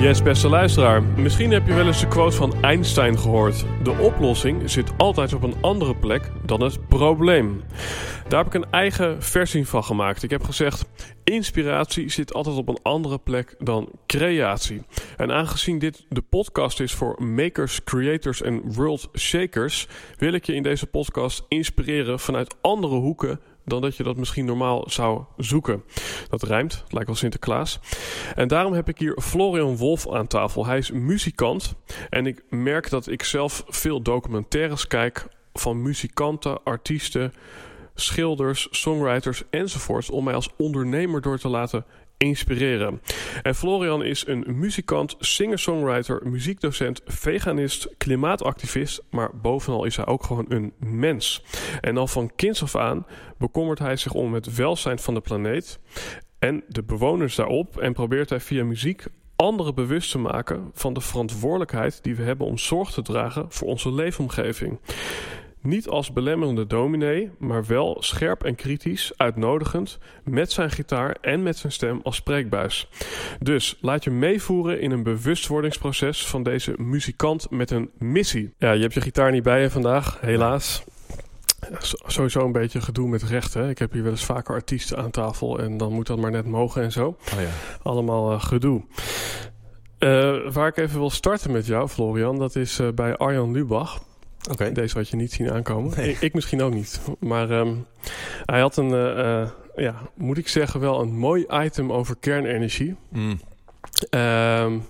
Yes, 0.00 0.22
beste 0.22 0.48
luisteraar. 0.48 1.02
Misschien 1.02 1.50
heb 1.50 1.66
je 1.66 1.74
wel 1.74 1.86
eens 1.86 2.00
de 2.00 2.08
quote 2.08 2.36
van 2.36 2.62
Einstein 2.62 3.18
gehoord. 3.18 3.64
De 3.82 3.90
oplossing 3.90 4.70
zit 4.70 4.92
altijd 4.96 5.32
op 5.32 5.42
een 5.42 5.54
andere 5.60 5.96
plek 5.96 6.30
dan 6.44 6.62
het 6.62 6.88
probleem. 6.88 7.62
Daar 8.28 8.44
heb 8.44 8.54
ik 8.54 8.62
een 8.62 8.70
eigen 8.70 9.22
versie 9.22 9.66
van 9.66 9.84
gemaakt. 9.84 10.22
Ik 10.22 10.30
heb 10.30 10.44
gezegd: 10.44 10.84
inspiratie 11.24 12.08
zit 12.08 12.34
altijd 12.34 12.56
op 12.56 12.68
een 12.68 12.78
andere 12.82 13.18
plek 13.18 13.54
dan 13.58 13.88
creatie. 14.06 14.82
En 15.16 15.32
aangezien 15.32 15.78
dit 15.78 16.06
de 16.08 16.22
podcast 16.22 16.80
is 16.80 16.94
voor 16.94 17.22
makers, 17.22 17.84
creators 17.84 18.42
en 18.42 18.74
world 18.74 19.08
shakers, 19.18 19.88
wil 20.18 20.32
ik 20.32 20.46
je 20.46 20.54
in 20.54 20.62
deze 20.62 20.86
podcast 20.86 21.44
inspireren 21.48 22.20
vanuit 22.20 22.56
andere 22.60 22.96
hoeken 22.96 23.40
dan 23.66 23.80
dat 23.80 23.96
je 23.96 24.02
dat 24.02 24.16
misschien 24.16 24.44
normaal 24.44 24.84
zou 24.90 25.24
zoeken. 25.36 25.82
Dat 26.28 26.42
rijmt, 26.42 26.84
lijkt 26.88 27.06
wel 27.06 27.16
Sinterklaas. 27.16 27.78
En 28.34 28.48
daarom 28.48 28.72
heb 28.72 28.88
ik 28.88 28.98
hier 28.98 29.18
Florian 29.20 29.76
Wolf 29.76 30.10
aan 30.12 30.26
tafel. 30.26 30.66
Hij 30.66 30.78
is 30.78 30.90
muzikant 30.90 31.74
en 32.10 32.26
ik 32.26 32.42
merk 32.50 32.90
dat 32.90 33.08
ik 33.08 33.22
zelf 33.22 33.64
veel 33.68 34.02
documentaires 34.02 34.86
kijk 34.86 35.26
van 35.52 35.82
muzikanten, 35.82 36.62
artiesten, 36.62 37.32
schilders, 37.94 38.68
songwriters 38.70 39.42
enzovoorts 39.50 40.10
om 40.10 40.24
mij 40.24 40.34
als 40.34 40.50
ondernemer 40.56 41.20
door 41.20 41.38
te 41.38 41.48
laten 41.48 41.84
inspireren. 42.16 43.00
En 43.42 43.54
Florian 43.54 44.04
is 44.04 44.26
een 44.26 44.44
muzikant, 44.46 45.16
singer-songwriter, 45.18 46.20
muziekdocent, 46.24 47.00
veganist, 47.06 47.88
klimaatactivist, 47.96 49.02
maar 49.10 49.30
bovenal 49.36 49.84
is 49.84 49.96
hij 49.96 50.06
ook 50.06 50.24
gewoon 50.24 50.46
een 50.48 50.72
mens. 50.78 51.44
En 51.80 51.96
al 51.96 52.06
van 52.06 52.30
kinds 52.36 52.62
af 52.62 52.76
aan 52.76 53.06
bekommert 53.38 53.78
hij 53.78 53.96
zich 53.96 54.12
om 54.12 54.34
het 54.34 54.54
welzijn 54.54 54.98
van 54.98 55.14
de 55.14 55.20
planeet 55.20 55.78
en 56.38 56.64
de 56.68 56.82
bewoners 56.82 57.34
daarop 57.34 57.78
en 57.78 57.92
probeert 57.92 58.30
hij 58.30 58.40
via 58.40 58.64
muziek 58.64 59.04
anderen 59.36 59.74
bewust 59.74 60.10
te 60.10 60.18
maken 60.18 60.70
van 60.72 60.92
de 60.92 61.00
verantwoordelijkheid 61.00 62.02
die 62.02 62.16
we 62.16 62.22
hebben 62.22 62.46
om 62.46 62.58
zorg 62.58 62.90
te 62.90 63.02
dragen 63.02 63.46
voor 63.48 63.68
onze 63.68 63.92
leefomgeving. 63.92 64.78
Niet 65.66 65.88
als 65.88 66.12
belemmerende 66.12 66.66
dominee, 66.66 67.30
maar 67.38 67.64
wel 67.64 67.96
scherp 68.00 68.44
en 68.44 68.54
kritisch, 68.54 69.12
uitnodigend, 69.16 69.98
met 70.24 70.52
zijn 70.52 70.70
gitaar 70.70 71.16
en 71.20 71.42
met 71.42 71.56
zijn 71.56 71.72
stem 71.72 72.00
als 72.02 72.16
spreekbuis. 72.16 72.88
Dus 73.40 73.78
laat 73.80 74.04
je 74.04 74.10
meevoeren 74.10 74.80
in 74.80 74.90
een 74.90 75.02
bewustwordingsproces 75.02 76.26
van 76.26 76.42
deze 76.42 76.74
muzikant 76.76 77.50
met 77.50 77.70
een 77.70 77.90
missie. 77.98 78.54
Ja, 78.58 78.72
je 78.72 78.80
hebt 78.80 78.94
je 78.94 79.00
gitaar 79.00 79.30
niet 79.30 79.42
bij 79.42 79.62
je 79.62 79.70
vandaag, 79.70 80.20
helaas. 80.20 80.84
Sowieso 82.06 82.44
een 82.44 82.52
beetje 82.52 82.80
gedoe 82.80 83.08
met 83.08 83.22
rechten. 83.22 83.68
Ik 83.68 83.78
heb 83.78 83.92
hier 83.92 84.02
wel 84.02 84.12
eens 84.12 84.24
vaker 84.24 84.54
artiesten 84.54 84.98
aan 84.98 85.10
tafel 85.10 85.58
en 85.58 85.76
dan 85.76 85.92
moet 85.92 86.06
dat 86.06 86.18
maar 86.18 86.30
net 86.30 86.46
mogen 86.46 86.82
en 86.82 86.92
zo. 86.92 87.06
Oh 87.06 87.40
ja. 87.40 87.48
Allemaal 87.82 88.32
uh, 88.32 88.40
gedoe. 88.40 88.84
Uh, 89.98 90.50
waar 90.50 90.68
ik 90.68 90.76
even 90.76 90.98
wil 90.98 91.10
starten 91.10 91.52
met 91.52 91.66
jou, 91.66 91.88
Florian, 91.88 92.38
dat 92.38 92.56
is 92.56 92.80
uh, 92.80 92.88
bij 92.94 93.16
Arjan 93.16 93.52
Lubach. 93.52 94.04
Oké. 94.50 94.72
Deze 94.72 94.96
had 94.96 95.08
je 95.08 95.16
niet 95.16 95.32
zien 95.32 95.50
aankomen. 95.50 95.96
Nee. 95.96 96.10
Ik, 96.10 96.20
ik, 96.20 96.34
misschien 96.34 96.62
ook 96.62 96.74
niet. 96.74 97.00
Maar 97.20 97.50
um, 97.50 97.86
hij 98.44 98.60
had 98.60 98.76
een, 98.76 98.90
uh, 98.90 99.48
ja, 99.76 99.94
moet 100.14 100.38
ik 100.38 100.48
zeggen, 100.48 100.80
wel 100.80 101.00
een 101.00 101.16
mooi 101.16 101.46
item 101.50 101.92
over 101.92 102.16
kernenergie. 102.20 102.96
Mm. 103.08 103.40
Um, 104.10 104.82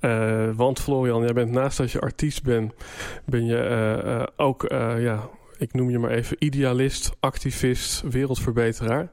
uh, 0.00 0.50
want 0.54 0.80
Florian, 0.80 1.22
jij 1.22 1.32
bent 1.32 1.50
naast 1.50 1.78
dat 1.78 1.90
je 1.90 2.00
artiest 2.00 2.42
bent, 2.42 2.72
ben 3.24 3.44
je 3.44 3.68
uh, 4.04 4.22
ook, 4.36 4.64
ja, 4.98 5.28
ik 5.58 5.72
noem 5.72 5.90
je 5.90 5.98
maar 5.98 6.10
even 6.10 6.36
idealist, 6.38 7.10
activist, 7.20 8.02
wereldverbeteraar. 8.10 9.10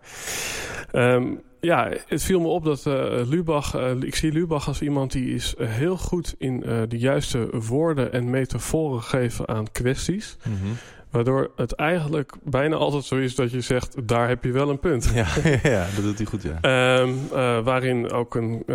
Um, 0.91 1.41
ja, 1.67 1.89
het 2.07 2.23
viel 2.23 2.39
me 2.39 2.47
op 2.47 2.63
dat 2.63 2.85
uh, 2.85 2.93
Lubach, 3.25 3.75
uh, 3.75 3.91
ik 4.01 4.15
zie 4.15 4.31
Lubach 4.31 4.67
als 4.67 4.81
iemand 4.81 5.11
die 5.11 5.35
is 5.35 5.55
uh, 5.57 5.67
heel 5.69 5.97
goed 5.97 6.35
in 6.37 6.59
de 6.89 6.97
juiste 6.97 7.49
woorden 7.67 8.11
en 8.13 8.29
metaforen 8.29 9.01
geven 9.01 9.47
aan 9.47 9.71
kwesties. 9.71 10.37
Mm 10.43 10.57
-hmm. 10.61 10.77
Waardoor 11.09 11.51
het 11.55 11.73
eigenlijk 11.73 12.33
bijna 12.43 12.75
altijd 12.75 13.03
zo 13.03 13.15
is 13.15 13.35
dat 13.35 13.51
je 13.51 13.61
zegt, 13.61 14.07
daar 14.07 14.27
heb 14.27 14.43
je 14.43 14.51
wel 14.51 14.69
een 14.69 14.79
punt. 14.79 15.11
Ja, 15.13 15.27
ja 15.71 15.87
dat 15.95 16.03
doet 16.03 16.17
hij 16.17 16.25
goed, 16.25 16.43
ja. 16.43 16.99
Um, 16.99 17.27
waarin 17.63 18.11
ook 18.11 18.35
een 18.35 18.65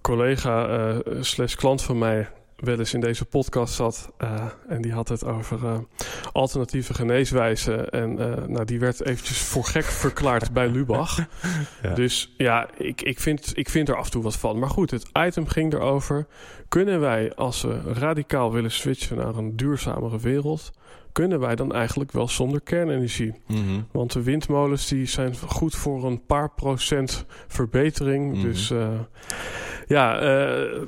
collega 0.00 0.96
slash 1.20 1.54
klant 1.54 1.82
van 1.82 1.98
mij 1.98 2.28
wel 2.62 2.78
eens 2.78 2.94
in 2.94 3.00
deze 3.00 3.24
podcast 3.24 3.74
zat. 3.74 4.12
Uh, 4.22 4.44
en 4.68 4.82
die 4.82 4.92
had 4.92 5.08
het 5.08 5.24
over 5.24 5.62
uh, 5.62 5.78
alternatieve 6.32 6.94
geneeswijzen. 6.94 7.90
En 7.90 8.20
uh, 8.20 8.46
nou, 8.46 8.64
die 8.64 8.80
werd 8.80 9.04
eventjes 9.04 9.38
voor 9.38 9.64
gek 9.64 9.84
verklaard 10.04 10.52
bij 10.52 10.68
Lubach. 10.68 11.18
Ja. 11.82 11.94
Dus 11.94 12.34
ja, 12.36 12.68
ik, 12.76 13.02
ik, 13.02 13.20
vind, 13.20 13.52
ik 13.54 13.68
vind 13.68 13.88
er 13.88 13.96
af 13.96 14.04
en 14.04 14.10
toe 14.10 14.22
wat 14.22 14.36
van. 14.36 14.58
Maar 14.58 14.70
goed, 14.70 14.90
het 14.90 15.08
item 15.12 15.46
ging 15.46 15.72
erover. 15.72 16.26
Kunnen 16.68 17.00
wij, 17.00 17.34
als 17.34 17.62
we 17.62 17.80
radicaal 17.92 18.52
willen 18.52 18.70
switchen 18.70 19.16
naar 19.16 19.36
een 19.36 19.56
duurzamere 19.56 20.20
wereld... 20.20 20.72
kunnen 21.12 21.40
wij 21.40 21.54
dan 21.54 21.72
eigenlijk 21.72 22.12
wel 22.12 22.28
zonder 22.28 22.60
kernenergie? 22.60 23.34
Mm 23.46 23.56
-hmm. 23.56 23.86
Want 23.92 24.12
de 24.12 24.22
windmolens 24.22 24.88
die 24.88 25.06
zijn 25.06 25.36
goed 25.36 25.74
voor 25.74 26.04
een 26.04 26.26
paar 26.26 26.50
procent 26.50 27.24
verbetering. 27.46 28.24
Mhm. 28.24 28.36
Mm 28.36 28.42
-hmm. 28.42 28.52
Dus 28.52 28.70
uh, 28.70 28.88
ja, 29.86 30.22
uh, 30.22 30.82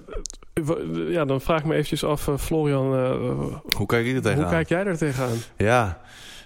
ja, 1.09 1.25
dan 1.25 1.41
vraag 1.41 1.59
ik 1.59 1.65
me 1.65 1.73
eventjes 1.73 2.05
af, 2.05 2.27
uh, 2.27 2.37
Florian. 2.39 2.95
uh, 2.95 3.57
hoe 3.77 3.87
kijk 3.87 4.07
je 4.07 4.15
er 4.15 4.23
tegenaan? 4.23 4.45
Hoe 4.45 4.53
kijk 4.55 4.69
jij 4.69 4.85
er 4.85 4.97
tegenaan? 4.97 5.37
Ja, 5.57 6.01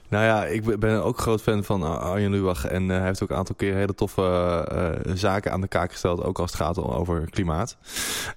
nou 0.09 0.25
ja, 0.25 0.45
ik 0.45 0.79
ben 0.79 1.05
ook 1.05 1.19
groot 1.19 1.43
fan 1.43 1.65
van 1.65 2.01
Arjen 2.01 2.31
Lubach. 2.31 2.67
En 2.67 2.83
uh, 2.83 2.97
hij 2.97 3.07
heeft 3.07 3.23
ook 3.23 3.31
een 3.31 3.37
aantal 3.37 3.55
keer 3.55 3.75
hele 3.75 3.95
toffe 3.95 4.23
uh, 5.07 5.15
zaken 5.15 5.53
aan 5.53 5.61
de 5.61 5.69
kaak 5.69 5.91
gesteld. 5.91 6.23
Ook 6.23 6.39
als 6.39 6.51
het 6.51 6.61
gaat 6.61 6.79
over 6.79 7.31
klimaat. 7.31 7.77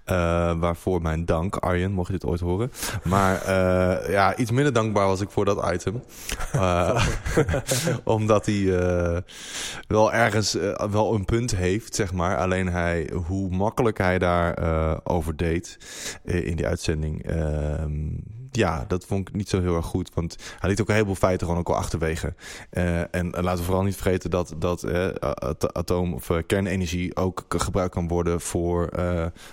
Uh, 0.05 0.15
waarvoor 0.59 1.01
mijn 1.01 1.25
dank, 1.25 1.55
Arjen, 1.55 1.91
mocht 1.91 2.07
je 2.07 2.13
dit 2.13 2.25
ooit 2.25 2.39
horen. 2.39 2.71
Maar 3.03 3.51
ja, 4.11 4.35
iets 4.35 4.51
minder 4.51 4.73
dankbaar 4.73 5.07
was 5.07 5.21
ik 5.21 5.29
voor 5.29 5.45
dat 5.45 5.71
item. 5.73 6.03
omdat 8.03 8.45
hij 8.45 8.65
wel 9.87 10.13
ergens 10.13 10.57
wel 10.91 11.13
een 11.13 11.25
punt 11.25 11.55
heeft, 11.55 11.95
zeg 11.95 12.13
maar. 12.13 12.37
Alleen 12.37 12.67
hij, 12.67 13.09
hoe 13.25 13.49
makkelijk 13.49 13.97
hij 13.97 14.19
daar 14.19 14.57
over 15.03 15.35
deed 15.35 15.77
in 16.23 16.55
die 16.55 16.67
uitzending 16.67 17.25
ja, 18.51 18.85
dat 18.87 19.05
vond 19.05 19.27
ik 19.27 19.35
niet 19.35 19.49
zo 19.49 19.61
heel 19.61 19.75
erg 19.75 19.85
goed. 19.85 20.11
Want 20.13 20.35
hij 20.59 20.69
liet 20.69 20.81
ook 20.81 20.87
een 20.87 20.93
heleboel 20.93 21.15
feiten 21.15 21.47
gewoon 21.47 21.61
ook 21.61 21.69
al 21.69 21.75
achterwege. 21.75 22.33
Uh, 22.71 22.99
en, 22.99 23.09
en 23.11 23.43
laten 23.43 23.59
we 23.59 23.63
vooral 23.63 23.83
niet 23.83 23.95
vergeten 23.95 24.29
dat, 24.29 24.53
dat 24.57 24.83
uh, 24.83 25.07
atoom- 25.59 26.13
of 26.13 26.29
uh, 26.29 26.37
kernenergie 26.47 27.15
ook 27.15 27.45
gebruikt 27.49 27.93
kan 27.93 28.07
worden 28.07 28.41
voor... 28.41 28.89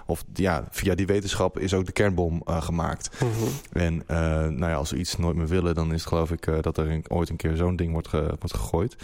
of 0.07 0.25
ja, 0.35 0.65
via 0.71 0.95
die 0.95 1.07
wetenschap 1.07 1.59
is 1.59 1.75
ook 1.75 1.87
de 1.87 1.93
kernbom 1.93 2.43
gemaakt. 2.47 3.11
Mm 3.23 3.31
-hmm. 3.31 3.49
En 3.83 4.03
nou 4.59 4.71
ja, 4.71 4.75
als 4.75 4.91
we 4.91 4.97
iets 4.97 5.17
nooit 5.17 5.37
meer 5.37 5.47
willen, 5.47 5.75
dan 5.75 5.93
is 5.93 6.01
het 6.01 6.09
geloof 6.09 6.31
ik 6.31 6.63
dat 6.63 6.77
er 6.77 6.91
een, 6.91 7.05
ooit 7.09 7.29
een 7.29 7.37
keer 7.37 7.57
zo'n 7.57 7.77
ding 7.77 7.93
wordt, 7.93 8.09
ge, 8.09 8.35
wordt 8.39 8.55
gegooid. 8.55 8.97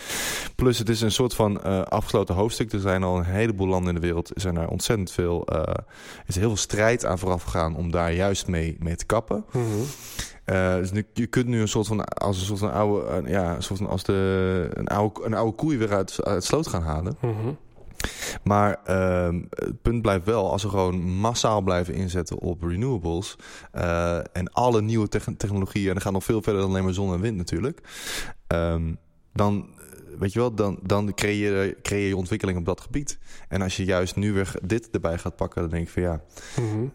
Plus 0.55 0.79
het 0.79 0.89
is 0.89 1.01
een 1.01 1.13
soort 1.13 1.35
van 1.35 1.63
afgesloten 1.91 2.35
hoofdstuk. 2.35 2.73
Er 2.73 2.81
zijn 2.81 3.03
al 3.03 3.17
een 3.19 3.25
heleboel 3.25 3.69
landen 3.69 3.95
in 3.95 4.01
de 4.01 4.07
wereld, 4.07 4.35
er 4.35 4.41
zijn 4.41 4.57
er 4.57 4.69
ontzettend 4.69 5.11
veel... 5.11 5.47
er 5.47 5.85
is 6.27 6.37
heel 6.37 6.49
veel 6.49 6.57
strijd 6.57 7.05
aan 7.05 7.19
vooraf 7.19 7.43
gegaan 7.43 7.77
om 7.77 7.91
daar 7.91 8.13
juist 8.13 8.47
mee, 8.47 8.77
mee 8.79 8.97
te 8.97 9.07
kappen. 9.07 9.45
Mm 9.53 9.63
-hmm. 9.63 9.84
Uh, 10.47 10.75
dus 10.75 10.93
nu, 10.93 11.07
je 11.13 11.27
kunt 11.27 11.47
nu 11.47 11.61
een 11.61 11.69
soort 11.69 11.87
van 11.87 12.05
als 12.05 12.39
een 12.39 12.47
soort 12.47 12.59
van 12.59 12.73
oude, 12.73 13.23
uh, 13.23 13.31
ja, 13.31 13.55
een 13.55 13.63
soort 13.63 13.79
van 13.79 13.89
als 13.89 14.03
de 14.03 14.71
een 14.73 14.89
oude, 14.89 15.25
een 15.25 15.35
oude 15.35 15.57
koei 15.57 15.79
weer 15.79 15.95
uit, 15.95 16.25
uit 16.25 16.35
het 16.35 16.45
sloot 16.45 16.67
gaan 16.67 16.83
halen. 16.83 17.17
Mm 17.21 17.35
-hmm. 17.37 17.57
Maar 18.43 18.81
ehm, 18.85 19.43
het 19.51 19.83
punt 19.83 20.03
blijft 20.03 20.25
wel, 20.25 20.51
als 20.51 20.63
we 20.63 20.69
gewoon 20.69 21.03
massaal 21.03 21.61
blijven 21.61 21.95
inzetten 21.95 22.39
op 22.39 22.63
renewables 22.63 23.37
eh, 23.73 24.19
en 24.19 24.53
alle 24.53 24.83
nieuwe 24.83 25.09
technologieën, 25.37 25.87
en 25.87 25.93
dan 25.93 26.03
gaat 26.03 26.13
nog 26.13 26.25
veel 26.25 26.43
verder 26.43 26.61
dan 26.61 26.71
alleen 26.71 26.85
maar 26.85 26.93
zon 26.93 27.13
en 27.13 27.21
wind 27.21 27.37
natuurlijk, 27.37 27.81
um, 28.49 28.99
dan 29.33 29.69
weet 30.19 30.33
je 30.33 30.39
wel, 30.39 30.55
dan, 30.55 30.79
dan 30.83 31.15
creëer, 31.15 31.77
creëer 31.83 32.09
je 32.09 32.17
ontwikkeling 32.17 32.59
op 32.59 32.65
dat 32.65 32.81
gebied. 32.81 33.19
En 33.49 33.63
als 33.63 33.77
je 33.77 33.85
juist 33.85 34.17
nu 34.17 34.33
weer 34.33 34.55
dit 34.63 34.91
erbij 34.91 35.19
gaat 35.19 35.37
pakken, 35.37 35.61
dan 35.61 35.71
denk 35.71 35.87
ik 35.87 35.93
van 35.93 36.03
ja, 36.03 36.21
mm 36.61 36.93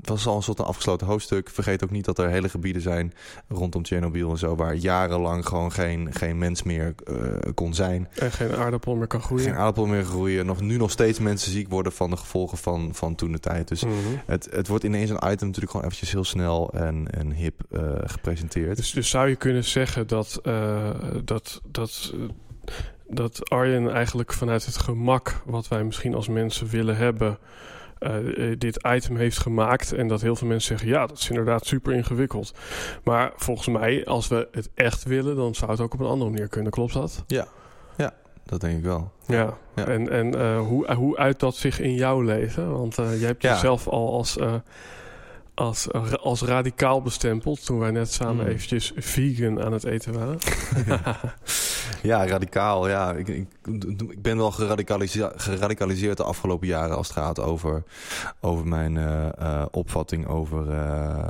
het 0.00 0.08
was 0.08 0.26
al 0.26 0.36
een 0.36 0.42
soort 0.42 0.58
een 0.58 0.64
afgesloten 0.64 1.06
hoofdstuk. 1.06 1.50
Vergeet 1.50 1.84
ook 1.84 1.90
niet 1.90 2.04
dat 2.04 2.18
er 2.18 2.28
hele 2.28 2.48
gebieden 2.48 2.82
zijn 2.82 3.12
rondom 3.48 3.82
Tsjernobyl 3.82 4.30
en 4.30 4.38
zo, 4.38 4.56
waar 4.56 4.74
jarenlang 4.74 5.46
gewoon 5.46 5.72
geen, 5.72 6.14
geen 6.14 6.38
mens 6.38 6.62
meer 6.62 6.94
uh, 7.10 7.18
kon 7.54 7.74
zijn. 7.74 8.08
En 8.14 8.32
geen 8.32 8.54
aardappel 8.54 8.94
meer 8.94 9.06
kan 9.06 9.22
groeien. 9.22 9.44
Geen 9.44 9.54
aardappel 9.54 9.86
meer 9.86 10.04
groeien. 10.04 10.46
Nog, 10.46 10.60
nu 10.60 10.76
nog 10.76 10.90
steeds 10.90 11.18
mensen 11.18 11.52
ziek 11.52 11.68
worden 11.68 11.92
van 11.92 12.10
de 12.10 12.16
gevolgen 12.16 12.58
van, 12.58 12.94
van 12.94 13.14
toen 13.14 13.32
de 13.32 13.40
tijd. 13.40 13.68
Dus 13.68 13.84
mhm. 13.84 13.94
het, 14.26 14.48
het 14.50 14.68
wordt 14.68 14.84
ineens 14.84 15.10
een 15.10 15.16
item 15.16 15.46
natuurlijk 15.46 15.70
gewoon 15.70 15.86
eventjes 15.86 16.12
heel 16.12 16.24
snel 16.24 16.72
en, 16.72 17.10
en 17.10 17.32
hip 17.32 17.62
uh, 17.70 17.80
gepresenteerd. 18.04 18.76
Dus, 18.76 18.90
dus 18.90 19.08
zou 19.08 19.28
je 19.28 19.36
kunnen 19.36 19.64
zeggen 19.64 20.06
dat, 20.06 20.40
uh, 20.42 20.90
dat, 21.24 21.60
dat 21.70 22.14
dat 23.08 23.50
Arjen 23.50 23.92
eigenlijk 23.92 24.32
vanuit 24.32 24.66
het 24.66 24.76
gemak 24.76 25.42
wat 25.44 25.68
wij 25.68 25.84
misschien 25.84 26.14
als 26.14 26.28
mensen 26.28 26.66
willen 26.66 26.96
hebben, 26.96 27.38
uh, 28.00 28.56
dit 28.58 28.86
item 28.86 29.16
heeft 29.16 29.38
gemaakt. 29.38 29.92
En 29.92 30.08
dat 30.08 30.20
heel 30.20 30.36
veel 30.36 30.48
mensen 30.48 30.68
zeggen: 30.68 30.88
ja, 30.88 31.06
dat 31.06 31.18
is 31.18 31.28
inderdaad 31.28 31.66
super 31.66 31.92
ingewikkeld. 31.92 32.54
Maar 33.04 33.32
volgens 33.36 33.68
mij, 33.68 34.06
als 34.06 34.28
we 34.28 34.48
het 34.52 34.70
echt 34.74 35.04
willen, 35.04 35.36
dan 35.36 35.54
zou 35.54 35.70
het 35.70 35.80
ook 35.80 35.94
op 35.94 36.00
een 36.00 36.06
andere 36.06 36.30
manier 36.30 36.48
kunnen. 36.48 36.72
Klopt 36.72 36.92
dat? 36.92 37.24
Ja, 37.26 37.46
ja 37.96 38.12
dat 38.44 38.60
denk 38.60 38.78
ik 38.78 38.84
wel. 38.84 39.12
Ja, 39.26 39.56
en, 39.74 40.10
en 40.10 40.36
uh, 40.36 40.58
hoe, 40.58 40.94
hoe 40.94 41.16
uit 41.16 41.40
dat 41.40 41.56
zich 41.56 41.80
in 41.80 41.94
jouw 41.94 42.20
leven? 42.20 42.72
Want 42.72 42.98
uh, 42.98 43.18
jij 43.18 43.26
hebt 43.26 43.42
jezelf 43.42 43.88
al 43.88 44.12
als 44.12 44.38
als, 45.54 45.92
als 46.22 46.42
radicaal 46.42 47.02
bestempeld 47.02 47.64
toen 47.64 47.78
wij 47.78 47.90
net 47.90 48.12
samen 48.12 48.44
mm. 48.44 48.50
eventjes 48.50 48.92
vegan 48.96 49.64
aan 49.64 49.72
het 49.72 49.84
eten 49.84 50.12
waren. 50.12 50.38
ja, 52.02 52.26
radicaal. 52.26 52.88
Ja, 52.88 53.12
ik, 53.12 53.28
ik, 53.28 53.48
ik 54.08 54.22
ben 54.22 54.36
wel 54.36 54.50
geradicaliseerd, 54.50 55.42
geradicaliseerd 55.42 56.16
de 56.16 56.24
afgelopen 56.24 56.66
jaren 56.66 56.96
als 56.96 57.08
het 57.08 57.16
gaat 57.16 57.40
over, 57.40 57.82
over 58.40 58.66
mijn 58.66 58.94
uh, 58.94 59.28
uh, 59.40 59.64
opvatting 59.70 60.26
over 60.26 60.68
uh, 60.68 61.26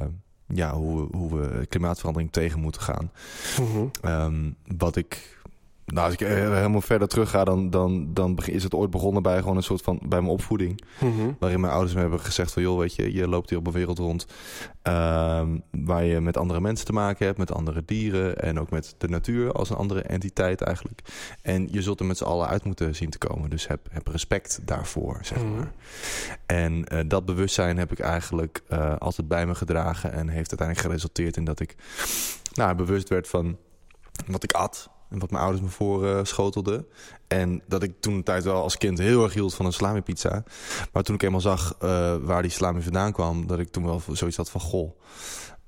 ja, 0.46 0.72
hoe, 0.72 1.08
hoe 1.16 1.40
we 1.40 1.66
klimaatverandering 1.66 2.32
tegen 2.32 2.60
moeten 2.60 2.82
gaan. 2.82 3.10
Mm 3.60 3.66
-hmm. 3.66 4.10
um, 4.10 4.56
wat 4.76 4.96
ik 4.96 5.33
nou, 5.86 6.04
als 6.04 6.14
ik 6.14 6.26
helemaal 6.26 6.80
verder 6.80 7.08
terug 7.08 7.30
ga, 7.30 7.44
dan, 7.44 7.70
dan, 7.70 8.14
dan 8.14 8.38
is 8.44 8.62
het 8.62 8.74
ooit 8.74 8.90
begonnen 8.90 9.22
bij 9.22 9.38
gewoon 9.38 9.56
een 9.56 9.62
soort 9.62 9.82
van 9.82 9.98
bij 10.02 10.20
mijn 10.20 10.32
opvoeding. 10.32 10.80
Mhm. 11.00 11.30
Waarin 11.38 11.60
mijn 11.60 11.72
ouders 11.72 11.94
me 11.94 12.00
hebben 12.00 12.20
gezegd 12.20 12.52
van 12.52 12.62
joh, 12.62 12.78
weet 12.78 12.94
je, 12.94 13.12
je 13.12 13.28
loopt 13.28 13.50
hier 13.50 13.58
op 13.58 13.66
een 13.66 13.72
wereld 13.72 13.98
rond. 13.98 14.26
Ehm, 14.82 15.58
waar 15.70 16.04
je 16.04 16.20
met 16.20 16.36
andere 16.36 16.60
mensen 16.60 16.86
te 16.86 16.92
maken 16.92 17.26
hebt, 17.26 17.38
met 17.38 17.52
andere 17.52 17.82
dieren 17.84 18.36
en 18.36 18.60
ook 18.60 18.70
met 18.70 18.94
de 18.98 19.08
natuur 19.08 19.52
als 19.52 19.70
een 19.70 19.76
andere 19.76 20.02
entiteit 20.02 20.60
eigenlijk. 20.60 21.00
En 21.42 21.68
je 21.70 21.82
zult 21.82 22.00
er 22.00 22.06
met 22.06 22.16
z'n 22.16 22.24
allen 22.24 22.48
uit 22.48 22.64
moeten 22.64 22.94
zien 22.94 23.10
te 23.10 23.18
komen. 23.18 23.50
Dus 23.50 23.66
heb, 23.66 23.80
heb 23.90 24.06
respect 24.06 24.60
daarvoor, 24.62 25.18
zeg 25.22 25.38
mhm. 25.38 25.54
maar. 25.54 25.72
En 26.46 26.84
uh, 26.92 27.00
dat 27.06 27.24
bewustzijn 27.24 27.76
heb 27.78 27.92
ik 27.92 27.98
eigenlijk 27.98 28.62
uh, 28.68 28.96
altijd 28.98 29.28
bij 29.28 29.46
me 29.46 29.54
gedragen 29.54 30.12
en 30.12 30.28
heeft 30.28 30.48
uiteindelijk 30.48 30.86
geresulteerd 30.86 31.36
in 31.36 31.44
dat 31.44 31.60
ik 31.60 31.76
nou, 32.54 32.74
bewust 32.74 33.08
werd 33.08 33.28
van 33.28 33.56
wat 34.26 34.42
ik 34.42 34.52
at 34.52 34.92
wat 35.18 35.30
mijn 35.30 35.42
ouders 35.42 35.62
me 35.62 35.68
voor 35.68 36.26
schotelden. 36.26 36.86
En 37.26 37.62
dat 37.66 37.82
ik 37.82 38.00
toen 38.00 38.14
een 38.14 38.22
tijd 38.22 38.44
wel 38.44 38.62
als 38.62 38.78
kind 38.78 38.98
heel 38.98 39.24
erg 39.24 39.34
hield 39.34 39.54
van 39.54 39.66
een 39.66 39.72
salami 39.72 40.00
pizza. 40.00 40.44
Maar 40.92 41.02
toen 41.02 41.14
ik 41.14 41.22
eenmaal 41.22 41.40
zag 41.40 41.76
uh, 41.82 42.16
waar 42.16 42.42
die 42.42 42.50
salami 42.50 42.82
vandaan 42.82 43.12
kwam... 43.12 43.46
dat 43.46 43.58
ik 43.58 43.70
toen 43.70 43.84
wel 43.84 44.02
zoiets 44.12 44.36
had 44.36 44.50
van... 44.50 44.60
goh, 44.60 44.90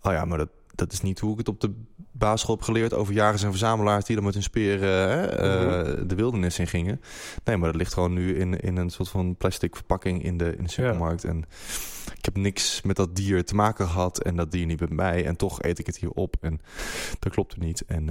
oh 0.02 0.12
ja, 0.12 0.24
maar 0.24 0.38
dat, 0.38 0.48
dat 0.74 0.92
is 0.92 1.00
niet 1.00 1.18
hoe 1.18 1.32
ik 1.32 1.38
het 1.38 1.48
op 1.48 1.60
de 1.60 1.74
basisschool 2.18 2.54
heb 2.54 2.64
geleerd... 2.64 2.94
over 2.94 3.14
jagers 3.14 3.42
en 3.42 3.50
verzamelaars 3.50 4.04
die 4.04 4.16
dan 4.16 4.24
met 4.24 4.34
hun 4.34 4.42
speren 4.42 5.24
uh, 5.32 6.08
de 6.08 6.14
wildernis 6.14 6.58
in 6.58 6.66
gingen. 6.66 7.00
Nee, 7.44 7.56
maar 7.56 7.68
dat 7.68 7.80
ligt 7.80 7.92
gewoon 7.92 8.12
nu 8.12 8.36
in, 8.36 8.60
in 8.60 8.76
een 8.76 8.90
soort 8.90 9.08
van 9.08 9.36
plastic 9.36 9.76
verpakking 9.76 10.24
in 10.24 10.36
de, 10.36 10.56
in 10.56 10.64
de 10.64 10.70
supermarkt. 10.70 11.24
En 11.24 11.44
ik 12.16 12.24
heb 12.24 12.36
niks 12.36 12.82
met 12.82 12.96
dat 12.96 13.16
dier 13.16 13.44
te 13.44 13.54
maken 13.54 13.86
gehad 13.86 14.22
en 14.22 14.36
dat 14.36 14.52
dier 14.52 14.66
niet 14.66 14.78
bij 14.78 14.88
mij. 14.90 15.26
En 15.26 15.36
toch 15.36 15.62
eet 15.62 15.78
ik 15.78 15.86
het 15.86 15.96
hier 15.96 16.10
op 16.10 16.36
en 16.40 16.60
dat 17.18 17.32
klopt 17.32 17.52
er 17.52 17.58
niet. 17.58 17.84
En 17.86 18.06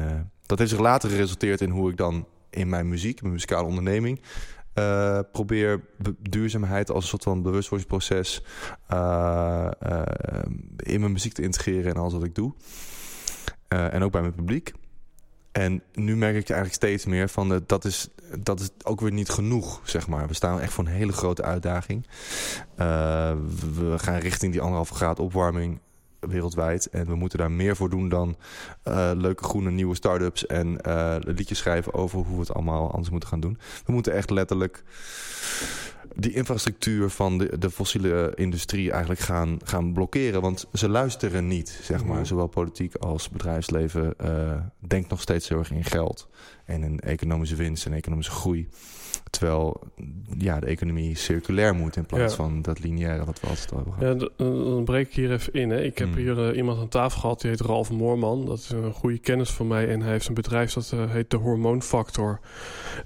dat 0.46 0.60
heeft 0.60 0.72
zich 0.72 0.80
later 0.80 1.10
geresulteerd 1.10 1.62
in 1.62 1.70
hoe 1.70 1.92
ik 1.92 1.98
dan 1.98 2.28
in 2.50 2.70
mijn 2.70 2.88
muziek, 2.88 3.22
mijn 3.22 3.34
muzikale 3.34 3.68
onderneming, 3.68 4.22
uh, 4.76 5.20
probeer 5.32 5.82
duurzaamheid 6.20 6.92
als 6.92 7.04
een 7.04 7.10
soort 7.10 7.24
van 7.24 7.42
bewustwordingsproces 7.42 8.44
uh, 8.94 9.68
uh, 9.88 10.02
in 10.78 11.00
mijn 11.00 11.12
muziek 11.12 11.34
te 11.34 11.42
integreren 11.42 11.92
en 11.92 12.02
alles 12.02 12.14
wat 12.14 12.24
ik 12.24 12.36
doe. 12.36 12.54
En 13.76 14.04
ook 14.04 14.12
bij 14.12 14.22
mijn 14.22 14.34
publiek. 14.34 14.74
En 15.52 15.82
nu 15.94 16.16
merk 16.16 16.36
ik 16.36 16.50
eigenlijk 16.50 16.74
steeds 16.74 17.06
meer 17.06 17.30
van 17.30 17.64
dat, 17.66 17.86
is, 17.86 18.08
dat 18.40 18.60
is 18.60 18.70
ook 18.84 19.02
weer 19.02 19.12
niet 19.12 19.30
genoeg, 19.30 19.82
zeg 19.84 20.08
maar. 20.08 20.28
We 20.28 20.34
staan 20.34 20.60
echt 20.60 20.74
voor 20.74 20.86
een 20.86 20.92
hele 20.92 21.12
grote 21.12 21.44
uitdaging. 21.44 22.08
we 22.76 23.94
gaan 23.96 24.18
richting 24.18 24.52
die 24.52 24.62
anderhalve 24.62 24.94
graad 24.94 25.20
opwarming 25.20 25.80
wereldwijd. 26.20 26.90
En 26.90 27.06
we 27.06 27.16
moeten 27.16 27.40
daar 27.40 27.52
meer 27.52 27.76
voor 27.76 27.90
doen 27.90 28.10
dan 28.10 28.36
uh, 28.88 29.12
leuke 29.14 29.44
groene 29.44 29.72
nieuwe 29.72 29.96
start-ups 29.96 30.46
en 30.46 30.80
liedjes 31.20 31.58
schrijven 31.58 31.94
over 31.94 32.20
hoe 32.20 32.36
we 32.36 32.40
het 32.40 32.54
allemaal 32.54 32.92
anders 32.92 33.10
moeten 33.10 33.30
gaan 33.30 33.40
doen. 33.40 33.58
We 33.86 33.92
moeten 33.92 34.14
echt 34.14 34.30
letterlijk 34.30 34.84
die 36.16 36.34
infrastructuur 36.34 37.10
van 37.10 37.38
de, 37.38 37.58
de 37.60 37.70
fossiele 37.70 38.32
industrie 38.36 38.92
eigenlijk 38.92 39.20
gaan, 39.20 39.58
gaan 39.64 39.94
blokkeren. 39.94 40.42
Want 40.42 40.68
ze 40.74 40.90
luisteren 40.90 41.48
niet, 41.48 41.80
zeg 41.84 42.06
maar. 42.06 42.16
Mhm. 42.16 42.26
Zowel 42.26 42.48
politiek 42.48 42.96
als 42.96 43.30
bedrijfsleven 43.30 44.14
uh, 44.24 44.54
denkt 44.80 45.10
nog 45.10 45.22
steeds 45.22 45.50
heel 45.50 45.58
erg 45.58 45.72
in 45.72 45.84
geld 45.84 46.30
en 46.66 46.84
in 46.84 47.00
economische 47.00 47.56
winst 47.56 47.86
en 47.86 47.94
economische 47.94 48.32
groei. 48.32 48.68
Terwijl 49.38 49.82
ja, 50.38 50.60
de 50.60 50.66
economie 50.66 51.18
circulair 51.18 51.76
moet 51.76 51.96
in 51.96 52.06
plaats 52.06 52.34
van 52.36 52.62
dat 52.62 52.80
lineaire 52.80 53.26
wat 53.26 53.40
we 53.40 53.48
altijd 53.48 53.70
hebben 53.70 53.94
gehad. 53.94 54.20
Ja, 54.38 54.46
dan 54.46 54.84
breek 54.84 55.08
ik 55.08 55.14
hier 55.14 55.32
even 55.32 55.54
in. 55.54 55.70
Hè. 55.70 55.82
Ik 55.82 55.98
heb 55.98 56.08
hmm. 56.08 56.18
hier 56.18 56.50
uh, 56.50 56.58
iemand 56.58 56.80
aan 56.80 56.88
tafel 56.88 57.20
gehad, 57.20 57.42
die 57.42 57.50
heet 57.50 57.62
Ralf 57.62 57.92
Moorman. 57.92 58.46
Dat 58.46 58.58
is 58.58 58.70
een 58.70 58.94
goede 58.94 59.18
kennis 59.18 59.52
van 59.52 59.68
mij. 59.68 59.88
En 59.88 60.02
hij 60.02 60.12
heeft 60.12 60.28
een 60.28 60.34
bedrijf 60.34 60.74
dat 60.74 60.92
uh, 60.94 61.12
heet 61.12 61.30
de 61.30 61.38
Hormoonfactor. 61.38 62.40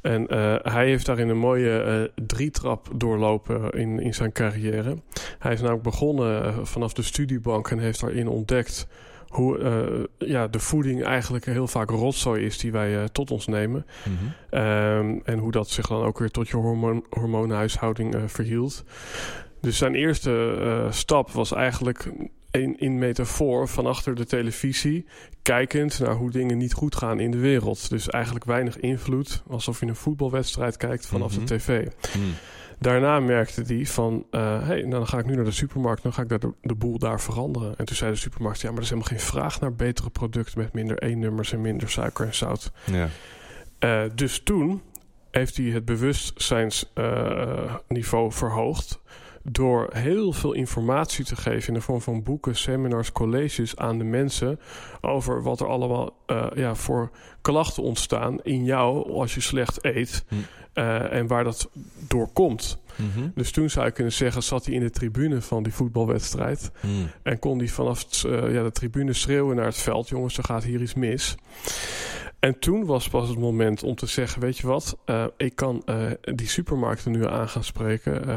En 0.01 0.21
uh, 0.21 0.55
hij 0.61 0.85
heeft 0.85 1.05
daarin 1.05 1.29
een 1.29 1.37
mooie 1.37 2.11
drietrap 2.25 2.87
doorlopen 2.95 3.71
in, 3.71 3.99
in 3.99 4.13
zijn 4.13 4.31
carrière. 4.31 4.97
Hij 5.39 5.53
is 5.53 5.59
namelijk 5.59 5.83
begonnen 5.83 6.67
vanaf 6.67 6.93
de 6.93 7.03
studiebank 7.03 7.71
en 7.71 7.79
heeft 7.79 8.01
daarin 8.01 8.27
ontdekt 8.27 8.87
hoe 9.29 9.57
uh, 9.57 10.29
ja, 10.29 10.47
de 10.47 10.59
voeding 10.59 11.03
eigenlijk 11.03 11.45
heel 11.45 11.67
vaak 11.67 11.89
rotzooi 11.89 12.45
is 12.45 12.57
die 12.57 12.71
wij 12.71 12.95
uh, 12.95 13.03
tot 13.03 13.31
ons 13.31 13.47
nemen. 13.47 13.85
Mm 14.05 14.17
-hmm. 14.17 14.59
um, 14.59 15.21
en 15.23 15.37
hoe 15.37 15.51
dat 15.51 15.69
zich 15.69 15.87
dan 15.87 16.03
ook 16.03 16.19
weer 16.19 16.31
tot 16.31 16.47
je 16.49 16.57
hormoon, 16.57 17.05
hormoonhuishouding 17.09 18.15
uh, 18.15 18.21
verhield. 18.25 18.83
Dus 19.61 19.77
zijn 19.77 19.95
eerste 19.95 20.87
stap 20.89 21.31
was 21.31 21.53
eigenlijk 21.53 22.11
in, 22.51 22.79
in 22.79 22.97
metafoor 22.97 23.67
van 23.67 23.85
achter 23.85 24.15
de 24.15 24.25
televisie, 24.25 25.05
kijkend 25.41 25.99
naar 25.99 26.15
hoe 26.15 26.31
dingen 26.31 26.57
niet 26.57 26.73
goed 26.73 26.95
gaan 26.95 27.19
in 27.19 27.31
de 27.31 27.37
wereld. 27.37 27.89
Dus 27.89 28.09
eigenlijk 28.09 28.45
weinig 28.45 28.77
invloed, 28.77 29.43
alsof 29.47 29.79
je 29.79 29.85
een 29.85 29.95
voetbalwedstrijd 29.95 30.77
kijkt 30.77 31.05
vanaf 31.05 31.31
mm 31.31 31.37
-hmm. 31.37 31.45
de 31.45 31.55
tv. 31.55 31.85
Mm. 32.17 32.33
Daarna 32.79 33.19
merkte 33.19 33.61
hij 33.61 33.85
van, 33.85 34.25
uh, 34.31 34.67
hey, 34.67 34.79
nou 34.79 34.89
dan 34.89 35.07
ga 35.07 35.17
ik 35.17 35.25
nu 35.25 35.35
naar 35.35 35.45
de 35.45 35.51
supermarkt, 35.51 36.03
dan 36.03 36.13
ga 36.13 36.21
ik 36.21 36.29
de, 36.29 36.53
de, 36.61 36.75
boel 36.75 36.97
daar 36.97 37.21
veranderen. 37.21 37.77
En 37.77 37.85
toen 37.85 37.95
zei 37.95 38.11
de 38.11 38.17
supermarkt, 38.17 38.61
ja, 38.61 38.67
maar 38.67 38.77
er 38.77 38.83
is 38.83 38.89
helemaal 38.89 39.11
geen 39.11 39.19
vraag 39.19 39.59
naar 39.59 39.73
betere 39.73 40.09
producten 40.09 40.59
met 40.59 40.73
minder 40.73 41.03
E-nummers 41.03 41.53
en 41.53 41.61
minder 41.61 41.89
suiker 41.89 42.25
en 42.25 42.35
zout. 42.35 42.71
Ja. 42.85 43.07
Uh, 43.79 44.03
dus 44.15 44.41
toen 44.43 44.81
heeft 45.31 45.57
hij 45.57 45.65
het 45.65 45.85
bewustzijnsniveau 45.85 48.31
verhoogd 48.31 48.99
door 49.43 49.89
heel 49.91 50.33
veel 50.33 50.53
informatie 50.53 51.25
te 51.25 51.35
geven 51.35 51.67
in 51.67 51.73
de 51.73 51.81
vorm 51.81 52.01
van 52.01 52.23
boeken, 52.23 52.55
seminars, 52.55 53.11
colleges 53.11 53.75
aan 53.75 53.97
de 53.97 54.03
mensen 54.03 54.59
over 55.01 55.43
wat 55.43 55.59
er 55.59 55.67
allemaal 55.67 56.15
uh, 56.27 56.47
ja, 56.55 56.75
voor 56.75 57.11
klachten 57.41 57.83
ontstaan 57.83 58.41
in 58.41 58.63
jou 58.63 59.11
als 59.11 59.33
je 59.33 59.41
slecht 59.41 59.85
eet 59.85 60.25
hm. 60.27 60.35
uh, 60.73 61.13
en 61.13 61.27
waar 61.27 61.43
dat 61.43 61.69
door 62.07 62.29
komt. 62.33 62.77
Mm-hmm. 62.95 63.31
Dus 63.35 63.51
toen 63.51 63.69
zou 63.69 63.85
je 63.85 63.91
kunnen 63.91 64.13
zeggen, 64.13 64.43
zat 64.43 64.65
hij 64.65 64.73
in 64.73 64.81
de 64.81 64.89
tribune 64.89 65.41
van 65.41 65.63
die 65.63 65.73
voetbalwedstrijd 65.73 66.71
hm. 66.79 66.87
en 67.23 67.39
kon 67.39 67.57
hij 67.57 67.67
vanaf 67.67 68.23
uh, 68.23 68.53
ja, 68.53 68.63
de 68.63 68.71
tribune 68.71 69.13
schreeuwen 69.13 69.55
naar 69.55 69.65
het 69.65 69.77
veld: 69.77 70.09
jongens, 70.09 70.37
er 70.37 70.43
gaat 70.43 70.63
hier 70.63 70.81
iets 70.81 70.93
mis. 70.93 71.35
En 72.39 72.59
toen 72.59 72.85
was 72.85 73.09
pas 73.09 73.29
het 73.29 73.37
moment 73.37 73.83
om 73.83 73.95
te 73.95 74.05
zeggen: 74.05 74.41
Weet 74.41 74.57
je 74.57 74.67
wat, 74.67 74.97
ik 75.37 75.55
kan 75.55 75.83
die 76.21 76.47
supermarkten 76.47 77.11
nu 77.11 77.27
aan 77.27 77.49
gaan 77.49 77.63
spreken 77.63 78.27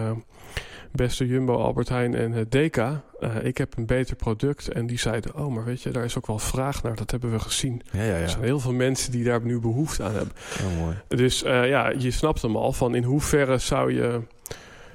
beste 0.92 1.26
Jumbo, 1.26 1.56
Albert 1.56 1.88
Heijn 1.88 2.14
en 2.14 2.32
het 2.32 2.50
DK. 2.50 2.76
Uh, 2.76 3.00
ik 3.42 3.58
heb 3.58 3.76
een 3.76 3.86
beter 3.86 4.16
product. 4.16 4.68
En 4.68 4.86
die 4.86 4.98
zeiden, 4.98 5.34
oh, 5.34 5.54
maar 5.54 5.64
weet 5.64 5.82
je, 5.82 5.90
daar 5.90 6.04
is 6.04 6.16
ook 6.16 6.26
wel 6.26 6.38
vraag 6.38 6.82
naar. 6.82 6.96
Dat 6.96 7.10
hebben 7.10 7.30
we 7.30 7.38
gezien. 7.38 7.82
Ja, 7.92 8.02
ja, 8.02 8.16
ja. 8.16 8.22
Er 8.22 8.28
zijn 8.28 8.42
heel 8.42 8.60
veel 8.60 8.72
mensen 8.72 9.12
die 9.12 9.24
daar 9.24 9.40
nu 9.42 9.60
behoefte 9.60 10.02
aan 10.02 10.14
hebben. 10.14 10.34
Oh, 10.60 10.78
mooi. 10.78 10.96
Dus 11.08 11.42
uh, 11.42 11.68
ja, 11.68 11.92
je 11.98 12.10
snapt 12.10 12.42
hem 12.42 12.56
al 12.56 12.72
van 12.72 12.94
in 12.94 13.04
hoeverre 13.04 13.58
zou 13.58 13.94
je 13.94 14.20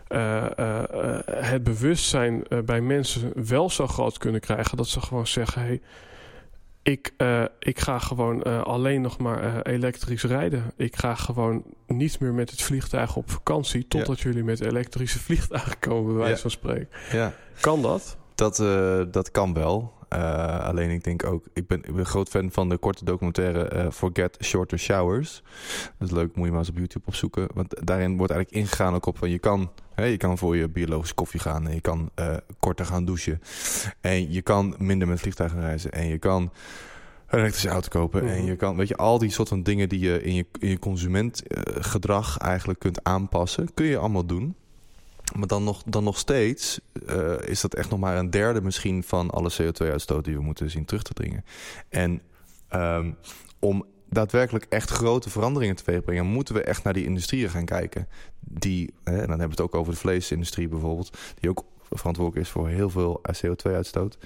uh, 0.09 0.45
het 1.25 1.63
bewustzijn 1.63 2.43
bij 2.65 2.81
mensen 2.81 3.47
wel 3.47 3.69
zo 3.69 3.87
groot 3.87 4.17
kunnen 4.17 4.41
krijgen 4.41 4.77
dat 4.77 4.87
ze 4.87 5.01
gewoon 5.01 5.27
zeggen: 5.27 5.61
hey, 5.61 5.81
ik, 6.87 7.13
uh, 7.17 7.43
ik 7.59 7.79
ga 7.79 7.99
gewoon 7.99 8.43
uh, 8.47 8.61
alleen 8.61 9.01
nog 9.01 9.17
maar 9.17 9.43
uh, 9.43 9.59
elektrisch 9.63 10.23
rijden. 10.23 10.63
Ik 10.75 10.95
ga 10.95 11.15
gewoon 11.15 11.63
niet 11.87 12.19
meer 12.19 12.33
met 12.33 12.49
het 12.49 12.61
vliegtuig 12.61 13.15
op 13.15 13.31
vakantie... 13.31 13.87
totdat 13.87 14.19
ja. 14.19 14.29
jullie 14.29 14.43
met 14.43 14.61
elektrische 14.61 15.19
vliegtuigen 15.19 15.79
komen, 15.79 16.05
bij 16.05 16.15
wijze 16.15 16.35
ja. 16.35 16.41
van 16.41 16.51
spreken. 16.51 16.89
Ja. 17.11 17.33
Kan 17.59 17.81
dat? 17.81 18.17
Dat, 18.35 18.55
dat 19.13 19.31
kan 19.31 19.53
wel. 19.53 19.93
alleen 20.59 20.89
ik 20.89 21.03
denk 21.03 21.25
ook... 21.25 21.45
Ik 21.53 21.67
ben, 21.67 21.77
ik 21.77 21.85
ben 21.85 21.99
een 21.99 22.05
groot 22.05 22.29
fan 22.29 22.51
van 22.51 22.69
de 22.69 22.77
korte 22.77 23.05
documentaire 23.05 23.91
Forget 23.91 24.37
Shorter 24.41 24.79
Showers. 24.79 25.43
Dat 25.97 26.07
is 26.07 26.13
leuk, 26.13 26.35
moet 26.35 26.45
je 26.45 26.51
maar 26.51 26.59
eens 26.59 26.69
op 26.69 26.77
YouTube 26.77 27.05
opzoeken. 27.05 27.47
Want 27.53 27.87
daarin 27.87 28.17
wordt 28.17 28.31
eigenlijk 28.31 28.63
ingegaan 28.63 28.95
ook 28.95 29.05
op 29.05 29.17
van... 29.17 29.29
je 29.29 29.39
kan 29.39 29.71
je 30.05 30.17
kan 30.17 30.37
voor 30.37 30.57
je 30.57 30.69
biologische 30.69 31.15
koffie 31.15 31.39
gaan. 31.39 31.67
En 31.67 31.73
je 31.73 31.81
kan 31.81 32.09
uh, 32.19 32.35
korter 32.59 32.85
gaan 32.85 33.05
douchen. 33.05 33.41
En 34.01 34.31
je 34.31 34.41
kan 34.41 34.75
minder 34.77 35.07
met 35.07 35.19
vliegtuigen 35.19 35.61
reizen. 35.61 35.91
En 35.91 36.07
je 36.07 36.17
kan 36.17 36.51
een 37.27 37.39
elektrische 37.39 37.69
auto 37.69 37.87
kopen. 37.87 38.23
Mm 38.23 38.29
-hmm. 38.29 38.37
En 38.37 38.45
je 38.45 38.55
kan, 38.55 38.75
weet 38.75 38.87
je, 38.87 38.95
al 38.95 39.17
die 39.17 39.31
soort 39.31 39.47
van 39.47 39.63
dingen 39.63 39.89
die 39.89 39.99
je 39.99 40.23
in 40.23 40.33
je, 40.33 40.45
in 40.59 40.69
je 40.69 40.79
consumentgedrag 40.79 42.37
eigenlijk 42.37 42.79
kunt 42.79 43.03
aanpassen, 43.03 43.73
kun 43.73 43.85
je 43.85 43.97
allemaal 43.97 44.25
doen. 44.25 44.55
Maar 45.35 45.47
dan 45.47 45.63
nog, 45.63 45.83
dan 45.85 46.03
nog 46.03 46.17
steeds 46.17 46.79
uh, 47.09 47.33
is 47.45 47.61
dat 47.61 47.73
echt 47.73 47.89
nog 47.89 47.99
maar 47.99 48.17
een 48.17 48.29
derde 48.29 48.61
misschien 48.61 49.03
van 49.03 49.29
alle 49.29 49.51
CO2-uitstoot 49.61 50.25
die 50.25 50.35
we 50.35 50.41
moeten 50.41 50.69
zien 50.69 50.85
terug 50.85 51.03
te 51.03 51.13
dringen. 51.13 51.45
En 51.89 52.21
um, 52.73 53.15
om 53.59 53.85
daadwerkelijk 54.09 54.65
echt 54.69 54.89
grote 54.89 55.29
veranderingen 55.29 55.75
teweeg 55.75 56.03
brengen, 56.03 56.25
moeten 56.25 56.53
we 56.53 56.61
echt 56.61 56.83
naar 56.83 56.93
die 56.93 57.05
industrieën 57.05 57.49
gaan 57.49 57.65
kijken. 57.65 58.07
Die, 58.39 58.93
en 59.03 59.13
dan 59.13 59.27
hebben 59.27 59.37
we 59.37 59.51
het 59.51 59.61
ook 59.61 59.75
over 59.75 59.93
de 59.93 59.99
vleesindustrie 59.99 60.67
bijvoorbeeld, 60.67 61.17
die 61.39 61.49
ook 61.49 61.63
verantwoordelijk 61.91 62.45
is 62.45 62.51
voor 62.51 62.67
heel 62.67 62.89
veel 62.89 63.21
CO2-uitstoot. 63.31 64.17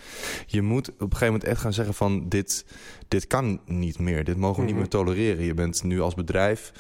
Je 0.46 0.62
moet 0.62 0.90
op 0.90 1.00
een 1.00 1.06
gegeven 1.06 1.26
moment 1.26 1.44
echt 1.44 1.62
gaan 1.62 1.74
zeggen 1.74 1.94
van 1.94 2.30
dit, 2.30 2.66
dit 3.08 3.28
kan 3.28 3.60
niet 3.66 4.00
meer. 4.00 4.24
Dit 4.24 4.38
mogen 4.38 4.60
we 4.60 4.68
niet 4.68 4.76
meer 4.76 4.88
tolereren. 4.88 5.46
Je 5.46 5.54
bent 5.54 5.84
nu 5.84 6.02
als 6.02 6.14
bedrijf 6.14 6.72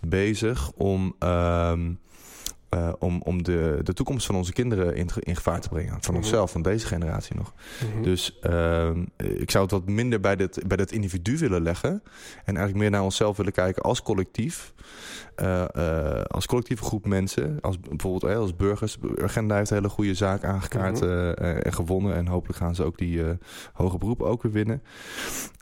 bezig 0.00 0.72
om... 0.72 1.14
Um, 1.18 2.00
uh, 2.74 2.92
om, 2.98 3.22
om 3.24 3.42
de, 3.42 3.80
de 3.82 3.92
toekomst 3.92 4.26
van 4.26 4.34
onze 4.34 4.52
kinderen 4.52 4.96
in, 4.96 5.08
in 5.18 5.36
gevaar 5.36 5.60
te 5.60 5.68
brengen. 5.68 5.96
Van 6.00 6.16
onszelf, 6.16 6.50
van 6.50 6.62
deze 6.62 6.86
generatie 6.86 7.36
nog. 7.36 7.52
Mm 7.84 7.92
-hmm. 7.92 8.02
Dus 8.02 8.38
uh, 8.46 8.90
ik 9.16 9.50
zou 9.50 9.64
het 9.64 9.72
wat 9.72 9.88
minder 9.88 10.20
bij 10.20 10.36
dit, 10.36 10.62
bij 10.66 10.76
dat 10.76 10.92
individu 10.92 11.38
willen 11.38 11.62
leggen. 11.62 12.02
En 12.44 12.56
eigenlijk 12.56 12.76
meer 12.76 12.90
naar 12.90 13.02
onszelf 13.02 13.36
willen 13.36 13.52
kijken 13.52 13.82
als 13.82 14.02
collectief. 14.02 14.72
Uh, 15.42 16.22
als 16.26 16.46
collectieve 16.46 16.84
groep 16.84 17.06
mensen. 17.06 17.58
Als, 17.60 17.80
bijvoorbeeld 17.80 18.36
als 18.36 18.56
burgers. 18.56 18.98
Urgenda 19.16 19.56
heeft 19.56 19.70
een 19.70 19.76
hele 19.76 19.88
goede 19.88 20.14
zaak 20.14 20.44
aangekaart 20.44 21.00
mm 21.00 21.08
-hmm. 21.08 21.34
en 21.34 21.72
gewonnen. 21.72 22.14
En 22.14 22.26
hopelijk 22.26 22.58
gaan 22.58 22.74
ze 22.74 22.84
ook 22.84 22.98
die 22.98 23.22
hoge 23.72 23.98
beroepen 23.98 24.26
ook 24.26 24.42
weer 24.42 24.52
winnen. 24.52 24.82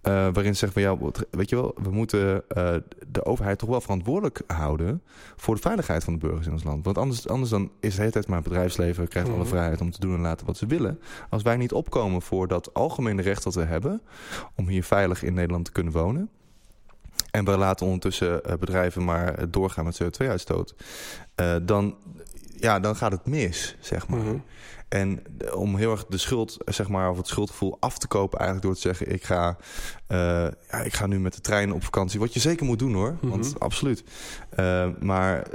waarin 0.03 0.55
ze 0.57 0.67
zeggen 0.67 0.73
van 0.73 0.83
ja, 0.83 1.13
weet 1.31 1.51
je 1.51 1.57
wel, 1.57 1.75
we 1.83 1.91
moeten 1.91 2.43
de 3.11 3.25
overheid 3.25 3.59
toch 3.59 3.69
wel 3.69 3.81
verantwoordelijk 3.81 4.43
houden 4.47 5.03
voor 5.37 5.55
de 5.55 5.61
veiligheid 5.61 6.05
van 6.05 6.13
de 6.13 6.19
burgers 6.19 6.47
in 6.47 6.53
ons 6.53 6.65
land. 6.65 6.85
Want 6.85 6.99
anders, 6.99 7.29
anders 7.29 7.51
dan 7.51 7.63
is 7.63 7.71
het 7.81 7.93
de 7.93 7.99
hele 8.01 8.13
tijd 8.13 8.27
maar 8.27 8.39
het 8.39 8.49
bedrijfsleven 8.49 9.09
krijgt 9.09 9.29
mm 9.29 9.35
-hmm. 9.35 9.43
alle 9.43 9.53
vrijheid 9.53 9.81
om 9.81 9.91
te 9.91 10.01
doen 10.01 10.15
en 10.15 10.21
laten 10.21 10.47
wat 10.47 10.57
ze 10.57 10.67
willen. 10.67 11.01
Als 11.31 11.43
wij 11.43 11.57
niet 11.57 11.73
opkomen 11.73 12.23
voor 12.23 12.49
dat 12.49 12.75
algemene 12.75 13.23
recht 13.23 13.43
dat 13.43 13.55
we 13.55 13.65
hebben 13.65 14.03
om 14.55 14.69
hier 14.69 14.85
veilig 14.85 15.23
in 15.23 15.35
Nederland 15.35 15.65
te 15.65 15.73
kunnen 15.73 15.93
wonen. 15.93 16.31
En 17.31 17.45
we 17.45 17.57
laten 17.57 17.87
ondertussen 17.87 18.41
uh, 18.47 18.55
bedrijven 18.55 19.05
maar 19.05 19.51
doorgaan 19.51 19.85
met 19.85 20.03
CO2-uitstoot. 20.03 20.75
Uh, 21.41 21.57
dan, 21.63 21.97
ja, 22.57 22.81
dan 22.81 22.97
gaat 22.97 23.13
het 23.13 23.27
mis, 23.27 23.77
zeg 23.81 24.09
maar. 24.09 24.21
Mm 24.21 24.27
-hmm. 24.27 24.45
En 24.89 25.23
om 25.55 25.77
heel 25.77 25.91
erg 25.91 26.07
de 26.07 26.19
schuld, 26.19 26.57
zeg 26.65 26.89
maar, 26.89 27.11
of 27.11 27.17
het 27.17 27.27
schuldgevoel 27.27 27.77
af 27.81 27.99
te 27.99 28.07
kopen, 28.07 28.39
eigenlijk 28.39 28.67
door 28.67 28.75
te 28.75 28.89
zeggen: 28.89 29.13
ik 29.15 29.25
ga, 29.25 29.57
uh, 30.13 30.19
ja, 30.71 30.79
ik 30.85 30.95
ga 30.95 31.07
nu 31.07 31.21
met 31.21 31.35
de 31.35 31.41
trein 31.41 31.73
op 31.73 31.85
vakantie. 31.85 32.21
Wat 32.21 32.35
je 32.35 32.41
zeker 32.41 32.67
moet 32.67 32.79
doen 32.79 32.95
hoor, 32.95 33.17
want 33.21 33.45
mm 33.45 33.51
-hmm. 33.51 33.59
absoluut. 33.59 34.05
Uh, 34.59 34.87
maar 35.01 35.47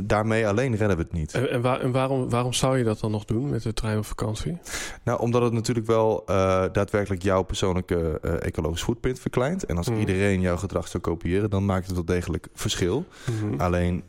daarmee 0.00 0.46
alleen 0.46 0.76
redden 0.76 0.96
we 0.96 1.02
het 1.02 1.12
niet. 1.12 1.34
En, 1.34 1.50
en, 1.50 1.60
waar, 1.60 1.80
en, 1.80 1.92
waarom, 1.92 2.30
waarom 2.30 2.52
zou 2.52 2.78
je 2.78 2.84
dat 2.84 3.00
dan 3.00 3.10
nog 3.10 3.24
doen 3.24 3.50
met 3.50 3.62
de 3.62 3.72
trein 3.72 3.98
op 3.98 4.04
vakantie? 4.04 4.58
Nou, 5.04 5.20
omdat 5.20 5.42
het 5.42 5.52
natuurlijk 5.52 5.86
wel 5.86 6.24
uh, 6.28 6.64
daadwerkelijk 6.72 7.22
jouw 7.22 7.42
persoonlijke 7.42 8.20
ecologisch 8.20 8.82
footprint 8.82 9.20
verkleint. 9.20 9.64
En 9.64 9.76
als 9.76 9.86
mm 9.86 9.92
-hmm. 9.92 10.00
iedereen 10.00 10.40
jouw 10.40 10.56
gedrag 10.56 10.88
zou 10.88 11.02
kopiëren, 11.02 11.50
dan 11.50 11.64
maakt 11.64 11.86
het 11.86 11.94
wel 11.94 12.04
degelijk 12.04 12.48
verschil. 12.54 13.04
Mm 13.30 13.38
-hmm. 13.38 13.60
Alleen 13.60 14.02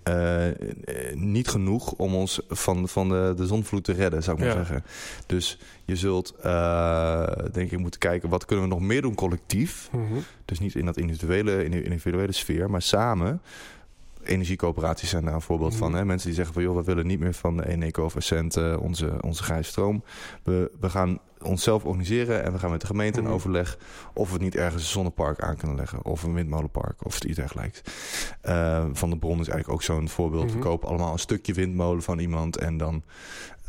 niet 1.13 1.47
genoeg 1.47 1.91
om 1.91 2.15
ons 2.15 2.41
van, 2.49 2.87
van 2.87 3.09
de, 3.09 3.33
de 3.35 3.45
zonvloed 3.45 3.83
te 3.83 3.91
redden, 3.91 4.23
zou 4.23 4.37
ik 4.37 4.43
maar 4.43 4.51
ja. 4.51 4.65
zeggen. 4.65 4.83
Dus 5.25 5.57
je 5.85 5.95
zult 5.95 6.33
uh, 6.45 7.27
denk 7.51 7.71
ik 7.71 7.79
moeten 7.79 7.99
kijken 7.99 8.29
wat 8.29 8.45
kunnen 8.45 8.65
we 8.65 8.71
nog 8.73 8.81
meer 8.81 9.01
doen 9.01 9.15
collectief. 9.15 9.89
Mm 9.91 10.07
-hmm. 10.07 10.23
Dus 10.45 10.59
niet 10.59 10.75
in 10.75 10.85
dat 10.85 10.97
individuele, 10.97 11.63
in 11.63 11.71
de 11.71 11.83
individuele 11.83 12.31
sfeer, 12.31 12.69
maar 12.69 12.81
samen. 12.81 13.41
Energiecoöperaties 14.23 15.09
zijn 15.09 15.25
daar 15.25 15.33
een 15.33 15.41
voorbeeld 15.41 15.73
mm 15.73 15.79
-hmm. 15.79 15.87
van. 15.87 15.97
Hè? 15.97 16.05
Mensen 16.05 16.27
die 16.27 16.35
zeggen 16.35 16.53
van 16.53 16.63
joh, 16.63 16.75
we 16.75 16.83
willen 16.83 17.07
niet 17.07 17.19
meer 17.19 17.33
van 17.33 17.61
Eneco 17.61 18.03
of 18.03 18.15
Essent 18.15 18.57
uh, 18.57 18.81
onze, 18.81 19.11
onze 19.21 19.43
grijze 19.43 19.69
stroom. 19.69 20.03
We, 20.43 20.71
we 20.79 20.89
gaan 20.89 21.19
onszelf 21.43 21.85
organiseren 21.85 22.43
en 22.43 22.51
we 22.51 22.59
gaan 22.59 22.71
met 22.71 22.81
de 22.81 22.87
gemeente 22.87 23.19
in 23.19 23.27
overleg 23.27 23.77
of 24.13 24.27
we 24.27 24.33
het 24.33 24.41
niet 24.41 24.55
ergens 24.55 24.83
een 24.83 24.89
zonnepark 24.89 25.41
aan 25.41 25.55
kunnen 25.55 25.77
leggen 25.77 26.05
of 26.05 26.23
een 26.23 26.33
windmolenpark 26.33 27.05
of 27.05 27.23
iets 27.23 27.35
dergelijks. 27.35 27.81
Uh, 28.45 28.85
van 28.93 29.09
de 29.09 29.17
Bron 29.17 29.39
is 29.39 29.47
eigenlijk 29.47 29.69
ook 29.69 29.83
zo'n 29.83 30.09
voorbeeld. 30.09 30.43
Mm 30.43 30.49
-hmm. 30.49 30.59
We 30.59 30.65
kopen 30.65 30.89
allemaal 30.89 31.13
een 31.13 31.19
stukje 31.19 31.53
windmolen 31.53 32.03
van 32.03 32.19
iemand 32.19 32.57
en 32.57 32.77
dan 32.77 33.03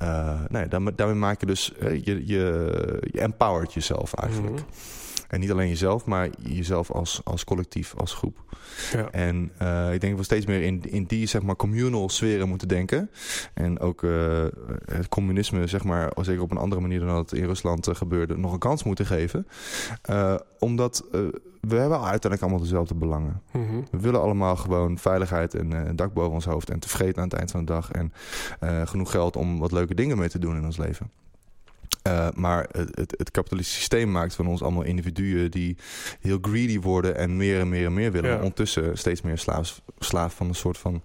uh, 0.02 0.40
nee, 0.48 0.68
daarmee, 0.68 0.94
daarmee 0.94 1.16
maak 1.16 1.40
je 1.40 1.46
dus, 1.46 1.72
uh, 1.82 2.04
je, 2.04 2.26
je, 2.26 3.00
empowert 3.12 3.72
jezelf 3.72 4.14
eigenlijk. 4.14 4.58
-hmm. 4.58 5.03
En 5.34 5.40
niet 5.40 5.50
alleen 5.50 5.68
jezelf, 5.68 6.04
maar 6.04 6.28
jezelf 6.42 6.90
als, 6.90 7.20
als 7.24 7.44
collectief, 7.44 7.94
als 7.96 8.14
groep. 8.14 8.38
Ja. 8.92 9.10
En 9.10 9.52
uh, 9.62 9.92
ik 9.92 10.00
denk 10.00 10.12
dat 10.12 10.18
we 10.18 10.34
steeds 10.34 10.46
meer 10.46 10.62
in, 10.62 10.82
in 10.90 11.04
die 11.04 11.26
zeg 11.26 11.42
maar, 11.42 11.56
communal 11.56 12.08
sferen 12.08 12.48
moeten 12.48 12.68
denken. 12.68 13.10
En 13.54 13.80
ook 13.80 14.02
uh, 14.02 14.44
het 14.84 15.08
communisme, 15.08 15.66
zeg 15.66 15.84
maar, 15.84 16.12
zeker 16.20 16.42
op 16.42 16.50
een 16.50 16.56
andere 16.56 16.80
manier 16.80 16.98
dan 16.98 17.08
dat 17.08 17.32
in 17.32 17.44
Rusland 17.44 17.88
uh, 17.88 17.94
gebeurde, 17.94 18.38
nog 18.38 18.52
een 18.52 18.58
kans 18.58 18.82
moeten 18.82 19.06
geven. 19.06 19.46
omdat 20.58 21.04
we 21.60 21.76
hebben 21.76 21.98
uiteindelijk 21.98 22.42
allemaal 22.42 22.60
dezelfde 22.60 22.94
belangen. 22.94 23.42
Mm 23.52 23.66
-hmm. 23.66 23.86
We 23.90 24.00
willen 24.00 24.20
allemaal 24.20 24.56
gewoon 24.56 24.98
veiligheid 24.98 25.54
en 25.54 25.72
een 25.72 25.96
dak 25.96 26.12
boven 26.12 26.32
ons 26.32 26.44
hoofd 26.44 26.70
en 26.70 26.78
tevreden 26.78 27.16
aan 27.16 27.28
het 27.28 27.38
eind 27.38 27.50
van 27.50 27.64
de 27.64 27.72
dag. 27.72 27.90
En 27.90 28.12
genoeg 28.88 29.10
geld 29.10 29.36
om 29.36 29.58
wat 29.58 29.72
leuke 29.72 29.94
dingen 29.94 30.18
mee 30.18 30.28
te 30.28 30.38
doen 30.38 30.56
in 30.56 30.64
ons 30.64 30.76
leven. 30.76 31.10
Uh, 32.08 32.28
maar 32.34 32.68
het, 32.70 32.96
het, 32.96 33.14
het, 33.16 33.30
kapitalistische 33.30 33.80
systeem 33.80 34.10
maakt 34.10 34.34
van 34.34 34.46
ons 34.46 34.62
allemaal 34.62 34.82
individuen 34.82 35.50
die 35.50 35.76
heel 36.20 36.38
greedy 36.42 36.80
worden 36.80 37.16
en 37.16 37.36
meer 37.36 37.60
en 37.60 37.68
meer 37.68 37.86
en 37.86 37.94
meer 37.94 38.12
willen. 38.12 38.30
Ja. 38.30 38.36
Ondertussen 38.36 38.98
steeds 38.98 39.22
meer 39.22 39.38
slaaf, 39.38 39.80
slaaf 39.98 40.34
van 40.34 40.48
een 40.48 40.54
soort 40.54 40.78
van. 40.78 41.02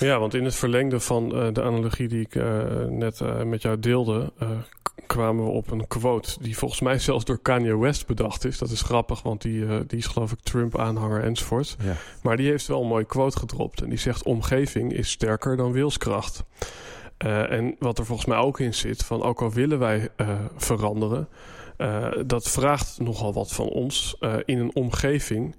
Ja, 0.00 0.18
want 0.18 0.34
in 0.34 0.44
het 0.44 0.54
verlengde 0.54 1.00
van 1.00 1.36
uh, 1.36 1.52
de 1.52 1.62
analogie 1.62 2.08
die 2.08 2.20
ik 2.20 2.34
uh, 2.34 2.84
net 2.88 3.44
met 3.44 3.62
jou 3.62 3.78
deelde, 3.78 4.32
kwamen 5.06 5.44
we 5.44 5.50
op 5.50 5.70
een 5.70 5.86
quote 5.86 6.36
die 6.40 6.58
volgens 6.58 6.80
mij 6.80 6.98
zelfs 6.98 7.24
door 7.24 7.38
Kanye 7.38 7.78
West 7.78 8.06
bedacht 8.06 8.44
is. 8.44 8.58
Dat 8.58 8.70
is 8.70 8.82
grappig, 8.82 9.22
want 9.22 9.42
die, 9.42 9.86
die 9.86 9.98
is 9.98 10.06
geloof 10.06 10.32
ik 10.32 10.40
Trump-aanhanger 10.42 11.22
enzovoort. 11.22 11.76
Ja. 11.82 11.96
Maar 12.22 12.36
die 12.36 12.50
heeft 12.50 12.66
wel 12.66 12.82
een 12.82 12.88
mooie 12.88 13.04
quote 13.04 13.38
gedropt 13.38 13.82
en 13.82 13.88
die 13.88 13.98
zegt: 13.98 14.22
Omgeving 14.22 14.92
is 14.92 15.10
sterker 15.10 15.56
dan 15.56 15.72
wilskracht. 15.72 16.44
Uh, 17.24 17.50
en 17.50 17.76
wat 17.78 17.98
er 17.98 18.04
volgens 18.06 18.28
mij 18.28 18.38
ook 18.38 18.60
in 18.60 18.74
zit, 18.74 19.04
van 19.04 19.22
ook 19.22 19.40
al 19.40 19.52
willen 19.52 19.78
wij 19.78 20.08
uh, 20.16 20.28
veranderen, 20.56 21.28
uh, 21.78 22.06
dat 22.26 22.50
vraagt 22.50 23.00
nogal 23.00 23.32
wat 23.32 23.52
van 23.52 23.68
ons 23.68 24.16
in 24.44 24.58
een 24.58 24.74
omgeving 24.74 25.54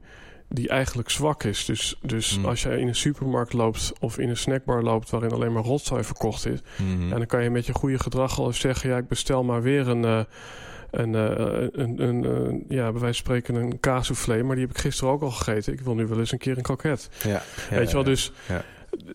die 0.47 0.69
eigenlijk 0.69 1.09
zwak 1.09 1.43
is. 1.43 1.65
Dus, 1.65 1.95
dus 2.01 2.37
mm. 2.37 2.45
als 2.45 2.61
jij 2.61 2.77
in 2.77 2.87
een 2.87 2.95
supermarkt 2.95 3.53
loopt 3.53 3.93
of 3.99 4.17
in 4.17 4.29
een 4.29 4.37
snackbar 4.37 4.83
loopt 4.83 5.09
waarin 5.09 5.31
alleen 5.31 5.53
maar 5.53 5.63
rotzooi 5.63 6.03
verkocht 6.03 6.45
is, 6.45 6.59
mm 6.77 6.97
-hmm. 6.97 7.11
en 7.11 7.17
dan 7.17 7.25
kan 7.25 7.43
je 7.43 7.49
met 7.49 7.65
je 7.65 7.73
goede 7.73 7.99
gedrag 7.99 8.39
al 8.39 8.47
eens 8.47 8.59
zeggen: 8.59 8.89
ja, 8.89 8.97
ik 8.97 9.07
bestel 9.07 9.43
maar 9.43 9.61
weer 9.61 9.87
een. 9.87 10.25
Een, 10.91 11.13
een, 11.13 12.01
een, 12.01 12.23
een, 12.23 12.65
ja, 12.67 12.91
bij 12.91 13.01
wijze 13.01 13.01
van 13.01 13.13
spreken 13.13 13.55
een 13.55 13.79
kaassoufflé, 13.79 14.43
maar 14.43 14.55
die 14.55 14.65
heb 14.65 14.75
ik 14.75 14.81
gisteren 14.81 15.13
ook 15.13 15.21
al 15.21 15.31
gegeten. 15.31 15.73
Ik 15.73 15.81
wil 15.81 15.95
nu 15.95 16.07
wel 16.07 16.19
eens 16.19 16.31
een 16.31 16.37
keer 16.37 16.57
een 16.57 16.63
kroket. 16.63 17.09
Ja, 17.23 17.29
ja, 17.29 17.41
Weet 17.75 17.87
je 17.87 17.93
wel, 17.93 18.03
dus 18.03 18.31
ja 18.47 18.63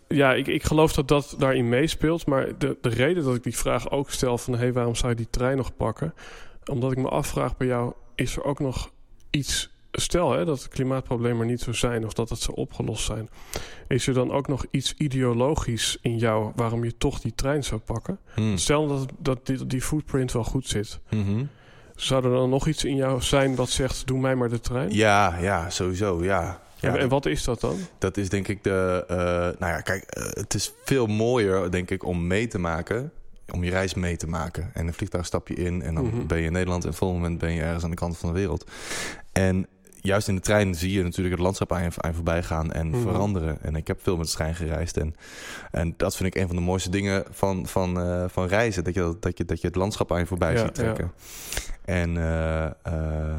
ja, 0.08 0.34
ik, 0.34 0.46
ik 0.46 0.62
geloof 0.62 0.92
dat 0.92 1.08
dat 1.08 1.34
daarin 1.38 1.68
meespeelt. 1.68 2.26
Maar 2.26 2.58
de, 2.58 2.76
de 2.80 2.88
reden 2.88 3.24
dat 3.24 3.34
ik 3.34 3.42
die 3.42 3.56
vraag 3.56 3.90
ook 3.90 4.10
stel 4.10 4.38
van... 4.38 4.52
hé, 4.52 4.58
hey, 4.58 4.72
waarom 4.72 4.94
zou 4.94 5.10
je 5.10 5.16
die 5.16 5.30
trein 5.30 5.56
nog 5.56 5.76
pakken? 5.76 6.14
Omdat 6.64 6.92
ik 6.92 6.98
me 6.98 7.08
afvraag 7.08 7.56
bij 7.56 7.66
jou... 7.66 7.92
is 8.14 8.36
er 8.36 8.44
ook 8.44 8.60
nog 8.60 8.90
iets 9.30 9.74
stel 10.00 10.32
hè, 10.32 10.44
dat 10.44 10.68
klimaatproblemen 10.68 11.40
er 11.40 11.46
niet 11.46 11.60
zo 11.60 11.72
zijn 11.72 12.04
of 12.04 12.12
dat 12.12 12.28
het 12.28 12.38
zo 12.38 12.52
opgelost 12.52 13.04
zijn, 13.04 13.28
is 13.88 14.06
er 14.06 14.14
dan 14.14 14.32
ook 14.32 14.48
nog 14.48 14.64
iets 14.70 14.94
ideologisch 14.96 15.98
in 16.00 16.18
jou 16.18 16.52
waarom 16.56 16.84
je 16.84 16.96
toch 16.96 17.20
die 17.20 17.34
trein 17.34 17.64
zou 17.64 17.80
pakken? 17.80 18.18
Hmm. 18.34 18.56
Stel 18.56 18.86
dat, 18.86 19.06
dat 19.18 19.46
die, 19.46 19.66
die 19.66 19.82
footprint 19.82 20.32
wel 20.32 20.44
goed 20.44 20.66
zit. 20.66 21.00
Mhm. 21.10 21.44
Zou 21.94 22.24
er 22.24 22.30
dan 22.30 22.50
nog 22.50 22.66
iets 22.66 22.84
in 22.84 22.96
jou 22.96 23.22
zijn 23.22 23.54
wat 23.54 23.70
zegt: 23.70 24.06
doe 24.06 24.18
mij 24.18 24.34
maar 24.34 24.48
de 24.48 24.60
trein? 24.60 24.94
Ja, 24.94 25.38
ja, 25.38 25.70
sowieso, 25.70 26.24
ja. 26.24 26.62
Ja 26.86 26.94
en, 26.94 26.98
en 27.00 27.08
wat 27.08 27.26
is 27.26 27.44
dat 27.44 27.60
dan? 27.60 27.76
Dat 27.98 28.16
is 28.16 28.28
denk 28.28 28.48
ik 28.48 28.64
de. 28.64 29.04
eh, 29.08 29.16
nou 29.60 29.72
ja, 29.72 29.80
kijk, 29.80 30.02
eh, 30.04 30.24
het 30.30 30.54
is 30.54 30.72
veel 30.84 31.06
mooier, 31.06 31.70
denk 31.70 31.90
ik, 31.90 32.04
om 32.04 32.26
mee 32.26 32.46
te 32.46 32.58
maken. 32.58 33.12
Om 33.52 33.64
je 33.64 33.70
reis 33.70 33.94
mee 33.94 34.16
te 34.16 34.26
maken. 34.26 34.70
En 34.74 34.86
een 34.86 34.94
vliegtuig 34.94 35.26
stap 35.26 35.48
je 35.48 35.54
in 35.54 35.82
en 35.82 35.94
dan 35.94 36.04
Mhm. 36.06 36.26
ben 36.26 36.38
je 36.38 36.44
in 36.46 36.52
Nederland. 36.52 36.84
En 36.84 36.90
op 36.90 37.00
moment 37.00 37.38
ben 37.38 37.52
je 37.52 37.62
ergens 37.62 37.84
aan 37.84 37.90
de 37.90 37.96
kant 37.96 38.16
van 38.18 38.28
de 38.32 38.38
wereld. 38.38 38.70
En 39.32 39.66
juist 40.00 40.28
in 40.28 40.34
de 40.34 40.40
trein 40.40 40.74
zie 40.74 40.92
je 40.92 41.02
natuurlijk 41.02 41.34
het 41.34 41.44
landschap 41.44 41.72
aan 41.72 41.82
je, 41.82 41.88
aan 41.96 42.10
je 42.10 42.16
voorbij 42.16 42.42
gaan 42.42 42.72
en 42.72 42.88
Mhm. 42.88 43.00
veranderen. 43.00 43.58
En 43.62 43.76
ik 43.76 43.86
heb 43.86 44.02
veel 44.02 44.16
met 44.16 44.26
de 44.26 44.32
trein 44.32 44.54
gereisd. 44.54 44.96
En, 44.96 45.14
en 45.70 45.94
dat 45.96 46.16
vind 46.16 46.34
ik 46.34 46.40
een 46.40 46.46
van 46.46 46.56
de 46.56 46.62
mooiste 46.62 46.90
dingen 46.90 47.24
van, 47.30 47.66
van, 47.66 48.00
eh, 48.00 48.24
van 48.28 48.46
reizen. 48.46 48.84
Dat 48.84 48.94
je, 48.94 49.16
dat, 49.20 49.38
je, 49.38 49.44
dat 49.44 49.60
je 49.60 49.66
het 49.66 49.76
landschap 49.76 50.12
aan 50.12 50.18
je 50.18 50.26
voorbij 50.26 50.52
Ja, 50.52 50.58
ziet 50.58 50.74
trekken. 50.74 51.12
En 51.86 52.16
eh, 52.16 52.64
eh, 52.64 52.72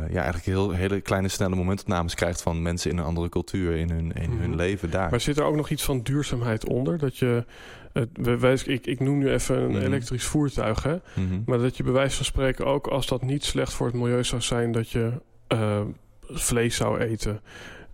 ja, 0.10 0.22
eigenlijk 0.22 0.46
heel, 0.46 0.72
hele 0.72 1.02
kleine 1.02 1.28
snelle 1.28 1.56
momentopnames 1.56 2.16
krijgt 2.16 2.42
van 2.42 2.62
mensen 2.62 2.92
in 2.92 2.98
een 2.98 3.04
andere 3.06 3.30
cultuur, 3.30 3.76
in 3.76 3.90
hun, 3.90 4.12
in 4.12 4.30
hun 4.32 4.50
Mhm. 4.50 4.56
leven 4.58 4.90
daar. 4.92 5.10
Maar 5.10 5.22
zit 5.22 5.38
er 5.38 5.44
ook 5.44 5.56
nog 5.56 5.70
iets 5.70 5.84
van 5.84 6.02
duurzaamheid 6.02 6.66
onder? 6.68 6.98
Dat 6.98 7.18
je, 7.18 7.46
we- 8.14 8.38
wij- 8.40 8.60
ik, 8.66 8.86
ik 8.86 9.00
noem 9.00 9.18
nu 9.18 9.30
even 9.32 9.58
een 9.62 9.70
Mhm. 9.72 9.82
elektrisch 9.82 10.26
voertuig, 10.26 10.84
hè? 10.84 10.96
Mhm. 11.16 11.42
maar 11.46 11.58
dat 11.58 11.78
je 11.78 11.84
bij 11.84 11.92
wijze 11.94 12.16
van 12.16 12.26
spreken 12.26 12.66
ook 12.66 12.88
als 12.88 13.08
dat 13.08 13.22
niet 13.22 13.44
slecht 13.44 13.74
voor 13.74 13.88
het 13.88 13.96
milieu 13.96 14.24
zou 14.24 14.42
zijn, 14.42 14.72
dat 14.72 14.90
je 14.90 15.12
eh, 15.48 15.82
vlees 16.30 16.76
zou 16.76 17.00
eten. 17.00 17.42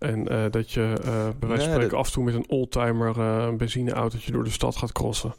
En 0.03 0.27
eh, 0.27 0.51
dat 0.51 0.71
je 0.71 0.93
eh, 1.03 1.03
bij 1.39 1.47
wijze 1.49 1.63
van 1.63 1.71
spreken 1.73 1.89
dat- 1.89 1.99
af 1.99 2.05
en 2.07 2.13
toe 2.13 2.23
met 2.23 2.33
een 2.33 2.49
oldtimer 2.49 3.17
een 3.19 3.57
benzineautootje 3.57 4.31
door 4.31 4.43
de 4.43 4.49
stad 4.49 4.75
gaat 4.75 4.91
crossen. 4.91 5.33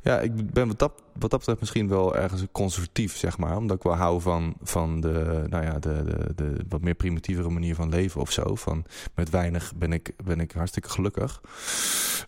Ja, 0.00 0.20
ik 0.20 0.50
ben 0.52 0.66
wat 0.68 0.78
dat, 0.78 0.92
wat 1.18 1.30
dat 1.30 1.38
betreft 1.38 1.60
misschien 1.60 1.88
wel 1.88 2.16
ergens 2.16 2.44
conservatief, 2.52 3.16
zeg 3.16 3.38
maar. 3.38 3.56
Omdat 3.56 3.76
ik 3.76 3.82
wel 3.82 3.94
hou 3.96 4.20
van, 4.20 4.54
van 4.62 5.00
de, 5.00 5.44
nou 5.48 5.64
ja, 5.64 5.78
de, 5.78 6.04
de, 6.04 6.34
de 6.34 6.56
wat 6.68 6.80
meer 6.80 6.94
primitievere 6.94 7.48
manier 7.48 7.74
van 7.74 7.88
leven 7.88 8.20
of 8.20 8.30
zo. 8.32 8.54
Van 8.54 8.84
met 9.14 9.30
weinig 9.30 9.72
ben 9.76 9.92
ik, 9.92 10.12
ben 10.24 10.40
ik 10.40 10.52
hartstikke 10.52 10.88
gelukkig. 10.90 11.40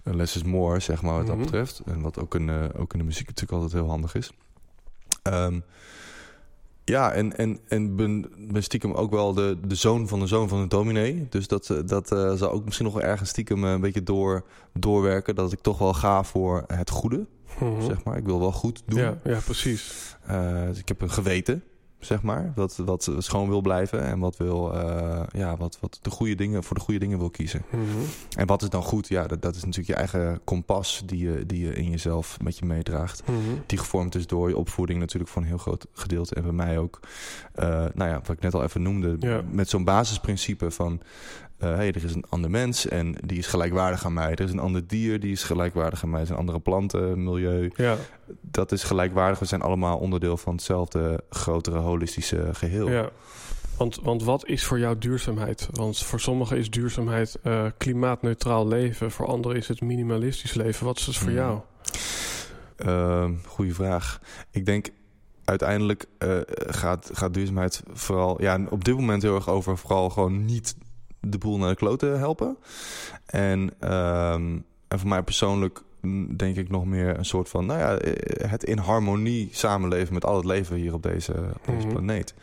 Uh, 0.04 0.14
Less 0.14 0.36
is 0.36 0.42
more, 0.42 0.80
zeg 0.80 1.02
maar, 1.02 1.12
wat 1.14 1.22
Mhm. 1.26 1.28
dat 1.36 1.38
betreft. 1.44 1.82
En 1.86 2.00
wat 2.00 2.18
ook 2.18 2.34
in, 2.34 2.50
ook 2.76 2.92
in 2.92 2.98
de 2.98 3.04
muziek 3.04 3.26
natuurlijk 3.26 3.62
altijd 3.62 3.80
heel 3.82 3.90
handig 3.90 4.14
is. 4.14 4.30
Ehm, 5.22 5.60
ja, 6.88 7.12
en, 7.12 7.36
en, 7.36 7.58
en 7.68 7.96
ben, 7.96 8.26
ben 8.38 8.62
stiekem 8.62 8.92
ook 8.92 9.10
wel 9.10 9.34
de, 9.34 9.58
de 9.66 9.74
zoon 9.74 10.08
van 10.08 10.20
de 10.20 10.26
zoon 10.26 10.48
van 10.48 10.58
een 10.58 10.68
dominee. 10.68 11.26
Dus 11.30 11.46
dat, 11.48 11.70
eh, 11.70 11.78
dat 11.86 12.12
eh, 12.12 12.32
zal 12.32 12.50
ook 12.50 12.64
misschien 12.64 12.84
nog 12.86 12.94
wel 12.94 13.02
ergens 13.02 13.28
stiekem 13.30 13.64
eh, 13.64 13.70
een 13.70 13.80
beetje 13.80 14.02
door, 14.02 14.44
doorwerken. 14.72 15.34
Dat 15.34 15.52
ik 15.52 15.60
toch 15.60 15.78
wel 15.78 15.94
ga 15.94 16.24
voor 16.24 16.64
het 16.66 16.90
goede 16.90 17.26
Mhm. 17.60 17.82
zeg 17.82 18.04
maar. 18.04 18.16
Ik 18.16 18.24
wil 18.24 18.38
wel 18.40 18.52
goed 18.52 18.82
doen. 18.86 19.00
ja, 19.00 19.18
ja, 19.24 19.38
precies. 19.44 20.16
Dus 20.68 20.78
ik 20.78 20.88
heb 20.88 21.00
een 21.00 21.10
geweten, 21.10 21.62
zeg 21.98 22.22
maar, 22.22 22.52
wat, 22.54 22.76
wat 22.76 23.10
schoon 23.18 23.48
wil 23.48 23.60
blijven 23.60 24.02
en 24.02 24.18
wat 24.18 24.36
wil, 24.36 24.74
eh, 24.74 25.22
ja, 25.32 25.56
wat, 25.56 25.78
wat 25.80 25.98
de 26.02 26.10
goede 26.10 26.34
dingen 26.34 26.64
voor 26.64 26.76
de 26.76 26.82
goede 26.82 27.00
dingen 27.00 27.18
wil 27.18 27.30
kiezen. 27.30 27.62
Mhm. 27.70 27.82
En 28.36 28.46
wat 28.46 28.62
is 28.62 28.68
dan 28.68 28.82
goed? 28.82 29.08
Ja, 29.08 29.26
dat, 29.26 29.42
dat 29.42 29.54
is 29.54 29.64
natuurlijk 29.64 29.88
je 29.88 29.94
eigen 29.94 30.40
kompas 30.44 31.02
die 31.06 31.18
je, 31.30 31.46
die 31.46 31.66
je 31.66 31.72
in 31.74 31.90
jezelf 31.90 32.40
met 32.40 32.58
je 32.58 32.64
meedraagt. 32.64 33.22
Mhm. 33.26 33.38
Die 33.66 33.78
gevormd 33.78 34.14
is 34.14 34.26
door 34.26 34.48
je 34.48 34.56
opvoeding 34.56 35.00
natuurlijk 35.00 35.30
voor 35.30 35.42
een 35.42 35.48
heel 35.48 35.58
groot 35.58 35.86
gedeelte. 35.92 36.34
En 36.34 36.42
bij 36.42 36.52
mij 36.52 36.78
ook, 36.78 37.00
eh, 37.54 37.66
nou 37.94 38.10
ja, 38.10 38.20
wat 38.26 38.36
ik 38.36 38.40
net 38.40 38.54
al 38.54 38.62
even 38.62 38.82
noemde, 38.82 39.16
Ja. 39.20 39.42
met 39.50 39.68
zo'n 39.68 39.84
basisprincipe 39.84 40.70
van... 40.70 41.00
eh 41.58 41.74
hey, 41.74 41.88
er 41.92 42.04
is 42.04 42.14
een 42.14 42.24
ander 42.28 42.50
mens 42.50 42.88
en 42.88 43.16
die 43.24 43.38
is 43.38 43.46
gelijkwaardig 43.46 44.04
aan 44.04 44.12
mij. 44.12 44.30
Er 44.30 44.40
is 44.40 44.50
een 44.52 44.58
ander 44.58 44.86
dier, 44.86 45.20
die 45.20 45.32
is 45.32 45.42
gelijkwaardig 45.42 46.02
aan 46.02 46.10
mij. 46.10 46.20
Er 46.20 46.26
zijn 46.26 46.38
andere 46.38 46.60
planten, 46.60 47.24
milieu. 47.24 47.70
Ja, 47.76 47.96
Dat 48.40 48.72
is 48.72 48.82
gelijkwaardig. 48.82 49.38
We 49.38 49.44
zijn 49.44 49.62
allemaal 49.62 49.98
onderdeel 49.98 50.36
van 50.36 50.52
hetzelfde 50.54 51.20
grotere 51.30 51.78
holistische 51.78 52.48
geheel. 52.52 52.90
ja. 52.90 53.10
Want, 53.76 53.98
want 54.02 54.22
wat 54.22 54.46
is 54.46 54.64
voor 54.64 54.78
jou 54.78 54.98
duurzaamheid? 54.98 55.68
Want 55.72 55.98
voor 55.98 56.20
sommigen 56.20 56.56
is 56.58 56.70
duurzaamheid 56.70 57.36
eh, 57.42 57.64
klimaatneutraal 57.76 58.68
leven. 58.68 59.10
Voor 59.10 59.26
anderen 59.26 59.56
is 59.56 59.68
het 59.68 59.80
minimalistisch 59.80 60.54
leven. 60.54 60.86
Wat 60.86 60.98
is 60.98 61.06
het 61.06 61.16
voor 61.16 61.28
Mhm. 61.30 61.36
jou? 61.36 61.60
Ehm, 62.76 63.32
goeie 63.46 63.74
vraag. 63.74 64.20
Ik 64.50 64.66
denk 64.66 64.88
uiteindelijk 65.44 66.06
eh, 66.18 66.36
gaat, 66.56 67.10
gaat 67.12 67.34
duurzaamheid 67.34 67.82
vooral... 67.92 68.42
Ja, 68.42 68.60
op 68.70 68.84
dit 68.84 68.94
moment 68.94 69.22
heel 69.22 69.34
erg 69.34 69.48
over 69.48 69.78
vooral 69.78 70.10
gewoon 70.10 70.44
niet 70.44 70.76
de 71.20 71.38
boel 71.38 71.58
naar 71.58 71.68
de 71.70 71.76
kloten 71.76 72.18
helpen. 72.18 72.56
En, 73.26 73.70
ehm, 73.80 74.58
en 74.88 74.98
voor 74.98 75.08
mij 75.08 75.22
persoonlijk 75.22 75.82
mm, 76.00 76.36
denk 76.36 76.56
ik 76.56 76.68
nog 76.70 76.84
meer 76.84 77.18
een 77.18 77.24
soort 77.24 77.48
van... 77.48 77.66
Nou 77.66 77.78
ja, 77.78 77.96
eh, 77.98 78.50
het 78.50 78.64
in 78.64 78.78
harmonie 78.78 79.48
samenleven 79.52 80.14
met 80.14 80.24
al 80.24 80.36
het 80.36 80.44
leven 80.44 80.76
hier 80.76 80.94
op 80.94 81.02
deze, 81.02 81.32
op 81.32 81.66
deze 81.66 81.86
Mhm. 81.86 81.88
planeet. 81.88 82.34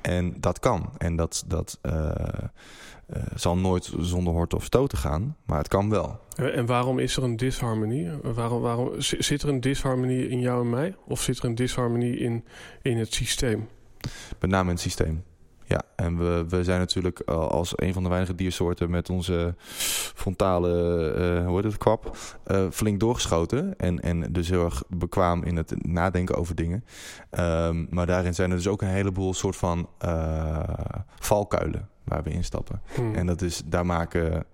En 0.00 0.34
dat 0.40 0.58
kan. 0.58 0.90
En 0.98 1.16
dat, 1.16 1.44
dat 1.46 1.78
eh, 1.82 2.10
eh, 3.06 3.22
zal 3.34 3.56
nooit 3.56 3.92
zonder 3.98 4.32
horten 4.32 4.58
of 4.58 4.64
stoten 4.64 4.98
gaan. 4.98 5.36
Maar 5.46 5.58
het 5.58 5.68
kan 5.68 5.90
wel. 5.90 6.20
En 6.36 6.66
waarom 6.66 6.98
is 6.98 7.16
er 7.16 7.22
een 7.22 7.36
disharmonie? 7.36 8.10
Waarom, 8.22 8.60
waarom, 8.60 9.00
zi- 9.00 9.22
zit 9.22 9.42
er 9.42 9.48
een 9.48 9.60
disharmonie 9.60 10.28
in 10.28 10.40
jou 10.40 10.60
en 10.60 10.70
mij? 10.70 10.94
Of 11.06 11.20
zit 11.22 11.38
er 11.38 11.44
een 11.44 11.54
disharmonie 11.54 12.16
in, 12.18 12.44
in 12.82 12.98
het 12.98 13.14
systeem? 13.14 13.68
Met 14.40 14.50
name 14.50 14.64
in 14.68 14.74
het 14.74 14.80
systeem. 14.80 15.22
Ja, 15.70 15.82
en 15.96 16.18
we, 16.18 16.44
we 16.48 16.64
zijn 16.64 16.78
natuurlijk 16.78 17.18
eh, 17.18 17.34
als 17.34 17.72
een 17.76 17.92
van 17.92 18.02
de 18.02 18.08
weinige 18.08 18.34
diersoorten 18.34 18.90
met 18.90 19.10
onze 19.10 19.54
frontale, 20.14 20.68
eh 21.10 21.46
hoe 21.46 21.56
heet 21.56 21.64
het, 21.64 21.78
kwap, 21.78 22.16
eh, 22.44 22.66
flink 22.70 23.00
doorgeschoten. 23.00 23.78
En, 23.78 24.00
en 24.00 24.32
dus 24.32 24.48
heel 24.48 24.64
erg 24.64 24.82
bekwaam 24.88 25.44
in 25.44 25.56
het 25.56 25.86
nadenken 25.86 26.36
over 26.36 26.54
dingen. 26.54 26.84
Ehm, 27.30 27.86
maar 27.90 28.06
daarin 28.06 28.34
zijn 28.34 28.50
er 28.50 28.56
dus 28.56 28.68
ook 28.68 28.82
een 28.82 28.88
heleboel 28.88 29.34
soort 29.34 29.56
van 29.56 29.88
valkuilen 31.18 31.88
waar 32.04 32.22
we 32.22 32.30
instappen. 32.30 32.82
Hmm. 32.94 33.14
En 33.14 33.26
dat 33.26 33.42
is, 33.42 33.62
daar 33.66 33.86
maken... 33.86 34.44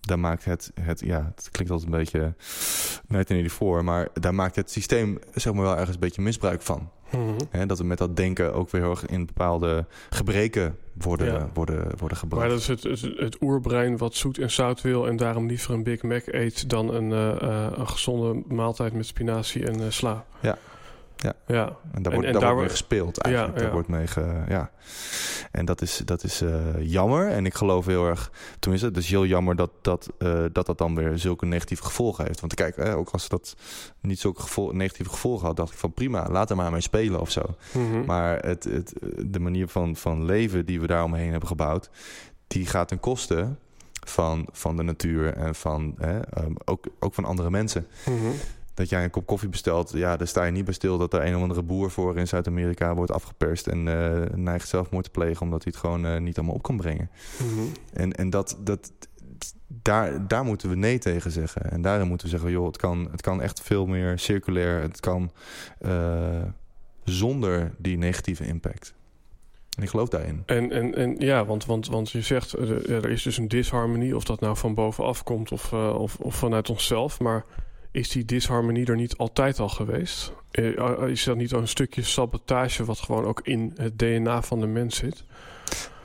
Daar 0.00 0.18
maakt 0.18 0.44
het, 0.44 0.72
het, 0.80 1.00
ja, 1.00 1.32
het 1.34 1.48
klinkt 1.50 1.72
altijd 1.72 1.92
een 1.92 1.98
beetje 1.98 2.34
net 3.06 3.30
in 3.30 3.50
voor, 3.50 3.84
maar 3.84 4.08
daar 4.12 4.34
maakt 4.34 4.56
het 4.56 4.70
systeem 4.70 5.18
zeg 5.34 5.52
maar 5.52 5.62
wel 5.62 5.76
ergens 5.76 5.94
een 5.94 6.00
beetje 6.00 6.22
misbruik 6.22 6.62
van. 6.62 6.90
Mhm. 7.10 7.38
Hè, 7.50 7.66
dat 7.66 7.78
we 7.78 7.84
met 7.84 7.98
dat 7.98 8.16
denken 8.16 8.54
ook 8.54 8.70
weer 8.70 8.80
heel 8.80 8.90
erg 8.90 9.06
in 9.06 9.26
bepaalde 9.26 9.86
gebreken 10.10 10.76
worden, 10.92 11.26
Ja. 11.26 11.50
worden, 11.54 11.98
worden 11.98 12.18
gebracht. 12.18 12.42
Maar 12.42 12.52
dat 12.52 12.60
is 12.60 12.66
het, 12.66 12.82
het, 12.82 13.00
het 13.16 13.36
oerbrein 13.40 13.96
wat 13.96 14.14
zoet 14.14 14.38
en 14.38 14.50
zout 14.50 14.80
wil... 14.80 15.06
en 15.08 15.16
daarom 15.16 15.46
liever 15.46 15.74
een 15.74 15.82
Big 15.82 16.02
Mac 16.02 16.26
eet... 16.26 16.70
dan 16.70 16.94
een, 16.94 17.12
eh, 17.12 17.66
een 17.74 17.88
gezonde 17.88 18.42
maaltijd 18.54 18.92
met 18.92 19.06
spinazie 19.06 19.66
en 19.66 19.80
eh, 19.80 19.86
sla. 19.88 20.24
Ja. 20.40 20.58
Ja. 21.20 21.32
ja. 21.46 21.76
en 21.92 22.02
daar 22.02 22.12
wordt, 22.12 22.26
en 22.26 22.32
daar 22.32 22.40
daar 22.40 22.40
wordt 22.40 22.54
wo- 22.54 22.54
mee 22.60 22.68
gespeeld 22.68 23.18
eigenlijk. 23.18 23.54
Ja, 23.54 23.58
Daar 23.60 23.68
ja. 23.68 23.74
wordt 23.74 23.88
mee 23.88 24.06
ge, 24.06 24.42
ja. 24.48 24.70
En 25.50 25.64
dat 25.64 25.82
is, 25.82 26.02
dat 26.04 26.24
is 26.24 26.40
eh, 26.40 26.58
jammer. 26.80 27.28
En 27.28 27.46
ik 27.46 27.54
geloof 27.54 27.86
heel 27.86 28.06
erg... 28.06 28.32
Tenminste, 28.58 28.88
het 28.88 28.96
is 28.96 29.08
heel 29.10 29.26
jammer 29.26 29.56
dat 29.56 29.70
dat, 29.82 30.08
eh, 30.18 30.44
dat, 30.52 30.66
dat 30.66 30.78
dan 30.78 30.94
weer 30.94 31.18
zulke 31.18 31.46
negatieve 31.46 31.82
gevolgen 31.82 32.24
heeft. 32.26 32.40
Want 32.40 32.54
kijk, 32.54 32.76
eh, 32.76 32.96
ook 32.96 33.10
als 33.10 33.28
dat 33.28 33.56
niet 34.00 34.20
zulke 34.20 34.42
negatieve 34.72 35.10
gevolgen 35.10 35.46
had... 35.46 35.56
dacht 35.56 35.72
ik 35.72 35.78
van 35.78 35.92
prima, 35.92 36.28
laat 36.30 36.50
er 36.50 36.56
maar 36.56 36.70
mee 36.70 36.80
spelen 36.80 37.20
of 37.20 37.30
zo. 37.30 37.42
Mhm. 37.72 38.04
Maar 38.04 38.38
het, 38.38 38.64
het, 38.64 38.92
de 39.26 39.40
manier 39.40 39.68
van, 39.68 39.96
van 39.96 40.24
leven 40.24 40.66
die 40.66 40.80
we 40.80 40.86
daaromheen 40.86 41.30
hebben 41.30 41.48
gebouwd, 41.48 41.90
die 42.46 42.66
gaat 42.66 42.88
ten 42.88 43.00
koste 43.00 43.48
van, 44.06 44.48
van 44.52 44.76
de 44.76 44.82
natuur 44.82 45.34
en 45.34 45.54
van, 45.54 45.94
hè, 45.98 46.20
ehm, 46.20 46.52
ook, 46.64 46.84
ook 47.00 47.14
van 47.14 47.24
andere 47.24 47.50
mensen. 47.50 47.86
Mhm. 48.06 48.30
Dat 48.78 48.88
jij 48.88 49.04
een 49.04 49.10
kop 49.10 49.26
koffie 49.26 49.48
bestelt, 49.48 49.92
ja, 49.94 50.16
daar 50.16 50.26
sta 50.26 50.44
je 50.44 50.52
niet 50.52 50.64
bij 50.64 50.74
stil 50.74 50.98
dat 50.98 51.14
er 51.14 51.26
een 51.26 51.36
of 51.36 51.42
andere 51.42 51.62
boer 51.62 51.90
voor 51.90 52.16
in 52.16 52.28
Zuid-Amerika 52.28 52.94
wordt 52.94 53.12
afgeperst 53.12 53.66
en 53.66 53.88
eh 53.88 54.34
neigt 54.34 54.68
zelfmoord 54.68 55.04
te 55.04 55.10
plegen 55.10 55.42
omdat 55.42 55.64
hij 55.64 55.72
het 55.72 55.80
gewoon 55.80 56.06
eh, 56.06 56.20
niet 56.20 56.36
allemaal 56.36 56.54
op 56.54 56.62
kan 56.62 56.76
brengen. 56.76 57.10
Mhm. 57.38 57.66
En, 57.92 58.12
en 58.12 58.30
dat, 58.30 58.58
dat, 58.60 58.92
daar, 59.66 60.28
daar 60.28 60.44
moeten 60.44 60.68
we 60.68 60.76
nee 60.76 60.98
tegen 60.98 61.30
zeggen. 61.30 61.70
En 61.70 61.82
daarin 61.82 62.08
moeten 62.08 62.26
we 62.26 62.32
zeggen, 62.32 62.50
joh, 62.50 62.66
het 62.66 62.76
kan, 62.76 63.08
het 63.10 63.20
kan 63.20 63.42
echt 63.42 63.60
veel 63.60 63.86
meer 63.86 64.18
circulair. 64.18 64.82
Het 64.82 65.00
kan 65.00 65.32
eh, 65.78 66.42
zonder 67.04 67.74
die 67.78 67.96
negatieve 67.96 68.46
impact. 68.46 68.94
En 69.76 69.82
ik 69.82 69.88
geloof 69.88 70.08
daarin. 70.08 70.42
En, 70.46 70.72
en, 70.72 70.94
en 70.94 71.14
ja, 71.18 71.44
want, 71.44 71.66
want, 71.66 71.86
want 71.86 72.10
je 72.10 72.22
zegt, 72.22 72.52
er 72.52 73.10
is 73.10 73.22
dus 73.22 73.38
een 73.38 73.48
disharmonie... 73.48 74.16
of 74.16 74.24
dat 74.24 74.40
nou 74.40 74.56
van 74.56 74.74
bovenaf 74.74 75.22
komt 75.22 75.52
of, 75.52 75.72
of, 75.72 76.16
of 76.16 76.34
vanuit 76.34 76.70
onszelf... 76.70 77.20
maar 77.20 77.44
is 77.90 78.08
die 78.08 78.24
disharmonie 78.24 78.86
er 78.86 78.96
niet 78.96 79.16
altijd 79.16 79.58
al 79.58 79.68
geweest? 79.68 80.32
Eh, 80.50 81.08
Is 81.08 81.24
dat 81.24 81.36
niet 81.36 81.52
een 81.52 81.68
stukje 81.68 82.02
sabotage... 82.02 82.84
wat 82.84 82.98
gewoon 82.98 83.24
ook 83.24 83.40
in 83.42 83.72
het 83.76 83.98
DNA 83.98 84.42
van 84.42 84.60
de 84.60 84.66
mens 84.66 84.96
zit? 84.96 85.24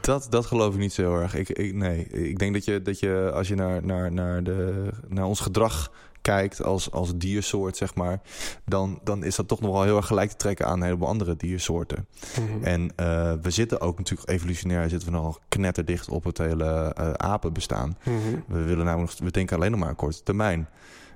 Dat, 0.01 0.27
dat 0.29 0.45
geloof 0.45 0.73
ik 0.73 0.79
niet 0.79 0.93
zo 0.93 1.01
heel 1.01 1.21
erg. 1.21 1.35
Ik, 1.35 1.49
ik, 1.49 1.73
nee, 1.73 2.07
ik 2.07 2.39
denk 2.39 2.53
dat 2.53 2.65
je, 2.65 2.81
dat 2.81 2.99
je 2.99 3.31
als 3.33 3.47
je 3.47 3.55
naar, 3.55 3.85
naar, 3.85 4.11
naar, 4.11 4.43
de, 4.43 4.89
naar 5.07 5.25
ons 5.25 5.39
gedrag 5.39 5.91
kijkt 6.23 6.63
als, 6.63 6.91
als 6.91 7.17
diersoort, 7.17 7.77
zeg 7.77 7.95
maar, 7.95 8.21
dan, 8.65 8.99
dan 9.03 9.23
is 9.23 9.35
dat 9.35 9.47
toch 9.47 9.61
nog 9.61 9.71
wel 9.71 9.83
heel 9.83 9.97
erg 9.97 10.07
gelijk 10.07 10.29
te 10.29 10.35
trekken 10.35 10.65
aan 10.65 10.77
een 10.77 10.83
heleboel 10.83 11.07
andere 11.07 11.35
diersoorten. 11.35 12.07
Mhm. 12.39 12.63
En 12.63 12.81
uh, 12.81 13.33
we 13.41 13.49
zitten 13.49 13.81
ook 13.81 13.97
natuurlijk 13.97 14.29
evolutionair 14.29 14.89
zitten 14.89 15.11
we 15.11 15.15
nog 15.17 15.39
knetterdicht 15.49 16.09
op 16.09 16.23
het 16.23 16.37
hele 16.37 16.95
uh, 16.99 17.11
apenbestaan. 17.11 17.97
Mhm. 18.03 18.17
We 18.47 18.61
willen 18.61 18.85
namelijk, 18.85 19.13
we 19.17 19.31
denken 19.31 19.55
alleen 19.57 19.71
nog 19.71 19.79
maar 19.79 19.89
aan 19.89 19.95
korte 19.95 20.23
termijn. 20.23 20.67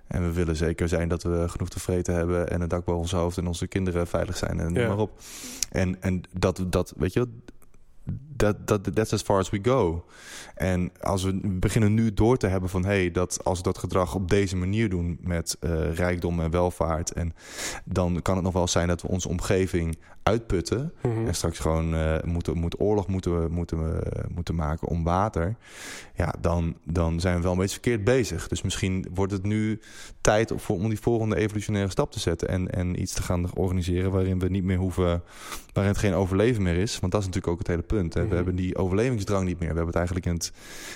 En 0.08 0.22
we 0.22 0.32
willen 0.32 0.56
zeker 0.56 0.88
zijn 0.88 1.10
dat 1.10 1.24
we 1.24 1.50
genoeg 1.50 1.70
te 1.70 1.80
vreten 1.80 2.14
hebben 2.14 2.50
en 2.50 2.62
een 2.62 2.68
dak 2.68 2.86
boven 2.86 3.02
ons 3.02 3.12
hoofd 3.12 3.38
en 3.38 3.48
onze 3.48 3.68
kinderen 3.68 4.08
veilig 4.08 4.38
zijn 4.38 4.60
en 4.60 4.74
Ja. 4.74 4.88
maar 4.88 4.98
op. 4.98 5.20
En, 5.72 6.02
en 6.02 6.22
dat, 6.32 6.66
dat, 6.68 6.94
weet 6.98 7.14
je, 7.14 7.28
dat, 8.38 8.68
dat, 8.68 8.96
that's 8.96 9.14
as 9.14 9.22
far 9.22 9.40
as 9.40 9.50
we 9.50 9.60
go. 9.62 10.06
En 10.56 10.92
als 11.02 11.24
we 11.24 11.40
beginnen 11.44 11.94
nu 11.94 12.14
door 12.14 12.38
te 12.38 12.48
hebben 12.48 12.70
van 12.70 12.86
hé, 12.86 12.90
hey, 12.90 13.12
dat 13.12 13.44
als 13.44 13.58
we 13.58 13.64
dat 13.64 13.78
gedrag 13.78 14.16
op 14.16 14.30
deze 14.30 14.56
manier 14.56 14.90
doen 14.90 15.18
met 15.22 15.58
uh, 15.62 15.94
rijkdom 15.94 16.40
en 16.40 16.52
welvaart, 16.52 17.12
en 17.12 17.34
dan 17.86 18.22
kan 18.22 18.36
het 18.36 18.44
nog 18.44 18.54
wel 18.54 18.68
zijn 18.68 18.88
dat 18.88 19.02
we 19.02 19.08
onze 19.08 19.30
omgeving 19.30 19.98
uitputten 20.24 20.94
Mhm. 21.02 21.28
en 21.28 21.36
straks 21.36 21.60
gewoon 21.60 21.94
uh, 21.94 22.16
moeten, 22.24 22.58
moet 22.58 22.80
oorlog 22.80 23.08
moeten, 23.08 23.42
we, 23.42 23.50
moeten, 23.50 23.84
we, 23.84 24.24
moeten 24.34 24.56
maken 24.56 24.88
om 24.88 25.04
water. 25.04 25.56
Ja, 26.16 26.34
dan, 26.42 26.78
dan 26.84 27.20
zijn 27.20 27.36
we 27.36 27.42
wel 27.42 27.52
een 27.52 27.58
beetje 27.58 27.80
verkeerd 27.82 28.04
bezig. 28.04 28.48
Dus 28.48 28.62
misschien 28.62 29.08
wordt 29.14 29.32
het 29.32 29.44
nu 29.44 29.80
tijd 30.22 30.68
om 30.68 30.90
die 30.90 31.00
volgende 31.00 31.36
evolutionaire 31.36 31.92
stap 31.92 32.12
te 32.12 32.20
zetten 32.20 32.48
en, 32.48 32.70
en 32.72 33.02
iets 33.02 33.14
te 33.14 33.22
gaan 33.22 33.56
organiseren 33.56 34.12
waarin 34.12 34.40
we 34.40 34.50
niet 34.50 34.64
meer 34.64 34.78
hoeven, 34.78 35.24
waarin 35.74 35.94
het 35.94 36.02
geen 36.02 36.14
overleven 36.14 36.64
meer 36.64 36.78
is. 36.78 37.00
Want 37.00 37.12
dat 37.12 37.22
is 37.22 37.28
natuurlijk 37.28 37.54
ook 37.54 37.60
het 37.60 37.68
hele 37.68 37.82
punt. 37.82 38.14
Hè? 38.14 38.27
We 38.30 38.36
hebben 38.36 38.56
die 38.56 38.78
overlevingsdrang 38.78 39.46
niet 39.46 39.60
meer. 39.60 39.70
We 39.70 39.76
hebben 39.76 39.86
het 39.88 39.96
eigenlijk 39.96 40.26
in 40.26 40.34
het, 40.34 40.52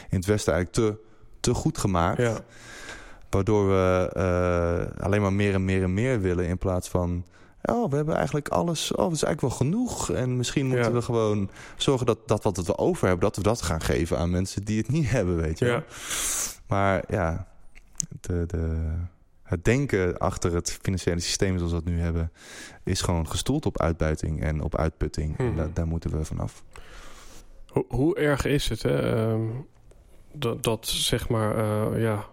in 0.09 0.17
het 0.17 0.25
Westen 0.25 0.53
eigenlijk 0.53 0.95
te, 0.95 1.03
te 1.39 1.53
goed 1.53 1.77
gemaakt. 1.77 2.17
Ja. 2.21 2.37
Waardoor 3.29 3.67
we 3.67 4.11
uh, 4.97 5.03
alleen 5.03 5.21
maar 5.21 5.33
meer 5.33 5.53
en 5.53 5.65
meer 5.65 5.83
en 5.83 5.93
meer 5.93 6.21
willen 6.21 6.45
in 6.47 6.57
plaats 6.57 6.89
van 6.89 7.25
oh, 7.63 7.89
we 7.89 7.95
hebben 7.95 8.15
eigenlijk 8.15 8.49
alles, 8.49 8.91
oh, 8.91 9.05
het 9.05 9.15
is 9.15 9.23
eigenlijk 9.23 9.41
wel 9.41 9.67
genoeg. 9.67 10.11
En 10.11 10.37
misschien 10.37 10.65
moeten 10.67 10.85
Ja. 10.85 10.91
we 10.91 11.01
gewoon 11.01 11.49
zorgen 11.77 12.05
dat, 12.05 12.27
dat 12.27 12.43
wat 12.43 12.65
we 12.65 12.77
over 12.77 13.07
hebben, 13.07 13.25
dat 13.25 13.35
we 13.35 13.43
dat 13.43 13.61
gaan 13.61 13.81
geven 13.81 14.17
aan 14.17 14.29
mensen 14.29 14.63
die 14.63 14.77
het 14.77 14.89
niet 14.89 15.09
hebben, 15.17 15.35
weet 15.35 15.59
je. 15.59 15.65
Ja. 15.65 15.83
Maar 16.67 17.03
ja, 17.07 17.47
de, 18.21 18.43
de, 18.47 18.91
het 19.43 19.63
denken 19.65 20.17
achter 20.17 20.53
het 20.53 20.79
financiële 20.81 21.19
systeem 21.19 21.57
zoals 21.57 21.71
we 21.71 21.77
dat 21.83 21.93
nu 21.93 21.99
hebben, 21.99 22.31
is 22.83 23.01
gewoon 23.01 23.27
gestoeld 23.27 23.65
op 23.65 23.79
uitbuiting 23.81 24.43
en 24.43 24.61
op 24.61 24.77
uitputting. 24.77 25.37
En 25.37 25.55
da- 25.55 25.69
daar 25.73 25.87
moeten 25.87 26.11
we 26.17 26.25
vanaf. 26.25 26.63
Hoe, 27.87 28.15
erg 28.15 28.45
is 28.45 28.69
het, 28.69 28.81
hè? 28.83 29.15
ehm, 29.15 29.41
dat, 30.33 30.63
dat 30.63 30.87
zeg 30.87 31.29
maar, 31.29 31.57
eh, 31.57 32.01
ja, 32.01 32.25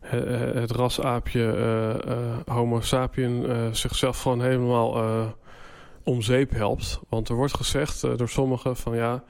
he- 0.00 0.60
het 0.60 0.70
rasaapje 0.70 1.52
eh, 1.52 2.12
eh, 2.12 2.38
Homo 2.46 2.80
sapien 2.80 3.46
zichzelf 3.76 4.22
gewoon 4.22 4.42
helemaal 4.42 5.02
om 6.04 6.22
zeep 6.22 6.50
helpt. 6.50 7.00
Want 7.08 7.28
er 7.28 7.34
wordt 7.34 7.56
gezegd 7.56 8.00
door 8.00 8.28
sommigen 8.28 8.76
van 8.76 8.96
ja, 8.96 9.22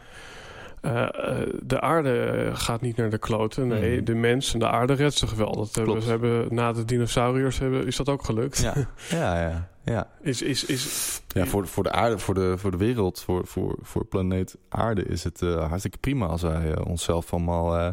eh, 0.80 1.02
eh, 1.02 1.48
de 1.62 1.80
aarde 1.80 2.20
eh, 2.20 2.56
gaat 2.56 2.80
niet 2.80 2.96
naar 2.96 3.10
de 3.10 3.18
kloten. 3.18 3.66
Nee, 3.66 3.94
Mhm. 3.96 4.04
de 4.04 4.14
mens 4.14 4.52
en 4.52 4.58
de 4.58 4.68
aarde 4.68 4.92
redt 4.92 5.14
zich 5.14 5.34
wel. 5.34 5.56
Dat 5.56 5.74
hebben, 5.74 5.84
Klopt. 5.84 6.02
ze 6.02 6.10
hebben, 6.10 6.54
na 6.54 6.72
de 6.72 6.84
dinosauriërs 6.84 7.58
hebben, 7.58 7.86
is 7.86 7.96
dat 7.96 8.08
ook 8.08 8.24
gelukt. 8.24 8.58
Ja, 8.58 8.74
ja, 9.10 9.40
ja. 9.40 9.68
ja. 9.84 10.08
Is, 10.20 10.42
is, 10.42 10.64
is, 10.64 11.20
Ja, 11.28 11.46
voor, 11.46 11.66
voor 11.68 11.82
de 11.82 11.92
aarde, 11.92 12.18
voor 12.18 12.34
de, 12.34 12.54
voor 12.58 12.70
de 12.70 12.76
wereld, 12.76 13.20
voor, 13.20 13.46
voor, 13.46 13.74
voor 13.82 14.04
planeet 14.04 14.56
aarde 14.68 15.04
is 15.04 15.24
het 15.24 15.42
eh, 15.42 15.66
hartstikke 15.68 15.98
prima 15.98 16.26
als 16.26 16.42
wij 16.42 16.78
onszelf 16.84 17.32
allemaal 17.32 17.76
eh, 17.76 17.92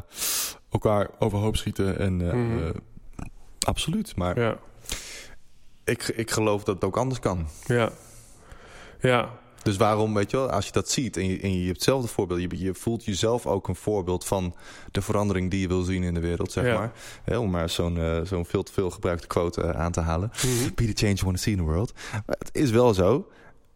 elkaar 0.71 1.07
overhoop 1.19 1.55
schieten. 1.55 1.99
En, 1.99 2.21
eh, 2.29 2.33
Mhm. 2.33 2.57
eh, 2.67 2.69
absoluut, 3.59 4.15
maar 4.15 4.39
ja, 4.39 4.57
ik, 5.83 6.03
ik 6.07 6.31
geloof 6.31 6.63
dat 6.63 6.75
het 6.75 6.83
ook 6.83 6.97
anders 6.97 7.19
kan. 7.19 7.47
ja, 7.65 7.89
ja, 8.99 9.29
Dus 9.67 9.77
waarom, 9.77 10.13
weet 10.13 10.31
je 10.31 10.37
wel, 10.37 10.49
als 10.49 10.65
je 10.65 10.71
dat 10.71 10.89
ziet 10.89 11.17
en 11.17 11.27
je, 11.27 11.39
en 11.39 11.51
je 11.53 11.59
hebt 11.65 11.75
hetzelfde 11.75 12.07
voorbeeld, 12.07 12.41
je, 12.41 12.47
je 12.63 12.73
voelt 12.73 13.05
jezelf 13.05 13.45
ook 13.45 13.67
een 13.67 13.75
voorbeeld 13.75 14.25
van 14.25 14.55
de 14.91 15.01
verandering 15.01 15.51
die 15.51 15.59
je 15.59 15.67
wil 15.67 15.81
zien 15.81 16.03
in 16.03 16.13
de 16.13 16.19
wereld, 16.19 16.51
zeg 16.51 16.65
Ja. 16.65 16.73
maar. 17.25 17.39
Om 17.39 17.49
maar 17.49 17.69
zo'n 17.69 17.97
eh, 17.97 18.21
zo'n 18.23 18.45
veel 18.45 18.63
te 18.63 18.73
veel 18.73 18.89
gebruikte 18.89 19.27
quote 19.27 19.61
eh, 19.61 19.69
aan 19.79 19.91
te 19.91 19.99
halen. 19.99 20.31
Mhm. 20.35 20.73
Be 20.75 20.93
the 20.93 21.05
change 21.05 21.13
you 21.13 21.25
want 21.25 21.35
to 21.35 21.41
see 21.43 21.53
in 21.53 21.59
the 21.59 21.65
world. 21.65 21.93
Maar 22.11 22.35
het 22.39 22.49
is 22.51 22.69
wel 22.69 22.93
zo. 22.93 23.27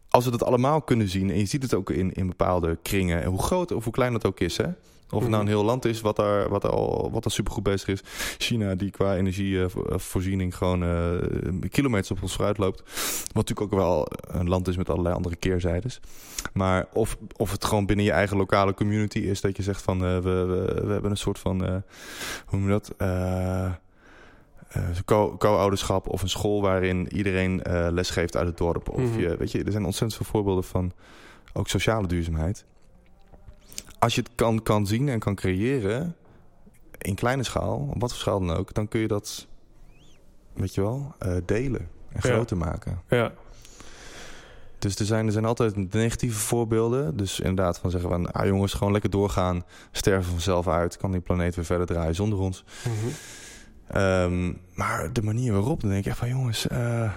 Als 0.08 0.24
we 0.24 0.30
dat 0.30 0.42
allemaal 0.44 0.82
kunnen 0.82 1.08
zien, 1.08 1.30
en 1.30 1.38
je 1.38 1.46
ziet 1.46 1.62
het 1.62 1.74
ook 1.74 1.90
in, 1.90 2.12
in 2.12 2.26
bepaalde 2.26 2.78
kringen, 2.82 3.22
en 3.22 3.28
hoe 3.28 3.42
groot 3.42 3.72
of 3.72 3.84
hoe 3.84 3.92
klein 3.92 4.12
dat 4.12 4.26
ook 4.26 4.40
is, 4.40 4.56
hè? 4.56 4.66
Of 5.12 5.20
het 5.20 5.30
nou 5.30 5.42
een 5.42 5.48
heel 5.48 5.64
land 5.64 5.84
is 5.84 6.00
wat 6.00 6.16
daar, 6.16 6.48
wat 6.48 6.62
daar 6.62 6.70
al 6.70 7.10
wat 7.10 7.22
daar 7.22 7.32
supergoed 7.32 7.62
bezig 7.62 7.88
is. 7.88 8.00
China, 8.38 8.74
die 8.74 8.90
qua 8.90 9.16
energievoorziening 9.16 10.56
gewoon 10.56 10.82
eh, 10.82 11.68
kilometers 11.70 12.10
op 12.10 12.22
ons 12.22 12.34
vooruit 12.34 12.58
loopt. 12.58 12.82
Wat 13.32 13.34
natuurlijk 13.34 13.60
ook 13.72 13.78
wel 13.78 14.06
een 14.26 14.48
land 14.48 14.68
is 14.68 14.76
met 14.76 14.90
allerlei 14.90 15.14
andere 15.14 15.36
keerzijdes. 15.36 16.00
Maar 16.52 16.86
of, 16.92 17.16
of 17.36 17.50
het 17.50 17.64
gewoon 17.64 17.86
binnen 17.86 18.04
je 18.04 18.12
eigen 18.12 18.36
lokale 18.36 18.74
community 18.74 19.18
is 19.18 19.40
dat 19.40 19.56
je 19.56 19.62
zegt 19.62 19.82
van 19.82 20.04
eh, 20.04 20.14
we, 20.18 20.30
we, 20.30 20.80
we 20.86 20.92
hebben 20.92 21.10
een 21.10 21.16
soort 21.16 21.38
van, 21.38 21.64
eh, 21.64 21.76
hoe 22.46 22.58
noem 22.58 22.70
je 22.72 22.80
dat? 22.80 22.94
Co- 25.04 25.36
co-ouderschap 25.38 26.08
of 26.08 26.22
een 26.22 26.28
school 26.28 26.62
waarin 26.62 27.16
iedereen 27.16 27.60
les 27.90 28.10
geeft 28.10 28.36
uit 28.36 28.46
het 28.46 28.56
dorp. 28.56 28.88
Of 28.88 29.00
Mhm. 29.00 29.20
je, 29.20 29.36
weet 29.36 29.52
je, 29.52 29.64
er 29.64 29.72
zijn 29.72 29.84
ontzettend 29.84 30.14
veel 30.22 30.30
voorbeelden 30.32 30.64
van 30.64 30.92
ook 31.52 31.68
sociale 31.68 32.06
duurzaamheid. 32.06 32.64
Als 34.02 34.14
je 34.14 34.20
het 34.20 34.30
kan, 34.34 34.62
kan 34.62 34.86
zien 34.86 35.08
en 35.08 35.18
kan 35.18 35.34
creëren 35.34 36.16
in 36.98 37.14
kleine 37.14 37.42
schaal, 37.42 37.88
op 37.94 38.00
wat 38.00 38.10
voor 38.10 38.20
schaal 38.20 38.40
dan 38.46 38.56
ook, 38.56 38.74
dan 38.74 38.88
kun 38.88 39.00
je 39.00 39.08
dat, 39.08 39.46
weet 40.54 40.74
je 40.74 40.80
wel, 40.80 41.14
eh, 41.18 41.36
delen 41.46 41.80
en 42.08 42.20
Ja. 42.22 42.34
groter 42.34 42.56
maken. 42.56 43.00
ja, 43.08 43.32
Dus 44.78 44.96
er 44.96 45.04
zijn, 45.06 45.26
er 45.26 45.32
zijn 45.32 45.44
altijd 45.44 45.92
negatieve 45.92 46.38
voorbeelden. 46.38 47.16
Dus 47.16 47.40
inderdaad 47.40 47.78
van 47.78 47.90
zeggen 47.90 48.10
van, 48.10 48.32
ah 48.32 48.46
jongens, 48.46 48.72
gewoon 48.72 48.92
lekker 48.92 49.10
doorgaan, 49.10 49.64
sterven 49.92 50.30
vanzelf 50.30 50.68
uit, 50.68 50.96
kan 50.96 51.12
die 51.12 51.20
planeet 51.20 51.54
weer 51.54 51.64
verder 51.64 51.86
draaien 51.86 52.14
zonder 52.14 52.38
ons. 52.38 52.64
Mhm. 52.84 53.08
Ehm, 53.98 54.52
maar 54.74 55.12
de 55.12 55.22
manier 55.22 55.52
waarop, 55.52 55.80
dan 55.80 55.90
denk 55.90 56.02
ik 56.02 56.10
echt 56.10 56.18
van 56.18 56.28
jongens, 56.28 56.66
eh, 56.66 57.12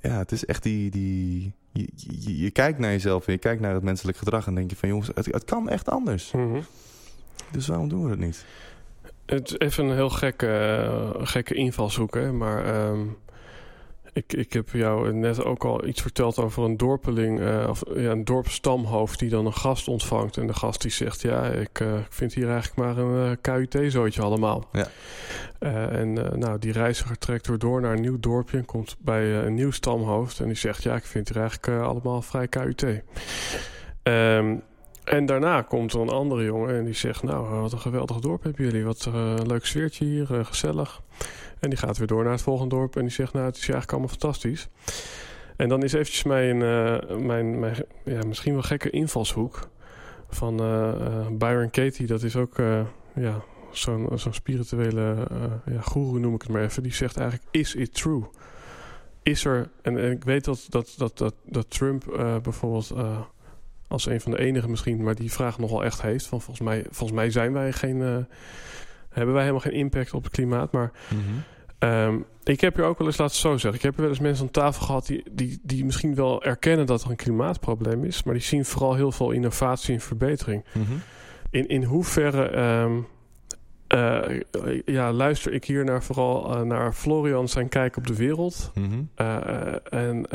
ja, 0.00 0.16
het 0.18 0.32
is 0.32 0.44
echt 0.44 0.62
die, 0.62 0.90
die 0.90 1.52
je, 1.72 1.88
je, 1.94 2.38
je 2.38 2.50
kijkt 2.50 2.78
naar 2.78 2.90
jezelf 2.90 3.26
en 3.26 3.32
je 3.32 3.38
kijkt 3.38 3.60
naar 3.60 3.74
het 3.74 3.82
menselijk 3.82 4.18
gedrag 4.18 4.46
en 4.46 4.54
denk 4.54 4.70
je 4.70 4.76
van 4.76 4.88
jongens, 4.88 5.10
het, 5.14 5.26
het 5.26 5.44
kan 5.44 5.68
echt 5.68 5.88
anders. 5.88 6.30
Mhm. 6.30 6.60
Dus 7.50 7.66
waarom 7.66 7.88
doen 7.88 8.02
we 8.02 8.08
dat 8.08 8.18
niet? 8.18 8.44
Het 9.26 9.48
is 9.50 9.58
even 9.58 9.84
een 9.84 9.94
heel 9.94 10.10
gekke, 10.10 10.46
eh, 10.46 11.26
gekke 11.26 11.54
invalshoek, 11.54 12.14
hè? 12.14 12.32
maar 12.32 12.64
ehm, 12.64 13.00
ik, 14.20 14.32
ik 14.32 14.52
heb 14.52 14.68
jou 14.72 15.12
net 15.12 15.44
ook 15.44 15.64
al 15.64 15.86
iets 15.86 16.02
verteld 16.02 16.38
over 16.38 16.64
een 16.64 16.76
dorpeling, 16.76 17.40
eh, 17.40 17.66
of 17.68 17.82
ja, 17.94 18.10
een 18.10 18.24
dorpsstamhoofd 18.24 19.18
die 19.18 19.30
dan 19.30 19.46
een 19.46 19.54
gast 19.54 19.88
ontvangt. 19.88 20.36
En 20.36 20.46
de 20.46 20.54
gast 20.54 20.82
die 20.82 20.90
zegt, 20.90 21.20
ja, 21.20 21.44
ik, 21.44 21.80
eh, 21.80 21.92
vind 22.08 22.34
hier 22.34 22.50
eigenlijk 22.50 22.76
maar 22.76 23.04
een 23.04 23.30
eh, 23.30 23.36
KUT-zootje 23.40 24.22
allemaal. 24.22 24.68
Ja. 24.72 24.88
En 25.88 26.12
nou, 26.38 26.58
die 26.58 26.72
reiziger 26.72 27.18
trekt 27.18 27.46
weer 27.46 27.58
door 27.58 27.80
naar 27.80 27.92
een 27.92 28.00
nieuw 28.00 28.20
dorpje 28.20 28.58
en 28.58 28.64
komt 28.64 28.96
bij 28.98 29.34
een 29.34 29.54
nieuw 29.54 29.70
stamhoofd. 29.70 30.40
En 30.40 30.46
die 30.46 30.56
zegt, 30.56 30.82
ja, 30.82 30.94
ik 30.96 31.04
vind 31.04 31.28
hier 31.28 31.40
eigenlijk 31.40 31.82
allemaal 31.82 32.22
vrij 32.22 32.48
KUT. 32.48 32.84
Ehm, 34.02 34.56
en 35.04 35.26
daarna 35.26 35.62
komt 35.62 35.92
er 35.92 36.00
een 36.00 36.08
andere 36.08 36.44
jongen 36.44 36.74
en 36.74 36.84
die 36.84 36.94
zegt... 36.94 37.22
nou, 37.22 37.60
wat 37.60 37.72
een 37.72 37.80
geweldig 37.80 38.18
dorp 38.18 38.42
hebben 38.42 38.64
jullie. 38.64 38.84
Wat 38.84 39.04
een 39.04 39.46
leuk 39.46 39.66
sfeertje 39.66 40.04
hier, 40.04 40.26
gezellig. 40.44 41.00
En 41.60 41.70
die 41.70 41.78
gaat 41.78 41.98
weer 41.98 42.06
door 42.06 42.22
naar 42.22 42.32
het 42.32 42.42
volgende 42.42 42.74
dorp 42.74 42.96
en 42.96 43.02
die 43.02 43.10
zegt... 43.10 43.32
nou, 43.32 43.46
het 43.46 43.54
is 43.56 43.60
eigenlijk 43.60 43.92
allemaal 43.92 44.08
fantastisch. 44.08 44.68
En 45.60 45.68
dan 45.68 45.82
is 45.82 45.92
eventjes 45.92 46.22
mijn, 46.22 46.62
eh, 46.62 47.16
mijn, 47.16 47.58
mijn 47.58 47.76
ja, 48.04 48.22
misschien 48.26 48.52
wel 48.52 48.62
gekke 48.62 48.90
invalshoek... 48.90 49.68
van 50.28 50.60
eh, 50.60 50.88
eh, 50.88 51.26
Byron 51.32 51.70
Katie. 51.70 52.06
Dat 52.06 52.22
is 52.22 52.36
ook 52.36 52.56
ja, 53.14 53.42
zo'n 53.70 54.08
zo'n 54.14 54.32
spirituele 54.32 55.26
ja, 55.66 55.80
guru, 55.80 56.20
noem 56.20 56.34
ik 56.34 56.42
het 56.42 56.50
maar 56.50 56.62
even. 56.62 56.82
Die 56.82 56.94
zegt 56.94 57.16
eigenlijk, 57.16 57.48
is 57.50 57.74
it 57.74 57.94
true? 57.94 58.22
Is 59.22 59.44
er... 59.44 59.70
En, 59.82 60.10
ik 60.10 60.24
weet 60.24 60.44
dat, 60.44 60.66
dat, 60.68 60.94
dat, 60.96 61.18
dat, 61.18 61.34
dat 61.44 61.70
Trump 61.70 62.04
bijvoorbeeld... 62.42 62.94
als 63.88 64.06
een 64.06 64.20
van 64.20 64.32
de 64.32 64.38
enigen 64.38 64.70
misschien, 64.70 65.02
maar 65.02 65.14
die 65.14 65.32
vraag 65.32 65.58
nogal 65.58 65.84
echt 65.84 66.02
heeft. 66.02 66.26
Van 66.26 66.40
volgens 66.40 66.66
mij, 66.66 66.84
volgens 66.90 67.18
mij 67.18 67.30
zijn 67.30 67.52
wij 67.52 67.72
geen, 67.72 68.26
hebben 69.10 69.34
wij 69.34 69.42
helemaal 69.42 69.64
geen 69.64 69.72
impact 69.72 70.14
op 70.14 70.24
het 70.24 70.32
klimaat. 70.32 70.72
Maar 70.72 70.92
ehm, 71.78 72.18
ik 72.44 72.60
heb 72.60 72.76
je 72.76 72.82
ook 72.82 72.98
wel 72.98 73.06
eens, 73.06 73.16
laten 73.16 73.36
zo 73.36 73.56
zeggen, 73.56 73.74
ik 73.74 73.82
heb 73.82 73.94
er 73.94 74.00
wel 74.00 74.10
eens 74.10 74.18
mensen 74.18 74.44
aan 74.44 74.50
tafel 74.50 74.86
gehad 74.86 75.06
die, 75.06 75.22
die, 75.30 75.58
die 75.62 75.84
misschien 75.84 76.14
wel 76.14 76.42
erkennen 76.42 76.86
dat 76.86 77.02
er 77.02 77.10
een 77.10 77.16
klimaatprobleem 77.16 78.04
is, 78.04 78.22
maar 78.22 78.34
die 78.34 78.42
zien 78.42 78.64
vooral 78.64 78.94
heel 78.94 79.12
veel 79.12 79.30
innovatie 79.30 79.94
en 79.94 80.00
verbetering. 80.00 80.64
Mhm. 80.72 80.92
In, 81.50 81.68
in 81.68 81.82
hoeverre 81.82 82.48
ehm, 82.48 82.92
eh, 83.90 84.40
ja, 84.84 85.12
luister 85.12 85.52
ik 85.52 85.64
hier 85.64 85.84
naar 85.84 86.02
vooral 86.02 86.54
eh, 86.54 86.62
naar 86.62 86.92
Florian 86.92 87.48
zijn 87.48 87.68
kijk 87.68 87.96
op 87.96 88.06
de 88.06 88.14
wereld. 88.14 88.72
Mhm. 88.74 89.02
Eh, 89.14 89.92
en, 89.92 90.30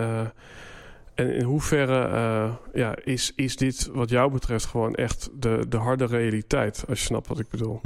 en 1.16 1.34
in 1.34 1.44
hoeverre 1.44 2.58
ja, 2.74 2.96
is, 3.04 3.34
is 3.36 3.56
dit 3.56 3.90
wat 3.94 4.10
jou 4.10 4.32
betreft 4.32 4.66
gewoon 4.66 4.96
echt 4.96 5.30
de, 5.40 5.66
de 5.70 5.78
harde 5.78 6.06
realiteit, 6.06 6.86
als 6.90 7.00
je 7.00 7.06
snapt 7.06 7.28
wat 7.28 7.40
ik 7.40 7.50
bedoel? 7.50 7.80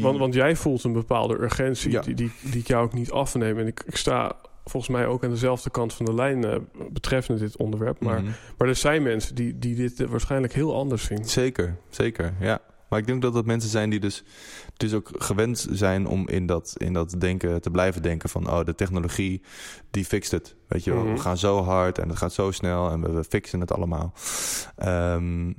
Want, 0.00 0.18
want 0.18 0.34
jij 0.34 0.56
voelt 0.56 0.84
een 0.84 0.92
bepaalde 0.92 1.34
urgentie 1.42 1.90
Ja. 1.90 2.00
die, 2.00 2.14
die, 2.14 2.32
die 2.42 2.60
ik 2.60 2.66
jou 2.66 2.84
ook 2.84 2.92
niet 2.92 3.10
afneem. 3.10 3.58
En 3.58 3.66
ik, 3.66 3.82
ik 3.86 3.96
sta 3.96 4.36
volgens 4.64 4.92
mij 4.92 5.06
ook 5.06 5.24
aan 5.24 5.30
dezelfde 5.30 5.70
kant 5.70 5.94
van 5.94 6.06
de 6.06 6.14
lijn 6.14 6.44
eh, 6.44 6.56
betreffende 6.92 7.40
dit 7.40 7.56
onderwerp. 7.56 8.00
Maar, 8.00 8.22
Mhm. 8.22 8.30
maar 8.58 8.68
er 8.68 8.74
zijn 8.76 9.02
mensen 9.02 9.34
die, 9.34 9.58
die 9.58 9.74
dit 9.74 10.00
eh, 10.00 10.06
waarschijnlijk 10.08 10.52
heel 10.52 10.74
anders 10.76 11.04
zien. 11.04 11.24
Zeker, 11.24 11.76
zeker, 11.88 12.34
ja. 12.40 12.60
Maar 12.88 12.98
ik 12.98 13.06
denk 13.06 13.22
dat 13.22 13.32
dat 13.32 13.46
mensen 13.46 13.70
zijn 13.70 13.90
die 13.90 14.00
dus, 14.00 14.24
dus 14.76 14.94
ook 14.94 15.10
gewend 15.18 15.66
zijn 15.70 16.06
om 16.06 16.28
in 16.28 16.46
dat, 16.46 16.74
in 16.76 16.92
dat 16.92 17.14
denken 17.18 17.60
te 17.60 17.70
blijven 17.70 18.02
denken 18.02 18.28
van... 18.28 18.50
oh, 18.50 18.64
de 18.64 18.74
technologie, 18.74 19.42
die 19.90 20.04
fixt 20.04 20.30
het. 20.30 20.54
Weet 20.68 20.84
je 20.84 20.92
wel, 20.92 21.02
Mhm. 21.04 21.12
we 21.12 21.20
gaan 21.20 21.36
zo 21.38 21.62
hard 21.62 21.98
en 21.98 22.08
het 22.08 22.18
gaat 22.18 22.32
zo 22.32 22.50
snel 22.50 22.90
en 22.90 23.00
we, 23.00 23.12
we 23.12 23.24
fixen 23.24 23.60
het 23.60 23.72
allemaal. 23.72 24.12
Ehm, 24.76 25.52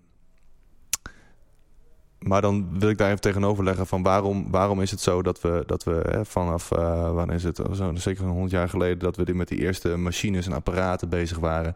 maar 2.20 2.42
dan 2.42 2.80
wil 2.80 2.90
ik 2.90 2.98
daar 2.98 3.10
even 3.10 3.22
tegenover 3.22 3.64
leggen 3.64 3.88
van 3.88 4.04
waarom, 4.04 4.52
waarom 4.52 4.82
is 4.82 4.92
het 4.92 5.02
zo 5.02 5.22
dat 5.22 5.42
we, 5.42 5.64
dat 5.66 5.84
we 5.84 6.02
hè, 6.10 6.26
vanaf, 6.26 6.72
eh 6.72 7.14
wanneer 7.14 7.36
is 7.36 7.44
het, 7.44 7.62
zo, 7.74 7.92
zeker 7.96 8.22
van 8.22 8.32
100 8.32 8.52
jaar 8.52 8.70
geleden, 8.70 9.00
dat 9.00 9.16
we 9.16 9.26
dit 9.26 9.36
met 9.36 9.48
die 9.48 9.60
eerste 9.60 9.98
machines 9.98 10.46
en 10.46 10.54
apparaten 10.54 11.10
bezig 11.10 11.38
waren. 11.38 11.76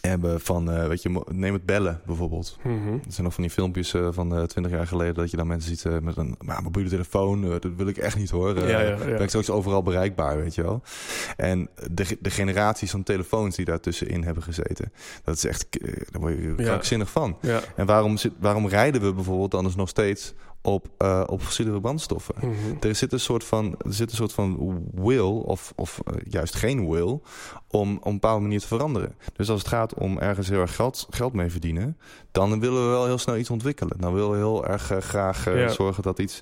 Hebben 0.00 0.40
van, 0.40 0.70
eh, 0.70 0.86
weet 0.86 1.02
je, 1.02 1.24
neem 1.28 1.52
het 1.52 1.64
bellen 1.64 2.00
bijvoorbeeld. 2.06 2.58
Mhm. 2.62 2.92
Er 2.92 3.00
zijn 3.08 3.24
nog 3.24 3.34
van 3.34 3.42
die 3.42 3.52
filmpjes 3.52 3.94
eh, 3.94 4.08
van 4.10 4.36
eh 4.36 4.42
20 4.42 4.72
jaar 4.72 4.86
geleden 4.86 5.14
dat 5.14 5.30
je 5.30 5.36
dan 5.36 5.46
mensen 5.46 5.76
ziet 5.76 6.02
met 6.02 6.16
een 6.16 6.34
maar, 6.38 6.62
mobiele 6.62 6.88
telefoon. 6.88 7.40
dat 7.40 7.66
wil 7.76 7.86
ik 7.86 7.96
echt 7.96 8.16
niet 8.16 8.30
horen. 8.30 8.68
Ja, 8.68 8.80
ja, 8.80 8.88
ja. 8.88 8.96
Ben 8.96 9.20
ik 9.20 9.28
straks 9.28 9.50
overal 9.50 9.82
bereikbaar, 9.82 10.36
weet 10.36 10.54
je 10.54 10.62
wel. 10.62 10.82
En 11.36 11.68
de, 11.90 12.18
de 12.20 12.30
generaties 12.30 12.90
van 12.90 13.02
telefoons 13.02 13.56
die 13.56 13.64
daartussenin 13.64 14.24
hebben 14.24 14.42
gezeten, 14.42 14.92
dat 15.24 15.36
is 15.36 15.44
echt, 15.44 15.66
daar 16.10 16.20
word 16.20 16.34
je 16.38 16.54
krankzinnig 16.56 17.10
van. 17.10 17.38
En 17.76 17.86
waarom, 17.86 18.16
zit, 18.16 18.32
waarom 18.38 18.68
rijden 18.68 19.02
we 19.02 19.12
bijvoorbeeld 19.12 19.50
dan 19.50 19.64
dus 19.64 19.74
nog 19.74 19.88
steeds 19.88 20.34
op, 20.62 20.86
eh, 20.98 21.22
op 21.26 21.42
fossiele 21.42 21.80
brandstoffen? 21.80 22.34
Mhm. 22.38 22.54
Er 22.88 22.94
zit 22.94 23.12
een 23.12 23.20
soort 23.20 23.44
van, 23.44 23.74
er 23.84 23.92
zit 23.94 24.10
een 24.10 24.16
soort 24.16 24.32
van 24.32 24.80
will, 24.94 25.18
of, 25.20 25.72
of 25.76 26.00
eh, 26.06 26.14
juist 26.28 26.54
geen 26.54 26.90
will, 26.90 27.20
om 27.68 27.96
op 27.96 28.06
een 28.06 28.12
bepaalde 28.12 28.42
manier 28.42 28.60
te 28.60 28.66
veranderen. 28.66 29.14
Dus 29.36 29.48
als 29.50 29.58
het 29.58 29.68
gaat 29.68 29.94
om 29.94 30.18
ergens 30.18 30.48
heel 30.48 30.60
erg 30.60 30.74
geld, 30.74 31.06
geld 31.10 31.32
mee 31.32 31.50
verdienen, 31.50 31.96
dan 32.32 32.60
willen 32.60 32.82
we 32.82 32.88
wel 32.88 33.06
heel 33.06 33.18
snel 33.18 33.36
iets 33.36 33.50
ontwikkelen. 33.50 33.96
Dan 34.00 34.12
willen 34.14 34.30
we 34.30 34.36
heel 34.36 34.66
erg 34.66 34.90
eh, 34.90 34.98
graag 34.98 35.44
Ja. 35.54 35.68
zorgen 35.68 36.02
dat 36.02 36.18
iets 36.18 36.40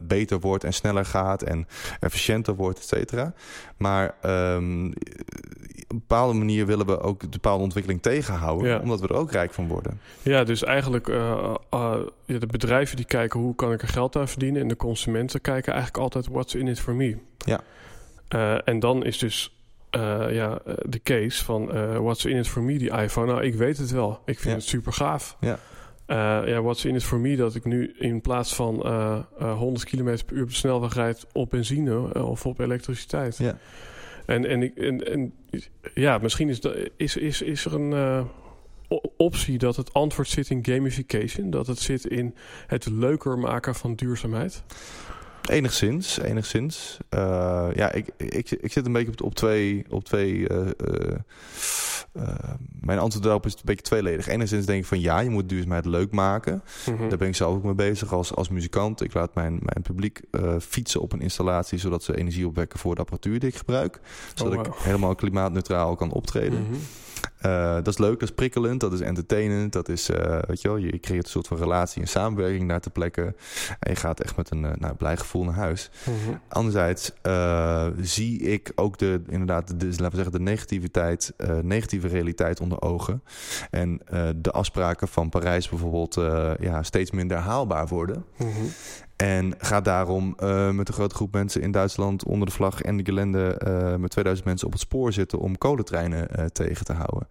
beter 0.00 0.40
wordt 0.40 0.64
en 0.64 0.72
sneller 0.74 1.04
gaat 1.04 1.42
en 1.42 1.66
efficiënter 2.00 2.54
wordt, 2.54 2.78
et 2.78 2.86
cetera. 2.86 3.32
Maar 3.76 4.14
ehm, 4.20 4.86
op 4.86 4.94
een 5.90 5.98
bepaalde 5.98 6.38
manier 6.38 6.66
willen 6.66 6.86
we 6.86 7.00
ook 7.00 7.20
de 7.20 7.28
bepaalde 7.28 7.62
ontwikkeling 7.62 8.02
tegenhouden, 8.02 8.68
Ja. 8.68 8.78
omdat 8.78 9.00
we 9.00 9.08
er 9.08 9.14
ook 9.16 9.32
rijk 9.32 9.52
van 9.52 9.68
worden. 9.68 10.00
Ja, 10.22 10.44
dus 10.44 10.64
eigenlijk 10.64 11.08
uh, 11.08 11.54
uh, 11.74 11.96
ja, 12.24 12.38
de 12.38 12.46
bedrijven 12.46 12.96
die 12.96 13.04
kijken 13.04 13.40
hoe 13.40 13.54
kan 13.54 13.72
ik 13.72 13.82
er 13.82 13.88
geld 13.88 14.16
aan 14.16 14.28
verdienen. 14.28 14.62
En 14.62 14.68
de 14.68 14.76
consumenten 14.76 15.40
kijken 15.40 15.72
eigenlijk 15.72 16.02
altijd 16.02 16.28
what's 16.28 16.54
in 16.54 16.68
it 16.68 16.80
for 16.80 16.94
me. 16.94 17.16
Ja. 17.38 17.60
Uh, 18.34 18.68
en 18.68 18.80
dan 18.80 19.04
is 19.04 19.18
dus 19.18 19.54
ja, 20.30 20.58
de 20.82 21.00
case 21.02 21.44
van 21.44 21.66
what's 22.02 22.24
in 22.24 22.36
it 22.36 22.48
for 22.48 22.62
me, 22.62 22.78
die 22.78 22.90
iPhone. 22.90 23.26
Nou, 23.32 23.44
ik 23.44 23.54
weet 23.54 23.78
het 23.78 23.90
wel. 23.90 24.10
Ik 24.24 24.34
vind 24.38 24.44
Ja. 24.44 24.50
het 24.60 24.64
super 24.64 24.92
gaaf. 24.92 25.36
Ja. 25.40 25.58
Uh, 26.06 26.48
ja, 26.48 26.62
what's 26.62 26.84
in 26.84 26.94
it 26.94 27.04
for 27.04 27.18
me 27.18 27.36
dat 27.36 27.54
ik 27.54 27.64
nu 27.64 27.94
in 27.98 28.20
plaats 28.20 28.54
van 28.54 28.82
uh, 28.86 29.18
uh, 29.42 29.52
100 29.58 29.84
km 29.84 30.04
per 30.26 30.36
uur 30.36 30.42
op 30.42 30.48
de 30.48 30.54
snelweg 30.54 30.94
rijd 30.94 31.26
op 31.32 31.50
benzine 31.50 32.24
of 32.24 32.46
op 32.46 32.58
elektriciteit. 32.60 33.36
Ja. 33.38 33.56
En, 34.30 34.46
en, 34.46 35.06
en, 35.06 35.32
ja, 35.94 36.18
misschien 36.18 36.48
is, 36.48 36.60
is, 36.96 37.16
is, 37.16 37.42
is 37.42 37.64
er 37.64 37.74
een 37.74 37.90
uh, 37.90 38.24
optie 39.16 39.58
dat 39.58 39.76
het 39.76 39.92
antwoord 39.92 40.28
zit 40.28 40.50
in 40.50 40.64
gamification. 40.64 41.50
Dat 41.50 41.66
het 41.66 41.78
zit 41.78 42.04
in 42.04 42.34
het 42.66 42.86
leuker 42.86 43.38
maken 43.38 43.74
van 43.74 43.94
duurzaamheid. 43.94 44.62
Enigszins, 45.50 46.18
enigszins. 46.18 46.98
Uh, 47.14 47.68
ja, 47.74 47.92
ik, 47.92 48.06
ik, 48.16 48.50
ik 48.50 48.72
zit 48.72 48.86
een 48.86 48.92
beetje 48.92 49.12
op, 49.12 49.22
op 49.22 49.34
twee. 49.34 49.84
Op 49.88 50.04
twee 50.04 50.32
uh, 50.32 50.66
uh, 52.12 52.24
mijn 52.80 52.98
antwoord 52.98 53.24
daarop 53.24 53.46
is 53.46 53.52
een 53.52 53.60
beetje 53.64 53.82
tweeledig. 53.82 54.26
Enigszins 54.26 54.66
denk 54.66 54.80
ik 54.80 54.86
van 54.86 55.00
ja, 55.00 55.20
je 55.20 55.30
moet 55.30 55.48
duurzaamheid 55.48 55.84
leuk 55.84 56.12
maken. 56.12 56.62
Mhm. 56.86 57.08
Daar 57.08 57.18
ben 57.18 57.28
ik 57.28 57.36
zelf 57.36 57.54
ook 57.54 57.64
mee 57.64 57.74
bezig 57.74 58.12
als, 58.12 58.34
als 58.34 58.48
muzikant. 58.48 59.02
Ik 59.02 59.14
laat 59.14 59.34
mijn, 59.34 59.58
mijn 59.62 59.82
publiek 59.82 60.20
fietsen 60.60 61.00
op 61.00 61.12
een 61.12 61.20
installatie 61.20 61.78
zodat 61.78 62.02
ze 62.02 62.16
energie 62.16 62.46
opwekken 62.46 62.78
voor 62.78 62.94
de 62.94 63.00
apparatuur 63.00 63.38
die 63.38 63.48
ik 63.48 63.56
gebruik. 63.56 64.00
Zodat 64.34 64.52
Oh, 64.52 64.64
wow. 64.64 64.74
ik 64.74 64.80
helemaal 64.82 65.14
klimaatneutraal 65.14 65.96
kan 65.96 66.12
optreden. 66.12 66.62
Mhm. 66.62 66.78
Uh, 67.46 67.74
dat 67.74 67.86
is 67.86 67.98
leuk, 67.98 68.20
dat 68.20 68.28
is 68.28 68.34
prikkelend, 68.34 68.80
dat 68.80 68.92
is 68.92 69.00
entertainend. 69.00 69.72
Dat 69.72 69.88
is, 69.88 70.10
uh, 70.10 70.38
weet 70.46 70.60
je 70.60 70.68
wel, 70.68 70.76
je 70.76 71.00
creëert 71.00 71.24
een 71.24 71.30
soort 71.30 71.46
van 71.46 71.56
relatie 71.56 72.02
en 72.02 72.08
samenwerking 72.08 72.68
daar 72.68 72.80
te 72.80 72.90
plekken. 72.90 73.36
En 73.78 73.90
je 73.90 73.96
gaat 73.96 74.20
echt 74.20 74.36
met 74.36 74.50
een 74.50 74.62
uh, 74.62 74.70
nou, 74.78 74.94
blij 74.94 75.16
gevoel 75.16 75.44
naar 75.44 75.54
huis. 75.54 75.90
Mhm. 76.04 76.36
Anderzijds 76.48 77.12
zie 78.00 78.40
ik 78.40 78.72
ook 78.74 78.98
de, 78.98 79.22
inderdaad, 79.28 79.80
de, 79.80 79.86
laten 79.86 80.10
we 80.10 80.16
zeggen, 80.16 80.32
de 80.32 80.40
negativiteit, 80.40 81.32
negatieve 81.62 82.08
realiteit 82.08 82.60
onder 82.60 82.82
ogen. 82.82 83.22
En 83.70 84.00
de 84.36 84.50
afspraken 84.50 85.08
van 85.08 85.28
Parijs 85.28 85.68
bijvoorbeeld 85.68 86.14
ja, 86.60 86.82
steeds 86.82 87.10
minder 87.10 87.36
haalbaar 87.36 87.86
worden. 87.86 88.24
Mhm. 88.36 88.64
En 89.20 89.54
ga 89.58 89.80
daarom 89.80 90.36
uh, 90.42 90.70
met 90.70 90.88
een 90.88 90.94
grote 90.94 91.14
groep 91.14 91.32
mensen 91.32 91.62
in 91.62 91.70
Duitsland 91.70 92.24
onder 92.24 92.46
de 92.46 92.52
vlag 92.54 92.82
en 92.82 92.96
de 92.96 93.04
gelende 93.04 93.60
uh, 93.66 93.96
met 93.96 94.10
2000 94.10 94.46
mensen 94.46 94.66
op 94.66 94.72
het 94.72 94.80
spoor 94.82 95.12
zitten 95.12 95.38
om 95.38 95.58
kolentreinen 95.58 96.28
uh, 96.38 96.44
tegen 96.44 96.84
te 96.84 96.92
houden. 96.92 97.28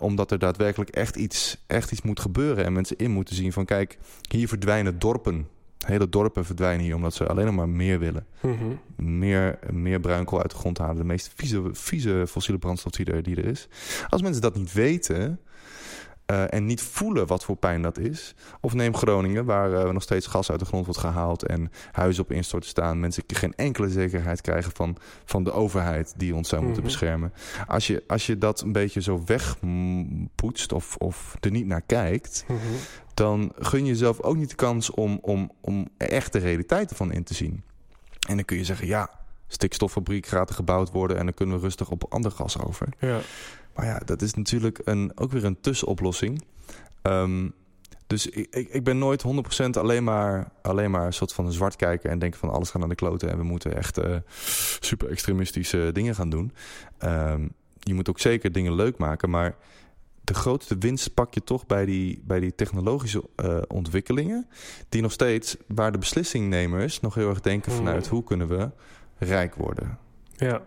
Omdat 0.00 0.30
er 0.30 0.38
daadwerkelijk 0.38 0.90
echt 0.90 1.16
iets, 1.16 1.64
echt 1.66 1.92
iets 1.92 2.02
moet 2.02 2.20
gebeuren 2.20 2.64
en 2.64 2.72
mensen 2.72 2.96
in 2.96 3.10
moeten 3.10 3.34
zien 3.34 3.52
van 3.52 3.64
kijk, 3.64 3.98
hier 4.28 4.48
verdwijnen 4.48 4.98
dorpen. 4.98 5.48
Hele 5.86 6.08
dorpen 6.08 6.44
verdwijnen 6.44 6.84
hier 6.84 6.94
omdat 6.94 7.14
ze 7.14 7.26
alleen 7.26 7.46
nog 7.46 7.54
maar 7.54 7.68
meer 7.68 7.98
willen. 7.98 8.26
Mhm. 8.40 9.18
Meer, 9.18 9.58
meer 9.70 10.00
bruinkool 10.00 10.40
uit 10.40 10.50
de 10.50 10.56
grond 10.56 10.78
halen. 10.78 10.96
De 10.96 11.04
meest 11.04 11.32
vieze, 11.34 11.62
vieze 11.72 12.24
fossiele 12.28 12.58
brandstof 12.58 12.92
die 12.92 13.06
er, 13.06 13.22
die 13.22 13.36
er 13.36 13.44
is. 13.44 13.68
Als 14.08 14.22
mensen 14.22 14.42
dat 14.42 14.56
niet 14.56 14.72
weten, 14.72 15.40
uh, 16.30 16.52
en 16.54 16.66
niet 16.66 16.82
voelen 16.82 17.26
wat 17.26 17.44
voor 17.44 17.56
pijn 17.56 17.82
dat 17.82 17.98
is. 17.98 18.34
Of 18.60 18.74
neem 18.74 18.96
Groningen, 18.96 19.44
waar 19.44 19.70
uh, 19.72 19.90
nog 19.90 20.02
steeds 20.02 20.26
gas 20.26 20.50
uit 20.50 20.58
de 20.60 20.64
grond 20.66 20.84
wordt 20.84 21.00
gehaald 21.00 21.46
en 21.46 21.70
huizen 21.92 22.22
op 22.22 22.32
instorten 22.32 22.68
staan. 22.68 23.00
Mensen 23.00 23.22
geen 23.26 23.54
enkele 23.54 23.88
zekerheid 23.88 24.40
krijgen 24.40 24.72
van, 24.74 24.96
van 25.24 25.44
de 25.44 25.52
overheid 25.52 26.14
die 26.16 26.34
ons 26.34 26.48
zou 26.48 26.62
moeten 26.62 26.82
Mhm. 26.82 26.90
beschermen. 26.90 27.32
Als 27.66 27.86
je, 27.86 28.04
als 28.06 28.26
je 28.26 28.38
dat 28.38 28.60
een 28.60 28.72
beetje 28.72 29.02
zo 29.02 29.22
wegpoetst 29.26 30.72
of, 30.72 30.96
of 30.96 31.36
er 31.40 31.50
niet 31.50 31.66
naar 31.66 31.82
kijkt, 31.86 32.44
Mhm. 32.48 32.58
dan 33.14 33.52
gun 33.58 33.84
je 33.84 33.90
jezelf 33.90 34.20
ook 34.20 34.36
niet 34.36 34.50
de 34.50 34.54
kans 34.56 34.90
om, 34.90 35.18
om, 35.22 35.50
om 35.60 35.88
echt 35.96 36.32
de 36.32 36.38
realiteit 36.38 36.90
ervan 36.90 37.12
in 37.12 37.24
te 37.24 37.34
zien. 37.34 37.62
En 38.28 38.36
dan 38.36 38.44
kun 38.44 38.56
je 38.56 38.64
zeggen, 38.64 38.86
ja, 38.86 39.10
stikstoffabriek 39.46 40.26
gaat 40.26 40.48
er 40.48 40.54
gebouwd 40.54 40.90
worden 40.90 41.16
en 41.18 41.24
dan 41.24 41.34
kunnen 41.34 41.56
we 41.56 41.62
rustig 41.62 41.90
op 41.90 42.04
ander 42.08 42.30
gas 42.30 42.58
over. 42.58 42.88
Ja. 42.98 43.18
Maar 43.80 43.88
ja, 43.88 44.00
dat 44.04 44.22
is 44.22 44.34
natuurlijk 44.34 44.80
een, 44.84 45.12
ook 45.14 45.32
weer 45.32 45.44
een 45.44 45.60
tussenoplossing. 45.60 46.44
Um, 47.02 47.54
dus 48.06 48.26
ik, 48.26 48.46
ik, 48.50 48.68
ik, 48.68 48.84
ben 48.84 48.98
nooit 48.98 49.24
100% 49.66 49.70
alleen 49.70 50.04
maar, 50.04 50.52
alleen 50.62 50.90
maar 50.90 51.06
een 51.06 51.12
soort 51.12 51.32
van 51.32 51.52
zwart 51.52 51.76
kijken 51.76 52.10
en 52.10 52.18
denken 52.18 52.38
van 52.38 52.50
alles 52.50 52.70
gaat 52.70 52.80
naar 52.80 52.88
de 52.88 52.94
kloten 52.94 53.30
en 53.30 53.36
we 53.36 53.42
moeten 53.42 53.76
echt 53.76 53.98
uh, 53.98 54.16
super 54.80 55.10
extremistische 55.10 55.90
dingen 55.92 56.14
gaan 56.14 56.30
doen. 56.30 56.52
Um, 57.04 57.52
je 57.78 57.94
moet 57.94 58.08
ook 58.08 58.18
zeker 58.18 58.52
dingen 58.52 58.74
leuk 58.74 58.98
maken, 58.98 59.30
maar 59.30 59.56
de 60.24 60.34
grootste 60.34 60.78
winst 60.78 61.14
pak 61.14 61.34
je 61.34 61.44
toch 61.44 61.66
bij 61.66 61.84
die, 61.84 62.22
bij 62.24 62.40
die 62.40 62.54
technologische 62.54 63.24
uh, 63.36 63.58
ontwikkelingen, 63.68 64.48
die 64.88 65.02
nog 65.02 65.12
steeds, 65.12 65.56
waar 65.66 65.92
de 65.92 65.98
beslissingnemers 65.98 67.00
nog 67.00 67.14
heel 67.14 67.28
erg 67.28 67.40
denken 67.40 67.72
vanuit 67.72 68.06
hoe 68.06 68.24
kunnen 68.24 68.48
we 68.48 68.70
rijk 69.18 69.54
worden. 69.54 69.98
Ja. 70.36 70.62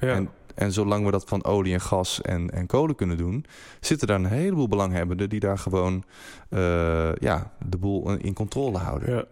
ja. 0.00 0.14
En, 0.14 0.30
en 0.54 0.72
zolang 0.72 1.04
we 1.04 1.10
dat 1.10 1.24
van 1.24 1.44
olie 1.44 1.72
en 1.72 1.80
gas 1.80 2.20
en, 2.20 2.50
en 2.50 2.66
kolen 2.66 2.94
kunnen 2.94 3.16
doen, 3.16 3.44
zitten 3.80 4.06
daar 4.06 4.18
een 4.18 4.24
heleboel 4.24 4.68
belanghebbenden 4.68 5.28
die 5.28 5.40
daar 5.40 5.58
gewoon 5.58 6.04
uh, 6.50 7.14
ja, 7.14 7.52
de 7.66 7.78
boel 7.78 8.10
in 8.10 8.34
controle 8.34 8.78
houden. 8.78 9.14
Ja. 9.14 9.24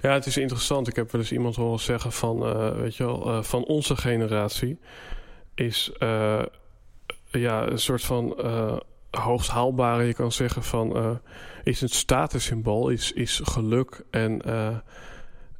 ja, 0.00 0.12
het 0.12 0.26
is 0.26 0.36
interessant. 0.36 0.88
Ik 0.88 0.96
heb 0.96 1.12
wel 1.12 1.20
eens 1.20 1.32
iemand 1.32 1.56
horen 1.56 1.80
zeggen 1.80 2.12
van, 2.12 2.46
uh, 2.46 2.76
weet 2.76 2.96
je 2.96 3.04
wel, 3.04 3.28
uh, 3.28 3.42
van 3.42 3.64
onze 3.64 3.96
generatie 3.96 4.78
is 5.54 5.92
ja, 7.30 7.66
een 7.66 7.78
soort 7.78 8.04
van 8.04 8.36
hoogst 9.10 9.50
haalbare, 9.50 10.04
je 10.04 10.14
kan 10.14 10.32
zeggen 10.32 10.62
van, 10.62 11.20
is 11.62 11.80
een 11.80 11.88
statussymbool, 11.88 12.88
is, 12.88 13.12
is 13.12 13.40
geluk 13.44 14.04
en, 14.10 14.42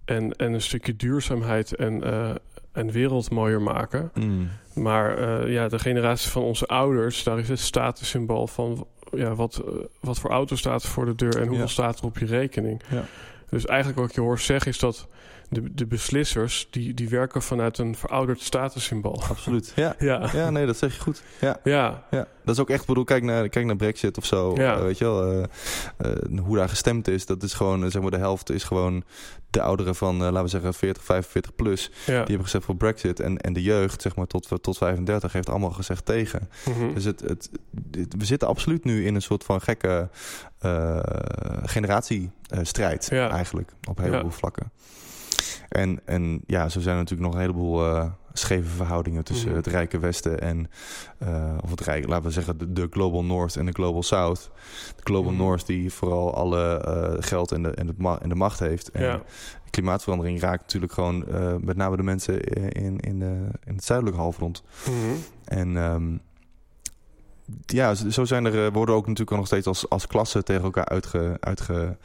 en, 0.05 0.33
en 0.37 0.53
een 0.53 0.61
stukje 0.61 0.97
duurzaamheid 0.97 1.75
en 1.75 2.03
en 2.74 2.90
wereld 2.90 3.30
mooier 3.30 3.62
maken. 3.62 4.10
Mm. 4.14 4.48
Maar 4.74 5.18
uh, 5.18 5.52
ja, 5.52 5.68
de 5.68 5.78
generatie 5.78 6.30
van 6.30 6.42
onze 6.42 6.66
ouders, 6.66 7.22
daar 7.22 7.38
is 7.38 7.48
het 7.48 7.58
statussymbool 7.58 8.46
van 8.46 8.87
ja, 9.10 9.34
wat, 9.34 9.62
uh, 9.66 9.74
wat 10.00 10.18
voor 10.18 10.30
auto 10.30 10.56
staat 10.56 10.82
er 10.82 10.88
voor 10.88 11.04
de 11.04 11.14
deur 11.14 11.37
en 11.37 11.46
hoeveel 11.46 11.64
Ja. 11.64 11.70
staat 11.70 11.98
er 11.98 12.04
op 12.04 12.18
je 12.18 12.26
rekening. 12.26 12.82
Ja. 12.90 13.04
Dus 13.48 13.66
eigenlijk 13.66 13.98
wat 14.00 14.08
ik 14.08 14.14
je 14.14 14.20
hoor 14.20 14.38
zeggen 14.38 14.70
is 14.70 14.78
dat 14.78 15.08
de, 15.50 15.74
de 15.74 15.87
beslissers 15.87 16.68
die, 16.70 16.94
die 16.94 17.09
werken 17.09 17.42
vanuit 17.42 17.78
een 17.78 17.96
verouderd 17.96 18.40
statussymbool. 18.40 19.22
Absoluut. 19.28 19.72
Ja. 19.76 19.94
Ja. 20.04 20.28
ja, 20.33 20.50
nee, 20.50 20.66
dat 20.66 20.76
zeg 20.76 20.94
je 20.94 21.00
goed. 21.00 21.22
Ja. 21.40 21.61
Ja. 21.64 22.04
Ja. 22.11 22.26
dat 22.44 22.54
is 22.54 22.61
ook 22.61 22.70
echt, 22.70 22.87
bedoel, 22.87 23.04
kijk 23.04 23.22
naar, 23.22 23.48
kijk 23.48 23.66
naar 23.66 23.76
Brexit 23.76 24.18
of 24.18 24.24
zo. 24.24 24.54
Ja. 24.57 24.74
Eh, 24.76 24.83
weet 24.83 24.98
je 24.98 25.04
wel, 25.04 25.33
eh, 25.33 25.42
eh, 25.96 26.38
hoe 26.42 26.57
daar 26.57 26.68
gestemd 26.68 27.09
is. 27.09 27.26
Dat 27.26 27.42
is 27.42 27.52
gewoon, 27.52 27.90
zeg 27.90 28.02
maar, 28.02 28.11
de 28.11 28.16
helft 28.16 28.50
is 28.50 28.64
gewoon 28.64 29.04
de 29.50 29.62
ouderen 29.62 29.94
van, 29.94 30.14
eh, 30.14 30.20
laten 30.20 30.42
we 30.42 30.48
zeggen, 30.48 30.74
40, 30.74 31.04
45 31.04 31.54
plus. 31.54 31.90
Ja. 32.07 32.12
Die 32.12 32.14
hebben 32.14 32.44
gezegd 32.44 32.64
voor 32.64 32.76
Brexit. 32.76 33.20
En, 33.20 33.38
en 33.38 33.52
de 33.52 33.62
jeugd, 33.62 34.02
zeg 34.02 34.16
maar, 34.16 34.26
tot, 34.26 34.48
tot 34.62 34.76
35 34.76 35.33
heeft 35.33 35.48
allemaal 35.48 35.70
gezegd 35.70 36.04
tegen. 36.04 36.48
Mhm. 36.68 36.94
Dus 36.94 37.04
het, 37.04 37.20
het, 37.20 37.50
we 38.18 38.24
zitten 38.24 38.48
absoluut 38.48 38.85
nu 38.85 39.07
in 39.07 39.14
een 39.14 39.22
soort 39.22 39.44
van 39.44 39.61
gekke 39.61 40.09
eh 40.59 40.98
generatiestrijd 41.64 43.07
Ja. 43.11 43.30
eigenlijk. 43.30 43.72
Op 43.88 43.98
heleboel 43.98 44.30
Ja. 44.30 44.37
vlakken. 44.37 44.70
En, 45.74 46.00
en 46.04 46.40
ja, 46.46 46.68
zo 46.68 46.80
zijn 46.80 46.94
er 46.96 47.00
natuurlijk 47.00 47.28
nog 47.28 47.34
een 47.34 47.46
heleboel 47.46 47.84
eh, 47.87 48.04
scheve 48.32 48.68
verhoudingen 48.68 49.24
tussen 49.24 49.48
Mhm. 49.48 49.56
het 49.56 49.66
rijke 49.66 49.98
Westen 49.98 50.40
en, 50.40 50.70
eh, 51.18 51.56
of 51.62 51.70
het 51.70 51.80
rijke, 51.80 52.08
laten 52.08 52.24
we 52.24 52.30
zeggen, 52.30 52.58
de, 52.58 52.72
de 52.72 52.87
Global 52.90 53.24
North 53.24 53.56
en 53.56 53.66
de 53.66 53.72
Global 53.72 54.02
South. 54.02 54.50
De 54.96 55.02
Global 55.02 55.30
Mhm. 55.32 55.40
North 55.42 55.66
die 55.66 55.92
vooral 55.92 56.34
alle 56.34 56.76
eh, 56.80 57.22
geld 57.22 57.52
en 57.52 57.62
de, 57.62 57.70
en, 57.70 57.87
de 57.87 57.94
ma- 57.96 58.18
en 58.22 58.28
de 58.28 58.34
macht 58.34 58.58
heeft. 58.58 58.90
En 58.90 59.02
Ja. 59.02 59.22
klimaatverandering 59.70 60.40
raakt 60.40 60.60
natuurlijk 60.62 60.92
gewoon 60.92 61.24
met 61.64 61.76
name 61.76 61.96
de 61.96 62.02
mensen 62.02 62.40
in, 62.72 63.00
in, 63.00 63.18
de, 63.18 63.46
in 63.64 63.74
het 63.74 63.84
zuidelijke 63.84 64.20
halfrond. 64.20 64.62
Mhm. 64.87 65.14
En 65.44 65.76
ehm, 65.76 66.16
ja, 67.66 67.94
zo 67.94 68.24
zijn 68.24 68.44
er, 68.44 68.72
worden 68.72 68.94
ook 68.94 69.02
natuurlijk 69.02 69.30
al 69.30 69.37
nog 69.37 69.46
steeds 69.46 69.66
als, 69.66 69.88
als 69.88 70.06
klassen 70.06 70.44
tegen 70.44 70.62
elkaar 70.64 70.84
uitge, 70.87 71.37
uitge, 71.40 71.96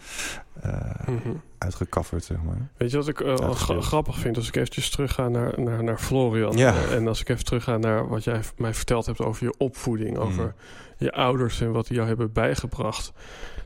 Mhm. 1.05 1.36
Uitgekafferd, 1.60 2.24
zeg 2.24 2.38
maar. 2.43 2.69
Weet 2.78 2.91
je 2.91 2.98
wat 2.98 3.08
ik 3.08 3.19
eh, 3.19 3.52
grappig 3.80 4.17
vind? 4.17 4.38
Als 4.38 4.48
ik 4.48 4.56
eventjes 4.56 4.89
terugga 4.89 5.28
naar, 5.28 5.62
naar, 5.62 5.84
naar 5.84 5.98
Florian. 5.98 6.58
Ja. 6.58 6.76
en 6.91 7.08
als 7.08 7.22
ik 7.22 7.30
even 7.30 7.45
terugga 7.45 7.78
naar 7.78 8.08
wat 8.08 8.24
jij 8.24 8.41
mij 8.58 8.74
verteld 8.74 9.06
hebt 9.06 9.22
over 9.22 9.45
je 9.45 9.54
opvoeding. 9.58 10.17
Mhm. 10.17 10.22
Over 10.26 10.54
je 10.98 11.12
ouders 11.12 11.62
en 11.62 11.72
wat 11.72 11.88
die 11.88 11.95
jou 11.95 12.08
hebben 12.08 12.32
bijgebracht. 12.32 13.13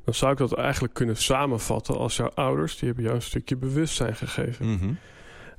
Dan 0.03 0.13
zou 0.13 0.31
ik 0.31 0.37
dat 0.37 0.53
eigenlijk 0.53 0.93
kunnen 0.93 1.17
samenvatten 1.17 1.97
als 1.97 2.15
jouw 2.15 2.31
ouders... 2.33 2.77
die 2.77 2.85
hebben 2.85 3.03
jou 3.03 3.15
een 3.15 3.21
stukje 3.21 3.55
bewustzijn 3.55 4.15
gegeven. 4.15 4.71
Mhm. 4.71 4.93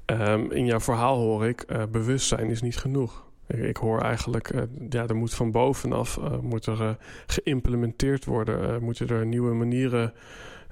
Ehm, 0.05 0.51
in 0.51 0.66
jouw 0.66 0.81
verhaal 0.81 1.18
hoor 1.18 1.47
ik, 1.47 1.61
eh, 1.61 1.83
bewustzijn 1.90 2.51
is 2.51 2.62
niet 2.62 2.77
genoeg. 2.77 3.25
Ik, 3.47 3.62
ik 3.62 3.77
hoor 3.77 4.01
eigenlijk, 4.01 4.49
eh, 4.49 4.62
ja, 4.88 5.07
er 5.07 5.16
moet 5.16 5.35
van 5.35 5.51
bovenaf 5.51 6.20
moet 6.40 6.66
er, 6.66 6.97
geïmplementeerd 7.27 8.25
worden. 8.25 8.83
moeten 8.83 9.09
er 9.09 9.27
nieuwe 9.27 9.55
manieren, 9.55 10.12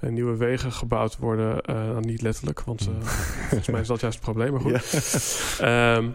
eh, 0.03 0.11
nieuwe 0.11 0.37
wegen 0.37 0.73
gebouwd 0.73 1.17
worden. 1.17 1.62
Eh, 1.62 1.75
nou, 1.75 2.01
niet 2.01 2.23
letterlijk, 2.23 2.61
want 2.61 2.81
eh, 2.81 3.09
volgens 3.49 3.69
mij 3.69 3.81
is 3.81 3.87
dat 3.87 4.01
juist 4.01 4.17
het 4.17 4.25
probleem. 4.25 4.53
Maar 4.53 4.61
goed. 4.61 4.91
Ja. 5.59 5.95
Ehm, 5.97 6.09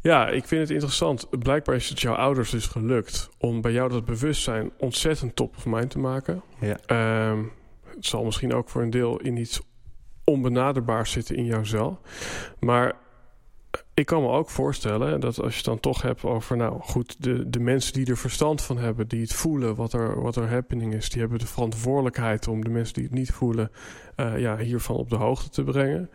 ja, 0.00 0.28
ik 0.28 0.44
vind 0.44 0.60
het 0.60 0.70
interessant. 0.70 1.28
Blijkbaar 1.38 1.74
is 1.74 1.88
het 1.88 2.00
jouw 2.00 2.14
ouders 2.14 2.50
dus 2.50 2.66
gelukt 2.66 3.28
om 3.38 3.60
bij 3.60 3.72
jou 3.72 3.90
dat 3.90 4.04
bewustzijn 4.04 4.70
ontzettend 4.78 5.36
top 5.36 5.56
of 5.56 5.66
mind 5.66 5.90
te 5.90 5.98
maken. 5.98 6.42
Ja. 6.60 6.78
Ehm, 6.86 7.42
het 7.94 8.06
zal 8.06 8.24
misschien 8.24 8.54
ook 8.54 8.68
voor 8.68 8.82
een 8.82 8.90
deel 8.90 9.20
in 9.20 9.36
iets 9.36 9.60
onbenaderbaars 10.24 11.10
zitten 11.10 11.36
in 11.36 11.44
jouzelf. 11.44 11.96
Maar 12.60 12.94
ik 13.94 14.06
kan 14.06 14.22
me 14.22 14.28
ook 14.28 14.50
voorstellen 14.50 15.20
dat 15.20 15.40
als 15.40 15.50
je 15.50 15.56
het 15.56 15.64
dan 15.64 15.80
toch 15.80 16.02
hebt 16.02 16.24
over, 16.24 16.56
nou 16.56 16.80
goed, 16.80 17.22
de, 17.22 17.50
de 17.50 17.60
mensen 17.60 17.92
die 17.92 18.06
er 18.06 18.16
verstand 18.16 18.62
van 18.62 18.78
hebben, 18.78 19.08
die 19.08 19.20
het 19.20 19.32
voelen 19.32 19.74
wat 19.74 19.92
er, 19.92 20.22
wat 20.22 20.36
er 20.36 20.50
happening 20.50 20.94
is, 20.94 21.10
die 21.10 21.20
hebben 21.20 21.38
de 21.38 21.46
verantwoordelijkheid 21.46 22.48
om 22.48 22.64
de 22.64 22.70
mensen 22.70 22.94
die 22.94 23.04
het 23.04 23.12
niet 23.12 23.30
voelen, 23.30 23.70
eh, 24.16 24.38
ja, 24.38 24.56
hiervan 24.56 24.96
op 24.96 25.10
de 25.10 25.16
hoogte 25.16 25.48
te 25.48 25.64
brengen. 25.64 26.10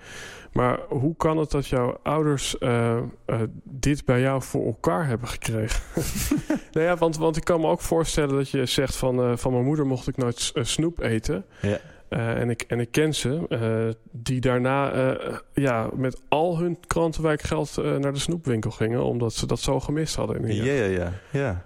Maar 0.51 0.79
hoe 0.89 1.15
kan 1.15 1.37
het 1.37 1.51
dat 1.51 1.67
jouw 1.67 1.99
ouders 2.03 2.57
eh, 2.57 2.97
eh, 3.25 3.41
dit 3.63 4.05
bij 4.05 4.21
jou 4.21 4.41
voor 4.41 4.65
elkaar 4.65 5.07
hebben 5.07 5.27
gekregen? 5.27 5.81
nou 6.73 6.85
ja, 6.85 6.95
want, 6.95 7.17
want 7.17 7.37
ik 7.37 7.43
kan 7.43 7.61
me 7.61 7.67
ook 7.67 7.81
voorstellen 7.81 8.35
dat 8.35 8.49
je 8.49 8.65
zegt 8.65 8.95
van, 8.95 9.37
van 9.37 9.51
mijn 9.51 9.65
moeder 9.65 9.85
mocht 9.85 10.07
ik 10.07 10.17
nooit 10.17 10.51
snoep 10.53 10.99
eten. 10.99 11.45
Ja. 11.61 11.79
Eh, 12.13 12.39
en, 12.39 12.49
ik, 12.49 12.61
en 12.61 12.79
ik 12.79 12.91
ken 12.91 13.15
ze, 13.15 13.45
eh, 13.49 13.95
die 14.11 14.41
daarna 14.41 14.91
eh, 14.91 15.37
ja, 15.53 15.89
met 15.95 16.21
al 16.27 16.57
hun 16.57 16.77
krantenwijkgeld 16.87 17.75
naar 17.75 18.13
de 18.13 18.19
snoepwinkel 18.19 18.71
gingen, 18.71 19.03
omdat 19.03 19.33
ze 19.33 19.45
dat 19.45 19.59
zo 19.59 19.79
gemist 19.79 20.15
hadden. 20.15 20.45
In 20.45 20.55
Ja, 20.55 20.73
ja, 20.73 20.85
ja, 20.85 21.13
ja. 21.31 21.65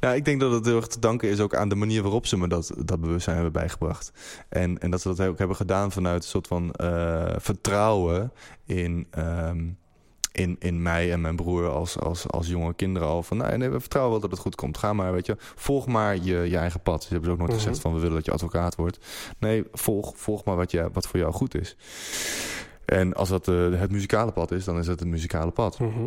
Ja, 0.00 0.14
ik 0.14 0.24
denk 0.24 0.40
dat 0.40 0.52
het 0.52 0.64
heel 0.64 0.76
erg 0.76 0.86
te 0.86 0.98
danken 0.98 1.28
is 1.28 1.40
ook 1.40 1.54
aan 1.54 1.68
de 1.68 1.74
manier 1.74 2.02
waarop 2.02 2.26
ze 2.26 2.36
me 2.36 2.48
dat, 2.48 2.72
dat 2.84 3.00
bewustzijn 3.00 3.34
hebben 3.34 3.52
bijgebracht. 3.52 4.12
En, 4.48 4.78
en 4.78 4.90
dat 4.90 5.00
ze 5.00 5.08
dat 5.08 5.20
ook 5.20 5.38
hebben 5.38 5.56
gedaan 5.56 5.92
vanuit 5.92 6.22
een 6.22 6.28
soort 6.28 6.46
van 6.46 6.74
vertrouwen 7.38 8.32
in, 8.64 9.06
ehm, 9.10 9.66
in, 10.38 10.56
in 10.58 10.82
mij 10.82 11.12
en 11.12 11.20
mijn 11.20 11.36
broer 11.36 11.68
als, 11.68 11.98
als, 11.98 12.30
als 12.30 12.46
jonge 12.48 12.74
kinderen 12.74 13.08
al. 13.08 13.22
Van 13.22 13.36
nee, 13.36 13.56
nee, 13.56 13.68
we 13.70 13.80
vertrouwen 13.80 14.12
wel 14.12 14.22
dat 14.22 14.30
het 14.30 14.40
goed 14.40 14.54
komt. 14.54 14.78
Ga 14.78 14.92
maar, 14.92 15.12
weet 15.12 15.26
je, 15.26 15.36
volg 15.38 15.86
maar 15.86 16.16
je, 16.16 16.36
je 16.50 16.56
eigen 16.56 16.80
pad. 16.80 17.02
Ze 17.02 17.08
hebben 17.08 17.26
ze 17.26 17.32
ook 17.32 17.38
nooit 17.38 17.50
Mhm. 17.50 17.60
gezegd 17.60 17.80
van 17.80 17.92
we 17.94 17.98
willen 18.00 18.14
dat 18.16 18.24
je 18.24 18.32
advocaat 18.32 18.76
wordt. 18.76 18.98
Nee, 19.38 19.64
volg, 19.72 20.12
volg 20.16 20.44
maar 20.44 20.56
wat, 20.56 20.70
je, 20.70 20.88
wat 20.92 21.06
voor 21.06 21.18
jou 21.20 21.32
goed 21.32 21.54
is. 21.54 21.76
En 22.84 23.14
als 23.14 23.28
dat 23.28 23.48
eh, 23.48 23.54
het 23.70 23.90
muzikale 23.90 24.32
pad 24.32 24.50
is, 24.50 24.64
dan 24.64 24.78
is 24.78 24.86
het 24.86 25.00
het 25.00 25.08
muzikale 25.08 25.50
pad. 25.50 25.78
Mhm. 25.78 26.04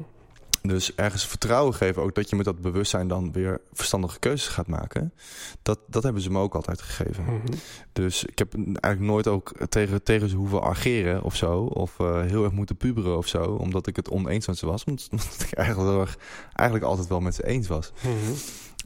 Dus 0.62 0.96
ergens 0.96 1.28
vertrouwen 1.28 1.74
geven, 1.74 2.02
ook 2.02 2.16
dat 2.16 2.30
je 2.30 2.36
met 2.36 2.46
dat 2.46 2.62
bewustzijn 2.62 3.08
dan 3.08 3.32
weer 3.32 3.62
verstandige 3.74 4.20
keuzes 4.20 4.48
gaat 4.48 4.68
maken. 4.68 5.14
Dat, 5.62 5.80
dat 5.88 6.04
hebben 6.04 6.22
ze 6.22 6.32
me 6.32 6.40
ook 6.40 6.56
altijd 6.56 6.82
gegeven. 6.82 7.24
Mhm. 7.24 7.54
Dus 7.94 8.24
ik 8.24 8.40
heb 8.40 8.54
eigenlijk 8.54 9.00
nooit 9.00 9.28
ook 9.28 9.52
tegen, 9.70 10.04
tegen 10.04 10.30
ze 10.30 10.36
hoeven 10.36 10.62
argeren 10.62 11.24
of 11.24 11.36
zo. 11.36 11.60
Of 11.62 12.00
eh, 12.00 12.22
heel 12.22 12.44
erg 12.44 12.54
moeten 12.54 12.78
puberen 12.78 13.18
of 13.18 13.28
zo. 13.28 13.44
Omdat 13.44 13.88
ik 13.88 13.96
het 13.96 14.10
oneens 14.10 14.48
met 14.48 14.58
ze 14.58 14.66
was. 14.66 14.84
Omdat, 14.84 15.08
omdat 15.12 15.46
ik 15.50 15.54
eigenlijk, 15.54 15.90
heel 15.90 16.02
erg, 16.02 16.18
eigenlijk 16.54 16.90
altijd 16.90 17.08
wel 17.08 17.20
met 17.20 17.36
ze 17.36 17.46
eens 17.46 17.68
was. 17.68 17.92
Mhm. 18.02 18.34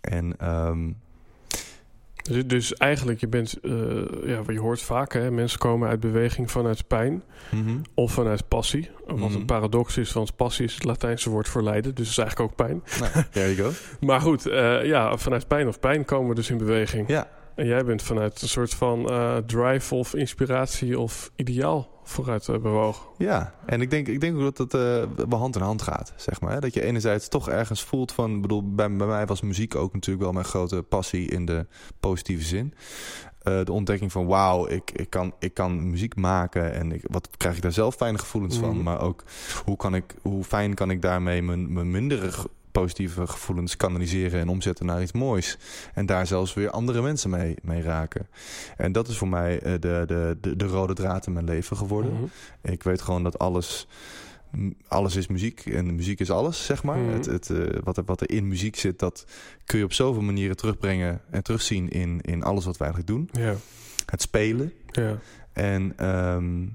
En 0.02 0.38
ehm, 0.38 0.92
Dus, 2.30 2.46
dus 2.46 2.74
eigenlijk, 2.74 3.20
je 3.20 3.28
bent, 3.28 3.60
eh, 3.64 3.72
ja, 4.26 4.42
je 4.48 4.60
hoort 4.60 4.82
vaak, 4.82 5.14
hè, 5.14 5.32
mensen 5.32 5.60
komen 5.60 5.90
uit 5.90 6.00
beweging 6.00 6.52
vanuit 6.52 6.88
pijn 6.88 7.24
mhm. 7.52 7.78
of 7.94 8.12
vanuit 8.12 8.48
passie. 8.48 8.90
Wat 9.08 9.18
Mhm. 9.18 9.34
een 9.36 9.46
paradox 9.46 9.98
is, 9.98 10.14
want 10.14 10.36
passie 10.36 10.66
is 10.66 10.74
het 10.74 10.84
Latijnse 10.84 11.30
woord 11.30 11.48
voor 11.48 11.64
lijden, 11.64 11.96
dus 11.96 12.08
het 12.08 12.18
is 12.18 12.24
eigenlijk 12.24 12.52
ook 12.52 12.56
pijn. 12.68 12.84
nou, 13.00 13.26
there 13.32 13.56
you 13.56 13.70
go. 13.70 13.78
Maar 14.08 14.22
goed, 14.22 14.46
eh, 14.48 14.86
ja, 14.86 15.18
vanuit 15.18 15.48
pijn 15.48 15.68
of 15.68 15.80
pijn 15.80 16.06
komen 16.06 16.30
we 16.30 16.36
dus 16.36 16.50
in 16.50 16.58
beweging. 16.58 17.08
Ja, 17.08 17.28
En 17.56 17.66
jij 17.66 17.86
bent 17.86 18.02
vanuit 18.04 18.42
een 18.42 18.48
soort 18.48 18.74
van 18.74 19.10
eh, 19.10 19.38
drive 19.38 19.96
of 19.96 20.14
inspiratie 20.16 21.00
of 21.00 21.32
ideaal 21.36 21.94
vooruit 22.06 22.48
eh, 22.48 22.58
bewogen. 22.58 23.06
Ja, 23.18 23.54
en 23.66 23.82
ik 23.82 23.90
denk, 23.90 24.08
ik 24.08 24.22
denk 24.22 24.36
ook 24.36 24.56
dat 24.56 24.58
het 24.58 24.74
eh, 24.74 25.26
wel 25.28 25.40
hand 25.40 25.56
in 25.56 25.62
hand 25.62 25.82
gaat, 25.82 26.14
zeg 26.16 26.42
maar. 26.42 26.52
Hè? 26.52 26.60
Dat 26.60 26.74
je 26.74 26.84
enerzijds 26.84 27.28
toch 27.28 27.50
ergens 27.50 27.84
voelt 27.84 28.12
van... 28.12 28.36
Ik 28.36 28.42
bedoel, 28.42 28.74
bij, 28.74 28.96
bij 28.96 29.08
mij 29.08 29.26
was 29.26 29.42
muziek 29.42 29.76
ook 29.76 29.94
natuurlijk 29.94 30.24
wel 30.24 30.34
mijn 30.34 30.46
grote 30.46 30.84
passie 30.84 31.30
in 31.30 31.46
de 31.46 31.66
positieve 32.00 32.44
zin. 32.44 32.74
Eh, 33.42 33.64
de 33.64 33.72
ontdekking 33.72 34.12
van 34.12 34.26
wauw, 34.26 34.68
ik, 34.68 34.92
ik, 34.92 35.10
kan, 35.10 35.34
ik 35.40 35.54
kan 35.54 35.90
muziek 35.90 36.16
maken 36.16 36.74
en 36.74 36.92
ik, 36.92 37.02
wat 37.12 37.30
krijg 37.38 37.56
ik 37.56 37.62
daar 37.62 37.72
zelf 37.72 37.96
fijne 37.96 38.18
gevoelens 38.18 38.58
van. 38.58 38.74
Mhm. 38.74 38.84
Maar 38.84 39.02
ook 39.02 39.24
hoe, 39.66 39.78
kan 39.78 39.96
ik, 39.96 40.16
hoe 40.22 40.44
fijn 40.44 40.74
kan 40.74 40.90
ik 40.90 41.02
daarmee 41.02 41.42
mijn, 41.42 41.74
mijn 41.74 41.92
mindere 41.92 42.32
positieve 42.82 43.28
gevoelens 43.28 43.78
kanaliseren 43.78 44.40
en 44.40 44.50
omzetten 44.50 44.86
naar 44.86 45.02
iets 45.02 45.12
moois. 45.12 45.58
En 45.94 46.06
daar 46.06 46.28
zelfs 46.28 46.54
weer 46.54 46.70
andere 46.70 47.02
mensen 47.02 47.30
mee, 47.30 47.56
mee 47.62 47.82
raken. 47.82 48.28
En 48.78 48.92
dat 48.92 49.08
is 49.08 49.18
voor 49.18 49.28
mij 49.28 49.60
eh, 49.60 49.72
de, 49.72 50.04
de, 50.08 50.38
de, 50.42 50.56
de 50.56 50.66
rode 50.66 50.94
draad 50.94 51.28
in 51.28 51.34
mijn 51.34 51.46
leven 51.46 51.78
geworden. 51.78 52.14
Mhm. 52.14 52.24
Ik 52.62 52.84
weet 52.84 53.02
gewoon 53.02 53.24
dat 53.24 53.40
alles, 53.40 53.88
alles 54.88 55.16
is 55.16 55.28
muziek 55.28 55.66
en 55.66 55.96
muziek 55.96 56.20
is 56.20 56.32
alles, 56.32 56.66
zeg 56.66 56.84
maar. 56.84 56.98
Mhm. 56.98 57.14
Het, 57.14 57.26
het, 57.26 57.50
eh, 57.50 57.80
wat, 57.84 57.98
er, 57.98 58.04
wat 58.06 58.22
er 58.22 58.30
in 58.30 58.48
muziek 58.48 58.76
zit, 58.76 59.00
dat 59.00 59.26
kun 59.66 59.78
je 59.78 59.84
op 59.86 59.94
zoveel 59.94 60.24
manieren 60.24 60.56
terugbrengen 60.56 61.22
en 61.30 61.44
terugzien 61.44 61.90
in, 61.90 62.22
in 62.22 62.44
alles 62.44 62.66
wat 62.66 62.78
wij 62.78 62.88
eigenlijk 62.88 63.18
doen. 63.18 63.44
Ja, 63.46 63.56
Het 64.06 64.22
spelen 64.22 64.74
ja. 64.92 65.20
en, 65.54 65.94
ehm, 65.98 66.68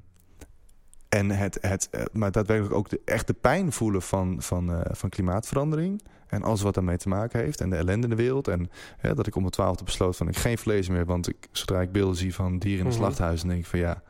en 1.10 1.30
het, 1.30 1.58
het, 1.60 1.88
eh, 1.90 2.02
maar 2.12 2.32
daadwerkelijk 2.32 2.74
ook 2.74 2.88
de 2.88 3.00
echte 3.04 3.34
pijn 3.34 3.72
voelen 3.72 4.02
van, 4.02 4.42
van, 4.42 4.72
eh, 4.72 4.80
van 4.94 5.08
klimaatverandering. 5.08 6.02
En 6.26 6.42
alles 6.42 6.60
wat 6.62 6.74
daarmee 6.74 6.96
te 6.96 7.08
maken 7.08 7.40
heeft. 7.40 7.60
En 7.60 7.70
de 7.70 7.76
ellende 7.76 8.02
in 8.04 8.10
de 8.16 8.22
wereld. 8.22 8.48
En 8.48 8.70
dat 9.14 9.26
ik 9.26 9.34
om 9.34 9.40
mijn 9.40 9.52
twaalfde 9.52 9.84
besloot 9.84 10.16
van 10.16 10.28
ik 10.28 10.36
geen 10.36 10.58
vlees 10.58 10.88
meer. 10.88 11.04
Want 11.04 11.28
ik, 11.28 11.36
zodra 11.52 11.80
ik 11.80 11.92
beelden 11.92 12.16
zie 12.16 12.34
van 12.34 12.58
dieren 12.58 12.80
in 12.80 12.86
het 12.86 12.94
Mhm. 12.94 13.04
slachthuis. 13.04 13.40
Dan 13.40 13.48
denk 13.48 13.60
ik 13.60 13.66
van 13.66 13.78
ja, 13.78 14.02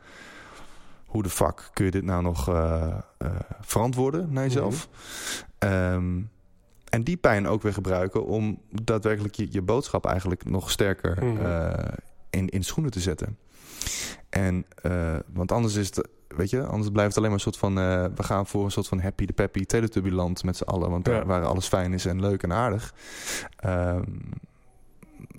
hoe 1.05 1.23
de 1.23 1.29
fuck 1.29 1.69
kun 1.73 1.85
je 1.85 1.91
dit 1.91 2.03
nou 2.03 2.21
nog 2.23 2.49
eh, 2.49 2.97
verantwoorden 3.61 4.33
naar 4.33 4.43
jezelf? 4.43 4.89
Ehm, 5.57 6.21
en 6.89 7.03
die 7.03 7.17
pijn 7.17 7.47
ook 7.47 7.61
weer 7.61 7.73
gebruiken 7.73 8.25
om 8.25 8.61
daadwerkelijk 8.69 9.35
je, 9.35 9.47
je 9.49 9.61
boodschap 9.61 10.05
eigenlijk 10.05 10.45
nog 10.49 10.71
sterker 10.71 11.25
Mhm. 11.25 11.87
in, 12.29 12.49
in 12.49 12.63
schoenen 12.63 12.91
te 12.91 12.99
zetten. 12.99 13.37
En, 14.29 14.65
want 15.33 15.51
anders 15.51 15.75
is 15.75 15.87
het, 15.87 16.07
weet 16.37 16.49
je, 16.49 16.65
anders 16.65 16.89
blijft 16.91 17.09
het 17.09 17.17
alleen 17.17 17.29
maar 17.29 17.37
een 17.39 17.51
soort 17.51 17.57
van, 17.57 17.77
eh, 17.79 18.05
we 18.15 18.23
gaan 18.23 18.47
voor 18.47 18.65
een 18.65 18.71
soort 18.71 18.87
van 18.87 18.99
happy 18.99 19.25
de 19.25 19.33
peppy 19.33 19.65
Teletubbyland 19.65 20.43
met 20.43 20.57
z'n 20.57 20.63
allen. 20.63 20.89
Want 20.89 21.07
Ja. 21.07 21.13
daar 21.13 21.25
waar 21.25 21.45
alles 21.45 21.67
fijn 21.67 21.93
is 21.93 22.05
en 22.05 22.19
leuk 22.21 22.43
en 22.43 22.53
aardig. 22.53 22.93
Ehm, 23.55 24.03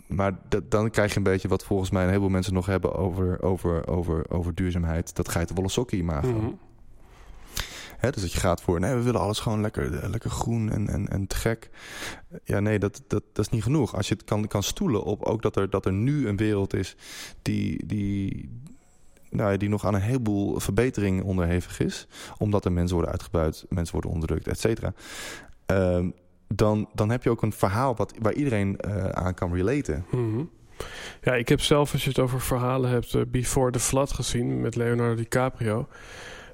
maar 0.07 0.39
dat, 0.49 0.71
dan 0.71 0.91
krijg 0.91 1.11
je 1.11 1.17
een 1.17 1.23
beetje 1.23 1.49
wat 1.49 1.65
volgens 1.65 1.91
mij 1.91 2.03
een 2.03 2.09
heleboel 2.09 2.29
mensen 2.29 2.55
nog 2.55 2.67
hebben 2.67 2.95
over, 2.95 3.43
over, 3.43 3.87
over, 3.89 4.31
over 4.31 4.55
duurzaamheid. 4.55 5.15
Dat 5.17 5.29
geitenwolle 5.29 5.69
sokkie 5.69 5.99
imago. 5.99 6.33
Mhm. 6.33 6.51
Hè, 7.97 8.11
dus 8.11 8.23
dat 8.23 8.33
je 8.33 8.41
gaat 8.41 8.63
voor, 8.63 8.81
nee, 8.81 8.95
we 8.95 9.03
willen 9.03 9.21
alles 9.21 9.39
gewoon 9.39 9.61
lekker, 9.61 10.09
lekker 10.11 10.31
groen 10.31 10.71
en, 10.71 10.89
en, 10.89 11.09
en 11.09 11.27
te 11.27 11.37
gek. 11.37 11.71
Ja, 12.45 12.61
nee, 12.61 12.79
dat, 12.79 13.03
dat, 13.07 13.23
dat 13.33 13.45
is 13.45 13.51
niet 13.51 13.63
genoeg. 13.63 13.97
Als 13.97 14.09
je 14.09 14.15
het 14.15 14.25
kan, 14.25 14.47
kan 14.47 14.63
stoelen 14.63 15.03
op 15.03 15.23
ook 15.23 15.43
dat 15.43 15.57
er, 15.57 15.71
dat 15.71 15.87
er 15.87 15.93
nu 15.93 16.29
een 16.29 16.37
wereld 16.37 16.75
is 16.75 16.97
die, 17.43 17.87
die, 17.87 18.51
nou, 19.33 19.57
die 19.57 19.69
nog 19.69 19.87
aan 19.87 19.95
een 19.95 20.01
heleboel 20.01 20.61
verbetering 20.61 21.23
onderhevig 21.23 21.81
is. 21.81 22.07
Omdat 22.39 22.65
er 22.65 22.73
mensen 22.73 22.95
worden 22.95 23.13
uitgebuit, 23.13 23.67
mensen 23.69 23.93
worden 23.93 24.11
onderdrukt, 24.11 24.49
et 24.49 24.61
cetera. 24.61 24.93
Ehm, 25.67 26.11
dan, 26.55 26.89
dan 26.95 27.11
heb 27.11 27.23
je 27.23 27.31
ook 27.31 27.43
een 27.43 27.53
verhaal 27.53 27.97
wat, 27.97 28.15
waar 28.19 28.35
iedereen 28.35 28.79
uh, 28.87 29.09
aan 29.09 29.35
kan 29.35 29.55
relaten. 29.55 30.05
Mhm. 30.11 30.45
Ja, 31.23 31.35
ik 31.35 31.49
heb 31.49 31.61
zelf, 31.61 31.93
als 31.93 32.03
je 32.03 32.09
het 32.09 32.19
over 32.19 32.41
verhalen 32.41 32.91
hebt, 32.91 33.15
uh, 33.15 33.23
Before 33.29 33.71
the 33.71 33.79
Flood 33.79 34.13
gezien 34.13 34.61
met 34.61 34.77
Leonardo 34.77 35.15
DiCaprio. 35.15 35.89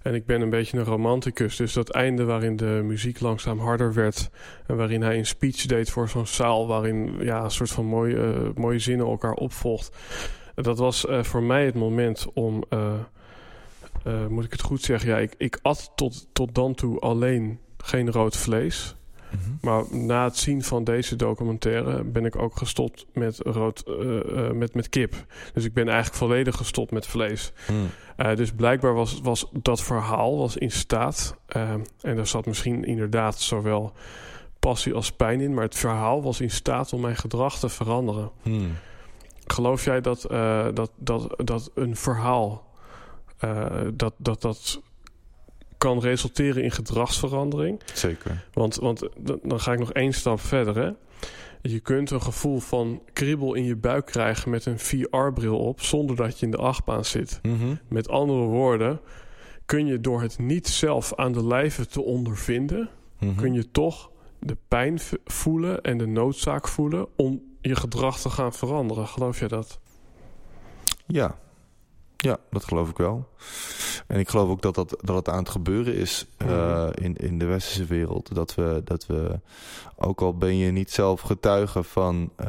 En 0.03 0.15
ik 0.15 0.27
ben 0.27 0.41
een 0.41 0.51
beetje 0.51 0.79
een 0.79 0.85
romanticus. 0.85 1.57
Dus 1.57 1.73
dat 1.73 1.91
einde 1.91 2.25
waarin 2.25 2.57
de 2.57 2.81
muziek 2.85 3.21
langzaam 3.21 3.59
harder 3.59 3.95
werd. 3.95 4.31
En 4.67 4.77
waarin 4.77 5.03
hij 5.03 5.19
een 5.19 5.27
speech 5.27 5.67
deed 5.67 5.91
voor 5.91 6.09
zo'n 6.09 6.27
zaal. 6.27 6.67
Waarin 6.67 7.15
ja, 7.21 7.45
een 7.45 7.51
soort 7.51 7.71
van 7.71 7.85
mooie, 7.85 8.15
uh, 8.15 8.55
mooie 8.55 8.79
zinnen 8.79 9.07
elkaar 9.07 9.33
opvolgt. 9.33 9.97
Dat 10.63 10.79
was 10.79 11.05
uh, 11.05 11.23
voor 11.23 11.43
mij 11.43 11.65
het 11.65 11.75
moment 11.75 12.27
om. 12.35 12.65
Uh, 12.71 14.27
moet 14.29 14.45
ik 14.45 14.53
het 14.53 14.63
goed 14.63 14.83
zeggen? 14.83 15.09
Ja, 15.09 15.19
ik, 15.19 15.35
ik 15.39 15.59
at 15.63 15.93
tot, 15.95 16.27
tot 16.33 16.55
dan 16.55 16.75
toe 16.75 17.01
alleen 17.01 17.59
geen 17.77 18.11
rood 18.11 18.37
vlees. 18.37 18.97
Mm 19.31 19.39
-hmm. 19.45 19.59
Maar 19.61 19.85
na 19.91 20.25
het 20.25 20.37
zien 20.37 20.63
van 20.63 20.85
deze 20.85 21.17
documentaire 21.17 22.05
ben 22.05 22.25
ik 22.25 22.37
ook 22.37 22.57
gestopt 22.57 23.07
met, 23.13 23.39
rood, 23.39 23.85
met, 24.53 24.75
met 24.75 24.89
kip. 24.89 25.15
Dus 25.53 25.65
ik 25.65 25.73
ben 25.73 25.89
eigenlijk 25.89 26.17
volledig 26.17 26.57
gestopt 26.57 26.91
met 26.91 27.07
vlees. 27.07 27.53
Mm. 27.71 27.87
Uh, 28.17 28.37
dus 28.37 28.53
blijkbaar 28.53 28.95
was, 28.95 29.21
was 29.23 29.49
dat 29.53 29.83
verhaal 29.83 30.39
was 30.39 30.57
in 30.57 30.71
staat. 30.71 31.37
en 31.47 31.87
er 32.03 32.27
zat 32.27 32.47
misschien 32.47 32.85
inderdaad 32.85 33.41
zowel 33.41 33.93
passie 34.59 34.95
als 34.95 35.13
pijn 35.13 35.41
in. 35.41 35.55
Maar 35.55 35.65
het 35.65 35.79
verhaal 35.79 36.23
was 36.23 36.41
in 36.41 36.51
staat 36.51 36.93
om 36.93 37.01
mijn 37.01 37.17
gedrag 37.17 37.59
te 37.59 37.69
veranderen. 37.69 38.31
Mm. 38.43 38.71
Geloof 39.53 39.85
jij 39.85 40.01
dat, 40.01 40.27
dat, 40.75 40.91
dat, 40.97 41.35
dat 41.37 41.71
een 41.75 41.97
verhaal... 41.97 42.67
dat, 43.95 44.15
dat, 44.17 44.43
dat 44.43 44.81
kan 45.79 46.01
resulteren 46.01 46.63
in 46.63 46.71
gedragsverandering. 46.71 47.81
Zeker. 47.95 48.45
Want, 48.53 48.77
want 48.77 49.09
dan 49.43 49.61
ga 49.61 49.73
ik 49.73 49.79
nog 49.79 49.93
één 49.93 50.13
stap 50.13 50.41
verder. 50.41 50.77
Hè? 50.77 50.91
Je 51.63 51.81
kunt 51.81 52.11
een 52.11 52.23
gevoel 52.23 52.59
van 52.59 53.03
kriebel 53.13 53.55
in 53.55 53.65
je 53.65 53.77
buik 53.77 54.07
krijgen 54.07 54.51
met 54.51 54.67
een 54.67 54.79
VR-bril 54.79 55.59
op, 55.59 55.83
zonder 55.83 56.17
dat 56.17 56.39
je 56.39 56.45
in 56.45 56.51
de 56.51 56.57
achtbaan 56.57 57.05
zit. 57.05 57.39
Mm 57.43 57.59
-hmm. 57.59 57.79
Met 57.89 58.09
andere 58.09 58.41
woorden, 58.41 59.01
kun 59.67 59.87
je 59.87 60.01
door 60.01 60.23
het 60.23 60.39
niet 60.39 60.69
zelf 60.69 61.15
aan 61.15 61.33
de 61.33 61.47
lijve 61.47 61.87
te 61.87 62.03
ondervinden, 62.03 62.79
mm 62.79 63.29
-hmm. 63.29 63.37
kun 63.37 63.53
je 63.53 63.71
toch 63.71 64.11
de 64.39 64.57
pijn 64.69 64.99
voelen 65.25 65.83
en 65.83 65.99
de 65.99 66.07
noodzaak 66.07 66.69
voelen 66.69 67.07
om 67.17 67.43
je 67.61 67.77
gedrag 67.77 68.21
te 68.21 68.31
gaan 68.31 68.53
veranderen. 68.53 69.07
Geloof 69.07 69.39
je 69.39 69.49
dat? 69.49 69.79
Ja, 71.07 71.37
ja, 72.17 72.37
dat 72.51 72.65
geloof 72.65 72.89
ik 72.89 72.97
wel. 72.97 73.29
En 74.07 74.19
ik 74.19 74.29
geloof 74.29 74.51
ook 74.51 74.63
dat, 74.63 74.75
dat, 74.75 74.97
dat 75.01 75.17
het 75.17 75.29
aan 75.29 75.39
het 75.39 75.49
gebeuren 75.49 75.95
is 75.95 76.27
uh, 76.43 76.89
in, 76.95 77.17
in 77.17 77.39
de 77.39 77.45
westerse 77.45 77.85
wereld. 77.85 78.35
Dat 78.35 78.55
we, 78.55 78.81
dat 78.85 79.07
we, 79.07 79.41
ook 79.97 80.21
al 80.21 80.37
ben 80.37 80.57
je 80.57 80.71
niet 80.71 80.91
zelf 80.91 81.21
getuige 81.21 81.83
van, 81.83 82.31
uh, 82.41 82.47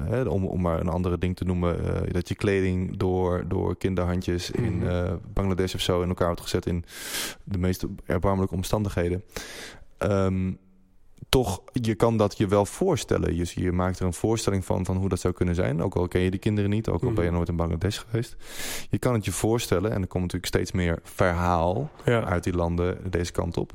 hè, 0.00 0.22
om, 0.22 0.44
om 0.44 0.60
maar 0.60 0.80
een 0.80 0.88
andere 0.88 1.18
ding 1.18 1.36
te 1.36 1.44
noemen, 1.44 1.80
uh, 1.80 2.12
dat 2.12 2.28
je 2.28 2.34
kleding 2.34 2.96
door, 2.96 3.44
door 3.48 3.76
kinderhandjes 3.76 4.50
mm 4.50 4.64
in 4.64 4.84
Bangladesh 5.32 5.74
of 5.74 5.80
zo 5.80 6.02
in 6.02 6.08
elkaar 6.08 6.26
wordt 6.26 6.42
gezet 6.42 6.66
in 6.66 6.84
de 7.44 7.58
meest 7.58 7.86
erbarmelijke 8.04 8.54
omstandigheden. 8.54 9.24
Um, 9.98 10.58
toch, 11.28 11.62
je 11.72 11.94
kan 11.94 12.16
dat 12.16 12.38
je 12.38 12.46
wel 12.46 12.66
voorstellen. 12.66 13.36
Dus 13.36 13.54
je 13.54 13.72
maakt 13.72 13.98
er 13.98 14.06
een 14.06 14.12
voorstelling 14.12 14.64
van, 14.64 14.84
van 14.84 14.96
hoe 14.96 15.08
dat 15.08 15.20
zou 15.20 15.34
kunnen 15.34 15.54
zijn. 15.54 15.82
Ook 15.82 15.96
al 15.96 16.08
ken 16.08 16.20
je 16.20 16.30
die 16.30 16.40
kinderen 16.40 16.70
niet, 16.70 16.88
ook 16.88 17.02
al 17.02 17.12
ben 17.12 17.24
je 17.24 17.30
nooit 17.30 17.48
in 17.48 17.56
Bangladesh 17.56 17.98
geweest. 17.98 18.36
Je 18.90 18.98
kan 18.98 19.14
het 19.14 19.24
je 19.24 19.32
voorstellen, 19.32 19.90
en 19.90 20.00
er 20.00 20.06
komt 20.06 20.22
natuurlijk 20.22 20.52
steeds 20.54 20.72
meer 20.72 20.98
verhaal 21.02 21.90
ja. 22.04 22.24
uit 22.24 22.44
die 22.44 22.54
landen 22.54 23.10
deze 23.10 23.32
kant 23.32 23.56
op. 23.56 23.72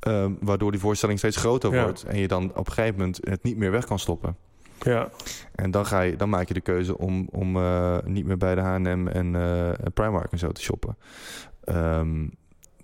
Um, 0.00 0.38
waardoor 0.40 0.70
die 0.70 0.80
voorstelling 0.80 1.18
steeds 1.18 1.36
groter 1.36 1.74
Ja. 1.74 1.82
wordt. 1.82 2.02
En 2.02 2.18
je 2.18 2.28
dan 2.28 2.50
op 2.54 2.66
een 2.66 2.72
gegeven 2.72 2.98
moment 2.98 3.18
het 3.20 3.42
niet 3.42 3.56
meer 3.56 3.70
weg 3.70 3.84
kan 3.84 3.98
stoppen. 3.98 4.36
Ja, 4.80 5.08
En 5.54 5.70
dan, 5.70 5.86
ga 5.86 6.00
je, 6.00 6.16
dan 6.16 6.28
maak 6.28 6.48
je 6.48 6.54
de 6.54 6.60
keuze 6.60 6.98
om, 6.98 7.28
om 7.30 7.56
uh, 7.56 7.98
niet 8.04 8.26
meer 8.26 8.36
bij 8.36 8.54
de 8.54 8.60
H&M 8.60 9.06
en 9.06 9.34
uh, 9.34 9.70
Primark 9.94 10.32
en 10.32 10.38
zo 10.38 10.52
te 10.52 10.62
shoppen. 10.62 10.96
Um, 11.64 12.36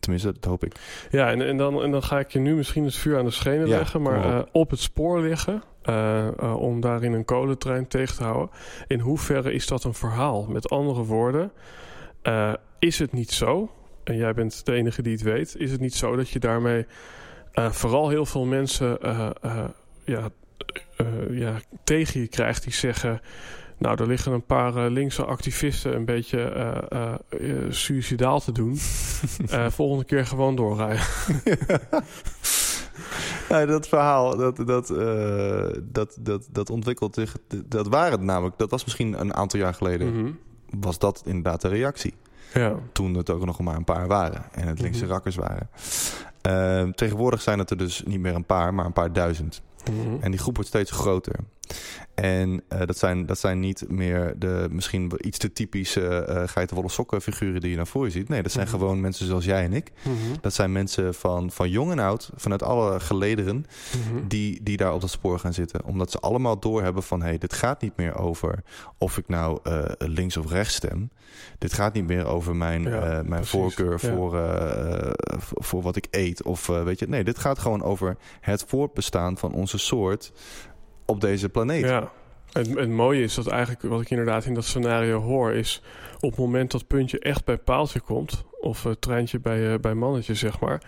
tenminste, 0.04 0.32
dat 0.32 0.44
hoop 0.44 0.64
ik. 0.64 0.72
ja 1.10 1.30
en, 1.30 1.42
en, 1.46 1.56
dan, 1.56 1.82
en 1.82 1.90
dan 1.90 2.02
ga 2.02 2.18
ik 2.18 2.30
je 2.30 2.38
nu 2.38 2.54
misschien 2.54 2.84
het 2.84 2.94
vuur 2.96 3.18
aan 3.18 3.24
de 3.24 3.30
schenen 3.30 3.66
Ja, 3.66 3.76
leggen, 3.76 4.02
maar 4.02 4.18
maar 4.18 4.32
uh, 4.32 4.38
op. 4.38 4.48
op 4.52 4.70
het 4.70 4.80
spoor 4.80 5.20
liggen. 5.20 5.62
uh, 5.84 6.26
uh, 6.42 6.56
om 6.60 6.80
daarin 6.80 7.12
een 7.12 7.24
kolentrein 7.24 7.88
tegen 7.88 8.16
te 8.16 8.22
houden. 8.22 8.50
In 8.86 9.00
hoeverre 9.00 9.52
is 9.52 9.66
dat 9.66 9.84
een 9.84 9.94
verhaal? 9.94 10.46
Met 10.48 10.70
andere 10.70 11.02
woorden, 11.04 11.52
is 12.78 12.98
het 12.98 13.12
niet 13.12 13.30
zo, 13.30 13.70
en 14.04 14.16
jij 14.16 14.34
bent 14.34 14.64
de 14.66 14.72
enige 14.72 15.02
die 15.02 15.12
het 15.12 15.22
weet, 15.22 15.54
is 15.58 15.70
het 15.70 15.80
niet 15.80 15.94
zo 15.94 16.16
dat 16.16 16.28
je 16.28 16.38
daarmee 16.38 16.86
vooral 17.54 18.08
heel 18.08 18.26
veel 18.26 18.44
mensen 18.44 18.98
ja, 20.04 20.28
ja, 21.30 21.60
tegen 21.84 22.20
je 22.20 22.28
krijgt 22.28 22.62
die 22.62 22.72
zeggen. 22.72 23.20
Nou, 23.78 24.00
er 24.00 24.06
liggen 24.06 24.32
een 24.32 24.46
paar 24.46 24.76
uh, 24.76 24.90
linkse 24.90 25.24
activisten 25.24 25.94
een 25.94 26.04
beetje 26.04 26.52
uh, 26.92 27.14
suicidaal 27.68 28.40
te 28.40 28.52
doen. 28.52 28.76
volgende 29.68 30.04
keer 30.04 30.26
gewoon 30.26 30.56
doorrijden. 30.56 31.04
ja, 33.48 33.66
dat 33.66 33.88
verhaal, 33.88 34.36
dat, 34.36 34.56
dat, 34.56 34.86
dat, 35.82 36.16
dat, 36.20 36.48
dat 36.50 36.70
ontwikkelt 36.70 37.14
zich. 37.14 37.36
Dat 37.66 37.88
waren 37.88 38.12
het 38.12 38.22
namelijk. 38.22 38.58
Dat 38.58 38.70
was 38.70 38.84
misschien 38.84 39.20
een 39.20 39.34
aantal 39.34 39.60
jaar 39.60 39.74
geleden. 39.74 40.08
Mm 40.08 40.14
-hmm. 40.14 40.38
Was 40.80 40.98
dat 40.98 41.22
inderdaad 41.24 41.60
de 41.60 41.68
reactie? 41.68 42.14
Ja. 42.54 42.74
Toen 42.92 43.14
het 43.14 43.30
ook 43.30 43.44
nog 43.44 43.60
maar 43.60 43.76
een 43.76 43.84
paar 43.84 44.06
waren. 44.06 44.44
En 44.52 44.66
het 44.66 44.80
linkse 44.80 45.04
Mhm. 45.04 45.12
rakkers 45.12 45.36
waren. 45.36 45.68
Tegenwoordig 46.94 47.42
zijn 47.42 47.58
het 47.58 47.70
er 47.70 47.76
dus 47.76 48.02
niet 48.06 48.20
meer 48.20 48.34
een 48.34 48.46
paar, 48.46 48.74
maar 48.74 48.84
een 48.84 48.92
paar 48.92 49.12
duizend. 49.12 49.62
Mhm. 49.90 50.22
En 50.22 50.30
die 50.30 50.40
groep 50.40 50.54
wordt 50.54 50.68
steeds 50.68 50.90
groter. 50.90 51.34
En 52.14 52.62
uh, 52.72 52.78
dat, 52.86 52.98
zijn, 52.98 53.26
dat 53.26 53.38
zijn 53.38 53.60
niet 53.60 53.84
meer 53.88 54.34
de 54.38 54.66
misschien 54.70 55.12
iets 55.20 55.38
te 55.38 55.52
typische 55.52 56.26
uh, 56.28 56.42
geitenwolle 56.48 56.88
sokken 56.88 57.22
figuren 57.22 57.60
die 57.60 57.70
je 57.70 57.76
naar 57.76 57.86
voren 57.86 58.10
ziet. 58.10 58.28
Nee, 58.28 58.42
dat 58.42 58.52
zijn 58.52 58.66
Mhm. 58.66 58.76
gewoon 58.76 59.00
mensen 59.00 59.26
zoals 59.26 59.44
jij 59.44 59.64
en 59.64 59.72
ik. 59.72 59.90
Mhm. 60.02 60.14
Dat 60.40 60.54
zijn 60.54 60.72
mensen 60.72 61.14
van, 61.14 61.50
van 61.50 61.70
jong 61.70 61.90
en 61.90 61.98
oud, 61.98 62.30
vanuit 62.36 62.62
alle 62.62 63.00
gelederen, 63.00 63.66
Mhm. 64.10 64.26
die, 64.28 64.62
die 64.62 64.76
daar 64.76 64.94
op 64.94 65.00
dat 65.00 65.10
spoor 65.10 65.38
gaan 65.38 65.52
zitten. 65.54 65.84
Omdat 65.84 66.10
ze 66.10 66.18
allemaal 66.18 66.58
doorhebben 66.60 67.02
van, 67.02 67.20
hé, 67.20 67.28
hey, 67.28 67.38
dit 67.38 67.52
gaat 67.52 67.80
niet 67.80 67.96
meer 67.96 68.18
over 68.18 68.62
of 68.98 69.18
ik 69.18 69.28
nou 69.28 69.58
uh, 69.64 69.84
links 69.98 70.36
of 70.36 70.50
rechts 70.50 70.74
stem. 70.74 71.10
Dit 71.58 71.72
gaat 71.72 71.94
niet 71.94 72.06
meer 72.06 72.26
over 72.26 72.56
mijn, 72.56 72.82
Ja, 72.82 72.90
uh, 72.90 73.02
mijn 73.10 73.24
precies. 73.26 73.50
voorkeur 73.50 73.98
Ja. 74.02 74.14
voor, 74.14 74.32
voor 75.54 75.82
wat 75.82 75.96
ik 75.96 76.06
eet. 76.10 76.42
Of 76.42 76.66
weet 76.66 76.98
je, 76.98 77.08
nee, 77.08 77.24
dit 77.24 77.38
gaat 77.38 77.58
gewoon 77.58 77.82
over 77.82 78.16
het 78.40 78.64
voortbestaan 78.68 79.38
van 79.38 79.52
onze 79.52 79.78
soort 79.78 80.32
op 81.04 81.20
deze 81.20 81.48
planeet. 81.48 81.84
Ja. 81.84 82.10
Het, 82.52 82.68
het 82.74 82.90
mooie 82.90 83.22
is 83.22 83.34
dat 83.34 83.46
eigenlijk, 83.46 83.82
wat 83.82 84.00
ik 84.00 84.10
inderdaad 84.10 84.44
in 84.44 84.54
dat 84.54 84.64
scenario 84.64 85.20
hoor, 85.20 85.52
is 85.52 85.82
op 86.20 86.30
het 86.30 86.38
moment 86.38 86.70
dat 86.70 86.86
puntje 86.86 87.18
echt 87.18 87.44
bij 87.44 87.56
paaltje 87.58 88.00
komt, 88.00 88.44
of 88.60 88.82
het 88.82 89.00
treintje 89.00 89.40
bij, 89.40 89.72
uh, 89.72 89.78
bij 89.78 89.94
mannetje, 89.94 90.34
zeg 90.34 90.60
maar, 90.60 90.82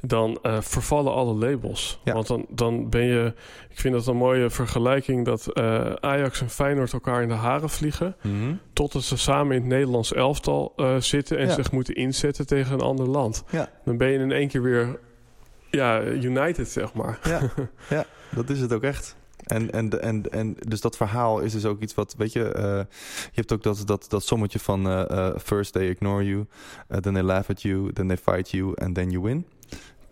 dan 0.00 0.38
uh, 0.42 0.60
vervallen 0.60 1.12
alle 1.12 1.34
labels. 1.34 2.00
Ja. 2.04 2.12
Want 2.12 2.26
dan, 2.26 2.46
dan 2.48 2.90
ben 2.90 3.04
je, 3.04 3.34
ik 3.70 3.80
vind 3.80 3.94
dat 3.94 4.06
een 4.06 4.16
mooie 4.16 4.50
vergelijking, 4.50 5.24
dat 5.24 5.54
Ajax 6.00 6.40
en 6.40 6.50
Feyenoord 6.50 6.92
elkaar 6.92 7.22
in 7.22 7.28
de 7.28 7.34
haren 7.34 7.70
vliegen, 7.70 8.16
Mm 8.22 8.40
-hmm. 8.40 8.60
totdat 8.72 9.02
ze 9.02 9.16
samen 9.16 9.54
in 9.56 9.60
het 9.60 9.70
Nederlands 9.70 10.12
elftal 10.12 10.74
zitten 10.98 11.38
en 11.38 11.46
Ja. 11.46 11.52
zich 11.54 11.72
moeten 11.72 11.94
inzetten 11.94 12.46
tegen 12.46 12.72
een 12.74 12.80
ander 12.80 13.08
land. 13.08 13.44
Ja. 13.50 13.70
Dan 13.84 13.96
ben 13.96 14.08
je 14.08 14.18
in 14.18 14.32
één 14.32 14.48
keer 14.48 14.62
weer 14.62 14.98
ja, 15.70 16.02
united, 16.02 16.68
zeg 16.68 16.92
maar. 16.94 17.18
Ja, 17.24 17.40
ja 17.96 18.04
dat 18.30 18.50
is 18.50 18.60
het 18.60 18.72
ook 18.72 18.82
echt. 18.82 19.16
En, 19.44 19.70
en, 19.70 20.02
en, 20.02 20.30
en 20.30 20.56
dus 20.68 20.80
dat 20.80 20.96
verhaal 20.96 21.40
is 21.40 21.52
dus 21.52 21.64
ook 21.64 21.80
iets 21.80 21.94
wat, 21.94 22.14
weet 22.18 22.32
je, 22.32 22.54
uh, 22.56 22.62
je 22.62 23.34
hebt 23.34 23.52
ook 23.52 23.62
dat, 23.62 23.82
dat, 23.86 24.06
dat 24.08 24.24
sommetje 24.24 24.58
van 24.58 24.86
uh, 24.86 25.30
first 25.36 25.72
they 25.72 25.88
ignore 25.88 26.24
you, 26.24 26.46
then 27.00 27.12
they 27.12 27.22
laugh 27.22 27.50
at 27.50 27.62
you, 27.62 27.92
then 27.92 28.06
they 28.06 28.16
fight 28.16 28.50
you 28.50 28.72
and 28.74 28.94
then 28.94 29.10
you 29.10 29.22
win. 29.22 29.44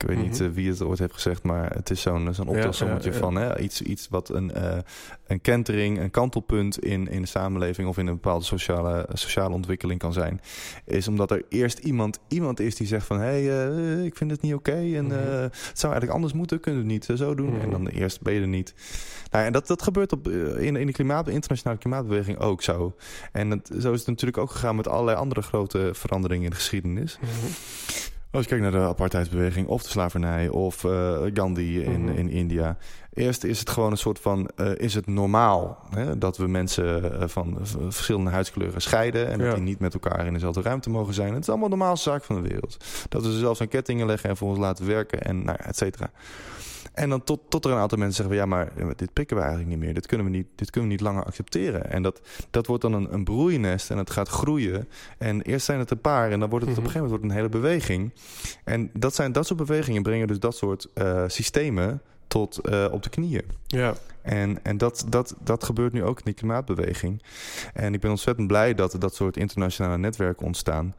Ik 0.03 0.09
weet 0.09 0.16
mm 0.16 0.22
-hmm. 0.22 0.32
niet 0.32 0.40
uh, 0.40 0.48
wie 0.55 0.68
het 0.68 0.82
ooit 0.82 0.98
heeft 0.98 1.12
gezegd, 1.12 1.42
maar 1.42 1.70
het 1.74 1.90
is 1.90 2.00
zo'n 2.00 2.34
zo'n 2.34 2.48
optelsommetje 2.48 3.11
ja, 3.11 3.16
ja, 3.16 3.20
ja. 3.20 3.32
van 3.32 3.34
hè, 3.34 3.59
iets, 3.59 3.82
iets 3.82 4.09
wat 4.09 4.28
een, 4.28 4.53
uh, 4.57 4.78
een 5.26 5.40
kentering, 5.40 6.00
een 6.00 6.11
kantelpunt 6.11 6.78
in, 6.78 7.09
in 7.09 7.20
de 7.20 7.28
samenleving 7.28 7.88
of 7.88 7.98
in 7.98 8.07
een 8.07 8.14
bepaalde 8.14 8.44
sociale, 8.44 9.07
sociale 9.12 9.55
ontwikkeling 9.55 10.00
kan 10.00 10.12
zijn. 10.12 10.40
Is 10.84 11.09
omdat 11.09 11.30
er 11.30 11.44
eerst 11.48 11.78
iemand, 11.78 12.18
iemand 12.28 12.61
is 12.61 12.74
die 12.76 12.86
zegt 12.86 13.07
van 13.07 13.20
hé, 13.20 13.44
hey, 13.44 13.74
uh, 13.74 14.05
ik 14.05 14.16
vind 14.16 14.30
het 14.30 14.40
niet 14.40 14.55
oké 14.55 14.70
okay 14.70 14.96
en 14.96 15.05
mm 15.05 15.11
-hmm. 15.11 15.18
het 15.18 15.78
zou 15.78 15.92
eigenlijk 15.92 16.12
anders 16.12 16.32
moeten, 16.32 16.61
kunnen 16.61 16.86
we 16.86 16.92
het 16.92 17.09
niet 17.09 17.18
zo 17.18 17.34
doen. 17.34 17.46
Mm 17.46 17.53
-hmm. 17.53 17.62
En 17.62 17.70
dan 17.70 17.86
eerst 17.86 18.20
ben 18.20 18.32
je 18.34 18.40
er 18.40 18.48
niet. 18.48 18.74
Nou, 19.30 19.44
en 19.44 19.53
dat, 19.53 19.66
dat 19.66 19.82
gebeurt 19.82 20.12
op, 20.12 20.28
in, 20.28 20.76
in 20.76 20.86
de 20.86 20.92
klimaat, 20.92 21.28
internationale 21.28 21.78
klimaatbeweging 21.78 22.38
ook 22.38 22.62
zo. 22.62 22.94
En 23.32 23.62
zo 23.80 23.92
is 23.92 23.98
het 23.98 24.09
natuurlijk 24.09 24.38
ook 24.38 24.50
gegaan 24.50 24.76
met 24.76 24.88
allerlei 24.88 25.16
andere 25.16 25.42
grote 25.42 25.90
veranderingen 25.92 26.44
in 26.44 26.50
de 26.50 26.57
geschiedenis. 26.57 27.18
Als 28.33 28.43
je 28.43 28.49
kijkt 28.49 28.62
naar 28.62 28.80
de 28.83 28.89
apartheidsbeweging 28.89 29.66
of 29.66 29.83
de 29.83 29.89
slavernij 29.89 30.49
of 30.49 30.85
uh, 30.85 31.18
Gandhi 31.35 31.80
in, 31.83 32.05
Mhm. 32.05 32.16
in 32.16 32.30
India. 32.30 32.76
Eerst 33.14 33.45
is 33.45 33.59
het 33.59 33.70
gewoon 33.70 33.91
een 33.91 33.97
soort 33.97 34.18
van, 34.18 34.51
uh, 34.57 34.70
is 34.76 34.95
het 34.95 35.07
normaal 35.07 35.78
hè, 35.91 36.18
dat 36.18 36.37
we 36.37 36.47
mensen 36.47 37.05
uh, 37.05 37.22
van 37.28 37.59
verschillende 37.89 38.30
huidskleuren 38.30 38.83
scheiden 38.83 39.26
en 39.30 39.39
Ja. 39.39 39.45
dat 39.45 39.55
die 39.55 39.64
niet 39.64 39.78
met 39.78 39.95
elkaar 39.95 40.26
in 40.26 40.33
dezelfde 40.33 40.62
ruimte 40.62 40.91
mogen 40.91 41.14
zijn. 41.14 41.33
Het 41.33 41.43
is 41.43 41.49
allemaal 41.49 41.68
de 41.68 41.76
normaalste 41.76 42.11
zaak 42.11 42.24
van 42.24 42.43
de 42.43 42.49
wereld. 42.49 42.76
Dat 43.09 43.24
we 43.24 43.33
ze 43.33 43.39
zelfs 43.39 43.61
aan 43.61 43.68
kettingen 43.68 44.07
leggen 44.07 44.30
en 44.30 44.37
voor 44.37 44.49
ons 44.49 44.59
laten 44.59 44.87
werken 44.87 45.22
en 45.22 45.45
nou, 45.45 45.57
ja, 45.61 45.66
et 45.66 45.76
cetera. 45.76 46.11
En 46.93 47.09
dan 47.09 47.24
tot, 47.24 47.40
tot 47.49 47.64
er 47.64 47.70
een 47.70 47.78
aantal 47.78 47.99
mensen 47.99 48.24
zeggen: 48.24 48.49
van, 48.49 48.59
ja, 48.59 48.64
maar 48.84 48.97
dit 48.97 49.12
pikken 49.12 49.36
we 49.36 49.43
eigenlijk 49.43 49.72
niet 49.72 49.80
meer. 49.80 49.95
Dit 49.95 50.07
kunnen 50.07 50.26
we 50.26 50.32
niet, 50.32 50.47
dit 50.55 50.70
kunnen 50.70 50.90
we 50.90 50.97
niet 50.97 51.05
langer 51.05 51.24
accepteren. 51.24 51.90
En 51.90 52.03
dat, 52.03 52.20
dat 52.51 52.66
wordt 52.66 52.82
dan 52.82 52.93
een, 52.93 53.14
een 53.14 53.24
broeinest 53.24 53.90
en 53.90 53.99
het 53.99 54.11
gaat 54.11 54.28
groeien. 54.28 54.88
En 55.18 55.43
eerst 55.43 55.64
zijn 55.64 55.78
het 55.78 55.90
een 55.90 56.01
paar 56.01 56.30
en 56.30 56.40
dan 56.40 56.49
wordt 56.49 56.64
het 56.66 56.74
Mhm. 56.74 56.86
op 56.86 56.86
een 56.86 56.93
gegeven 56.93 57.11
moment 57.11 57.11
wordt 57.11 57.24
een 57.24 57.61
hele 57.61 57.62
beweging. 57.62 58.12
En 58.64 58.90
dat, 58.93 59.14
zijn, 59.14 59.32
dat 59.32 59.47
soort 59.47 59.59
bewegingen 59.59 60.03
brengen 60.03 60.26
dus 60.26 60.38
dat 60.38 60.57
soort 60.57 60.88
uh, 60.95 61.24
systemen 61.26 62.03
tot 62.33 62.68
uh, 62.68 62.87
op 62.91 63.03
de 63.03 63.11
knieën. 63.11 63.45
Ja. 63.66 63.95
En, 64.22 64.64
en 64.64 64.78
dat, 64.78 65.05
dat, 65.09 65.35
dat 65.45 65.64
gebeurt 65.64 65.93
nu 65.93 66.05
ook 66.05 66.18
in 66.18 66.24
die 66.24 66.35
klimaatbeweging. 66.35 67.22
En 67.74 67.95
ik 67.95 68.01
ben 68.01 68.11
ontzettend 68.11 68.47
blij 68.47 68.74
dat 68.74 68.93
er 68.93 68.99
dat 68.99 69.14
soort 69.14 69.37
internationale 69.37 69.99
netwerken 69.99 70.47
ontstaan. 70.47 70.95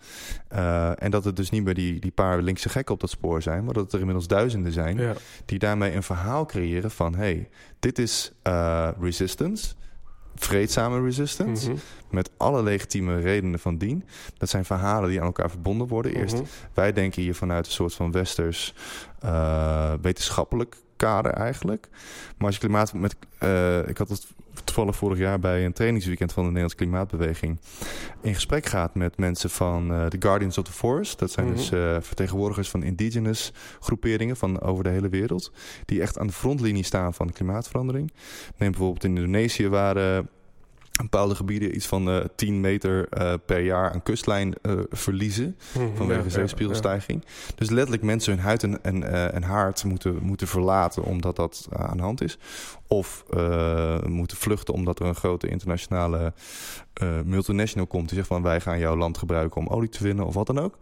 Uh, 0.54 1.04
en 1.04 1.12
dat 1.12 1.24
het 1.24 1.36
dus 1.36 1.50
niet 1.50 1.64
meer 1.64 1.74
die, 1.74 2.00
die 2.00 2.12
paar 2.12 2.42
linkse 2.42 2.70
gekken 2.70 2.94
op 2.94 3.00
dat 3.00 3.10
spoor 3.10 3.42
zijn, 3.42 3.64
maar 3.64 3.74
dat 3.74 3.84
het 3.84 3.94
er 3.94 4.00
inmiddels 4.00 4.28
duizenden 4.28 4.72
zijn. 4.72 4.98
Ja. 4.98 5.14
Die 5.46 5.60
daarmee 5.60 5.96
een 5.96 6.04
verhaal 6.04 6.46
creëren 6.46 6.92
van: 6.92 7.16
hey, 7.16 7.50
dit 7.80 8.00
is 8.00 8.32
uh, 8.48 8.90
resistance. 9.00 9.74
Vreedzame 10.36 11.02
resistance. 11.02 11.70
Mhm. 11.70 11.80
Met 12.10 12.30
alle 12.38 12.64
legitieme 12.64 13.20
redenen 13.20 13.60
van 13.60 13.78
dien. 13.78 14.04
Dat 14.38 14.50
zijn 14.50 14.66
verhalen 14.66 15.10
die 15.10 15.20
aan 15.20 15.26
elkaar 15.26 15.50
verbonden 15.50 15.88
worden. 15.88 16.16
Eerst, 16.16 16.36
Mhm. 16.36 16.44
wij 16.74 16.94
denken 16.94 17.22
hier 17.22 17.36
vanuit 17.36 17.66
een 17.66 17.72
soort 17.72 17.94
van 17.94 18.12
westers 18.12 18.74
uh, 19.26 19.94
wetenschappelijk 20.02 20.76
kader 21.06 21.32
eigenlijk. 21.32 21.88
Maar 22.38 22.46
als 22.48 22.56
je 22.56 22.62
klimaat 22.62 22.94
met. 22.94 23.16
Uh, 23.44 23.88
ik 23.88 23.98
had 23.98 24.10
het 24.10 24.28
toevallig 24.64 24.96
vorig 24.96 25.18
jaar 25.18 25.40
bij 25.40 25.66
een 25.66 25.74
trainingsweekend 25.74 26.34
van 26.34 26.44
de 26.44 26.48
Nederlandse 26.50 26.78
Klimaatbeweging. 26.78 27.60
in 28.22 28.34
gesprek 28.34 28.66
gaat 28.66 28.96
met 28.96 29.18
mensen 29.18 29.50
van 29.50 29.92
uh, 29.92 30.10
de 30.10 30.18
Guardians 30.20 30.58
of 30.58 30.64
the 30.66 30.72
Forest. 30.72 31.20
Dat 31.20 31.32
zijn 31.32 31.46
Mhm. 31.48 31.56
dus 31.56 31.72
uh, 31.72 31.98
vertegenwoordigers 32.02 32.70
van 32.70 32.84
indigenous 32.84 33.54
groeperingen 33.80 34.36
van 34.38 34.62
over 34.62 34.84
de 34.84 34.90
hele 34.90 35.10
wereld. 35.10 35.52
Die 35.86 36.02
echt 36.02 36.20
aan 36.20 36.28
de 36.28 36.34
frontlinie 36.34 36.84
staan 36.84 37.14
van 37.14 37.28
de 37.28 37.34
klimaatverandering. 37.34 38.14
Neem 38.58 38.72
bijvoorbeeld 38.72 39.04
in 39.04 39.16
Indonesië 39.16 39.70
waren 39.70 40.30
bepaalde 41.02 41.36
gebieden 41.36 41.76
iets 41.76 41.88
van 41.88 42.10
uh, 42.10 42.24
10 42.36 42.62
meter 42.62 43.08
uh, 43.18 43.34
per 43.46 43.60
jaar 43.60 43.92
aan 43.92 44.04
kustlijn 44.04 44.54
uh, 44.62 44.80
verliezen 44.90 45.58
Mhm. 45.74 45.96
vanwege 45.96 46.24
Ja, 46.24 46.30
zeespiegelstijging. 46.30 47.26
Dus 47.56 47.70
letterlijk 47.70 48.04
mensen 48.04 48.34
hun 48.34 48.44
huid 48.44 48.64
en, 48.64 48.84
en, 48.84 49.34
en 49.34 49.44
haard 49.44 49.84
moeten, 49.84 50.18
moeten 50.22 50.48
verlaten 50.48 51.04
omdat 51.04 51.36
dat 51.36 51.68
aan 51.72 51.98
de 51.98 52.04
hand 52.04 52.22
is. 52.22 52.38
Of 52.88 53.24
moeten 54.08 54.38
vluchten 54.38 54.74
omdat 54.74 55.00
er 55.00 55.06
een 55.06 55.16
grote 55.16 55.48
internationale 55.48 56.34
multinational 57.26 57.88
komt 57.88 58.08
die 58.08 58.16
zegt 58.18 58.28
van 58.28 58.42
wij 58.42 58.62
gaan 58.62 58.80
jouw 58.80 58.96
land 58.96 59.18
gebruiken 59.18 59.62
om 59.62 59.68
olie 59.68 59.90
te 59.90 60.04
winnen 60.04 60.26
of 60.26 60.34
wat 60.34 60.48
dan 60.48 60.60
ook. 60.60 60.78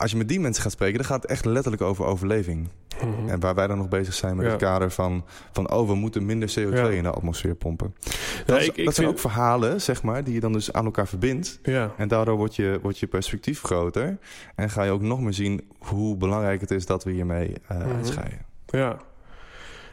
Als 0.00 0.10
je 0.10 0.16
met 0.16 0.28
die 0.28 0.40
mensen 0.40 0.62
gaat 0.62 0.72
spreken, 0.72 0.96
dan 0.96 1.06
gaat 1.06 1.22
het 1.22 1.30
echt 1.30 1.44
letterlijk 1.44 1.82
over 1.82 2.04
overleving. 2.04 2.68
Ja. 3.00 3.06
Mhm. 3.06 3.28
En 3.28 3.40
waar 3.40 3.54
wij 3.54 3.66
dan 3.66 3.78
nog 3.78 3.88
bezig 3.88 4.14
zijn 4.14 4.36
met 4.36 4.44
Ja. 4.44 4.50
het 4.52 4.60
kader 4.60 4.90
van, 4.90 5.24
van 5.52 5.70
oh, 5.72 5.88
we 5.88 5.94
moeten 5.94 6.26
minder 6.26 6.48
CO2 6.48 6.72
Ja. 6.76 6.88
in 6.88 7.02
de 7.02 7.10
atmosfeer 7.10 7.54
pompen. 7.54 7.94
Ja, 8.04 8.10
Dat, 8.46 8.58
is- 8.60 8.66
ik- 8.66 8.76
ik 8.76 8.84
dat 8.84 8.94
zijn 8.94 9.06
vind- 9.06 9.18
ook 9.18 9.30
verhalen, 9.30 9.80
zeg 9.80 10.02
maar, 10.02 10.24
die 10.24 10.34
je 10.34 10.40
dan 10.40 10.52
dus 10.52 10.72
aan 10.72 10.84
elkaar 10.84 11.08
verbindt. 11.08 11.58
Ja. 11.62 11.92
En 11.96 12.08
daardoor 12.08 12.36
wordt 12.36 12.56
je, 12.56 12.78
wordt 12.82 12.98
je 12.98 13.06
perspectief 13.06 13.62
groter. 13.62 14.18
En 14.54 14.70
ga 14.70 14.82
je 14.82 14.90
ook 14.90 15.02
nog 15.02 15.20
meer 15.20 15.32
zien 15.34 15.68
hoe 15.78 16.16
belangrijk 16.16 16.60
het 16.60 16.70
is 16.70 16.86
dat 16.86 17.04
we 17.04 17.10
hiermee 17.10 17.54
uh, 17.72 17.78
Mhm. 17.78 17.96
uitscheiden. 17.96 18.38
Ja. 18.66 18.96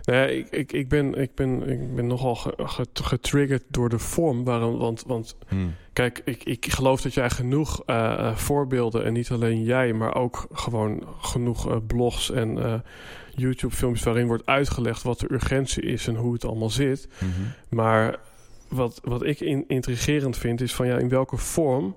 Nee, 0.07 0.37
ik, 0.37 0.47
ik, 0.49 0.71
ik, 0.73 0.89
ben, 0.89 1.13
ik, 1.13 1.35
ben, 1.35 1.69
ik 1.69 1.95
ben 1.95 2.07
nogal 2.07 2.35
ge- 2.35 2.53
ge- 2.57 2.87
getriggerd 2.93 3.63
door 3.67 3.89
de 3.89 3.99
vorm. 3.99 4.43
Waarom, 4.43 4.77
want, 4.77 5.03
want 5.07 5.37
kijk, 5.93 6.21
ik, 6.25 6.43
ik 6.43 6.65
geloof 6.71 7.01
dat 7.01 7.13
jij 7.13 7.29
genoeg 7.29 7.83
eh, 7.85 8.13
eh, 8.13 8.35
voorbeelden... 8.35 9.03
en 9.03 9.13
niet 9.13 9.31
alleen 9.31 9.63
jij, 9.63 9.93
maar 9.93 10.15
ook 10.15 10.47
gewoon 10.51 11.03
genoeg 11.21 11.69
eh, 11.69 11.75
blogs 11.87 12.31
en 12.31 12.83
YouTube-filmpjes... 13.35 14.05
waarin 14.05 14.27
wordt 14.27 14.45
uitgelegd 14.45 15.03
wat 15.03 15.19
de 15.19 15.33
urgentie 15.33 15.83
is 15.83 16.07
en 16.07 16.15
hoe 16.15 16.33
het 16.33 16.45
allemaal 16.45 16.69
zit. 16.69 17.07
Mhm. 17.19 17.29
Maar 17.69 18.19
wat, 18.69 19.01
wat 19.03 19.23
ik 19.23 19.39
in, 19.39 19.63
intrigerend 19.67 20.37
vind 20.37 20.61
is 20.61 20.73
van 20.75 20.87
ja, 20.87 20.97
in 20.97 21.09
welke 21.09 21.37
vorm 21.37 21.95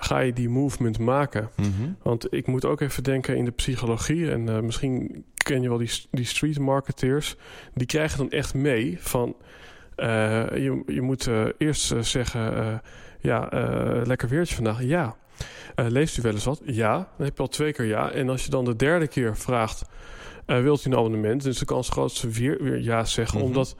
ga 0.00 0.18
je 0.18 0.32
die 0.32 0.48
movement 0.48 0.98
maken? 0.98 1.50
Mhm. 1.56 1.90
Want 2.02 2.34
ik 2.34 2.46
moet 2.46 2.64
ook 2.64 2.80
even 2.80 3.02
denken 3.02 3.36
in 3.36 3.44
de 3.44 3.50
psychologie. 3.50 4.30
En 4.30 4.48
eh, 4.48 4.60
misschien 4.60 5.24
ken 5.34 5.62
je 5.62 5.68
wel 5.68 5.78
die, 5.78 5.90
die 6.10 6.24
street 6.24 6.58
marketeers. 6.58 7.36
Die 7.74 7.86
krijgen 7.86 8.18
dan 8.18 8.30
echt 8.30 8.54
mee 8.54 8.96
van... 9.00 9.36
eh, 9.96 10.06
je, 10.50 10.82
je 10.86 11.00
moet 11.00 11.26
eh, 11.26 11.44
eerst 11.58 11.94
zeggen... 12.00 12.82
ja, 13.20 13.48
lekker 14.04 14.28
weertje 14.28 14.54
vandaag. 14.54 14.82
Ja. 14.82 15.16
Leest 15.74 16.18
u 16.18 16.22
wel 16.22 16.32
eens 16.32 16.44
wat? 16.44 16.60
Ja. 16.64 16.94
Dan 17.16 17.26
heb 17.26 17.36
je 17.36 17.42
al 17.42 17.48
twee 17.48 17.72
keer 17.72 17.86
ja. 17.86 18.10
En 18.10 18.28
als 18.28 18.44
je 18.44 18.50
dan 18.50 18.64
de 18.64 18.76
derde 18.76 19.08
keer 19.08 19.36
vraagt... 19.36 19.82
wilt 20.46 20.84
u 20.84 20.90
een 20.90 20.96
abonnement? 20.96 21.42
Dan 21.42 21.50
is 21.52 21.58
de 21.58 21.64
kans 21.64 21.88
groot 21.88 22.08
dat 22.08 22.16
ze 22.16 22.28
weer, 22.28 22.62
weer 22.62 22.80
ja 22.80 23.04
zeggen. 23.04 23.38
Mhm. 23.38 23.46
Omdat... 23.46 23.76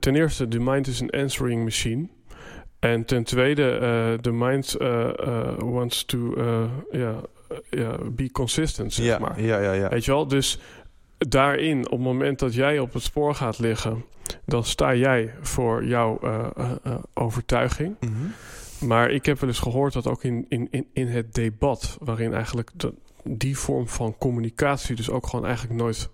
ten 0.00 0.16
eerste, 0.16 0.48
de 0.48 0.58
mind 0.58 0.86
is 0.86 1.00
een 1.00 1.10
answering 1.10 1.64
machine. 1.64 2.08
En 2.80 3.04
ten 3.04 3.24
tweede, 3.24 3.70
eh, 3.72 4.22
de 4.22 4.32
mind 4.32 4.74
eh, 4.74 5.08
eh, 5.18 5.58
wants 5.58 6.04
to 6.04 6.34
ja, 6.90 7.20
ja, 7.70 7.96
be 8.10 8.30
consistent, 8.32 8.92
zeg 8.92 9.06
Ja, 9.06 9.18
maar. 9.18 9.42
ja, 9.42 9.58
ja, 9.58 9.72
ja. 9.72 9.88
Weet 9.88 10.04
je 10.04 10.10
wel? 10.10 10.26
Dus 10.26 10.58
daarin, 11.18 11.84
op 11.84 11.90
het 11.90 12.00
moment 12.00 12.38
dat 12.38 12.54
jij 12.54 12.78
op 12.78 12.92
het 12.92 13.02
spoor 13.02 13.34
gaat 13.34 13.58
liggen... 13.58 14.04
dan 14.44 14.64
sta 14.64 14.94
jij 14.94 15.34
voor 15.40 15.84
jouw 15.86 16.20
overtuiging. 17.14 17.96
Mhm. 18.00 18.12
Maar 18.86 19.10
ik 19.10 19.26
heb 19.26 19.40
wel 19.40 19.48
eens 19.48 19.58
gehoord 19.58 19.92
dat 19.92 20.06
ook 20.06 20.24
in, 20.24 20.46
in, 20.48 20.68
in, 20.70 20.86
in 20.92 21.06
het 21.06 21.34
debat... 21.34 21.98
waarin 22.00 22.34
eigenlijk 22.34 22.70
de, 22.76 22.94
die 23.24 23.58
vorm 23.58 23.88
van 23.88 24.18
communicatie... 24.18 24.96
dus 24.96 25.10
ook 25.10 25.26
gewoon 25.26 25.46
eigenlijk 25.46 25.80
nooit 25.80 26.10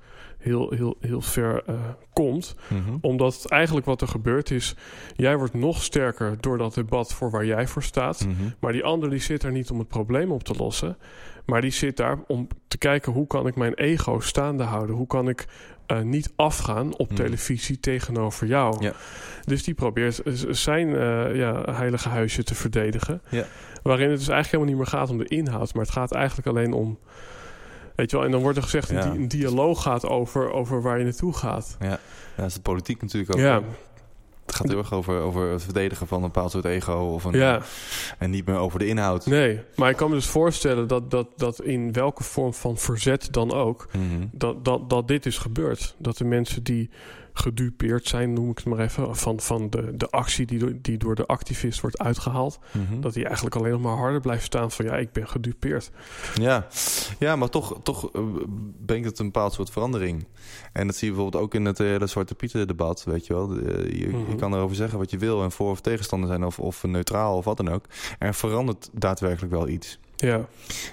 heel, 0.47 0.71
heel, 0.71 0.97
heel 1.01 1.21
ver 1.21 1.63
eh, 1.67 1.75
komt 2.13 2.55
Mhm. 2.69 2.97
omdat 3.01 3.45
eigenlijk 3.49 3.87
wat 3.87 4.01
er 4.01 4.09
gebeurt 4.09 4.51
is... 4.51 4.75
jij 5.17 5.37
wordt 5.37 5.55
nog 5.55 5.83
sterker 5.83 6.37
door 6.41 6.59
dat 6.59 6.75
debat 6.75 7.13
voor 7.15 7.31
waar 7.31 7.45
jij 7.47 7.67
voor 7.67 7.83
staat. 7.83 8.25
Mhm. 8.27 8.35
Maar 8.61 8.73
die 8.73 8.85
ander 8.85 9.11
die 9.11 9.21
zit 9.21 9.41
daar 9.41 9.53
niet 9.53 9.71
om 9.71 9.79
het 9.79 9.89
probleem 9.89 10.31
op 10.33 10.43
te 10.45 10.55
lossen. 10.59 10.97
Maar 11.47 11.61
die 11.61 11.71
zit 11.71 11.97
daar 11.97 12.19
om 12.27 12.49
te 12.69 12.79
kijken 12.79 13.13
hoe 13.13 13.27
kan 13.27 13.47
ik 13.47 13.57
mijn 13.57 13.75
ego 13.75 14.21
staande 14.21 14.63
houden. 14.63 14.97
Hoe 14.97 15.07
kan 15.07 15.29
ik 15.29 15.47
eh, 15.87 16.01
niet 16.01 16.33
afgaan 16.37 16.97
op 16.97 17.07
Hmm. 17.09 17.17
televisie 17.17 17.81
tegenover 17.81 18.47
jou. 18.47 18.77
Ja. 18.85 18.93
Dus 19.45 19.63
die 19.65 19.75
probeert 19.75 20.23
zijn 20.51 20.89
eh, 20.97 21.37
ja, 21.37 21.75
heilige 21.75 22.09
huisje 22.09 22.43
te 22.43 22.55
verdedigen. 22.55 23.23
Ja. 23.31 23.45
Waarin 23.83 24.11
het 24.11 24.19
dus 24.19 24.29
eigenlijk 24.29 24.51
helemaal 24.63 24.67
niet 24.85 24.93
meer 24.93 25.01
gaat 25.01 25.11
om 25.11 25.19
de 25.19 25.37
inhoud. 25.37 25.75
Maar 25.75 25.83
het 25.85 25.93
gaat 25.93 26.13
eigenlijk 26.13 26.49
alleen 26.49 26.73
om... 26.73 26.99
Weet 27.97 28.11
je 28.11 28.17
wel, 28.17 28.25
en 28.25 28.31
dan 28.33 28.41
wordt 28.41 28.57
er 28.57 28.63
gezegd 28.63 28.89
Ja. 28.91 28.95
dat 29.01 29.13
die 29.13 29.21
een 29.21 29.29
dialoog 29.29 29.83
gaat 29.83 30.07
over, 30.07 30.53
over 30.53 30.83
waar 30.83 30.99
je 30.99 31.05
naartoe 31.05 31.33
gaat. 31.35 31.77
Ja, 31.81 31.99
dat 32.37 32.47
is 32.47 32.55
de 32.55 32.61
politiek 32.61 33.03
natuurlijk 33.03 33.35
ook. 33.35 33.41
Ja, 33.41 33.63
Het 34.47 34.55
gaat 34.55 34.69
heel 34.69 34.79
erg 34.79 34.93
over, 34.93 35.21
over 35.21 35.51
het 35.51 35.63
verdedigen 35.63 36.07
van 36.07 36.19
een 36.23 36.31
bepaald 36.33 36.51
soort 36.51 36.65
ego. 36.65 36.93
Of 36.93 37.25
een, 37.25 37.33
ja. 37.33 37.61
En 38.19 38.31
niet 38.31 38.47
meer 38.47 38.57
over 38.57 38.79
de 38.79 38.87
inhoud. 38.87 39.27
Nee, 39.27 39.61
maar 39.77 39.91
ik 39.91 39.97
kan 39.97 40.09
me 40.09 40.15
dus 40.15 40.27
voorstellen 40.27 40.87
dat, 40.89 41.11
dat, 41.11 41.27
dat 41.37 41.63
in 41.63 41.93
welke 41.93 42.23
vorm 42.23 42.55
van 42.55 42.77
verzet 42.77 43.29
dan 43.31 43.53
ook, 43.53 43.89
Mhm. 43.93 44.27
dat, 44.33 44.65
dat, 44.65 44.91
dat 44.91 45.09
dit 45.09 45.27
is 45.27 45.39
gebeurd. 45.39 45.95
Dat 45.99 46.17
de 46.17 46.25
mensen 46.25 46.63
die 46.63 46.91
gedupeerd 47.39 48.07
zijn, 48.09 48.33
noem 48.33 48.51
ik 48.51 48.57
het 48.57 48.67
maar 48.67 48.79
even, 48.79 49.17
van, 49.17 49.41
van 49.41 49.71
de, 49.71 49.97
de 49.97 50.11
actie 50.11 50.47
die 50.47 50.59
door, 50.59 50.73
die 50.83 50.97
door 50.99 51.15
de 51.15 51.27
activist 51.27 51.81
wordt 51.81 51.99
uitgehaald, 51.99 52.59
Mhm. 52.73 53.01
dat 53.01 53.13
die 53.15 53.25
eigenlijk 53.25 53.57
alleen 53.57 53.71
nog 53.73 53.81
maar 53.81 53.97
harder 53.97 54.21
blijft 54.21 54.45
staan 54.45 54.71
van 54.71 54.85
ja, 54.85 54.97
ik 54.97 55.13
ben 55.13 55.29
gedupeerd. 55.29 55.91
Ja. 56.35 56.67
ja, 57.19 57.37
maar 57.37 57.49
toch, 57.49 57.81
toch 57.83 58.13
eh, 58.13 58.23
brengt 58.87 59.07
het 59.09 59.19
een 59.19 59.25
bepaald 59.27 59.53
soort 59.53 59.71
verandering. 59.71 60.27
En 60.73 60.87
dat 60.87 60.97
zie 60.97 61.09
je 61.09 61.15
bijvoorbeeld 61.15 61.43
ook 61.45 61.55
in 61.55 61.65
het 61.65 61.81
eh, 61.81 61.87
hele 61.87 62.07
Zwarte 62.07 62.35
Pieten 62.35 62.67
debat, 62.67 63.05
weet 63.05 63.27
je 63.27 63.33
wel. 63.35 63.47
De- 63.47 63.89
je, 63.99 64.07
Mhm. 64.09 64.31
je 64.31 64.37
kan 64.37 64.55
erover 64.55 64.77
zeggen 64.77 64.99
wat 64.99 65.11
je 65.11 65.19
wil 65.19 65.43
en 65.43 65.53
voor 65.53 65.71
of 65.71 65.81
tegenstander 65.81 66.29
zijn 66.29 66.45
of, 66.45 66.59
of 66.59 66.85
neutraal 66.85 67.37
of 67.37 67.45
wat 67.45 67.57
dan 67.57 67.69
ook. 67.69 67.85
Er 68.19 68.35
verandert 68.35 68.91
daadwerkelijk 68.93 69.53
wel 69.53 69.69
iets. 69.69 69.99
Ja, 70.17 70.47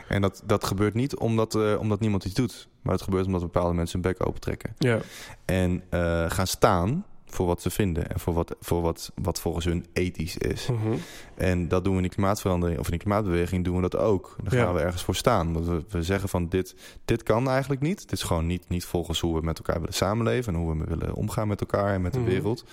En 0.08 0.22
dat, 0.22 0.42
dat 0.46 0.64
gebeurt 0.64 0.94
niet 0.94 1.16
omdat, 1.18 1.56
eh, 1.56 1.80
omdat 1.80 2.00
niemand 2.00 2.26
iets 2.26 2.34
doet. 2.34 2.68
Maar 2.82 2.94
het 2.94 3.04
gebeurt 3.04 3.26
omdat 3.26 3.42
bepaalde 3.42 3.74
mensen 3.74 4.02
hun 4.02 4.12
bek 4.12 4.28
opentrekken. 4.28 4.76
ja, 4.78 5.00
En 5.46 5.84
eh, 5.90 6.30
gaan 6.30 6.48
staan 6.48 7.06
voor 7.34 7.46
wat 7.46 7.62
ze 7.62 7.70
vinden 7.70 8.10
en 8.10 8.20
voor 8.20 8.34
wat, 8.34 8.56
voor 8.60 8.82
wat, 8.82 9.12
wat 9.16 9.40
volgens 9.40 9.66
hun 9.66 9.86
ethisch 9.94 10.38
is. 10.38 10.68
Mhm. 10.68 10.94
En 11.36 11.68
dat 11.68 11.84
doen 11.84 11.92
we 11.94 11.98
in 12.02 12.04
die 12.08 12.12
klimaatverandering 12.16 12.80
of 12.80 12.86
in 12.86 12.92
die 12.92 13.00
klimaatbeweging 13.00 13.64
doen 13.64 13.76
we 13.76 13.82
dat 13.82 13.96
ook. 13.98 14.36
Dan 14.44 14.60
Ja. 14.60 14.66
gaan 14.66 14.74
we 14.74 14.80
ergens 14.80 15.04
voor 15.04 15.16
staan. 15.16 15.54
Want 15.54 15.66
we, 15.68 15.84
we 15.90 16.04
zeggen 16.04 16.30
van 16.30 16.48
dit, 16.48 16.76
dit 17.06 17.24
kan 17.24 17.50
eigenlijk 17.50 17.82
niet. 17.82 18.00
Dit 18.02 18.12
is 18.12 18.24
gewoon 18.24 18.46
niet, 18.46 18.64
niet 18.70 18.86
volgens 18.86 19.20
hoe 19.20 19.36
we 19.40 19.46
met 19.46 19.58
elkaar 19.58 19.80
willen 19.80 19.94
samenleven 19.94 20.54
en 20.54 20.60
hoe 20.60 20.78
we 20.78 20.84
willen 20.88 21.14
omgaan 21.14 21.48
met 21.48 21.60
elkaar 21.60 21.94
en 21.94 22.02
met 22.02 22.14
de 22.14 22.20
Mhm. 22.20 22.30
wereld. 22.30 22.66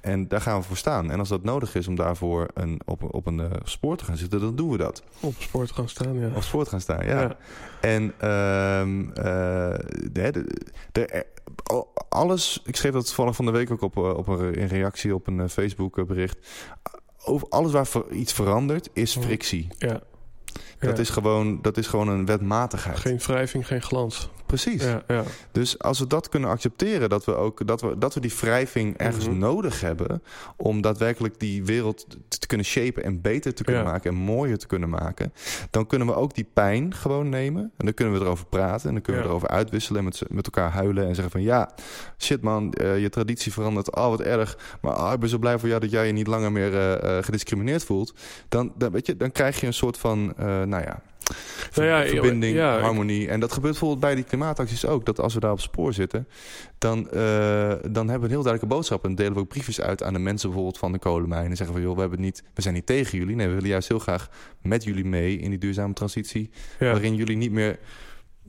En 0.00 0.28
daar 0.28 0.40
gaan 0.40 0.58
we 0.60 0.64
voor 0.66 0.76
staan. 0.76 1.10
En 1.10 1.18
als 1.18 1.28
dat 1.28 1.42
nodig 1.42 1.74
is 1.74 1.88
om 1.88 1.94
daarvoor 1.94 2.48
een, 2.54 2.80
op, 2.84 3.14
op 3.14 3.26
een 3.26 3.40
eh, 3.40 3.50
spoor 3.64 3.96
te 3.96 4.04
gaan 4.04 4.16
zitten, 4.16 4.40
dan 4.40 4.56
doen 4.56 4.70
we 4.70 4.76
dat. 4.76 5.02
Op 5.20 5.34
sport 5.38 5.72
gaan 5.72 5.88
staan, 5.88 6.18
ja. 6.18 6.28
Op 6.34 6.42
spoor 6.42 6.64
te 6.64 6.70
gaan 6.70 6.80
staan, 6.80 7.06
ja. 7.06 7.20
Ja. 7.20 7.36
En 7.80 8.12
ehm, 8.18 9.00
eh, 9.10 9.78
de, 10.12 10.30
de, 10.32 10.44
de- 10.92 11.26
alles, 12.08 12.60
ik 12.64 12.76
schreef 12.76 12.92
dat 12.92 13.06
toevallig 13.06 13.36
van 13.36 13.44
de 13.44 13.50
week 13.50 13.70
ook 13.70 13.82
op, 13.82 13.96
eh, 13.96 14.16
op 14.16 14.26
een, 14.28 14.54
in 14.54 14.66
reactie 14.66 15.14
op 15.14 15.26
een 15.26 15.40
eh, 15.40 15.48
Facebook 15.48 16.06
bericht. 16.06 16.38
Over 17.24 17.48
alles 17.48 17.72
waar 17.72 17.88
iets 18.10 18.32
verandert, 18.32 18.88
is 18.92 19.16
frictie. 19.16 19.68
ja. 19.78 20.00
Dat, 20.78 20.96
Ja. 20.96 21.02
is 21.02 21.10
gewoon, 21.10 21.58
dat 21.62 21.76
is 21.76 21.86
gewoon 21.86 22.08
een 22.08 22.26
wetmatigheid. 22.26 22.98
Geen 22.98 23.18
wrijving, 23.18 23.66
geen 23.66 23.82
glans. 23.82 24.30
Precies. 24.54 24.82
Ja, 24.82 25.02
ja. 25.08 25.22
Dus 25.52 25.78
als 25.78 25.98
we 25.98 26.06
dat 26.06 26.28
kunnen 26.28 26.50
accepteren, 26.50 27.08
dat 27.08 27.24
we 27.24 27.34
ook 27.34 27.66
dat 27.66 27.80
we, 27.80 27.98
dat 27.98 28.14
we 28.14 28.20
die 28.20 28.32
wrijving 28.40 28.96
ergens 28.96 29.28
Mhm. 29.28 29.38
nodig 29.38 29.80
hebben 29.80 30.22
om 30.56 30.80
daadwerkelijk 30.80 31.40
die 31.40 31.64
wereld 31.64 32.06
te, 32.28 32.46
kunnen 32.46 32.66
shapen 32.66 33.04
en 33.04 33.20
beter 33.20 33.54
te 33.54 33.64
kunnen 33.64 33.82
Ja. 33.84 33.90
maken 33.90 34.10
en 34.10 34.16
mooier 34.16 34.58
te 34.58 34.66
kunnen 34.66 34.88
maken, 34.88 35.32
dan 35.70 35.86
kunnen 35.86 36.06
we 36.08 36.14
ook 36.14 36.34
die 36.34 36.46
pijn 36.52 36.94
gewoon 36.94 37.28
nemen 37.28 37.62
en 37.62 37.84
dan 37.84 37.94
kunnen 37.94 38.14
we 38.14 38.20
erover 38.20 38.46
praten 38.46 38.86
en 38.88 38.94
dan 38.94 39.02
kunnen 39.02 39.22
we 39.22 39.28
erover 39.28 39.48
uitwisselen 39.48 39.98
en 39.98 40.04
met, 40.04 40.22
met 40.28 40.44
elkaar 40.44 40.70
huilen 40.70 41.06
en 41.06 41.14
zeggen 41.14 41.32
van 41.32 41.42
ja, 41.42 41.70
shit 42.18 42.40
man, 42.42 42.72
eh, 42.72 43.00
je 43.00 43.08
traditie 43.08 43.52
verandert, 43.52 43.92
al 43.92 44.10
wat 44.10 44.20
erg, 44.20 44.58
maar 44.80 44.92
ah, 44.92 45.12
ik 45.12 45.20
ben 45.20 45.28
zo 45.28 45.38
blij 45.38 45.58
voor 45.58 45.68
jou 45.68 45.80
dat 45.80 45.90
jij 45.90 46.06
je 46.06 46.12
niet 46.12 46.26
langer 46.26 46.52
meer 46.52 46.74
eh, 46.74 47.18
eh, 47.18 47.24
gediscrimineerd 47.24 47.84
voelt. 47.84 48.14
Dan, 48.48 48.72
dan, 48.76 48.92
weet 48.92 49.06
je, 49.06 49.16
dan 49.16 49.32
krijg 49.32 49.60
je 49.60 49.66
een 49.66 49.74
soort 49.74 49.98
van, 49.98 50.34
nou 50.36 50.82
ja. 50.82 51.02
Nou 51.74 51.88
ja, 51.88 52.06
verbinding, 52.06 52.56
ja, 52.56 52.80
harmonie. 52.80 53.28
En 53.28 53.40
dat 53.40 53.52
gebeurt 53.52 53.72
bijvoorbeeld 53.72 54.00
bij 54.00 54.14
die 54.14 54.24
klimaatacties 54.24 54.86
ook. 54.86 55.06
Dat 55.06 55.20
als 55.20 55.34
we 55.34 55.40
daar 55.40 55.52
op 55.52 55.60
spoor 55.60 55.92
zitten, 55.92 56.28
dan, 56.78 57.10
eh, 57.10 57.68
dan 57.68 58.08
hebben 58.08 58.20
we 58.20 58.24
een 58.24 58.30
heel 58.30 58.42
duidelijke 58.42 58.66
boodschap. 58.66 59.04
En 59.04 59.14
delen 59.14 59.32
we 59.32 59.38
ook 59.38 59.48
briefjes 59.48 59.80
uit 59.80 60.02
aan 60.02 60.12
de 60.12 60.18
mensen 60.18 60.48
bijvoorbeeld 60.48 60.78
van 60.78 60.92
de 60.92 60.98
kolenmijn. 60.98 61.50
En 61.50 61.56
zeggen 61.56 61.76
van, 61.76 61.84
joh, 61.84 61.94
we, 61.94 62.00
hebben 62.00 62.20
niet, 62.20 62.42
we 62.54 62.62
zijn 62.62 62.74
niet 62.74 62.86
tegen 62.86 63.18
jullie. 63.18 63.36
Nee, 63.36 63.46
we 63.46 63.54
willen 63.54 63.68
juist 63.68 63.88
heel 63.88 63.98
graag 63.98 64.28
met 64.62 64.84
jullie 64.84 65.04
mee 65.04 65.38
in 65.38 65.50
die 65.50 65.58
duurzame 65.58 65.92
transitie. 65.92 66.50
Ja. 66.78 66.90
Waarin 66.90 67.14
jullie 67.14 67.36
niet 67.36 67.52
meer 67.52 67.78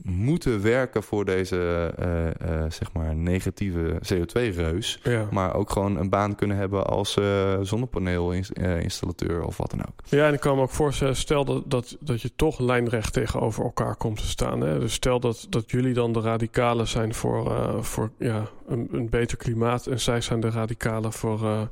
moeten 0.03 0.61
werken 0.61 1.03
voor 1.03 1.25
deze, 1.25 1.93
eh, 1.97 2.27
eh, 2.27 2.71
zeg 2.71 2.93
maar, 2.93 3.15
negatieve 3.15 3.99
CO2-reus. 4.13 4.99
Ja. 5.03 5.27
Maar 5.31 5.55
ook 5.55 5.69
gewoon 5.69 5.97
een 5.97 6.09
baan 6.09 6.35
kunnen 6.35 6.57
hebben 6.57 6.85
als 6.87 7.17
eh 7.17 7.57
zonnepaneelinstallateur 7.61 9.43
of 9.43 9.57
wat 9.57 9.69
dan 9.69 9.79
ook. 9.79 9.99
ja, 10.05 10.27
en 10.27 10.33
ik 10.33 10.39
kan 10.39 10.55
me 10.55 10.61
ook 10.61 10.69
voorstellen, 10.69 11.15
stel 11.15 11.45
dat, 11.45 11.63
dat, 11.65 11.97
dat 11.99 12.21
je 12.21 12.31
toch 12.35 12.59
lijnrecht 12.59 13.13
tegenover 13.13 13.63
elkaar 13.63 13.95
komt 13.95 14.17
te 14.17 14.27
staan. 14.27 14.61
Hè? 14.61 14.79
Dus 14.79 14.93
stel 14.93 15.19
dat, 15.19 15.47
dat 15.49 15.71
jullie 15.71 15.93
dan 15.93 16.13
de 16.13 16.21
radicalen 16.21 16.87
zijn 16.87 17.13
voor, 17.13 17.53
voor 17.83 18.11
ja, 18.19 18.49
een, 18.67 18.87
een 18.91 19.09
beter 19.09 19.37
klimaat 19.37 19.87
en 19.87 19.99
zij 19.99 20.21
zijn 20.21 20.39
de 20.39 20.49
radicalen 20.49 21.13
voor 21.13 21.69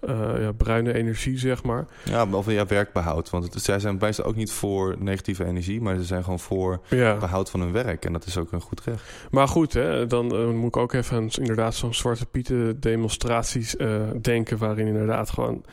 eh, 0.00 0.40
ja, 0.40 0.52
bruine 0.52 0.94
energie, 0.94 1.38
zeg 1.38 1.62
maar. 1.62 1.86
Ja, 2.04 2.26
of 2.30 2.50
ja, 2.50 2.66
werkbehoud. 2.66 3.30
Want 3.30 3.54
het, 3.54 3.62
zij 3.62 3.78
zijn 3.78 3.96
meestal 4.00 4.24
ook 4.24 4.36
niet 4.36 4.52
voor 4.52 4.96
negatieve 4.98 5.44
energie, 5.44 5.80
maar 5.80 5.96
ze 5.96 6.04
zijn 6.04 6.22
gewoon 6.24 6.38
voor 6.38 6.80
Ja. 6.88 7.16
behoud 7.16 7.50
van 7.50 7.60
hun 7.60 7.72
werk. 7.72 8.04
En 8.04 8.12
dat 8.12 8.26
is 8.26 8.36
ook 8.36 8.52
een 8.52 8.60
goed 8.60 8.80
recht. 8.84 9.02
Maar 9.30 9.48
goed, 9.48 9.72
hè, 9.72 10.06
dan 10.06 10.34
eh, 10.34 10.48
moet 10.48 10.68
ik 10.68 10.76
ook 10.76 10.92
even 10.92 11.16
aan 11.16 11.28
inderdaad 11.30 11.74
zo'n 11.74 11.94
Zwarte 11.94 12.26
Pieten 12.26 12.80
demonstraties 12.80 13.76
eh, 13.76 14.00
denken... 14.20 14.58
waarin 14.58 14.86
inderdaad 14.86 15.30
gewoon... 15.30 15.64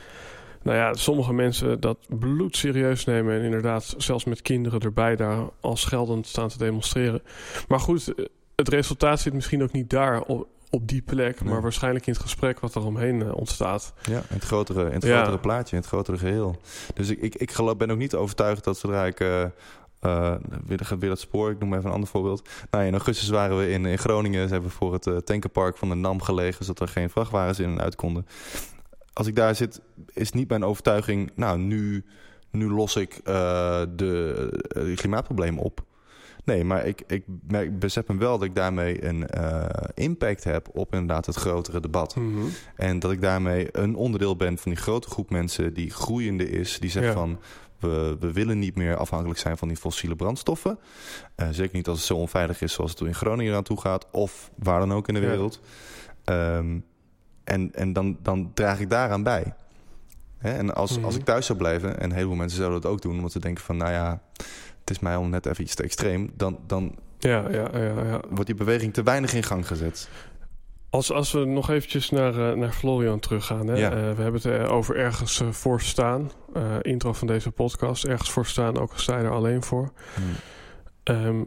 Nou 0.62 0.78
ja, 0.78 0.94
sommige 0.94 1.32
mensen 1.32 1.80
dat 1.80 1.98
bloedserieus 2.08 3.04
nemen... 3.04 3.38
en 3.38 3.42
inderdaad 3.44 3.94
zelfs 3.96 4.24
met 4.24 4.42
kinderen 4.42 4.80
erbij 4.80 5.16
daar 5.16 5.38
als 5.60 5.84
geldend 5.84 6.26
staan 6.26 6.48
te 6.48 6.58
demonstreren. 6.58 7.22
Maar 7.68 7.80
goed, 7.80 8.14
het 8.56 8.68
resultaat 8.68 9.20
zit 9.20 9.32
misschien 9.32 9.62
ook 9.62 9.72
niet 9.72 9.90
daar 9.90 10.22
op, 10.70 10.88
die 10.88 11.02
plek... 11.02 11.40
Nee. 11.40 11.52
maar 11.52 11.62
waarschijnlijk 11.62 12.06
in 12.06 12.12
het 12.12 12.22
gesprek 12.22 12.60
wat 12.60 12.74
er 12.74 12.84
omheen 12.84 13.22
eh, 13.22 13.34
ontstaat. 13.34 13.94
Ja, 14.02 14.16
in 14.16 14.24
het 14.28 14.44
grotere, 14.44 14.86
in 14.86 14.92
het 14.92 15.04
Ja. 15.04 15.16
grotere 15.16 15.38
plaatje, 15.38 15.76
in 15.76 15.82
het 15.82 15.90
grotere 15.90 16.18
geheel. 16.18 16.60
Dus 16.94 17.08
ik, 17.08 17.20
ik, 17.20 17.34
ik 17.34 17.50
geloof, 17.52 17.76
ben 17.76 17.90
ook 17.90 17.98
niet 17.98 18.14
overtuigd 18.14 18.64
dat 18.64 18.78
zodra 18.78 19.06
ik... 19.06 19.20
eh 19.20 19.44
eh, 20.06 20.34
weer, 20.66 20.96
weer 20.98 21.08
dat 21.08 21.20
spoor, 21.20 21.50
ik 21.50 21.58
noem 21.58 21.74
even 21.74 21.86
een 21.86 21.92
ander 21.92 22.08
voorbeeld. 22.08 22.48
Nou, 22.70 22.84
in 22.84 22.92
augustus 22.92 23.28
waren 23.28 23.58
we 23.58 23.70
in, 23.70 23.86
in 23.86 23.98
Groningen. 23.98 24.46
Ze 24.46 24.52
hebben 24.52 24.70
voor 24.70 24.92
het 24.92 25.06
eh, 25.06 25.16
tankenpark 25.16 25.76
van 25.76 25.88
de 25.88 25.94
NAM 25.94 26.22
gelegen... 26.22 26.64
zodat 26.64 26.88
er 26.88 26.94
geen 26.94 27.10
vrachtwagens 27.10 27.58
in 27.58 27.70
en 27.70 27.80
uit 27.80 27.94
konden. 27.94 28.26
Als 29.12 29.26
ik 29.26 29.36
daar 29.36 29.54
zit, 29.54 29.80
is 30.12 30.32
niet 30.32 30.48
mijn 30.48 30.64
overtuiging... 30.64 31.30
nou, 31.34 31.58
nu, 31.58 32.04
nu 32.50 32.70
los 32.70 32.96
ik 32.96 33.20
de, 33.24 34.48
het 34.68 35.00
klimaatprobleem 35.00 35.58
op. 35.58 35.84
Nee, 36.46 36.64
maar 36.64 36.86
ik, 36.86 37.02
ik 37.06 37.24
merk, 37.48 37.78
besef 37.78 38.06
me 38.06 38.16
wel 38.16 38.38
dat 38.38 38.48
ik 38.48 38.54
daarmee 38.54 39.04
een 39.04 39.26
eh, 39.28 39.64
impact 39.94 40.44
heb... 40.44 40.68
op 40.72 40.92
inderdaad 40.92 41.26
het 41.26 41.34
grotere 41.36 41.80
debat. 41.80 42.16
Mhm. 42.16 42.38
En 42.76 42.98
dat 42.98 43.10
ik 43.10 43.20
daarmee 43.20 43.68
een 43.72 43.94
onderdeel 43.94 44.36
ben 44.36 44.58
van 44.58 44.72
die 44.72 44.80
grote 44.80 45.08
groep 45.08 45.30
mensen 45.30 45.74
die 45.74 45.90
groeiende 45.90 46.50
is. 46.50 46.78
Die 46.78 46.90
zegt 46.90 47.06
Ja. 47.06 47.12
van 47.12 47.38
we, 47.78 48.16
we 48.20 48.32
willen 48.32 48.58
niet 48.58 48.76
meer 48.76 48.96
afhankelijk 48.96 49.38
zijn 49.38 49.56
van 49.58 49.68
die 49.68 49.76
fossiele 49.76 50.16
brandstoffen. 50.16 50.78
Eh, 51.34 51.48
zeker 51.50 51.76
niet 51.76 51.88
als 51.88 51.98
het 51.98 52.06
zo 52.06 52.14
onveilig 52.16 52.60
is 52.60 52.72
zoals 52.72 52.90
het 52.90 53.00
in 53.00 53.14
Groningen 53.14 53.54
aan 53.56 53.62
toe 53.62 53.80
gaat. 53.80 54.06
Of 54.10 54.50
waar 54.56 54.78
dan 54.78 54.92
ook 54.92 55.08
in 55.08 55.14
de 55.14 55.20
Ja. 55.20 55.26
wereld. 55.26 55.60
Ehm, 56.24 56.78
en 57.44 57.74
en 57.74 57.92
dan, 57.92 58.16
dan 58.22 58.50
draag 58.54 58.80
ik 58.80 58.90
daaraan 58.90 59.22
bij. 59.22 59.54
Hè? 60.38 60.52
En 60.52 60.74
als, 60.74 60.96
Mhm. 60.96 61.04
als 61.04 61.16
ik 61.16 61.24
thuis 61.24 61.46
zou 61.46 61.58
blijven, 61.58 62.00
en 62.00 62.12
heel 62.12 62.26
veel 62.26 62.36
mensen 62.36 62.58
zouden 62.58 62.80
dat 62.80 62.90
ook 62.90 63.02
doen, 63.02 63.16
omdat 63.16 63.32
ze 63.32 63.38
denken 63.40 63.64
van, 63.64 63.76
nou 63.76 63.90
ja, 63.92 64.20
het 64.86 64.96
is 64.96 65.02
mij 65.02 65.16
al 65.16 65.24
net 65.24 65.46
even 65.46 65.64
iets 65.64 65.74
te 65.74 65.82
extreem, 65.82 66.30
dan, 66.36 66.58
dan 66.66 66.94
Ja, 67.18 67.50
ja, 67.50 67.68
ja, 67.72 68.04
ja. 68.04 68.20
wordt 68.28 68.46
die 68.46 68.54
beweging 68.54 68.92
te 68.92 69.02
weinig 69.02 69.34
in 69.34 69.42
gang 69.42 69.66
gezet. 69.66 70.08
Als, 70.90 71.12
als 71.12 71.32
we 71.32 71.44
nog 71.44 71.70
eventjes 71.70 72.10
naar, 72.10 72.50
eh, 72.50 72.56
naar 72.56 72.72
Florian 72.72 73.18
teruggaan. 73.18 73.66
Hè? 73.66 73.76
Ja. 73.76 73.90
Eh, 73.90 73.96
we 73.96 74.22
hebben 74.22 74.40
het 74.42 74.44
eh, 74.44 74.72
over 74.72 74.96
ergens 74.96 75.42
voor 75.50 75.80
staan. 75.80 76.30
Intro 76.82 77.12
van 77.12 77.26
deze 77.26 77.50
podcast. 77.50 78.04
Ergens 78.04 78.30
voor 78.30 78.46
staan, 78.46 78.78
ook 78.78 78.92
al 78.92 78.98
sta 78.98 79.18
je 79.18 79.24
er 79.24 79.30
alleen 79.30 79.62
voor. 79.62 79.92
Ehm, 81.02 81.42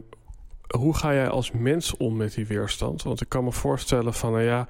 hoe 0.76 0.96
ga 0.96 1.12
jij 1.12 1.28
als 1.28 1.50
mens 1.50 1.96
om 1.96 2.16
met 2.16 2.34
die 2.34 2.46
weerstand? 2.46 3.02
Want 3.02 3.20
ik 3.20 3.28
kan 3.28 3.44
me 3.44 3.52
voorstellen 3.52 4.14
van, 4.14 4.32
nou 4.32 4.44
ja... 4.44 4.68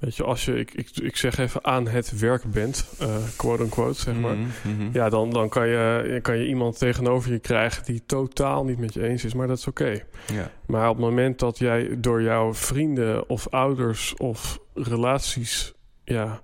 Weet 0.00 0.16
je, 0.16 0.24
als 0.24 0.44
je, 0.44 0.58
ik, 0.58 0.74
ik, 0.74 0.90
ik 1.02 1.16
zeg 1.16 1.38
even, 1.38 1.64
aan 1.64 1.88
het 1.88 2.18
werk 2.18 2.44
bent, 2.44 2.88
eh, 2.98 3.16
quote-unquote, 3.36 4.00
zeg 4.00 4.16
maar... 4.16 4.36
Mhm, 4.36 4.48
mhm. 4.76 4.88
Ja, 4.92 5.08
dan, 5.08 5.30
dan 5.30 5.48
kan, 5.48 5.68
je, 5.68 6.18
kan 6.22 6.38
je 6.38 6.46
iemand 6.46 6.78
tegenover 6.78 7.32
je 7.32 7.38
krijgen 7.38 7.84
die 7.84 8.02
totaal 8.06 8.64
niet 8.64 8.78
met 8.78 8.94
je 8.94 9.08
eens 9.08 9.24
is, 9.24 9.34
maar 9.34 9.46
dat 9.46 9.58
is 9.58 9.66
oké. 9.66 10.00
ja. 10.32 10.50
Maar 10.66 10.88
op 10.88 10.96
het 10.96 11.04
moment 11.04 11.38
dat 11.38 11.58
jij 11.58 11.96
door 11.98 12.22
jouw 12.22 12.54
vrienden 12.54 13.28
of 13.28 13.48
ouders 13.48 14.14
of 14.16 14.58
relaties 14.74 15.72
ja, 16.04 16.40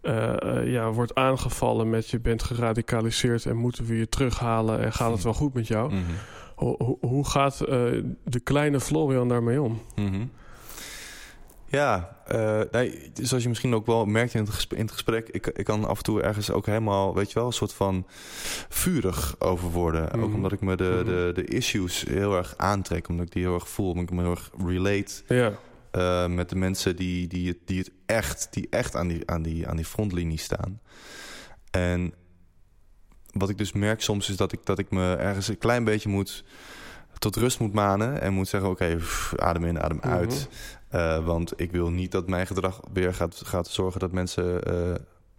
eh, 0.00 0.42
eh, 0.42 0.66
ja, 0.72 0.90
wordt 0.90 1.14
aangevallen 1.14 1.90
met 1.90 2.08
je 2.08 2.20
bent 2.20 2.42
geradicaliseerd 2.42 3.46
en 3.46 3.56
moeten 3.56 3.84
we 3.84 3.96
je 3.98 4.08
terughalen 4.08 4.80
en 4.80 4.92
gaat 4.92 5.12
het 5.12 5.22
wel 5.22 5.34
goed 5.34 5.54
met 5.54 5.66
jou? 5.66 5.92
Ho- 6.56 6.74
ho- 6.78 6.98
hoe 7.00 7.28
gaat 7.28 7.58
de 8.24 8.40
kleine 8.44 8.80
Florian 8.80 9.28
daarmee 9.28 9.62
om? 9.62 9.82
Mhm. 9.96 10.24
Ja, 11.72 12.16
eh, 12.26 12.60
nee, 12.70 13.10
zoals 13.14 13.42
je 13.42 13.48
misschien 13.48 13.74
ook 13.74 13.86
wel 13.86 14.04
merkt 14.04 14.34
in 14.34 14.40
het 14.40 14.50
gesprek, 14.50 14.78
in 14.78 14.84
het 14.84 14.92
gesprek 14.94 15.28
ik, 15.28 15.46
ik 15.46 15.64
kan 15.64 15.84
af 15.84 15.96
en 15.96 16.02
toe 16.02 16.22
ergens 16.22 16.50
ook 16.50 16.66
helemaal, 16.66 17.14
weet 17.14 17.28
je 17.28 17.34
wel, 17.34 17.46
een 17.46 17.52
soort 17.52 17.72
van 17.72 18.06
vurig 18.68 19.34
over 19.38 19.70
worden. 19.70 20.02
Mhm. 20.12 20.22
Ook 20.22 20.34
omdat 20.34 20.52
ik 20.52 20.60
me 20.60 20.76
de, 20.76 20.92
Mhm. 21.04 21.04
de, 21.04 21.30
de 21.34 21.44
issues 21.44 22.02
heel 22.08 22.36
erg 22.36 22.54
aantrek, 22.56 23.08
omdat 23.08 23.26
ik 23.26 23.32
die 23.32 23.42
heel 23.42 23.54
erg 23.54 23.68
voel, 23.68 23.88
omdat 23.90 24.02
ik 24.04 24.10
me 24.10 24.20
heel 24.22 24.30
erg 24.30 24.50
relate 24.66 25.12
Ja, 25.28 25.52
eh, 25.90 26.26
met 26.26 26.48
de 26.48 26.56
mensen 26.56 26.96
die, 26.96 27.26
die, 27.28 27.48
het, 27.48 27.58
die 27.64 27.78
het 27.78 27.90
echt, 28.06 28.48
die 28.50 28.66
echt 28.70 28.96
aan, 28.96 29.08
die, 29.08 29.30
aan, 29.30 29.42
die, 29.42 29.68
aan 29.68 29.76
die 29.76 29.84
frontlinie 29.84 30.38
staan. 30.38 30.80
En 31.70 32.14
wat 33.30 33.48
ik 33.48 33.58
dus 33.58 33.72
merk 33.72 34.00
soms 34.02 34.28
is 34.30 34.36
dat 34.36 34.52
ik, 34.52 34.60
dat 34.64 34.78
ik 34.78 34.90
me 34.90 35.14
ergens 35.14 35.48
een 35.48 35.58
klein 35.58 35.84
beetje 35.84 36.08
moet 36.08 36.44
tot 37.18 37.36
rust 37.36 37.60
moet 37.60 37.72
manen 37.72 38.20
en 38.20 38.32
moet 38.32 38.48
zeggen: 38.48 38.70
oké, 38.70 38.98
adem 39.36 39.64
in, 39.64 39.80
adem 39.82 39.96
Mhm. 39.96 40.08
uit. 40.08 40.48
Eh, 40.92 41.24
want 41.24 41.52
ik 41.56 41.70
wil 41.72 41.90
niet 41.90 42.12
dat 42.12 42.28
mijn 42.28 42.46
gedrag 42.46 42.80
weer 42.92 43.14
gaat, 43.14 43.42
gaat 43.44 43.68
zorgen 43.68 44.00
dat 44.00 44.12
mensen. 44.12 44.62
eh, 44.62 44.94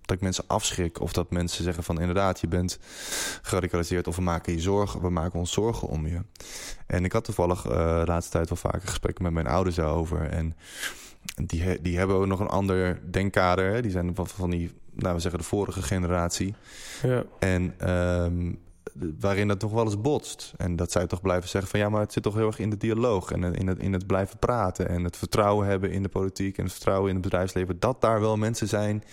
dat 0.05 0.15
ik 0.15 0.21
mensen 0.21 0.43
afschrik 0.47 1.01
of 1.01 1.13
dat 1.13 1.31
mensen 1.31 1.63
zeggen 1.63 1.83
van 1.83 1.99
inderdaad, 1.99 2.39
je 2.39 2.47
bent 2.47 2.79
geradicaliseerd 3.41 4.07
of 4.07 4.15
we 4.15 4.21
maken 4.21 4.53
je 4.53 4.59
zorgen, 4.59 5.01
we 5.01 5.09
maken 5.09 5.39
ons 5.39 5.51
zorgen 5.51 5.87
om 5.87 6.07
je. 6.07 6.19
En 6.87 7.05
ik 7.05 7.11
had 7.11 7.23
toevallig 7.23 7.65
eh, 7.65 7.99
de 7.99 8.05
laatste 8.05 8.31
tijd 8.31 8.49
wel 8.49 8.57
vaker 8.57 8.87
gesprekken 8.87 9.23
met 9.23 9.33
mijn 9.33 9.47
ouders 9.47 9.75
daarover. 9.75 10.29
En 10.29 10.55
die, 11.45 11.81
die 11.81 11.97
hebben 11.97 12.15
ook 12.15 12.25
nog 12.25 12.39
een 12.39 12.47
ander 12.47 13.01
denkkader. 13.11 13.73
Hè? 13.73 13.81
Die 13.81 13.91
zijn 13.91 14.15
van, 14.15 14.27
van 14.27 14.49
die, 14.49 14.71
nou 14.91 15.15
we 15.15 15.21
zeggen 15.21 15.39
de 15.39 15.45
vorige 15.45 15.81
generatie. 15.81 16.55
ja, 17.01 17.23
En 17.39 17.73
ehm, 17.77 18.51
waarin 19.19 19.49
het 19.49 19.59
toch 19.59 19.71
wel 19.71 19.83
eens 19.83 20.01
botst. 20.01 20.53
En 20.57 20.75
dat 20.75 20.91
zij 20.91 21.07
toch 21.07 21.21
blijven 21.21 21.49
zeggen 21.49 21.71
van 21.71 21.79
ja, 21.79 21.89
maar 21.89 22.01
het 22.01 22.13
zit 22.13 22.23
toch 22.23 22.35
heel 22.35 22.47
erg 22.47 22.59
in 22.59 22.69
de 22.69 22.77
dialoog 22.77 23.31
en 23.31 23.43
in 23.43 23.67
het, 23.67 23.79
in 23.79 23.93
het 23.93 24.07
blijven 24.07 24.39
praten 24.39 24.89
en 24.89 25.03
het 25.03 25.17
vertrouwen 25.17 25.67
hebben 25.67 25.91
in 25.91 26.03
de 26.03 26.09
politiek 26.09 26.57
en 26.57 26.63
het 26.63 26.73
vertrouwen 26.73 27.09
in 27.09 27.15
het 27.15 27.23
bedrijfsleven. 27.23 27.79
Dat 27.79 28.01
daar 28.01 28.21
wel 28.21 28.37
mensen 28.37 28.67
zijn 28.67 29.03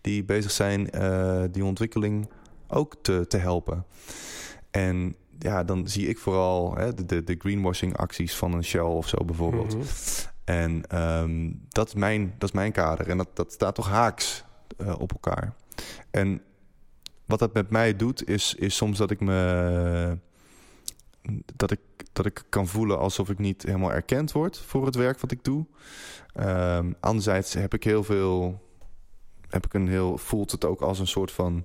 die 0.00 0.24
bezig 0.24 0.50
zijn 0.50 0.88
uh, 0.94 1.42
die 1.50 1.64
ontwikkeling 1.64 2.28
ook 2.68 2.96
te, 3.02 3.26
te 3.28 3.36
helpen. 3.36 3.84
En 4.70 5.16
ja, 5.38 5.64
dan 5.64 5.88
zie 5.88 6.08
ik 6.08 6.18
vooral 6.18 6.76
hè, 6.76 6.94
de, 6.94 7.06
de, 7.06 7.24
de 7.24 7.36
greenwashing 7.38 7.96
acties 7.96 8.36
van 8.36 8.52
een 8.52 8.64
Shell 8.64 8.80
of 8.80 9.08
zo 9.08 9.24
bijvoorbeeld. 9.24 9.76
Mhm. 9.76 9.84
En 10.44 11.00
um, 11.02 11.60
dat, 11.68 11.86
is 11.86 11.94
mijn, 11.94 12.34
dat 12.38 12.48
is 12.48 12.54
mijn 12.54 12.72
kader. 12.72 13.08
En 13.08 13.16
dat, 13.16 13.28
dat 13.34 13.52
staat 13.52 13.74
toch 13.74 13.88
haaks 13.88 14.44
uh, 14.78 15.00
op 15.00 15.12
elkaar. 15.12 15.54
En 16.10 16.42
wat 17.26 17.38
dat 17.38 17.54
met 17.54 17.70
mij 17.70 17.96
doet, 17.96 18.28
is, 18.28 18.54
is 18.54 18.76
soms 18.76 18.98
dat 18.98 19.10
ik 19.10 19.20
me. 19.20 20.18
Dat 21.56 21.70
ik, 21.70 21.80
dat 22.12 22.26
ik 22.26 22.44
kan 22.48 22.66
voelen 22.66 22.98
alsof 22.98 23.30
ik 23.30 23.38
niet 23.38 23.62
helemaal 23.62 23.92
erkend 23.92 24.32
word 24.32 24.58
voor 24.58 24.86
het 24.86 24.94
werk 24.94 25.20
wat 25.20 25.30
ik 25.30 25.44
doe. 25.44 25.66
Um, 26.40 26.94
anderzijds 27.00 27.54
heb 27.54 27.74
ik 27.74 27.84
heel 27.84 28.04
veel. 28.04 28.64
Heb 29.48 29.64
ik 29.66 29.74
een 29.74 29.88
heel, 29.88 30.18
voelt 30.18 30.50
het 30.50 30.64
ook 30.64 30.80
als 30.80 30.98
een 30.98 31.06
soort 31.06 31.32
van 31.32 31.64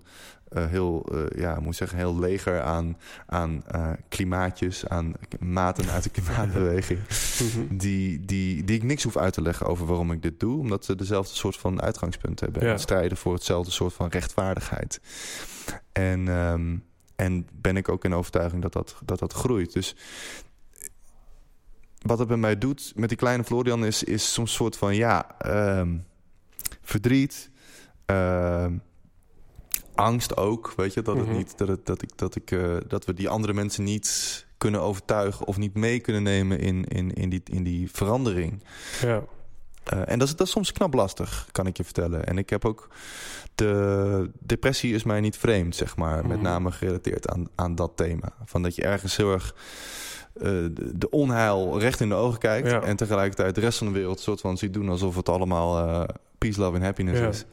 uh, 0.54 0.66
heel, 0.66 1.06
uh, 1.12 1.42
ja, 1.42 1.60
moet 1.60 1.76
zeggen, 1.76 1.98
heel 1.98 2.20
leger 2.20 2.62
aan, 2.62 2.98
aan 3.26 3.64
uh, 3.76 3.90
klimaatjes, 4.10 4.88
aan 4.88 5.14
maten 5.40 5.90
uit 5.90 6.04
de 6.04 6.10
klimaatbeweging. 6.22 7.00
Mhm. 7.00 7.78
die, 7.78 8.26
die, 8.26 8.64
die 8.64 8.76
ik 8.76 8.84
niks 8.84 9.04
hoef 9.04 9.18
uit 9.18 9.34
te 9.34 9.42
leggen 9.42 9.66
over 9.66 9.86
waarom 9.86 10.12
ik 10.12 10.22
dit 10.22 10.40
doe, 10.40 10.60
omdat 10.60 10.86
ze 10.86 10.96
dezelfde 10.96 11.36
soort 11.36 11.58
van 11.58 11.82
uitgangspunt 11.82 12.40
hebben. 12.40 12.66
Ja. 12.66 12.72
En 12.72 12.80
strijden 12.80 13.18
voor 13.18 13.34
hetzelfde 13.34 13.72
soort 13.72 13.94
van 13.94 14.10
rechtvaardigheid. 14.10 15.02
En, 15.92 16.28
um, 16.28 16.84
en 17.16 17.48
ben 17.52 17.78
ik 17.78 17.90
ook 17.90 18.06
in 18.06 18.14
overtuiging 18.14 18.62
dat 18.62 18.74
dat, 18.74 18.96
dat, 19.06 19.20
dat 19.20 19.34
groeit. 19.34 19.74
Dus 19.74 19.96
wat 22.02 22.20
het 22.20 22.28
bij 22.28 22.38
mij 22.38 22.58
doet 22.58 22.94
met 22.96 23.10
die 23.10 23.18
kleine 23.18 23.44
Florian 23.44 23.86
is, 23.86 24.04
is 24.04 24.34
soms 24.34 24.50
een 24.50 24.56
soort 24.56 24.78
van 24.78 24.96
ja, 24.96 25.28
um, 25.80 26.06
verdriet. 26.82 27.50
Uh, 28.06 28.66
angst 30.02 30.38
ook, 30.38 30.74
weet 30.76 30.94
je, 30.94 31.02
dat 31.02 31.16
het 31.16 31.26
mhm. 31.26 31.36
niet 31.36 31.58
dat 31.58 31.68
het 31.68 31.86
dat 31.86 32.02
ik 32.02 32.10
dat 32.16 32.36
ik 32.36 32.52
uh, 32.52 32.78
dat 32.88 33.06
we 33.06 33.14
die 33.14 33.30
andere 33.30 33.54
mensen 33.54 33.84
niet 33.84 34.46
kunnen 34.58 34.82
overtuigen 34.82 35.48
of 35.48 35.58
niet 35.58 35.74
mee 35.74 36.00
kunnen 36.00 36.24
nemen 36.24 36.60
in, 36.60 36.86
in, 36.86 37.14
in, 37.14 37.30
die, 37.30 37.42
in 37.44 37.64
die 37.64 37.92
verandering. 37.92 38.64
Ja. 39.02 39.24
Uh, 39.94 40.00
en 40.06 40.20
dat 40.20 40.28
is, 40.28 40.36
dat 40.36 40.48
is 40.48 40.54
soms 40.54 40.72
knap 40.72 40.94
lastig, 40.94 41.48
kan 41.52 41.68
ik 41.68 41.78
je 41.78 41.84
vertellen. 41.84 42.26
En 42.26 42.38
ik 42.38 42.50
heb 42.50 42.66
ook 42.66 42.88
de 43.56 44.32
depressie 44.40 44.94
is 44.94 45.04
mij 45.04 45.20
niet 45.20 45.38
vreemd, 45.38 45.76
zeg 45.76 45.96
maar, 45.96 46.28
met 46.28 46.38
mhm. 46.38 46.46
name 46.46 46.72
gerelateerd 46.72 47.30
aan, 47.30 47.48
aan 47.56 47.76
dat 47.76 47.92
thema. 47.96 48.34
Van 48.46 48.62
dat 48.62 48.76
je 48.76 48.82
ergens 48.82 49.18
heel 49.18 49.32
erg 49.32 49.56
uh, 50.36 50.44
de 50.94 51.10
onheil 51.10 51.80
recht 51.80 52.00
in 52.00 52.10
de 52.10 52.16
ogen 52.16 52.40
kijkt 52.40 52.70
ja. 52.70 52.82
en 52.82 52.96
tegelijkertijd 52.96 53.56
de 53.56 53.62
rest 53.62 53.78
van 53.78 53.88
de 53.88 53.94
wereld 53.94 54.20
soort 54.20 54.42
van 54.42 54.58
ziet 54.58 54.74
doen 54.74 54.90
alsof 54.90 55.16
het 55.16 55.30
allemaal 55.30 56.06
peace, 56.38 56.60
love 56.60 56.76
en 56.76 56.84
happiness 56.84 57.20
ja. 57.20 57.28
is. 57.28 57.46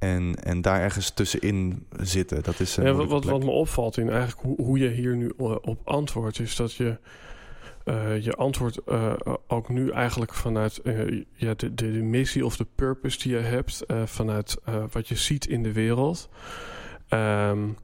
En, 0.00 0.34
en 0.34 0.62
daar 0.62 0.80
ergens 0.80 1.10
tussenin 1.10 1.86
zitten. 1.96 2.42
Dat 2.42 2.60
is, 2.60 2.74
ja, 2.74 2.92
wat, 2.92 3.24
wat 3.24 3.44
me 3.44 3.50
opvalt 3.50 3.96
in 3.96 4.10
eigenlijk 4.10 4.40
hoe, 4.40 4.66
hoe 4.66 4.78
je 4.78 4.88
hier 4.88 5.16
nu 5.16 5.32
eh, 5.38 5.56
op 5.60 5.78
antwoordt, 5.84 6.38
is 6.38 6.56
dat 6.56 6.74
je 6.74 6.98
uh, 7.84 8.20
je 8.20 8.34
antwoord 8.34 8.78
uh, 8.88 9.12
ook 9.46 9.68
nu 9.68 9.90
eigenlijk 9.90 10.34
vanuit 10.34 10.80
uh, 10.84 11.24
ja, 11.32 11.54
de, 11.54 11.74
de, 11.74 11.92
de, 11.92 12.02
missie 12.02 12.44
of 12.44 12.56
de 12.56 12.66
purpose 12.74 13.18
die 13.18 13.32
je 13.32 13.38
hebt, 13.38 13.84
vanuit 14.04 14.56
wat 14.90 15.08
je 15.08 15.16
ziet 15.16 15.46
in 15.46 15.62
de 15.62 15.72
wereld. 15.72 16.28
Um, 17.08 17.76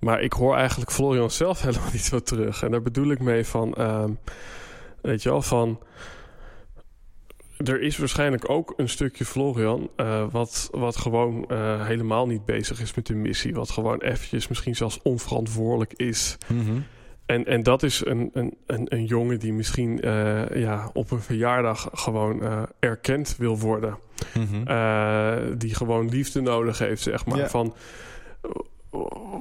maar 0.00 0.20
ik 0.20 0.32
hoor 0.32 0.56
eigenlijk 0.56 0.90
Florian 0.90 1.30
zelf 1.30 1.62
helemaal 1.62 1.92
niet 1.92 2.04
zo 2.04 2.20
terug. 2.20 2.62
En 2.62 2.70
daar 2.70 2.82
bedoel 2.82 3.10
ik 3.10 3.20
mee 3.20 3.46
van, 3.46 3.80
um, 3.80 4.18
weet 5.00 5.22
je 5.22 5.28
wel, 5.28 5.42
van 5.42 5.78
er 7.64 7.80
is 7.80 7.96
waarschijnlijk 7.96 8.50
ook 8.50 8.74
een 8.76 8.88
stukje 8.88 9.24
Florian... 9.24 9.90
Uh, 9.96 10.24
wat, 10.30 10.68
wat 10.72 10.96
gewoon 10.96 11.44
uh, 11.48 11.86
helemaal 11.86 12.26
niet 12.26 12.44
bezig 12.44 12.80
is 12.80 12.94
met 12.94 13.06
de 13.06 13.14
missie. 13.14 13.54
Wat 13.54 13.70
gewoon 13.70 14.00
eventjes 14.00 14.48
misschien 14.48 14.76
zelfs 14.76 15.02
onverantwoordelijk 15.02 15.92
is. 15.92 16.36
Mm 16.46 16.66
-hmm. 16.66 16.84
En, 17.26 17.46
en 17.46 17.62
dat 17.62 17.82
is 17.82 18.04
een, 18.04 18.30
een, 18.32 18.56
een, 18.66 18.86
een 18.88 19.04
jongen 19.04 19.38
die 19.38 19.52
misschien 19.52 20.06
uh, 20.06 20.56
ja, 20.56 20.90
op 20.92 21.10
een 21.10 21.20
verjaardag 21.20 21.88
gewoon 21.92 22.42
erkend 22.78 23.36
wil 23.38 23.58
worden. 23.58 23.98
Mm 24.34 24.46
-hmm. 24.46 25.58
die 25.58 25.74
gewoon 25.74 26.08
liefde 26.08 26.40
nodig 26.40 26.78
heeft, 26.78 27.02
zeg 27.02 27.26
maar. 27.26 27.50
Van, 27.50 27.74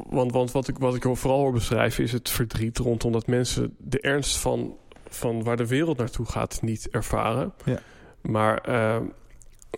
want, 0.09 0.31
want 0.31 0.51
wat, 0.51 0.67
ik, 0.67 0.77
wat 0.77 0.95
ik 0.95 1.03
vooral 1.13 1.39
hoor 1.39 1.53
beschrijven 1.53 2.03
is 2.03 2.11
het 2.11 2.29
verdriet 2.29 2.77
rondom 2.77 3.11
dat 3.11 3.27
mensen 3.27 3.75
de 3.77 3.99
ernst 3.99 4.37
van, 4.37 4.77
van 5.09 5.43
waar 5.43 5.57
de 5.57 5.67
wereld 5.67 5.97
naartoe 5.97 6.25
gaat 6.25 6.61
niet 6.61 6.89
ervaren. 6.89 7.53
Ja. 7.65 7.79
Maar 8.21 8.69
uh, 8.69 8.97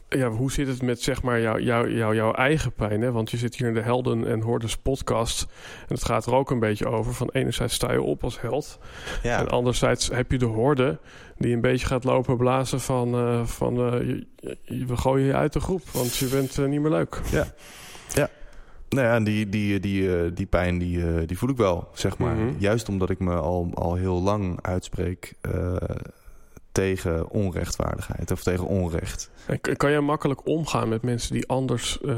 ja, 0.10 0.30
hoe 0.30 0.52
zit 0.52 0.68
het 0.68 0.82
met 0.82 1.02
zeg 1.02 1.22
maar 1.22 1.42
jouw 1.42 1.60
jou, 1.60 1.96
jou, 1.96 2.16
jouw 2.16 2.34
eigen 2.34 2.74
pijn? 2.74 3.02
Hè? 3.02 3.12
Want 3.12 3.32
je 3.32 3.38
zit 3.38 3.56
hier 3.56 3.68
in 3.68 3.74
de 3.74 3.82
Helden 3.82 4.28
en 4.28 4.42
Hordes 4.42 4.78
podcast. 4.78 5.48
En 5.88 5.96
het 5.96 6.06
gaat 6.06 6.26
er 6.26 6.34
ook 6.34 6.52
een 6.52 6.60
beetje 6.60 6.88
over. 6.88 7.14
Van 7.14 7.30
enerzijds 7.32 7.74
sta 7.74 7.92
je 7.92 8.02
op 8.02 8.24
als 8.24 8.42
held. 8.42 8.80
Ja. 9.24 9.40
En 9.40 9.48
anderzijds 9.48 10.10
heb 10.10 10.32
je 10.32 10.38
de 10.38 10.46
horde 10.46 11.00
die 11.38 11.54
een 11.54 11.62
beetje 11.62 11.88
gaat 11.88 12.04
lopen 12.04 12.38
blazen 12.38 12.80
van... 12.80 13.16
Uh, 13.16 13.46
van 13.46 13.94
uh, 13.94 14.08
je, 14.08 14.28
je, 14.62 14.86
we 14.86 14.98
gooien 14.98 15.26
je 15.26 15.34
uit 15.34 15.54
de 15.54 15.60
groep, 15.60 15.90
want 15.90 16.16
je 16.16 16.26
bent 16.26 16.58
uh, 16.58 16.66
niet 16.66 16.82
meer 16.82 16.92
leuk. 16.92 17.22
Ja, 17.32 17.48
ja. 18.14 18.30
Nou 18.90 19.08
ja, 19.08 19.20
die, 19.20 19.50
die, 19.50 19.80
die, 19.80 20.34
die 20.34 20.46
pijn 20.46 20.78
die, 20.78 21.26
die 21.26 21.38
voel 21.38 21.50
ik 21.50 21.58
wel, 21.58 21.88
zeg 21.94 22.18
maar. 22.18 22.36
Mm 22.36 22.48
-hmm. 22.48 22.56
Juist 22.60 22.90
omdat 22.90 23.10
ik 23.10 23.20
me 23.20 23.36
al, 23.36 23.70
al 23.74 23.96
heel 23.96 24.22
lang 24.22 24.60
uitspreek 24.62 25.34
tegen 26.72 27.30
onrechtvaardigheid 27.30 28.32
of 28.32 28.44
tegen 28.44 28.66
onrecht. 28.66 29.30
En 29.46 29.78
kan 29.78 29.92
jij 29.92 30.02
makkelijk 30.02 30.46
omgaan 30.46 30.90
met 30.90 31.02
mensen 31.02 31.34
die 31.34 31.48
anders 31.48 32.00
uh, 32.02 32.16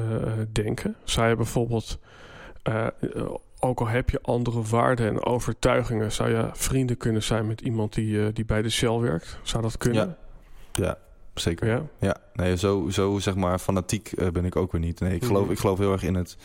denken? 0.51 0.95
Zou 1.03 1.29
je 1.29 1.35
bijvoorbeeld, 1.35 1.99
uh, 2.69 2.87
ook 3.59 3.79
al 3.79 3.87
heb 3.87 4.09
je 4.09 4.19
andere 4.21 4.61
waarden 4.61 5.07
en 5.07 5.25
overtuigingen, 5.25 6.11
zou 6.11 6.29
je 6.29 6.49
vrienden 6.53 6.97
kunnen 6.97 7.23
zijn 7.23 7.47
met 7.47 7.61
iemand 7.61 7.93
die, 7.93 8.15
uh, 8.15 8.27
die 8.33 8.45
bij 8.45 8.61
de 8.61 8.69
Shell 8.69 8.97
werkt? 8.97 9.37
Zou 9.41 9.63
dat 9.63 9.77
kunnen? 9.77 10.17
Ja, 10.73 10.83
ja 10.83 10.97
zeker. 11.33 11.67
Ja? 11.67 11.83
ja, 11.99 12.17
nee, 12.33 12.57
zo, 12.57 12.89
zo 12.89 13.19
zeg 13.19 13.35
maar 13.35 13.59
fanatiek 13.59 14.31
ben 14.33 14.45
ik 14.45 14.55
ook 14.55 14.71
weer 14.71 14.81
niet. 14.81 14.99
Nee, 14.99 15.15
ik 15.15 15.23
geloof, 15.23 15.45
mm. 15.45 15.51
ik 15.51 15.59
geloof 15.59 15.77
heel 15.77 15.91
erg 15.91 16.03
in 16.03 16.15
het, 16.15 16.37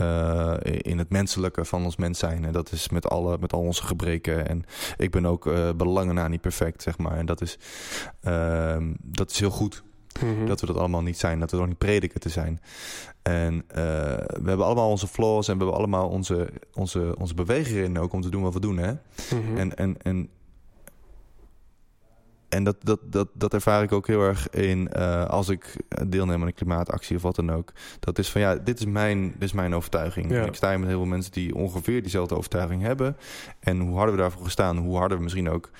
uh, 0.00 0.54
in 0.62 0.98
het 0.98 1.10
menselijke 1.10 1.64
van 1.64 1.84
ons 1.84 1.96
mens 1.96 2.18
zijn. 2.18 2.44
En 2.44 2.52
dat 2.52 2.72
is 2.72 2.88
met, 2.88 3.08
alle, 3.08 3.36
met 3.40 3.52
al 3.52 3.60
onze 3.60 3.82
gebreken. 3.82 4.48
En 4.48 4.64
ik 4.96 5.10
ben 5.10 5.26
ook 5.26 5.46
uh, 5.46 5.70
belangen 5.76 6.14
na 6.14 6.28
niet 6.28 6.40
perfect, 6.40 6.82
zeg 6.82 6.98
maar. 6.98 7.16
En 7.16 7.26
dat 7.26 7.40
is, 7.40 7.58
ehm, 8.20 8.92
dat 9.00 9.30
is 9.30 9.40
heel 9.40 9.50
goed. 9.50 9.82
Mm 10.20 10.36
-hmm. 10.36 10.46
Dat 10.46 10.60
we 10.60 10.66
dat 10.66 10.76
allemaal 10.76 11.02
niet 11.02 11.18
zijn. 11.18 11.40
Dat 11.40 11.50
we 11.50 11.56
nog 11.56 11.66
niet 11.66 11.78
prediken 11.78 12.20
te 12.20 12.28
zijn. 12.28 12.60
En 13.22 13.64
we 13.68 14.44
hebben 14.44 14.66
allemaal 14.66 14.90
onze 14.90 15.06
flaws 15.06 15.48
en 15.48 15.52
we 15.52 15.58
hebben 15.58 15.78
allemaal 15.78 16.08
onze, 16.08 16.48
onze, 16.74 17.14
onze 17.18 17.34
bewegingen 17.34 18.02
ook 18.02 18.12
om 18.12 18.20
te 18.20 18.30
doen 18.30 18.42
wat 18.42 18.54
we 18.54 18.60
doen. 18.60 18.76
Hè? 18.76 18.90
Mm 18.90 18.98
-hmm. 19.46 19.56
En, 19.56 19.76
en, 19.76 19.96
en 20.02 20.28
en 22.52 22.64
dat, 22.64 22.76
dat, 22.80 23.00
dat, 23.04 23.28
dat 23.32 23.54
ervaar 23.54 23.82
ik 23.82 23.92
ook 23.92 24.06
heel 24.06 24.22
erg 24.22 24.50
in 24.50 24.90
uh, 24.96 25.24
als 25.24 25.48
ik 25.48 25.76
deelneem 26.06 26.40
aan 26.40 26.46
een 26.46 26.54
klimaatactie 26.54 27.16
of 27.16 27.22
wat 27.22 27.36
dan 27.36 27.52
ook. 27.52 27.72
Dat 28.00 28.18
is 28.18 28.30
van 28.30 28.40
ja, 28.40 28.54
dit 28.56 28.78
is 28.78 28.86
mijn, 28.86 29.32
dit 29.32 29.42
is 29.42 29.52
mijn 29.52 29.74
overtuiging. 29.74 30.30
Ja. 30.30 30.44
Ik 30.44 30.54
sta 30.54 30.68
hier 30.68 30.78
met 30.78 30.88
heel 30.88 30.98
veel 30.98 31.06
mensen 31.06 31.32
die 31.32 31.54
ongeveer 31.54 32.00
diezelfde 32.00 32.36
overtuiging 32.36 32.82
hebben. 32.82 33.16
En 33.60 33.80
hoe 33.80 33.96
harder 33.96 34.14
we 34.14 34.20
daarvoor 34.20 34.44
gestaan, 34.44 34.76
hoe 34.76 34.96
harder 34.96 35.16
we 35.16 35.22
misschien 35.22 35.50
ook 35.50 35.70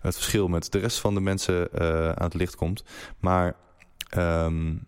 het 0.00 0.14
verschil 0.14 0.48
met 0.48 0.72
de 0.72 0.78
rest 0.78 0.98
van 0.98 1.14
de 1.14 1.20
mensen 1.20 1.68
uh, 1.78 2.08
aan 2.08 2.24
het 2.24 2.34
licht 2.34 2.56
komt. 2.56 2.84
Maar 3.20 3.54
um, 4.16 4.86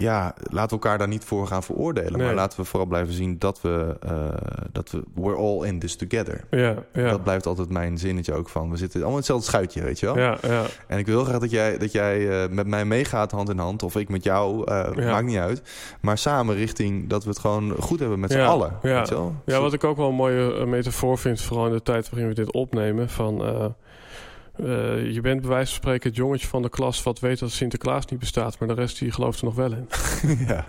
ja, 0.00 0.34
laten 0.42 0.76
we 0.76 0.82
elkaar 0.82 0.98
daar 0.98 1.08
niet 1.08 1.24
voor 1.24 1.46
gaan 1.46 1.62
veroordelen. 1.62 2.18
Nee. 2.18 2.26
Maar 2.26 2.34
laten 2.34 2.60
we 2.60 2.66
vooral 2.66 2.88
blijven 2.88 3.14
zien 3.14 3.38
dat 3.38 3.60
we, 3.60 3.96
uh, 4.04 4.28
dat 4.72 4.90
we, 4.90 5.02
we're 5.14 5.36
all 5.36 5.66
in 5.66 5.78
this 5.78 5.96
together. 5.96 6.44
Ja, 6.50 6.74
ja. 6.92 7.10
Dat 7.10 7.22
blijft 7.22 7.46
altijd 7.46 7.70
mijn 7.70 7.98
zinnetje 7.98 8.34
ook 8.34 8.48
van. 8.48 8.70
We 8.70 8.76
zitten 8.76 9.00
allemaal 9.00 9.18
in 9.18 9.18
hetzelfde 9.18 9.46
schuitje, 9.46 9.82
weet 9.82 10.00
je 10.00 10.06
wel. 10.06 10.18
Ja, 10.18 10.38
ja. 10.42 10.62
En 10.86 10.98
ik 10.98 11.06
wil 11.06 11.16
heel 11.16 11.24
graag 11.24 11.40
dat 11.40 11.50
jij, 11.50 11.78
dat 11.78 11.92
jij 11.92 12.18
uh, 12.18 12.50
met 12.50 12.66
mij 12.66 12.84
meegaat 12.84 13.30
hand 13.30 13.48
in 13.48 13.58
hand. 13.58 13.82
Of 13.82 13.96
ik 13.96 14.08
met 14.08 14.24
jou, 14.24 14.70
uh, 14.70 14.88
ja. 14.94 15.10
maakt 15.10 15.26
niet 15.26 15.38
uit. 15.38 15.62
Maar 16.00 16.18
samen 16.18 16.54
richting 16.54 17.08
dat 17.08 17.22
we 17.24 17.28
het 17.28 17.38
gewoon 17.38 17.74
goed 17.78 18.00
hebben 18.00 18.20
met 18.20 18.30
z'n 18.30 18.38
allen. 18.38 18.78
Ja. 18.82 18.98
Weet 18.98 19.08
je 19.08 19.14
wel? 19.14 19.34
ja, 19.44 19.60
wat 19.60 19.72
ik 19.72 19.84
ook 19.84 19.96
wel 19.96 20.08
een 20.08 20.14
mooie 20.14 20.66
metafoor 20.66 21.18
vind, 21.18 21.40
vooral 21.40 21.66
in 21.66 21.72
de 21.72 21.82
tijd 21.82 22.10
waarin 22.10 22.28
we 22.28 22.34
dit 22.34 22.52
opnemen. 22.52 23.08
Van 23.08 23.42
uh, 24.62 25.12
je 25.12 25.20
bent 25.20 25.40
bij 25.40 25.50
wijze 25.50 25.66
van 25.66 25.80
spreken 25.80 26.08
het 26.08 26.18
jongetje 26.18 26.46
van 26.46 26.62
de 26.62 26.68
klas 26.68 27.02
wat 27.02 27.18
weet 27.18 27.38
dat 27.38 27.50
Sinterklaas 27.50 28.06
niet 28.06 28.20
bestaat, 28.20 28.58
maar 28.58 28.68
de 28.68 28.74
rest 28.74 28.98
die 28.98 29.12
gelooft 29.12 29.38
er 29.38 29.44
nog 29.44 29.54
wel 29.54 29.72
in. 29.72 29.88
ja. 30.46 30.64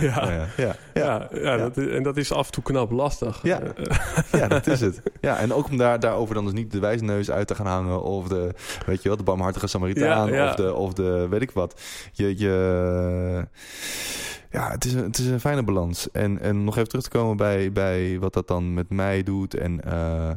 ja. 0.00 0.28
Ja, 0.28 0.46
ja, 0.56 0.76
ja, 0.94 1.28
ja, 1.32 1.56
Dat 1.56 1.76
is, 1.76 1.86
en 1.86 2.02
dat 2.02 2.16
is 2.16 2.32
af 2.32 2.46
en 2.46 2.52
toe 2.52 2.62
knap 2.62 2.90
lastig. 2.90 3.40
Ja, 3.42 3.60
ja 4.32 4.48
dat 4.48 4.66
is 4.66 4.80
het. 4.80 5.02
Ja, 5.20 5.38
en 5.38 5.52
ook 5.52 5.68
om 5.68 5.76
daar, 5.76 6.00
daarover 6.00 6.34
dan 6.34 6.44
dus 6.44 6.54
niet 6.54 6.72
de 6.72 6.78
wijsneus 6.78 7.30
uit 7.30 7.46
te 7.46 7.54
gaan 7.54 7.66
hangen 7.66 8.02
of 8.02 8.28
de, 8.28 8.54
weet 8.86 9.02
je 9.02 9.08
wel, 9.08 9.16
de 9.16 9.22
barmhartige 9.22 9.66
Samaritaan 9.66 10.48
of, 10.48 10.54
de, 10.54 10.74
of 10.74 10.92
de, 10.92 11.26
weet 11.30 11.42
ik 11.42 11.50
wat. 11.50 11.80
Je, 12.12 12.38
je, 12.38 13.46
ja, 14.50 14.70
het 14.70 14.84
is 14.84 14.92
een, 14.92 15.04
het 15.04 15.18
is 15.18 15.26
een 15.26 15.40
fijne 15.40 15.62
balans. 15.62 16.10
En, 16.10 16.40
en 16.40 16.64
nog 16.64 16.76
even 16.76 16.88
terug 16.88 17.04
te 17.04 17.10
komen 17.10 17.36
bij, 17.36 17.72
bij 17.72 18.18
wat 18.18 18.32
dat 18.32 18.48
dan 18.48 18.74
met 18.74 18.90
mij 18.90 19.22
doet. 19.22 19.54
En 19.54 19.80
uh, 19.86 20.30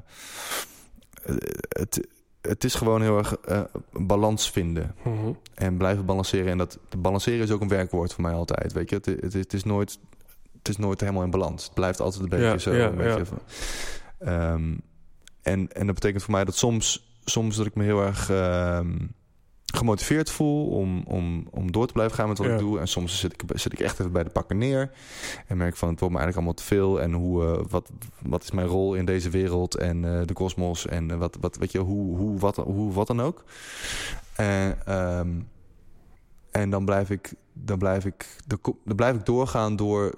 het, 1.70 2.08
het 2.48 2.64
is 2.64 2.76
gewoon 2.76 3.02
heel 3.02 3.18
erg 3.18 3.36
uh, 3.50 3.62
balans 3.92 4.52
vinden. 4.52 4.96
Mhm. 5.04 5.32
En 5.54 5.78
blijven 5.78 6.06
balanceren. 6.06 6.52
En 6.52 6.58
dat 6.58 6.80
balanceren 6.98 7.44
is 7.44 7.52
ook 7.52 7.62
een 7.62 7.68
werkwoord 7.68 8.14
voor 8.14 8.24
mij 8.24 8.34
altijd. 8.34 8.74
Weet 8.74 8.90
je, 8.90 8.96
het, 8.96 9.06
het, 9.06 9.34
het 9.34 9.54
is 9.54 9.64
nooit 9.64 10.00
het 10.58 10.72
is 10.72 10.78
nooit 10.78 11.00
helemaal 11.00 11.24
in 11.24 11.30
balans. 11.30 11.64
Het 11.64 11.74
blijft 11.74 12.00
altijd 12.00 12.24
een 12.24 12.30
beetje 12.30 12.46
Ja, 12.46 12.58
zo. 12.58 12.74
ja, 12.74 12.86
een 12.88 12.96
beetje 12.96 13.26
ja. 14.20 14.54
Ehm, 14.54 14.74
en, 15.42 15.74
en 15.74 15.86
dat 15.86 15.96
betekent 15.96 16.24
voor 16.24 16.32
mij 16.32 16.44
dat 16.46 16.56
soms, 16.56 17.16
soms 17.26 17.56
dat 17.56 17.66
ik 17.66 17.76
me 17.76 17.84
heel 17.84 18.02
erg 18.02 18.30
ehm, 18.30 18.98
gemotiveerd 19.78 20.30
voel 20.30 20.68
om, 20.68 21.04
om, 21.08 21.48
om 21.52 21.72
door 21.72 21.88
te 21.88 21.94
blijven 21.94 22.16
gaan 22.16 22.28
met 22.28 22.38
wat 22.38 22.48
Ja. 22.48 22.54
ik 22.54 22.60
doe. 22.60 22.80
En 22.80 22.88
soms 22.88 23.20
zit 23.20 23.34
ik, 23.34 23.42
zit 23.60 23.74
ik 23.74 23.80
echt 23.80 24.00
even 24.00 24.12
bij 24.12 24.24
de 24.24 24.30
pakken 24.30 24.58
neer. 24.58 24.92
En 25.48 25.58
merk 25.58 25.76
van 25.76 25.90
het 25.90 26.00
wordt 26.00 26.16
me 26.16 26.22
eigenlijk 26.22 26.36
allemaal 26.36 26.54
te 26.54 26.64
veel. 26.64 27.02
En 27.02 27.14
hoe, 27.14 27.46
eh, 27.46 27.64
wat, 27.70 27.90
wat 28.20 28.44
is 28.44 28.52
mijn 28.52 28.68
rol 28.68 28.94
in 28.96 29.06
deze 29.06 29.30
wereld 29.30 29.76
en 29.76 30.06
eh, 30.06 30.26
de 30.26 30.34
kosmos. 30.34 30.88
En 30.88 31.12
eh, 31.12 31.18
wat, 31.18 31.38
wat 31.40 31.58
weet 31.58 31.72
je, 31.72 31.80
hoe, 31.80 32.18
hoe, 32.18 32.40
wat, 32.40 32.56
hoe, 32.56 32.94
wat 32.94 33.08
dan 33.08 33.22
ook. 33.22 33.44
En, 34.36 34.78
ehm, 34.86 35.30
en 36.52 36.70
dan 36.70 36.86
blijf 36.86 37.10
ik, 37.10 37.34
dan 37.54 37.78
blijf 37.78 38.06
ik, 38.06 38.36
dan 38.84 38.96
blijf 38.96 39.16
ik 39.16 39.26
doorgaan 39.26 39.76
door, 39.76 40.14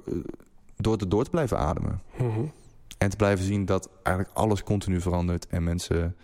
door, 0.77 0.97
te, 0.97 1.07
door 1.07 1.23
te 1.23 1.29
blijven 1.29 1.57
ademen. 1.57 2.01
Mhm. 2.17 2.41
En 2.97 3.09
te 3.09 3.15
blijven 3.15 3.45
zien 3.45 3.65
dat 3.65 3.89
eigenlijk 4.03 4.37
alles 4.37 4.63
continu 4.63 5.01
verandert. 5.01 5.47
En 5.47 5.63
mensen 5.63 6.15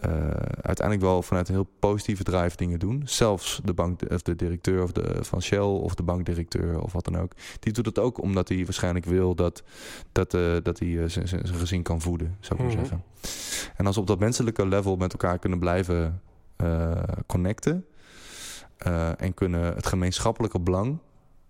eh, 0.00 0.10
uiteindelijk 0.60 1.00
wel 1.00 1.22
vanuit 1.22 1.48
een 1.48 1.54
heel 1.54 1.70
positieve 1.78 2.22
drive 2.22 2.56
dingen 2.56 2.78
doen. 2.78 3.02
Zelfs 3.04 3.60
de, 3.64 3.72
bank, 3.74 4.00
of 4.12 4.22
de 4.22 4.36
directeur 4.36 4.82
of 4.82 4.92
de, 4.92 5.18
van 5.20 5.42
Shell 5.42 5.58
of 5.58 5.94
de 5.94 6.02
bankdirecteur 6.02 6.80
of 6.80 6.92
wat 6.92 7.04
dan 7.04 7.18
ook. 7.18 7.32
Die 7.60 7.72
doet 7.72 7.86
het 7.86 7.98
ook 7.98 8.22
omdat 8.22 8.48
hij 8.48 8.64
waarschijnlijk 8.64 9.04
wil 9.04 9.34
dat, 9.34 9.62
dat, 10.12 10.34
eh, 10.34 10.56
dat 10.62 10.78
hij 10.78 11.02
eh, 11.02 11.08
zijn 11.08 11.46
gezin 11.46 11.82
kan 11.82 12.00
voeden, 12.00 12.36
zou 12.40 12.60
ik 12.60 12.66
maar 12.66 12.74
Mhm. 12.76 12.84
zeggen. 12.84 13.04
En 13.76 13.86
als 13.86 13.94
we 13.94 14.00
op 14.00 14.06
dat 14.06 14.18
menselijke 14.18 14.66
level 14.66 14.96
met 14.96 15.12
elkaar 15.12 15.38
kunnen 15.38 15.58
blijven 15.58 16.20
connecten... 17.26 17.84
en 19.16 19.34
kunnen 19.34 19.74
het 19.74 19.86
gemeenschappelijke 19.86 20.60
belang 20.60 20.98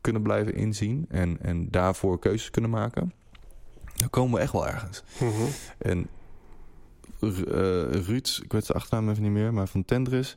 kunnen 0.01 0.23
blijven 0.23 0.55
inzien... 0.55 1.07
en, 1.09 1.39
en 1.43 1.71
daarvoor 1.71 2.19
keuzes 2.19 2.51
kunnen 2.51 2.71
maken... 2.71 3.13
dan 3.97 4.11
komen 4.11 4.35
we 4.35 4.41
echt 4.41 4.53
wel 4.53 4.69
ergens. 4.69 5.03
Mhm. 5.21 5.33
En 5.79 6.09
Ruud, 8.07 8.41
ik 8.43 8.53
weet 8.53 8.65
zijn 8.67 8.79
achternaam 8.79 9.11
even 9.11 9.23
niet 9.23 9.33
meer, 9.33 9.53
maar 9.55 9.69
van 9.69 9.85
Tendris. 9.85 10.37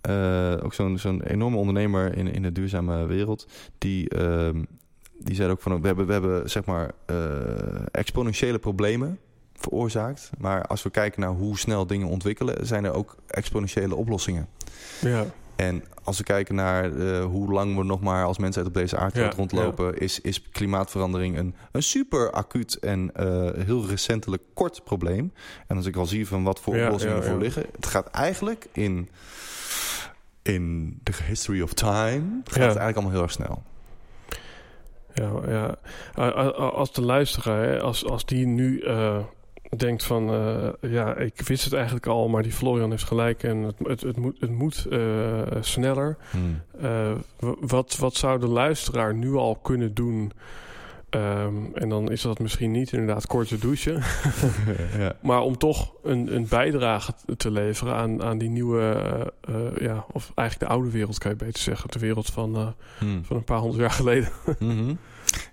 eh, 0.00 0.54
ook 0.62 0.74
zo'n 0.74 0.98
zo'n 0.98 1.22
enorme 1.22 1.56
ondernemer 1.56 2.16
in, 2.16 2.32
in 2.32 2.42
de 2.42 2.52
duurzame 2.52 3.06
wereld. 3.06 3.46
Die, 3.78 4.08
ehm, 4.08 4.62
die 5.18 5.34
zei 5.34 5.50
ook 5.50 5.60
van 5.60 5.80
we 5.80 5.86
hebben, 5.86 6.06
we 6.06 6.12
hebben 6.12 6.50
zeg 6.50 6.64
maar 6.64 6.90
eh, 7.06 7.16
exponentiële 7.90 8.58
problemen 8.58 9.18
veroorzaakt. 9.54 10.30
Maar 10.38 10.66
als 10.66 10.82
we 10.82 10.90
kijken 10.90 11.20
naar 11.20 11.30
hoe 11.30 11.58
snel 11.58 11.86
dingen 11.86 12.08
ontwikkelen, 12.08 12.66
zijn 12.66 12.84
er 12.84 12.92
ook 12.92 13.16
exponentiële 13.26 13.94
oplossingen. 13.94 14.48
Ja. 15.00 15.24
En 15.58 15.84
als 16.04 16.18
we 16.18 16.24
kijken 16.24 16.54
naar 16.54 16.96
eh, 16.96 17.24
hoe 17.24 17.52
lang 17.52 17.76
we 17.76 17.84
nog 17.84 18.00
maar 18.00 18.24
als 18.24 18.38
mensheid 18.38 18.66
op 18.66 18.74
deze 18.74 18.96
aardkloot 18.96 19.30
Ja, 19.30 19.36
rondlopen, 19.36 19.98
is, 19.98 20.20
is 20.20 20.50
klimaatverandering 20.50 21.38
een, 21.38 21.54
een 21.72 21.82
super 21.82 22.30
acuut 22.30 22.74
en 22.74 23.10
eh, 23.14 23.64
heel 23.64 23.86
recentelijk 23.86 24.42
kort 24.54 24.84
probleem. 24.84 25.32
En 25.66 25.76
als 25.76 25.86
ik 25.86 25.96
al 25.96 26.06
zie 26.06 26.26
van 26.26 26.42
wat 26.42 26.60
voor 26.60 26.76
Ja, 26.76 26.84
oplossingen 26.84 27.16
ervoor 27.16 27.38
liggen, 27.38 27.66
het 27.72 27.86
gaat 27.86 28.06
eigenlijk 28.06 28.66
in, 28.72 29.08
in 30.42 30.94
de 31.02 31.12
history 31.26 31.60
of 31.60 31.72
time, 31.72 32.40
gaat 32.44 32.46
het 32.46 32.62
eigenlijk 32.62 32.96
allemaal 32.96 33.12
heel 33.12 33.22
erg 33.22 33.32
snel. 33.32 33.62
Ja, 35.14 35.32
ja. 35.46 35.76
Als 36.54 36.92
de 36.92 37.02
luisteraar, 37.02 37.80
als, 37.80 38.04
als 38.04 38.26
die 38.26 38.46
nu 38.46 38.80
eh, 38.80 39.18
denkt 39.76 40.04
van... 40.04 40.30
eh, 40.30 40.90
ja, 40.90 41.16
ik 41.16 41.40
wist 41.40 41.64
het 41.64 41.72
eigenlijk 41.72 42.06
al, 42.06 42.28
maar 42.28 42.42
die 42.42 42.52
Florian 42.52 42.90
heeft 42.90 43.04
gelijk... 43.04 43.42
en 43.42 43.56
het, 43.58 43.74
het, 43.82 44.00
het 44.00 44.16
moet, 44.16 44.36
het 44.40 44.50
moet 44.50 44.86
eh, 44.90 44.98
sneller. 45.60 46.16
Eh, 46.80 47.12
w- 47.38 47.52
wat, 47.60 47.96
wat 47.96 48.14
zou 48.14 48.40
de 48.40 48.48
luisteraar 48.48 49.14
nu 49.14 49.34
al 49.34 49.54
kunnen 49.56 49.94
doen... 49.94 50.32
Ehm, 51.10 51.54
en 51.74 51.88
dan 51.88 52.10
is 52.10 52.22
dat 52.22 52.38
misschien 52.38 52.70
niet 52.70 52.92
inderdaad 52.92 53.26
korte 53.26 53.58
douchen. 53.58 53.94
ja. 54.98 55.12
Maar 55.22 55.40
om 55.40 55.58
toch 55.58 55.92
een, 56.02 56.34
een 56.34 56.46
bijdrage 56.48 57.12
te 57.36 57.50
leveren 57.50 57.94
aan, 57.94 58.22
aan 58.22 58.38
die 58.38 58.48
nieuwe, 58.50 58.80
eh, 59.40 59.54
eh, 59.54 59.76
ja, 59.80 60.04
of 60.12 60.32
eigenlijk 60.34 60.70
de 60.70 60.76
oude 60.76 60.90
wereld 60.90 61.18
kan 61.18 61.30
je 61.30 61.36
beter 61.36 61.62
zeggen. 61.62 61.90
De 61.90 61.98
wereld 61.98 62.26
van, 62.26 62.56
eh, 62.56 62.66
Hmm. 62.98 63.24
van 63.24 63.36
een 63.36 63.44
paar 63.44 63.58
honderd 63.58 63.80
jaar 63.80 63.90
geleden. 63.90 64.28
Mhm. 64.58 64.94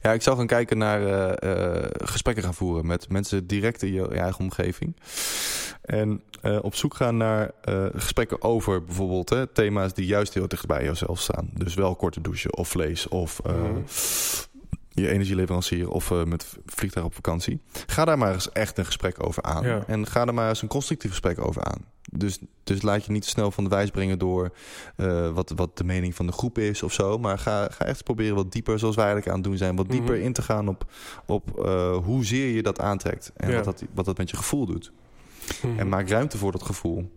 Ja, 0.02 0.14
ik 0.14 0.22
zou 0.22 0.38
gaan 0.38 0.48
kijken 0.48 0.78
naar 0.78 1.02
eh, 1.06 1.84
eh, 1.84 1.90
gesprekken 2.04 2.44
gaan 2.44 2.54
voeren 2.54 2.86
met 2.86 3.10
mensen 3.10 3.48
direct 3.48 3.84
in 3.84 3.94
je, 3.94 4.08
eigen 4.08 4.40
omgeving. 4.40 4.96
En 5.82 6.22
eh, 6.42 6.58
op 6.62 6.76
zoek 6.76 6.96
gaan 6.96 7.18
naar 7.18 7.52
gesprekken 7.96 8.42
over 8.42 8.84
bijvoorbeeld 8.84 9.30
hè, 9.30 9.48
thema's 9.48 9.94
die 9.94 10.06
juist 10.06 10.34
heel 10.34 10.48
dicht 10.48 10.66
bij 10.66 10.84
jezelf 10.84 11.20
staan. 11.20 11.50
Dus 11.54 11.74
wel 11.74 11.96
korte 11.96 12.22
douchen 12.22 12.58
of 12.58 12.70
vlees 12.70 13.08
of 13.08 13.42
Mhm. 13.44 13.82
Je 14.96 15.10
energieleverancier 15.10 15.90
of 15.90 16.12
eh, 16.12 16.24
met 16.24 16.58
vliegtuig 16.66 17.06
op 17.06 17.14
vakantie. 17.16 17.62
Ga 17.86 18.06
daar 18.06 18.18
maar 18.18 18.34
eens 18.34 18.52
echt 18.52 18.78
een 18.78 18.86
gesprek 18.86 19.24
over 19.26 19.44
aan. 19.44 19.64
Ja. 19.64 19.84
En 19.88 20.08
ga 20.08 20.26
er 20.26 20.34
maar 20.34 20.50
eens 20.50 20.62
een 20.62 20.68
constructief 20.68 21.10
gesprek 21.12 21.40
over 21.46 21.64
aan. 21.64 21.86
Dus, 22.12 22.40
dus 22.64 22.82
laat 22.82 23.06
je 23.06 23.12
niet 23.12 23.22
te 23.22 23.30
snel 23.30 23.52
van 23.52 23.64
de 23.64 23.70
wijs 23.70 23.90
brengen 23.90 24.20
door 24.20 24.52
eh, 24.96 25.30
wat, 25.34 25.52
wat 25.56 25.78
de 25.78 25.84
mening 25.84 26.16
van 26.16 26.26
de 26.26 26.32
groep 26.32 26.58
is 26.58 26.84
of 26.84 26.94
zo. 26.94 27.18
Maar 27.18 27.38
ga, 27.40 27.68
ga 27.72 27.86
echt 27.86 28.04
proberen 28.04 28.36
wat 28.36 28.52
dieper, 28.52 28.80
zoals 28.80 28.96
wij 28.96 29.06
eigenlijk 29.06 29.36
aan 29.36 29.42
het 29.42 29.50
doen 29.50 29.58
zijn, 29.60 29.76
wat 29.76 29.90
dieper 29.90 30.16
Mhm. 30.16 30.24
in 30.26 30.34
te 30.34 30.42
gaan 30.42 30.68
op, 30.68 30.86
op 31.26 31.60
eh, 31.66 31.98
hoezeer 31.98 32.56
je 32.56 32.64
dat 32.64 32.80
aantrekt. 32.80 33.32
En 33.36 33.50
Ja. 33.50 33.56
wat, 33.56 33.66
dat, 33.66 33.84
wat 33.94 34.06
dat 34.06 34.18
met 34.18 34.30
je 34.30 34.38
gevoel 34.38 34.66
doet. 34.66 34.92
Mhm. 35.62 35.80
En 35.80 35.90
maak 35.90 36.10
ruimte 36.10 36.38
voor 36.38 36.52
dat 36.52 36.64
gevoel. 36.64 37.12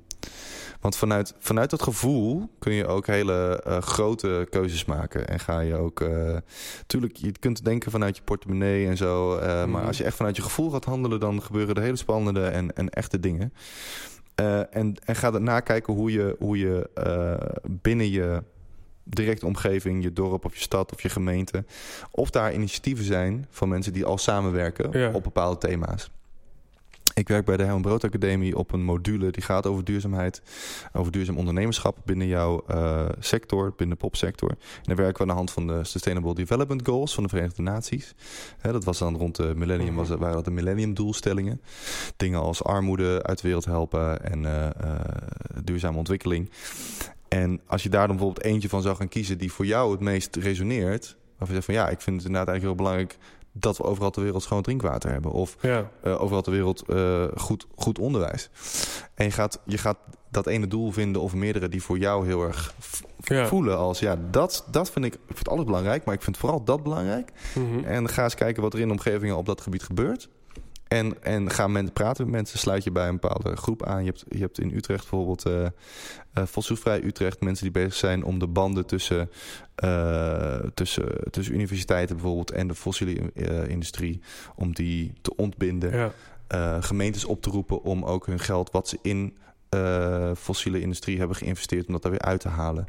Want 0.80 0.96
vanuit, 0.96 1.34
vanuit 1.38 1.70
dat 1.70 1.82
gevoel 1.82 2.48
kun 2.58 2.72
je 2.72 2.86
ook 2.86 3.06
hele 3.06 3.62
eh, 3.64 3.78
grote 3.78 4.46
keuzes 4.50 4.84
maken. 4.84 5.28
En 5.28 5.40
ga 5.40 5.60
je 5.60 5.74
ook. 5.74 6.00
eh 6.00 6.36
tuurlijk, 6.86 7.16
je 7.16 7.32
kunt 7.32 7.64
denken 7.64 7.90
vanuit 7.90 8.16
je 8.16 8.22
portemonnee 8.22 8.86
en 8.86 8.96
zo. 8.96 9.36
eh, 9.36 9.46
Maar 9.46 9.66
Mhm. 9.68 9.86
als 9.86 9.98
je 9.98 10.04
echt 10.04 10.16
vanuit 10.16 10.36
je 10.36 10.42
gevoel 10.42 10.70
gaat 10.70 10.84
handelen, 10.84 11.20
dan 11.20 11.42
gebeuren 11.42 11.74
er 11.74 11.82
hele 11.82 11.96
spannende 11.96 12.44
en, 12.46 12.72
en 12.76 12.88
echte 12.90 13.20
dingen. 13.20 13.52
En, 14.70 14.96
en 15.04 15.16
ga 15.16 15.30
daarna 15.30 15.60
kijken 15.60 15.94
hoe 15.94 16.12
je, 16.12 16.36
hoe 16.38 16.58
je 16.58 16.90
binnen 17.70 18.10
je 18.10 18.42
directe 19.04 19.46
omgeving, 19.46 20.02
je 20.02 20.12
dorp 20.12 20.44
of 20.44 20.54
je 20.54 20.60
stad 20.60 20.92
of 20.92 21.02
je 21.02 21.08
gemeente, 21.08 21.64
of 22.10 22.30
daar 22.30 22.52
initiatieven 22.54 23.04
zijn 23.04 23.46
van 23.50 23.68
mensen 23.68 23.92
die 23.92 24.04
al 24.04 24.18
samenwerken 24.18 24.98
Ja. 24.98 25.10
op 25.12 25.22
bepaalde 25.22 25.58
thema's. 25.58 26.10
Ik 27.18 27.28
werk 27.28 27.44
bij 27.44 27.56
de 27.56 27.62
Herman 27.62 27.82
Brood 27.82 28.04
Academie 28.04 28.56
op 28.56 28.72
een 28.72 28.84
module 28.84 29.30
die 29.30 29.42
gaat 29.42 29.66
over 29.66 29.84
duurzaamheid, 29.84 30.42
over 30.92 31.12
duurzaam 31.12 31.36
ondernemerschap 31.36 31.98
binnen 32.04 32.26
jouw 32.26 32.64
eh, 32.66 33.08
sector, 33.18 33.72
binnen 33.76 33.96
de 33.96 34.04
popsector. 34.04 34.50
En 34.50 34.56
dan 34.82 34.96
werken 34.96 35.14
we 35.14 35.20
aan 35.20 35.28
de 35.28 35.34
hand 35.34 35.50
van 35.50 35.66
de 35.66 35.84
Sustainable 35.84 36.34
Development 36.34 36.86
Goals 36.86 37.14
van 37.14 37.22
de 37.22 37.28
Verenigde 37.28 37.62
Naties. 37.62 38.14
Hè, 38.58 38.72
dat 38.72 38.84
was 38.84 38.98
dan 38.98 39.16
rond 39.16 39.36
de 39.36 39.52
millennium, 39.56 39.94
was, 39.94 40.08
waren 40.08 40.34
dat 40.34 40.44
de 40.44 40.50
millennium 40.50 40.94
doelstellingen. 40.94 41.60
Dingen 42.16 42.40
als 42.40 42.64
armoede 42.64 43.22
uit 43.22 43.40
de 43.40 43.46
wereld 43.46 43.64
helpen 43.64 44.24
en 44.24 44.44
eh, 44.44 44.66
eh, 44.66 45.00
duurzame 45.64 45.98
ontwikkeling. 45.98 46.50
En 47.28 47.60
als 47.66 47.82
je 47.82 47.88
daar 47.88 48.06
dan 48.06 48.16
bijvoorbeeld 48.16 48.46
eentje 48.46 48.68
van 48.68 48.82
zou 48.82 48.96
gaan 48.96 49.08
kiezen 49.08 49.38
die 49.38 49.52
voor 49.52 49.66
jou 49.66 49.90
het 49.90 50.00
meest 50.00 50.36
resoneert, 50.36 51.16
waarvan 51.38 51.56
je 51.56 51.62
zegt 51.62 51.64
van 51.64 51.74
ja, 51.74 51.88
ik 51.88 52.00
vind 52.00 52.16
het 52.16 52.26
inderdaad 52.26 52.48
eigenlijk 52.48 52.62
heel 52.62 52.74
belangrijk 52.74 53.18
dat 53.60 53.76
we 53.76 53.82
overal 53.82 54.10
ter 54.10 54.22
wereld 54.22 54.42
schoon 54.42 54.62
drinkwater 54.62 55.10
hebben. 55.10 55.30
Of 55.30 55.56
Ja, 55.60 55.90
eh, 56.02 56.22
overal 56.22 56.42
ter 56.42 56.52
wereld 56.52 56.82
eh, 56.88 57.24
goed, 57.36 57.66
goed 57.76 57.98
onderwijs. 57.98 58.50
En 59.14 59.24
je 59.24 59.30
gaat, 59.30 59.60
je 59.64 59.78
gaat 59.78 59.96
dat 60.30 60.46
ene 60.46 60.66
doel 60.66 60.90
vinden 60.92 61.22
of 61.22 61.34
meerdere 61.34 61.68
die 61.68 61.82
voor 61.82 61.98
jou 61.98 62.26
heel 62.26 62.42
erg 62.42 62.74
Ja. 63.20 63.46
voelen 63.46 63.76
als 63.78 63.98
ja, 63.98 64.16
dat, 64.30 64.64
dat 64.70 64.90
vind 64.90 65.04
ik, 65.04 65.14
ik 65.14 65.36
vind 65.36 65.48
alles 65.48 65.64
belangrijk, 65.64 66.04
maar 66.04 66.14
ik 66.14 66.22
vind 66.22 66.36
vooral 66.36 66.64
dat 66.64 66.82
belangrijk. 66.82 67.32
Mhm. 67.54 67.84
En 67.84 68.08
ga 68.08 68.22
eens 68.24 68.34
kijken 68.34 68.62
wat 68.62 68.72
er 68.74 68.80
in 68.80 68.86
de 68.86 68.92
omgevingen 68.92 69.36
op 69.36 69.46
dat 69.46 69.60
gebied 69.60 69.82
gebeurt. 69.82 70.28
En, 70.88 71.22
en 71.22 71.50
ga 71.50 71.66
men, 71.66 71.92
praten 71.92 72.24
met 72.24 72.34
mensen, 72.34 72.58
sluit 72.58 72.84
je 72.84 72.90
bij 72.90 73.08
een 73.08 73.18
bepaalde 73.20 73.56
groep 73.56 73.84
aan. 73.84 74.04
Je 74.04 74.10
hebt, 74.10 74.24
je 74.28 74.38
hebt 74.38 74.60
in 74.60 74.74
Utrecht 74.74 75.10
bijvoorbeeld 75.10 75.44
fossielvrij 76.46 77.02
Utrecht, 77.02 77.40
mensen 77.40 77.64
die 77.64 77.82
bezig 77.82 77.94
zijn 77.94 78.24
om 78.24 78.38
de 78.38 78.46
banden 78.46 78.86
tussen, 78.86 79.30
eh, 79.74 80.58
tussen, 80.74 81.30
tussen 81.30 81.54
universiteiten 81.54 82.16
bijvoorbeeld 82.16 82.50
en 82.50 82.68
de 82.68 82.74
fossiele 82.74 83.32
industrie, 83.68 84.20
om 84.54 84.74
die 84.74 85.12
te 85.20 85.36
ontbinden 85.36 86.12
ja. 86.48 86.80
gemeentes 86.80 87.24
op 87.24 87.42
te 87.42 87.50
roepen 87.50 87.82
om 87.82 88.04
ook 88.04 88.26
hun 88.26 88.40
geld 88.40 88.70
wat 88.70 88.88
ze 88.88 88.98
in 89.02 89.36
uh, 89.74 90.30
fossiele 90.36 90.80
industrie 90.80 91.18
hebben 91.18 91.36
geïnvesteerd 91.36 91.86
om 91.86 91.92
dat 91.92 92.02
daar 92.02 92.10
weer 92.10 92.20
uit 92.20 92.40
te 92.40 92.48
halen. 92.48 92.86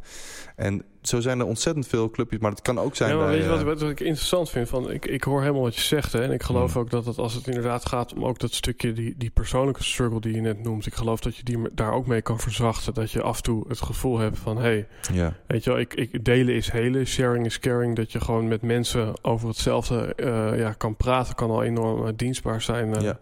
En 0.55 0.84
zo 1.01 1.19
zijn 1.19 1.39
er 1.39 1.45
ontzettend 1.45 1.88
veel 1.88 2.09
clubjes, 2.09 2.39
maar 2.39 2.51
het 2.51 2.61
kan 2.61 2.80
ook 2.80 2.95
zijn. 2.95 3.11
Ja, 3.11 3.17
bij, 3.17 3.27
weet 3.27 3.43
je 3.43 3.49
wat, 3.49 3.59
eh, 3.59 3.65
wat, 3.65 3.82
ik 3.82 3.99
interessant 3.99 4.49
vind? 4.49 4.69
Van, 4.69 4.91
ik, 4.91 5.05
ik 5.05 5.23
hoor 5.23 5.41
helemaal 5.41 5.61
wat 5.61 5.75
je 5.75 5.82
zegt. 5.82 6.13
Hè, 6.13 6.21
en 6.23 6.32
ik 6.32 6.43
geloof 6.43 6.73
Hmm. 6.73 6.82
ook 6.82 6.89
dat 6.89 7.05
het, 7.05 7.17
als 7.17 7.34
het 7.34 7.47
inderdaad 7.47 7.86
gaat 7.86 8.13
om 8.13 8.25
ook 8.25 8.39
dat 8.39 8.53
stukje, 8.53 8.93
die, 8.93 9.13
die 9.17 9.30
persoonlijke 9.30 9.84
struggle 9.84 10.19
die 10.21 10.34
je 10.36 10.41
net 10.41 10.63
noemt. 10.63 10.86
Ik 10.86 10.93
geloof 10.93 11.19
dat 11.19 11.36
je 11.36 11.43
die 11.43 11.57
daar 11.73 11.91
ook 11.93 12.07
mee 12.07 12.21
kan 12.21 12.39
verzachten. 12.39 12.93
Dat 12.93 13.11
je 13.11 13.21
af 13.21 13.38
en 13.38 13.43
toe 13.43 13.65
het 13.67 13.82
gevoel 13.82 14.17
hebt 14.19 14.38
van 14.38 14.55
hé, 14.57 14.61
hey, 14.61 14.88
ja. 15.13 15.34
weet 15.47 15.63
je 15.63 15.69
wel, 15.69 15.80
ik, 15.80 15.93
ik, 15.93 16.25
delen 16.25 16.55
is 16.55 16.71
helen, 16.71 17.05
sharing 17.07 17.45
is 17.45 17.59
caring. 17.59 17.95
Dat 17.95 18.11
je 18.11 18.19
gewoon 18.21 18.47
met 18.47 18.61
mensen 18.61 19.23
over 19.23 19.47
hetzelfde 19.47 20.15
eh, 20.15 20.59
ja, 20.59 20.73
kan 20.73 20.95
praten, 20.95 21.36
kan 21.36 21.49
al 21.49 21.63
enorm 21.63 22.07
eh, 22.07 22.13
dienstbaar 22.15 22.61
zijn. 22.61 22.95
eh, 22.95 23.01
Ja. 23.01 23.19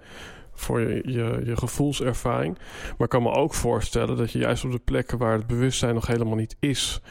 Voor 0.57 0.79
je, 0.81 1.01
je, 1.45 1.57
gevoelservaring. 1.57 2.57
Maar 2.57 3.07
ik 3.07 3.09
kan 3.09 3.23
me 3.23 3.31
ook 3.31 3.53
voorstellen 3.53 4.17
dat 4.17 4.31
je 4.31 4.39
juist 4.39 4.65
op 4.65 4.71
de 4.71 4.79
plekken 4.79 5.17
waar 5.17 5.33
het 5.33 5.47
bewustzijn 5.47 5.93
nog 5.93 6.07
helemaal 6.07 6.35
niet 6.35 6.55
is, 6.59 7.01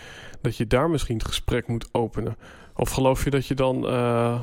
dat 0.40 0.56
je 0.56 0.66
daar 0.66 0.90
misschien 0.90 1.16
het 1.16 1.26
gesprek 1.26 1.66
moet 1.66 1.88
openen. 1.92 2.36
Of 2.74 2.90
geloof 2.90 3.24
je 3.24 3.30
dat 3.30 3.46
je 3.46 3.54
dan, 3.54 3.86
eh, 3.86 4.40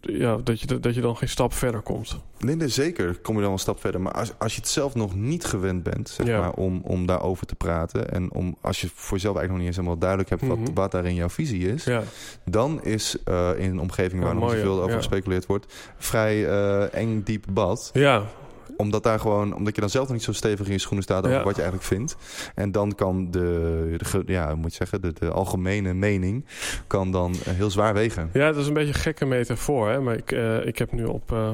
ja, 0.00 0.36
dat 0.36 0.60
je, 0.60 0.80
dat 0.80 0.94
je 0.94 1.00
dan 1.00 1.16
geen 1.16 1.28
stap 1.28 1.52
verder 1.52 1.80
komt? 1.80 2.18
Nee, 2.38 2.56
nee, 2.56 2.68
zeker 2.68 3.18
kom 3.22 3.36
je 3.36 3.42
dan 3.42 3.52
een 3.52 3.58
stap 3.58 3.80
verder. 3.80 4.00
Maar 4.00 4.12
als, 4.12 4.32
als 4.38 4.54
je 4.54 4.60
het 4.60 4.68
zelf 4.70 4.94
nog 4.94 5.14
niet 5.14 5.44
gewend 5.44 5.82
bent, 5.82 6.08
zeg 6.08 6.26
Ja. 6.26 6.40
maar, 6.40 6.52
om, 6.52 6.80
om 6.84 7.06
daarover 7.06 7.46
te 7.46 7.54
praten. 7.54 8.10
En 8.12 8.32
om, 8.32 8.56
als 8.60 8.80
je 8.80 8.88
voor 8.94 9.16
jezelf 9.16 9.36
eigenlijk 9.36 9.48
nog 9.48 9.58
niet 9.58 9.66
eens 9.66 9.76
helemaal 9.76 9.98
duidelijk 9.98 10.30
hebt 10.30 10.46
wat, 10.46 10.58
Mhm. 10.58 10.74
wat 10.74 10.90
daarin 10.92 11.14
jouw 11.14 11.28
visie 11.28 11.68
is. 11.72 11.84
Ja, 11.84 12.02
Dan 12.44 12.82
is 12.82 13.16
eh, 13.24 13.50
in 13.56 13.70
een 13.70 13.80
omgeving 13.80 14.22
waar 14.22 14.34
Ja, 14.34 14.40
nog 14.40 14.50
zoveel 14.50 14.82
over 14.82 14.96
gespeculeerd 14.96 15.46
wordt, 15.46 15.74
vrij 15.98 16.46
eh, 16.48 16.94
eng 16.94 17.22
diep 17.22 17.44
bad. 17.50 17.90
ja, 17.92 18.22
Omdat 18.76 19.02
daar 19.02 19.20
gewoon, 19.20 19.54
omdat 19.54 19.74
je 19.74 19.80
dan 19.80 19.90
zelf 19.90 20.04
nog 20.06 20.14
niet 20.16 20.24
zo 20.24 20.32
stevig 20.32 20.66
in 20.66 20.72
je 20.72 20.78
schoenen 20.78 21.02
staat 21.04 21.24
over 21.24 21.36
Ja. 21.38 21.44
wat 21.44 21.56
je 21.56 21.62
eigenlijk 21.62 21.90
vindt. 21.92 22.16
En 22.54 22.72
dan 22.72 22.94
kan 22.94 23.30
de, 23.30 24.22
ja, 24.26 24.54
moet 24.54 24.70
je 24.70 24.76
zeggen, 24.76 25.00
de, 25.00 25.12
de 25.12 25.30
algemene 25.30 25.92
mening 25.94 26.44
kan 26.86 27.10
dan 27.10 27.34
eh, 27.44 27.52
heel 27.52 27.70
zwaar 27.70 27.94
wegen. 27.94 28.30
ja, 28.32 28.46
dat 28.52 28.56
is 28.60 28.66
een 28.66 28.74
beetje 28.74 28.88
een 28.88 28.94
gekke 29.00 29.26
metafoor. 29.26 29.88
Hè? 29.88 30.00
Maar 30.00 30.14
ik, 30.16 30.32
eh, 30.32 30.66
ik 30.66 30.78
heb 30.78 30.92
nu 30.92 31.04
op. 31.04 31.32
eh, 31.32 31.52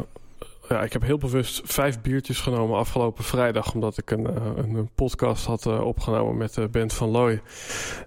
ja, 0.68 0.82
ik 0.82 0.92
heb 0.92 1.02
heel 1.02 1.18
bewust 1.18 1.61
vijf 1.64 2.00
biertjes 2.00 2.40
genomen 2.40 2.76
afgelopen 2.78 3.24
vrijdag. 3.24 3.74
Omdat 3.74 3.98
ik 3.98 4.11
een, 4.11 4.24
een, 4.58 4.74
een 4.74 4.90
podcast 4.94 5.44
had 5.46 5.66
opgenomen 5.66 6.36
met 6.36 6.54
de 6.54 6.68
band 6.68 6.92
van 6.92 7.08
Looy. 7.08 7.40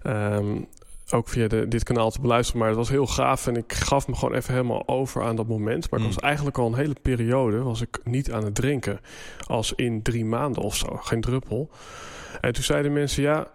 Ehm, 0.04 0.46
ook 1.14 1.28
via 1.30 1.48
de, 1.48 1.68
dit 1.68 1.84
kanaal 1.84 2.12
te 2.12 2.22
beluisteren. 2.22 2.60
Maar 2.60 2.70
het 2.70 2.78
was 2.78 2.90
heel 2.90 3.08
gaaf. 3.08 3.48
En 3.48 3.56
ik 3.56 3.74
gaf 3.74 4.08
me 4.08 4.16
gewoon 4.16 4.36
even 4.36 4.54
helemaal 4.54 4.88
over 4.88 5.24
aan 5.24 5.36
dat 5.36 5.48
moment. 5.48 5.90
Maar 5.90 6.00
ik 6.00 6.06
Mm. 6.06 6.14
was 6.14 6.24
eigenlijk 6.24 6.58
al 6.58 6.68
een 6.68 6.76
hele 6.76 6.96
periode 7.02 7.62
was 7.62 7.82
ik 7.82 8.00
niet 8.04 8.32
aan 8.32 8.44
het 8.44 8.56
drinken. 8.56 9.00
Als 9.48 9.74
in 9.76 10.02
drie 10.02 10.26
maanden 10.26 10.62
of 10.64 10.76
zo. 10.76 10.96
Geen 10.96 11.22
druppel. 11.22 11.70
En 12.42 12.54
toen 12.54 12.64
zeiden 12.64 12.94
mensen, 12.94 13.24
ja, 13.24 13.48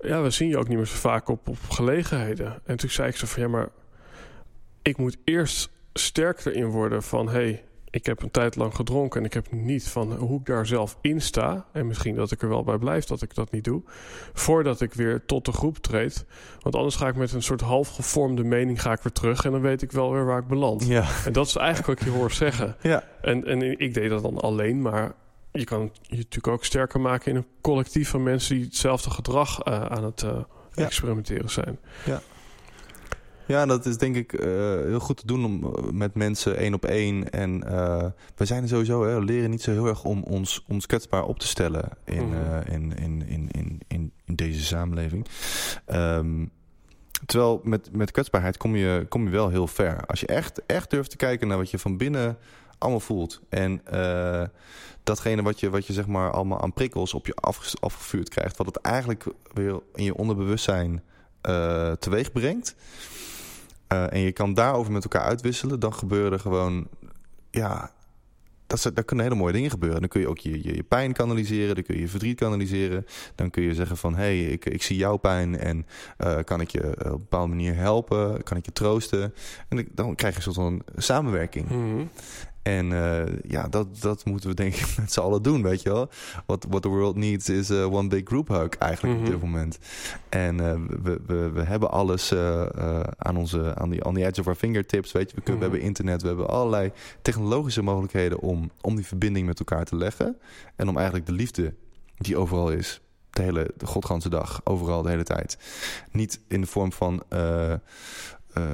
ja, 0.00 0.22
we 0.22 0.30
zien 0.30 0.48
je 0.48 0.58
ook 0.58 0.68
niet 0.68 0.76
meer 0.76 0.86
zo 0.86 0.96
vaak 0.96 1.28
op, 1.28 1.48
op 1.48 1.58
gelegenheden. 1.70 2.60
En 2.64 2.76
toen 2.76 2.90
zei 2.90 3.08
ik 3.08 3.16
zo 3.16 3.26
van, 3.26 3.42
ja, 3.42 3.48
maar 3.48 3.68
ik 4.82 4.96
moet 4.96 5.16
eerst 5.24 5.70
sterk 5.92 6.44
erin 6.44 6.66
worden 6.66 7.02
van... 7.02 7.28
hey, 7.28 7.64
ik 7.90 8.06
heb 8.06 8.22
een 8.22 8.30
tijd 8.30 8.56
lang 8.56 8.74
gedronken 8.74 9.20
en 9.20 9.26
ik 9.26 9.32
heb 9.32 9.52
niet 9.52 9.88
van 9.88 10.12
hoe 10.12 10.40
ik 10.40 10.46
daar 10.46 10.66
zelf 10.66 10.98
in 11.00 11.20
sta... 11.20 11.66
en 11.72 11.86
misschien 11.86 12.14
dat 12.14 12.30
ik 12.30 12.42
er 12.42 12.48
wel 12.48 12.64
bij 12.64 12.78
blijf 12.78 13.04
dat 13.04 13.22
ik 13.22 13.34
dat 13.34 13.50
niet 13.50 13.64
doe... 13.64 13.82
voordat 14.32 14.80
ik 14.80 14.94
weer 14.94 15.24
tot 15.26 15.44
de 15.44 15.52
groep 15.52 15.78
treed. 15.78 16.24
Want 16.60 16.74
anders 16.74 16.96
ga 16.96 17.08
ik 17.08 17.16
met 17.16 17.32
een 17.32 17.42
soort 17.42 17.60
half 17.60 17.88
gevormde 17.88 18.44
mening 18.44 18.82
ga 18.82 18.92
ik 18.92 19.00
weer 19.00 19.12
terug... 19.12 19.44
en 19.44 19.52
dan 19.52 19.60
weet 19.60 19.82
ik 19.82 19.92
wel 19.92 20.12
weer 20.12 20.24
waar 20.24 20.38
ik 20.38 20.46
beland. 20.46 20.86
Ja. 20.86 21.04
En 21.24 21.32
dat 21.32 21.46
is 21.46 21.56
eigenlijk 21.56 21.86
wat 21.86 22.00
ik 22.00 22.12
je 22.12 22.18
hoor 22.18 22.32
zeggen. 22.32 22.76
Ja. 22.86 23.04
En, 23.20 23.44
en 23.44 23.80
ik 23.80 23.94
deed 23.94 24.10
dat 24.10 24.22
dan 24.22 24.38
alleen, 24.38 24.82
maar 24.82 25.14
je 25.52 25.64
kan 25.64 25.90
je 26.02 26.16
natuurlijk 26.16 26.46
ook 26.46 26.64
sterker 26.64 27.00
maken 27.00 27.30
in 27.30 27.36
een 27.36 27.46
collectief 27.60 28.08
van 28.08 28.22
mensen 28.22 28.54
die 28.54 28.64
hetzelfde 28.64 29.10
gedrag 29.10 29.60
eh, 29.60 29.86
aan 29.86 30.04
het 30.04 30.22
eh, 30.22 30.38
experimenteren 30.74 31.50
zijn. 31.50 31.78
Ja, 32.04 32.20
dat 33.46 33.86
is 33.86 33.98
denk 33.98 34.16
ik 34.16 34.32
eh, 34.32 34.48
heel 34.84 35.00
goed 35.00 35.16
te 35.16 35.26
doen 35.26 35.44
om, 35.44 35.64
eh, 35.64 35.90
met 35.90 36.14
mensen 36.14 36.56
één 36.56 36.74
op 36.74 36.84
één. 36.84 37.30
En 37.30 37.62
eh, 37.66 38.04
we 38.36 38.44
zijn 38.44 38.62
er 38.62 38.68
sowieso, 38.68 39.04
hè, 39.06 39.14
we 39.14 39.24
leren 39.24 39.50
niet 39.50 39.62
zo 39.62 39.70
heel 39.72 39.86
erg 39.86 40.04
om 40.04 40.22
ons, 40.22 40.64
ons 40.68 40.86
kwetsbaar 40.86 41.24
op 41.24 41.38
te 41.38 41.46
stellen 41.46 41.88
in, 42.04 42.28
Mhm. 42.28 42.72
in, 42.72 42.96
in, 42.96 43.26
in, 43.28 43.48
in, 43.52 43.80
in, 43.88 44.12
in 44.24 44.34
deze 44.34 44.64
samenleving. 44.64 45.26
Ehm, 45.86 46.46
terwijl 47.26 47.60
met, 47.64 47.92
met 47.92 48.10
kwetsbaarheid 48.10 48.56
kom 48.56 48.76
je, 48.76 49.06
kom 49.08 49.24
je 49.24 49.30
wel 49.30 49.48
heel 49.48 49.66
ver. 49.66 50.06
Als 50.06 50.20
je 50.20 50.26
echt, 50.26 50.66
echt 50.66 50.90
durft 50.90 51.10
te 51.10 51.16
kijken 51.16 51.48
naar 51.48 51.56
wat 51.56 51.70
je 51.70 51.78
van 51.78 51.96
binnen 51.96 52.38
allemaal 52.78 53.00
voelt. 53.00 53.40
En 53.48 53.80
datgene 55.02 55.42
wat 55.42 55.60
je, 55.60 55.70
wat 55.70 55.86
je 55.86 55.92
zeg 55.92 56.06
maar 56.06 56.30
allemaal 56.30 56.60
aan 56.60 56.72
prikkels 56.72 57.14
op 57.14 57.26
je 57.26 57.34
af, 57.34 57.72
afgevuurd 57.80 58.28
krijgt. 58.28 58.56
Wat 58.56 58.66
het 58.66 58.76
eigenlijk 58.76 59.24
weer 59.52 59.80
in 59.94 60.04
je 60.04 60.14
onderbewustzijn 60.14 61.02
teweeg 61.98 62.32
brengt. 62.32 62.74
Eh, 63.88 64.12
en 64.12 64.20
je 64.20 64.32
kan 64.32 64.54
daarover 64.54 64.92
met 64.92 65.02
elkaar 65.02 65.22
uitwisselen. 65.22 65.80
Dan 65.80 65.94
gebeuren 65.94 66.40
gewoon... 66.40 66.88
Ja, 67.50 67.90
dat, 68.66 68.90
daar 68.94 69.04
kunnen 69.04 69.24
hele 69.24 69.38
mooie 69.38 69.52
dingen 69.52 69.70
gebeuren. 69.70 70.00
Dan 70.00 70.08
kun 70.08 70.20
je 70.20 70.28
ook 70.28 70.38
je, 70.38 70.62
je, 70.62 70.74
je 70.74 70.82
pijn 70.82 71.12
kanaliseren. 71.12 71.74
Dan 71.74 71.84
kun 71.84 71.94
je 71.94 72.00
je 72.00 72.08
verdriet 72.08 72.38
kanaliseren. 72.38 73.06
Dan 73.34 73.50
kun 73.50 73.62
je 73.62 73.74
zeggen 73.74 73.96
van... 73.96 74.14
Hé, 74.14 74.22
hey, 74.22 74.40
ik, 74.40 74.64
ik 74.64 74.82
zie 74.82 74.96
jouw 74.96 75.16
pijn. 75.16 75.58
En 75.58 75.86
eh, 76.16 76.38
kan 76.44 76.60
ik 76.60 76.70
je 76.70 76.80
eh, 76.80 76.88
op 76.90 77.12
een 77.12 77.18
bepaalde 77.18 77.48
manier 77.48 77.74
helpen? 77.74 78.42
Kan 78.42 78.56
ik 78.56 78.64
je 78.64 78.72
troosten? 78.72 79.34
En 79.68 79.88
dan 79.94 80.14
krijg 80.14 80.32
je 80.32 80.38
een 80.38 80.52
soort 80.52 80.66
van 80.66 80.82
samenwerking. 80.96 81.68
Mhm. 81.68 82.04
En 82.66 82.92
eh, 82.92 83.32
ja, 83.48 83.68
dat, 83.68 84.00
dat 84.00 84.24
moeten 84.24 84.48
we 84.48 84.54
denk 84.54 84.74
ik 84.74 84.94
met 85.00 85.12
z'n 85.12 85.20
allen 85.20 85.42
doen, 85.42 85.62
weet 85.62 85.82
je 85.82 85.88
wel. 85.88 86.08
What, 86.46 86.66
what 86.68 86.82
the 86.82 86.88
world 86.88 87.16
needs 87.16 87.48
is 87.48 87.70
eh, 87.70 87.92
one 87.92 88.08
big 88.08 88.22
group 88.24 88.48
hug 88.48 88.68
eigenlijk 88.68 89.14
Mhm. 89.14 89.24
op 89.24 89.30
dit 89.32 89.40
moment. 89.42 89.78
En 90.28 90.60
eh, 90.60 90.74
we, 91.02 91.20
we, 91.26 91.50
we 91.50 91.62
hebben 91.62 91.90
alles 91.90 92.34
aan, 93.18 93.36
onze, 93.36 93.74
aan, 93.74 93.90
die, 93.90 94.04
on 94.04 94.14
the 94.14 94.24
edge 94.26 94.40
of 94.40 94.46
our 94.46 94.56
fingertips, 94.56 95.12
weet 95.12 95.30
je. 95.30 95.36
We, 95.36 95.42
kunnen, 95.42 95.60
Mhm. 95.62 95.70
we 95.70 95.76
hebben 95.76 95.88
internet, 95.88 96.22
we 96.22 96.28
hebben 96.28 96.48
allerlei 96.48 96.92
technologische 97.22 97.82
mogelijkheden 97.82 98.40
om, 98.40 98.70
om 98.80 98.96
die 98.96 99.06
verbinding 99.06 99.46
met 99.46 99.58
elkaar 99.58 99.84
te 99.84 99.96
leggen. 99.96 100.36
En 100.76 100.88
om 100.88 100.96
eigenlijk 100.96 101.26
de 101.26 101.32
liefde 101.32 101.74
die 102.16 102.36
overal 102.36 102.70
is, 102.70 103.00
de 103.30 103.42
hele 103.42 103.70
de 103.76 103.86
godganse 103.86 104.28
dag, 104.28 104.60
overal 104.64 105.02
de 105.02 105.08
hele 105.08 105.24
tijd. 105.24 105.58
Niet 106.10 106.40
in 106.48 106.60
de 106.60 106.66
vorm 106.66 106.92
van... 106.92 107.22
eh, 108.56 108.64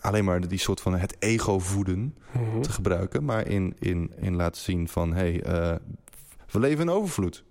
alleen 0.00 0.24
maar 0.24 0.48
die 0.48 0.58
soort 0.58 0.80
van 0.80 0.94
het 0.96 1.16
ego 1.18 1.58
voeden 1.58 2.14
Mhm. 2.32 2.60
te 2.60 2.72
gebruiken, 2.72 3.24
maar 3.24 3.46
in, 3.46 3.76
in, 3.78 4.12
in 4.20 4.36
laten 4.36 4.62
zien 4.62 4.88
van 4.88 5.12
hey, 5.12 5.42
eh, 5.42 5.74
we 6.50 6.58
leven 6.58 6.80
in 6.84 6.90
overvloed. 6.94 7.44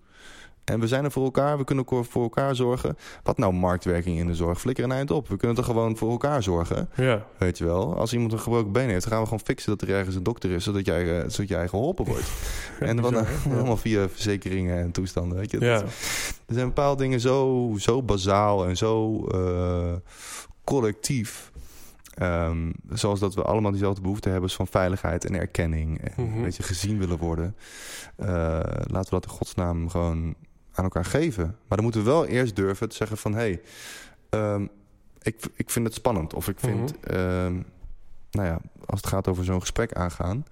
En 0.63 0.80
we 0.80 0.88
zijn 0.88 1.03
er 1.03 1.11
voor 1.11 1.24
elkaar, 1.24 1.57
we 1.57 1.63
kunnen 1.63 1.86
voor 1.88 2.24
elkaar 2.24 2.55
zorgen. 2.55 2.97
Wat 3.24 3.38
nou 3.38 3.53
marktwerking 3.53 4.19
in 4.19 4.28
de 4.28 4.36
zorg? 4.36 4.59
Flikker 4.59 4.84
een 4.84 4.91
eind 4.91 5.11
op. 5.11 5.28
We 5.28 5.38
kunnen 5.38 5.55
toch 5.57 5.65
gewoon 5.65 5.97
voor 5.97 6.11
elkaar 6.11 6.43
zorgen, 6.43 6.89
Ja, 6.95 7.26
weet 7.38 7.57
je 7.57 7.65
wel. 7.65 7.95
Als 7.97 8.13
iemand 8.13 8.32
een 8.34 8.39
gebroken 8.39 8.72
been 8.72 8.89
heeft, 8.89 9.01
dan 9.01 9.11
gaan 9.11 9.19
we 9.22 9.28
gewoon 9.28 9.43
fixen 9.45 9.78
dat 9.78 9.89
er 9.89 9.95
ergens 9.95 10.15
een 10.15 10.24
dokter 10.24 10.51
is, 10.51 10.63
zodat 10.63 10.86
jij, 10.86 11.19
eh, 11.22 11.30
zodat 11.30 11.47
jij 11.49 11.67
geholpen 11.67 12.05
wordt. 12.05 12.32
en 12.80 12.99
wat 13.01 13.11
nou? 13.11 13.26
Ja. 13.49 13.55
allemaal 13.55 13.78
via 13.78 14.09
verzekeringen 14.09 14.78
en 14.80 14.91
toestanden, 14.91 15.38
weet 15.38 15.51
je. 15.51 15.57
Dat- 15.59 15.82
er 16.45 16.53
zijn 16.53 16.67
bepaalde 16.67 17.01
dingen 17.03 17.19
zo, 17.19 17.72
zo 17.78 18.03
bazaal 18.03 18.65
en 18.67 18.78
zo 18.78 19.26
collectief. 20.63 21.51
Ehm, 22.22 22.72
zoals 22.89 23.19
dat 23.19 23.36
we 23.36 23.41
allemaal 23.41 23.72
diezelfde 23.72 24.01
behoefte 24.01 24.30
hebben 24.30 24.49
van 24.49 24.67
veiligheid 24.67 25.26
en 25.26 25.36
erkenning. 25.36 26.01
En 26.01 26.24
Mhm. 26.26 26.36
een 26.38 26.41
beetje 26.43 26.63
gezien 26.63 26.97
willen 26.97 27.17
worden. 27.17 27.55
Eh, 28.15 28.28
laten 28.67 29.03
we 29.03 29.09
dat 29.09 29.24
in 29.26 29.30
godsnaam 29.32 29.89
gewoon 29.89 30.36
aan 30.74 30.84
elkaar 30.84 31.05
geven. 31.05 31.43
Maar 31.45 31.78
dan 31.78 31.84
moeten 31.84 32.03
we 32.03 32.09
wel 32.09 32.26
eerst 32.26 32.55
durven 32.55 32.89
te 32.89 32.95
zeggen 32.95 33.17
van... 33.17 33.34
hé, 33.34 33.39
hey, 33.39 33.61
ehm, 34.30 34.67
ik, 35.22 35.45
ik 35.55 35.69
vind 35.69 35.86
het 35.86 35.93
spannend. 35.95 36.34
Of 36.34 36.47
ik 36.47 36.59
vind, 36.59 36.93
Mhm. 37.01 37.11
ehm, 37.17 37.53
nou 38.32 38.47
ja, 38.47 38.59
als 38.86 38.99
het 39.01 39.07
gaat 39.09 39.28
over 39.28 39.43
zo'n 39.43 39.59
gesprek 39.59 39.93
aangaan... 39.93 40.45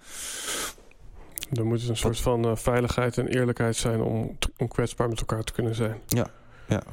Er 1.54 1.66
moet 1.66 1.88
een 1.90 1.98
soort 1.98 2.20
van 2.20 2.46
eh, 2.46 2.56
veiligheid 2.56 3.18
en 3.18 3.28
eerlijkheid 3.28 3.76
zijn 3.76 4.02
om, 4.02 4.38
om 4.58 4.68
kwetsbaar 4.68 5.10
met 5.10 5.20
elkaar 5.20 5.44
te 5.44 5.54
kunnen 5.54 5.76
zijn. 5.76 5.98
Ja, 6.08 6.28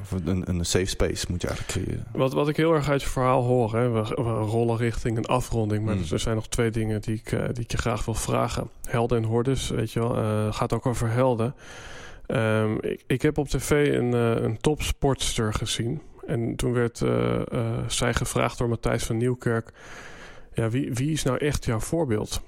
of 0.01 0.11
een, 0.11 0.49
een 0.49 0.65
safe 0.65 0.85
space 0.85 1.25
moet 1.29 1.41
je 1.41 1.47
eigenlijk 1.47 1.85
creëren. 1.85 2.07
Wat, 2.11 2.33
wat 2.33 2.49
ik 2.49 2.57
heel 2.57 2.73
erg 2.73 2.89
uit 2.89 3.01
je 3.01 3.09
verhaal 3.09 3.43
hoor, 3.43 3.75
hè, 3.75 3.89
we, 3.89 4.01
we 4.01 4.21
rollen 4.23 4.77
richting 4.77 5.17
een 5.17 5.25
afronding, 5.25 5.85
maar 5.85 5.95
Hmm. 5.95 6.11
er 6.11 6.19
zijn 6.19 6.35
nog 6.35 6.47
twee 6.47 6.71
dingen 6.71 7.01
die 7.01 7.15
ik, 7.15 7.31
eh, 7.31 7.45
die 7.53 7.63
ik 7.63 7.71
je 7.71 7.77
graag 7.77 8.05
wil 8.05 8.13
vragen. 8.13 8.69
Helden 8.87 9.17
en 9.17 9.23
hordes, 9.23 9.69
weet 9.69 9.91
je 9.91 9.99
wel, 9.99 10.17
eh, 10.17 10.53
gaat 10.53 10.73
ook 10.73 10.85
over 10.85 11.09
helden. 11.09 11.55
Ehm, 12.25 12.75
ik, 12.79 13.03
ik 13.07 13.21
heb 13.21 13.37
op 13.37 13.47
tv 13.47 13.93
een, 13.93 14.13
eh, 14.13 14.43
een 14.43 14.57
topsportster 14.61 15.53
gezien. 15.53 16.01
En 16.25 16.55
toen 16.55 16.73
werd 16.73 16.97
zij 17.87 18.13
gevraagd 18.13 18.57
door 18.57 18.69
Matthijs 18.69 19.03
van 19.03 19.17
Nieuwkerk: 19.17 19.71
ja, 20.53 20.69
wie, 20.69 20.93
wie 20.93 21.11
is 21.11 21.23
nou 21.23 21.37
echt 21.37 21.65
jouw 21.65 21.79
voorbeeld? 21.79 22.41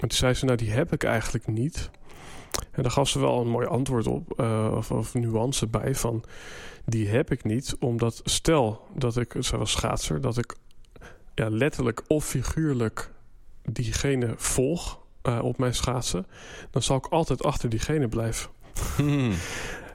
En 0.00 0.08
toen 0.08 0.18
zei 0.18 0.34
ze: 0.34 0.44
Nou, 0.44 0.56
die 0.56 0.70
heb 0.70 0.92
ik 0.92 1.04
eigenlijk 1.04 1.46
niet. 1.46 1.90
En 2.70 2.82
daar 2.82 2.92
gaf 2.92 3.08
ze 3.08 3.18
wel 3.18 3.40
een 3.40 3.48
mooi 3.48 3.66
antwoord 3.66 4.06
op, 4.06 4.40
of, 4.72 4.90
of 4.90 5.14
nuance 5.14 5.66
bij 5.66 5.94
van 5.94 6.24
die 6.86 7.08
heb 7.08 7.30
ik 7.30 7.44
niet, 7.44 7.76
omdat 7.78 8.20
stel 8.24 8.86
dat 8.94 9.16
ik, 9.16 9.34
zoals 9.38 9.70
schaatser, 9.70 10.20
dat 10.20 10.38
ik 10.38 10.56
ja, 11.34 11.50
letterlijk 11.50 12.02
of 12.06 12.24
figuurlijk 12.24 13.10
diegene 13.62 14.34
volg 14.36 15.00
eh, 15.22 15.38
op 15.42 15.58
mijn 15.58 15.74
schaatsen, 15.74 16.26
dan 16.70 16.82
zal 16.82 16.96
ik 16.96 17.06
altijd 17.06 17.42
achter 17.42 17.68
diegene 17.68 18.08
blijven. 18.08 18.50
Hmm. 18.96 19.32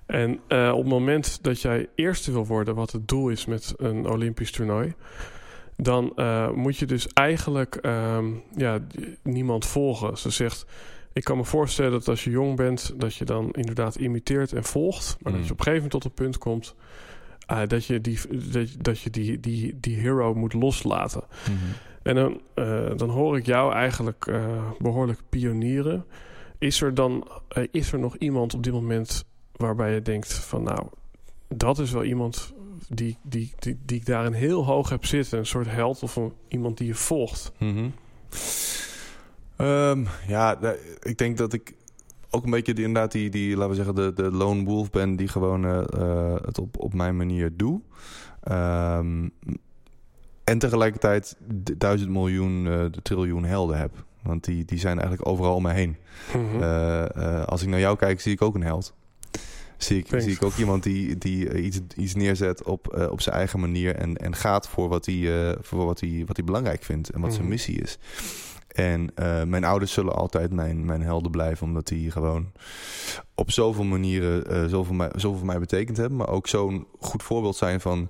En 0.05 0.39
eh, 0.47 0.71
op 0.71 0.79
het 0.79 0.87
moment 0.87 1.43
dat 1.43 1.61
jij 1.61 1.89
eerste 1.95 2.31
wil 2.31 2.45
worden, 2.45 2.75
wat 2.75 2.91
het 2.91 3.07
doel 3.07 3.29
is 3.29 3.45
met 3.45 3.73
een 3.77 4.07
Olympisch 4.07 4.51
toernooi, 4.51 4.93
dan 5.77 6.11
eh, 6.15 6.51
moet 6.51 6.77
je 6.77 6.85
dus 6.85 7.07
eigenlijk 7.07 7.75
ehm, 7.75 8.33
ja, 8.55 8.79
niemand 9.23 9.65
volgen. 9.65 10.17
Ze 10.17 10.29
zegt, 10.29 10.65
ik 11.13 11.23
kan 11.23 11.37
me 11.37 11.45
voorstellen 11.45 11.91
dat 11.91 12.07
als 12.07 12.23
je 12.23 12.29
jong 12.29 12.55
bent, 12.55 12.93
dat 12.97 13.15
je 13.15 13.25
dan 13.25 13.51
inderdaad 13.51 13.95
imiteert 13.95 14.53
en 14.53 14.63
volgt, 14.63 15.17
maar 15.21 15.31
dat 15.31 15.41
Mm. 15.41 15.47
je 15.47 15.51
op 15.53 15.59
een 15.59 15.65
gegeven 15.65 15.73
moment 15.73 15.91
tot 15.91 16.03
het 16.03 16.13
punt 16.15 16.37
komt 16.37 16.75
eh, 17.45 17.61
dat 17.67 17.85
je, 17.85 18.01
die, 18.01 18.19
dat, 18.51 18.67
dat 18.77 18.99
je 18.99 19.09
die, 19.09 19.39
die, 19.39 19.77
die 19.79 19.97
hero 19.97 20.33
moet 20.33 20.53
loslaten. 20.53 21.23
Mhm. 21.43 21.55
En 22.03 22.15
dan, 22.15 22.41
eh, 22.53 22.89
dan 22.95 23.09
hoor 23.09 23.37
ik 23.37 23.45
jou 23.45 23.73
eigenlijk 23.73 24.27
eh, 24.27 24.71
behoorlijk 24.79 25.19
pionieren. 25.29 26.05
Is 26.57 26.81
er 26.81 26.93
dan 26.93 27.27
is 27.71 27.91
er 27.91 27.99
nog 27.99 28.15
iemand 28.17 28.53
op 28.53 28.63
dit 28.63 28.73
moment 28.73 29.25
waarbij 29.55 29.93
je 29.93 30.01
denkt 30.01 30.33
van 30.33 30.63
nou, 30.63 30.87
dat 31.47 31.79
is 31.79 31.91
wel 31.91 32.03
iemand 32.03 32.53
die, 32.89 33.17
die, 33.21 33.53
die, 33.59 33.77
die 33.85 33.97
ik 33.97 34.05
daarin 34.05 34.33
heel 34.33 34.65
hoog 34.65 34.89
heb 34.89 35.05
zitten. 35.05 35.39
Een 35.39 35.45
soort 35.45 35.67
held 35.69 36.03
of 36.03 36.15
een, 36.15 36.33
iemand 36.47 36.77
die 36.77 36.87
je 36.87 36.95
volgt. 36.95 37.51
Mhm. 37.57 37.87
Ehm, 39.61 40.05
ja, 40.27 40.59
ik 41.01 41.17
denk 41.17 41.37
dat 41.37 41.53
ik 41.53 41.73
ook 42.29 42.43
een 42.43 42.51
beetje 42.51 42.73
die, 42.73 42.85
inderdaad 42.85 43.11
die, 43.11 43.29
die, 43.29 43.55
laten 43.55 43.69
we 43.69 43.75
zeggen, 43.75 43.95
de, 43.95 44.13
de 44.13 44.31
lone 44.31 44.63
wolf 44.63 44.89
ben 44.89 45.15
die 45.15 45.27
gewoon 45.27 45.65
eh, 45.65 45.83
eh, 45.93 46.35
het 46.45 46.59
op, 46.59 46.79
op 46.79 46.93
mijn 46.93 47.17
manier 47.17 47.51
doe. 47.55 47.81
Ehm, 48.43 49.27
en 50.43 50.59
tegelijkertijd 50.59 51.37
duizend 51.77 52.09
miljoen, 52.11 52.67
eh, 52.67 52.85
de 52.91 53.01
triljoen 53.01 53.43
helden 53.43 53.77
heb. 53.77 53.91
Want 54.23 54.43
die, 54.43 54.65
die 54.65 54.79
zijn 54.79 54.99
eigenlijk 54.99 55.29
overal 55.29 55.55
om 55.55 55.63
me 55.63 55.71
heen. 55.71 55.95
Mhm. 56.35 56.63
Als 57.45 57.61
ik 57.61 57.67
naar 57.67 57.79
jou 57.79 57.97
kijk, 57.97 58.21
zie 58.21 58.31
ik 58.31 58.41
ook 58.41 58.55
een 58.55 58.63
held. 58.63 58.93
Zie 59.77 59.97
ik, 59.97 60.05
Thanks. 60.05 60.25
zie 60.25 60.33
ik 60.33 60.43
ook 60.43 60.55
iemand 60.55 60.83
die, 60.83 61.17
die 61.17 61.61
iets, 61.61 61.79
iets 61.95 62.15
neerzet 62.15 62.63
op, 62.63 63.07
op 63.11 63.21
zijn 63.21 63.35
eigen 63.35 63.59
manier 63.59 63.95
en, 63.95 64.17
en 64.17 64.35
gaat 64.35 64.67
voor, 64.67 64.89
wat 64.89 65.05
hij, 65.05 65.55
voor 65.61 65.85
wat, 65.85 66.03
wat 66.25 66.35
hij 66.35 66.45
belangrijk 66.45 66.83
vindt 66.83 67.09
en 67.09 67.21
wat 67.21 67.31
zijn 67.31 67.43
Mhm. 67.43 67.51
missie 67.51 67.81
is. 67.81 67.97
En 68.71 69.11
eh, 69.15 69.43
mijn 69.43 69.63
ouders 69.63 69.93
zullen 69.93 70.15
altijd 70.15 70.51
mijn, 70.51 70.85
mijn 70.85 71.01
helden 71.01 71.31
blijven, 71.31 71.67
omdat 71.67 71.87
die 71.87 72.11
gewoon 72.11 72.51
op 73.35 73.51
zoveel 73.51 73.83
manieren 73.83 74.45
eh, 74.45 74.65
zoveel, 74.65 74.93
mij, 74.93 75.09
zoveel 75.15 75.37
voor 75.37 75.47
mij 75.47 75.59
betekend 75.59 75.97
hebben. 75.97 76.17
Maar 76.17 76.29
ook 76.29 76.47
zo'n 76.47 76.87
goed 76.99 77.23
voorbeeld 77.23 77.55
zijn 77.55 77.81
van 77.81 78.09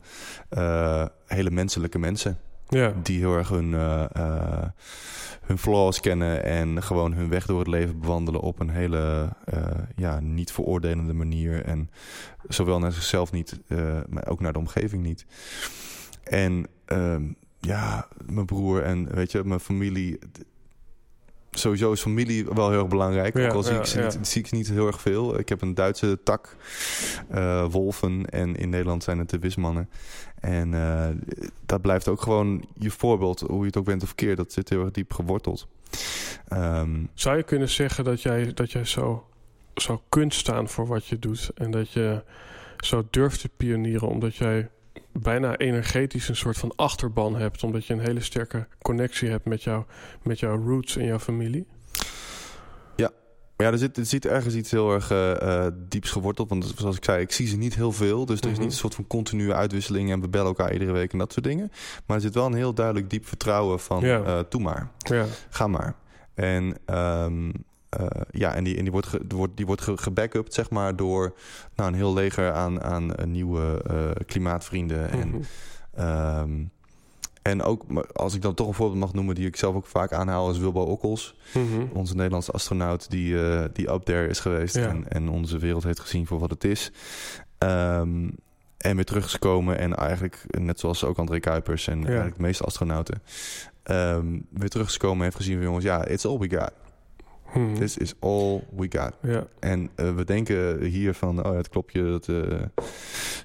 eh, 0.49 1.05
hele 1.25 1.51
menselijke 1.51 1.99
mensen 1.99 2.39
ja. 2.67 2.93
die 3.03 3.19
heel 3.19 3.35
erg 3.35 3.49
hun, 3.49 3.73
hun 5.41 5.57
flaws 5.57 5.99
kennen 5.99 6.43
en 6.43 6.83
gewoon 6.83 7.13
hun 7.13 7.29
weg 7.29 7.45
door 7.45 7.59
het 7.59 7.67
leven 7.67 7.99
bewandelen 7.99 8.41
op 8.41 8.59
een 8.59 8.69
hele 8.69 9.29
ja, 9.95 10.19
niet 10.19 10.51
veroordelende 10.51 11.13
manier. 11.13 11.65
En 11.65 11.89
zowel 12.47 12.79
naar 12.79 12.91
zichzelf 12.91 13.31
niet, 13.31 13.59
maar 14.09 14.27
ook 14.27 14.39
naar 14.39 14.53
de 14.53 14.59
omgeving 14.59 15.03
niet. 15.03 15.25
En 16.23 16.67
ehm, 16.85 17.23
ja, 17.59 18.07
mijn 18.25 18.45
broer 18.45 18.83
en 18.83 19.15
weet 19.15 19.31
je, 19.31 19.43
mijn 19.43 19.59
familie. 19.59 20.19
Sowieso 21.51 21.91
is 21.91 22.01
familie 22.01 22.45
wel 22.45 22.69
heel 22.69 22.79
erg 22.79 22.87
belangrijk. 22.87 23.37
Ja, 23.37 23.47
ook 23.47 23.53
al 23.53 23.63
zie, 23.63 23.73
ja, 23.73 23.79
ik 23.79 23.85
ze 23.85 23.99
ja. 23.99 24.05
niet, 24.05 24.27
zie 24.27 24.41
ik 24.41 24.51
niet 24.51 24.69
heel 24.69 24.87
erg 24.87 25.01
veel. 25.01 25.39
Ik 25.39 25.49
heb 25.49 25.61
een 25.61 25.73
Duitse 25.73 26.19
tak, 26.23 26.55
eh, 27.29 27.65
Wolven. 27.69 28.25
En 28.25 28.55
in 28.55 28.69
Nederland 28.69 29.03
zijn 29.03 29.17
het 29.17 29.29
de 29.29 29.39
Wismannen. 29.39 29.89
En 30.39 30.73
eh, 30.73 31.07
dat 31.65 31.81
blijft 31.81 32.07
ook 32.07 32.21
gewoon 32.21 32.65
je 32.77 32.91
voorbeeld, 32.91 33.39
hoe 33.39 33.59
je 33.59 33.65
het 33.65 33.77
ook 33.77 33.85
bent 33.85 34.03
of 34.03 34.15
keer. 34.15 34.35
Dat 34.35 34.51
zit 34.51 34.69
heel 34.69 34.81
erg 34.81 34.91
diep 34.91 35.13
geworteld. 35.13 35.67
Ehm, 36.47 37.05
Zou 37.13 37.37
je 37.37 37.43
kunnen 37.43 37.69
zeggen 37.69 38.03
dat 38.03 38.21
jij, 38.21 38.53
dat 38.53 38.71
jij 38.71 38.85
zo, 38.85 39.27
zo 39.75 40.01
kunt 40.09 40.33
staan 40.33 40.69
voor 40.69 40.87
wat 40.87 41.07
je 41.07 41.19
doet? 41.19 41.51
En 41.55 41.71
dat 41.71 41.91
je 41.91 42.23
zo 42.77 43.07
durft 43.09 43.41
te 43.41 43.49
pionieren 43.57 44.07
omdat 44.07 44.35
jij 44.35 44.69
bijna 45.13 45.57
energetisch 45.57 46.29
een 46.29 46.35
soort 46.35 46.57
van 46.57 46.73
achterban 46.75 47.35
hebt. 47.35 47.63
Omdat 47.63 47.85
je 47.85 47.93
een 47.93 47.99
hele 47.99 48.21
sterke 48.21 48.67
connectie 48.81 49.29
hebt 49.29 49.45
met, 49.45 49.63
jou, 49.63 49.83
met 50.23 50.39
jouw 50.39 50.63
roots 50.65 50.97
en 50.97 51.05
jouw 51.05 51.19
familie? 51.19 51.65
maar 53.57 53.69
ja, 53.69 53.75
er 53.75 53.81
zit, 53.81 53.97
er 53.97 54.05
zit 54.05 54.25
ergens 54.25 54.55
iets 54.55 54.71
heel 54.71 54.93
erg 54.93 55.11
eh, 55.11 55.65
eh, 55.65 55.73
dieps 55.87 56.09
geworteld. 56.11 56.49
Want 56.49 56.73
zoals 56.77 56.95
ik 56.97 57.03
zei, 57.03 57.21
ik 57.21 57.31
zie 57.31 57.47
ze 57.47 57.57
niet 57.57 57.75
heel 57.75 57.91
veel. 57.91 58.25
Dus 58.25 58.39
er 58.39 58.45
is 58.45 58.51
Mhm. 58.51 58.61
niet 58.61 58.71
een 58.71 58.77
soort 58.77 58.95
van 58.95 59.07
continue 59.07 59.53
uitwisseling 59.53 60.11
en 60.11 60.21
we 60.21 60.29
bellen 60.29 60.47
elkaar 60.47 60.73
iedere 60.73 60.91
week 60.91 61.11
en 61.11 61.17
dat 61.17 61.33
soort 61.33 61.45
dingen. 61.45 61.71
Maar 62.05 62.15
er 62.15 62.21
zit 62.23 62.33
wel 62.33 62.45
een 62.45 62.53
heel 62.53 62.73
duidelijk 62.73 63.09
diep 63.09 63.27
vertrouwen 63.27 63.79
van, 63.79 64.01
Ja. 64.05 64.23
eh 64.23 64.39
doe 64.49 64.61
maar. 64.61 64.91
Ja, 64.97 65.25
Ga 65.49 65.67
maar. 65.67 65.95
En, 66.33 66.77
ehm, 66.85 67.51
eh, 67.91 68.05
ja, 68.31 68.53
en, 68.55 68.63
die, 68.63 68.75
en 68.77 68.81
die 68.83 68.91
wordt, 68.91 69.07
ge, 69.07 69.21
wordt, 69.27 69.57
die 69.57 69.65
wordt 69.65 69.81
ge, 69.81 69.97
gebackupt, 69.97 70.53
zeg 70.53 70.69
maar, 70.69 70.95
door 70.95 71.33
nou, 71.75 71.89
een 71.89 71.95
heel 71.95 72.13
leger 72.13 72.51
aan, 72.51 72.83
aan 72.83 73.15
eh, 73.15 73.25
nieuwe 73.25 73.83
eh, 73.87 74.25
klimaatvrienden. 74.25 75.09
En, 75.09 75.27
Mhm. 75.29 75.41
ehm, 75.95 76.51
en 77.41 77.63
ook, 77.63 77.83
als 78.13 78.33
ik 78.35 78.41
dan 78.41 78.53
toch 78.53 78.67
een 78.67 78.73
voorbeeld 78.73 78.99
mag 78.99 79.13
noemen 79.13 79.35
die 79.35 79.47
ik 79.47 79.55
zelf 79.55 79.75
ook 79.75 79.85
vaak 79.85 80.11
aanhaal, 80.13 80.49
is 80.51 80.57
Wilbo 80.57 80.81
Okkels. 80.81 81.35
Mhm. 81.53 81.85
Onze 81.93 82.15
Nederlandse 82.15 82.51
astronaut 82.51 83.09
die, 83.09 83.35
die 83.73 83.91
up 83.91 84.03
there 84.03 84.27
is 84.27 84.39
geweest 84.39 84.75
Ja. 84.75 84.87
en, 84.87 85.09
en 85.09 85.29
onze 85.29 85.57
wereld 85.57 85.83
heeft 85.83 85.99
gezien 85.99 86.27
voor 86.27 86.39
wat 86.39 86.49
het 86.49 86.63
is. 86.63 86.91
Ehm, 87.57 88.29
en 88.77 88.95
weer 88.95 89.05
terug 89.05 89.25
is 89.25 89.31
gekomen 89.31 89.77
en 89.77 89.95
eigenlijk, 89.95 90.43
net 90.47 90.79
zoals 90.79 91.03
ook 91.03 91.17
André 91.17 91.39
Kuipers 91.39 91.87
en 91.87 92.05
eigenlijk 92.05 92.35
de 92.35 92.41
meeste 92.41 92.63
astronauten, 92.63 93.21
ehm, 93.83 94.39
weer 94.49 94.69
terug 94.69 94.87
is 94.87 94.93
gekomen 94.93 95.17
en 95.17 95.23
heeft 95.23 95.35
gezien 95.35 95.55
van 95.55 95.63
jongens, 95.65 95.83
ja, 95.83 96.05
it's 96.05 96.25
all 96.25 96.37
we 96.37 96.49
got. 96.57 96.71
Mhm. 97.53 97.73
This 97.75 97.97
is 97.97 98.13
all 98.19 98.63
we 98.75 98.87
got. 98.89 99.13
Ja, 99.21 99.47
En 99.59 99.89
eh, 99.95 100.15
we 100.15 100.23
denken 100.25 100.81
hier 100.83 101.13
van, 101.13 101.45
oh 101.45 101.51
ja, 101.51 101.57
het 101.57 101.69
klopje 101.69 102.03
dat, 102.03 102.27
eh, 102.27 102.35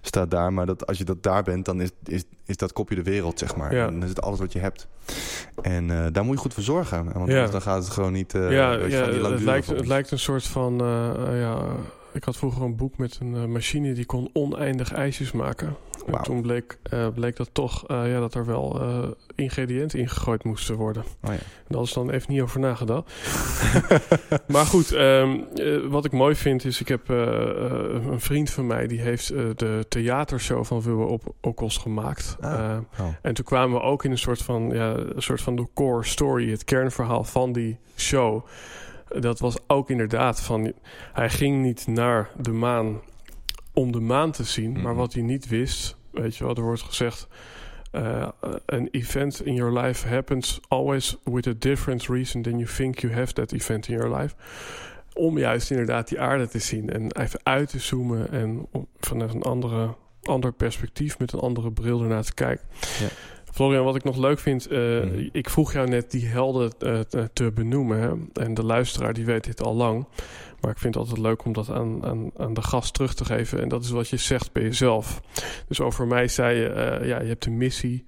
staat 0.01 0.31
daar. 0.31 0.53
Maar 0.53 0.67
dat, 0.67 0.87
als 0.87 0.99
je 0.99 1.05
dat 1.05 1.23
daar 1.23 1.43
bent, 1.43 1.65
dan 1.65 1.81
is, 1.81 1.91
is, 2.05 2.25
is 2.45 2.57
dat 2.57 2.73
kopje 2.73 2.95
de 2.95 3.03
wereld, 3.03 3.39
zeg 3.39 3.57
maar. 3.57 3.75
Ja. 3.75 3.87
En 3.87 3.93
dan 3.93 4.03
is 4.03 4.09
het 4.09 4.23
alles 4.23 4.39
wat 4.39 4.53
je 4.53 4.59
hebt. 4.59 4.89
En 5.63 5.91
eh, 5.91 6.07
daar 6.13 6.25
moet 6.25 6.35
je 6.35 6.41
goed 6.41 6.55
voor 6.55 6.63
zorgen. 6.63 7.13
Want 7.13 7.31
Ja. 7.31 7.47
dan 7.47 7.63
gaat 7.63 7.83
het 7.85 7.93
gewoon 7.93 8.13
niet... 8.13 8.33
ja, 8.33 8.49
ja 8.51 8.73
het, 8.73 9.41
lijkt, 9.41 9.67
het 9.67 9.87
lijkt 9.87 10.11
een 10.11 10.19
soort 10.19 10.45
van... 10.45 10.75
ja, 11.33 11.63
ik 12.17 12.25
had 12.25 12.37
vroeger 12.37 12.63
een 12.63 12.77
boek 12.77 12.99
met 12.99 13.19
een 13.21 13.35
eh, 13.35 13.45
machine 13.45 13.93
die 13.93 14.07
kon 14.07 14.31
oneindig 14.33 14.93
ijsjes 14.93 15.33
maken. 15.33 15.77
En 16.07 16.23
toen 16.23 16.43
bleek, 16.43 16.79
eh, 16.83 17.09
bleek 17.15 17.37
dat 17.37 17.49
toch 17.53 17.87
eh, 17.87 18.11
ja, 18.11 18.21
dat 18.21 18.35
er 18.35 18.47
wel 18.47 18.81
eh, 18.81 19.09
ingrediënten 19.35 19.99
ingegooid 19.99 20.45
moesten 20.45 20.75
worden. 20.75 21.05
Oh 21.23 21.33
ja. 21.33 21.39
Daar 21.69 21.83
is 21.83 21.93
dan 21.93 22.11
even 22.11 22.33
niet 22.33 22.41
over 22.41 22.61
nagedacht. 22.61 23.13
maar 24.53 24.67
goed, 24.67 24.93
ehm, 24.93 25.41
eh, 25.55 25.79
wat 25.89 26.05
ik 26.05 26.13
mooi 26.13 26.35
vind 26.35 26.65
is... 26.65 26.81
ik 26.81 26.89
heb 26.89 27.09
een 27.09 28.21
vriend 28.21 28.51
van 28.51 28.67
mij... 28.67 28.87
die 28.87 29.01
heeft 29.01 29.29
de 29.29 29.85
theatershow 29.89 30.65
van 30.65 30.83
Wilbur 30.83 31.07
op 31.07 31.35
Okkels 31.41 31.77
gemaakt. 31.77 32.37
Ah. 32.41 32.79
Oh. 33.01 33.07
en 33.23 33.35
toen 33.35 33.45
kwamen 33.45 33.79
we 33.79 33.85
ook 33.85 34.05
in 34.05 34.11
een 34.11 34.19
soort 34.19 34.43
van, 34.43 34.71
ja, 34.73 34.95
een 34.95 35.23
soort 35.23 35.41
van 35.41 35.57
de 35.57 35.67
core 35.75 36.05
story, 36.05 36.51
het 36.51 36.65
kernverhaal 36.65 37.25
van 37.25 37.53
die 37.53 37.79
show. 37.97 38.47
Dat 39.09 39.39
was 39.41 39.57
ook 39.67 39.91
inderdaad 39.91 40.41
van, 40.41 40.73
hij 41.13 41.31
ging 41.31 41.63
niet 41.63 41.87
naar 41.87 42.31
de 42.41 42.53
maan 42.53 43.01
om 43.73 43.93
de 43.93 44.01
maan 44.01 44.31
te 44.33 44.45
zien, 44.45 44.73
maar 44.73 44.83
Mhm. 44.83 44.95
wat 44.95 45.13
hij 45.13 45.23
niet 45.23 45.49
wist, 45.49 45.97
weet 46.11 46.37
je 46.37 46.45
wel, 46.45 46.55
er 46.55 46.63
wordt 46.63 46.83
gezegd, 46.83 47.29
uh, 47.93 48.29
an 48.67 48.89
event 48.91 49.45
in 49.45 49.55
your 49.55 49.79
life 49.79 50.09
happens 50.09 50.61
always 50.69 51.17
with 51.25 51.47
a 51.47 51.53
different 51.59 52.07
reason 52.07 52.43
than 52.43 52.59
you 52.59 52.71
think 52.77 52.99
you 52.99 53.13
have 53.13 53.33
that 53.33 53.53
event 53.53 53.89
in 53.89 53.95
your 53.97 54.17
life. 54.17 54.35
Om 55.13 55.39
juist 55.39 55.71
inderdaad 55.71 56.09
die 56.09 56.21
aarde 56.21 56.49
te 56.49 56.59
zien 56.59 56.91
en 56.91 57.13
even 57.13 57.41
uit 57.43 57.69
te 57.69 57.79
zoomen 57.79 58.31
en 58.31 58.67
vanuit 59.01 59.35
een 59.35 59.43
andere, 59.43 59.95
ander 60.23 60.53
perspectief 60.53 61.19
met 61.19 61.33
een 61.33 61.39
andere 61.41 61.73
bril 61.73 62.03
ernaar 62.03 62.23
te 62.23 62.35
kijken. 62.35 62.67
Ja. 63.01 63.07
Florian, 63.57 63.85
wat 63.85 63.97
ik 63.97 64.05
nog 64.05 64.17
leuk 64.17 64.39
vind, 64.39 64.71
uh, 64.73 64.79
Mhm. 64.79 65.29
ik 65.33 65.51
vroeg 65.51 65.73
jou 65.73 65.89
net 65.89 66.11
die 66.11 66.27
helden 66.27 66.73
uh, 66.81 67.01
te, 67.01 67.31
te 67.33 67.53
benoemen. 67.55 68.01
Hè? 68.01 68.43
En 68.43 68.55
de 68.55 68.65
luisteraar 68.65 69.13
die 69.13 69.25
weet 69.25 69.45
dit 69.45 69.63
al 69.63 69.75
lang. 69.75 70.07
Maar 70.61 70.71
ik 70.71 70.79
vind 70.79 70.95
het 70.95 71.03
altijd 71.03 71.23
leuk 71.23 71.45
om 71.45 71.53
dat 71.53 71.71
aan, 71.71 72.05
aan, 72.05 72.31
aan 72.37 72.55
de 72.55 72.63
gast 72.63 72.95
terug 72.95 73.15
te 73.15 73.25
geven. 73.25 73.63
En 73.63 73.69
dat 73.69 73.85
is 73.85 73.91
wat 73.91 74.09
je 74.09 74.17
zegt 74.17 74.53
bij 74.53 74.63
jezelf. 74.63 75.21
Dus 75.69 75.81
over 75.81 76.07
mij 76.07 76.29
zei 76.29 76.59
je, 76.59 76.69
uh, 77.01 77.09
ja, 77.09 77.21
je 77.21 77.29
hebt 77.29 77.47
een 77.47 77.57
missie. 77.57 78.05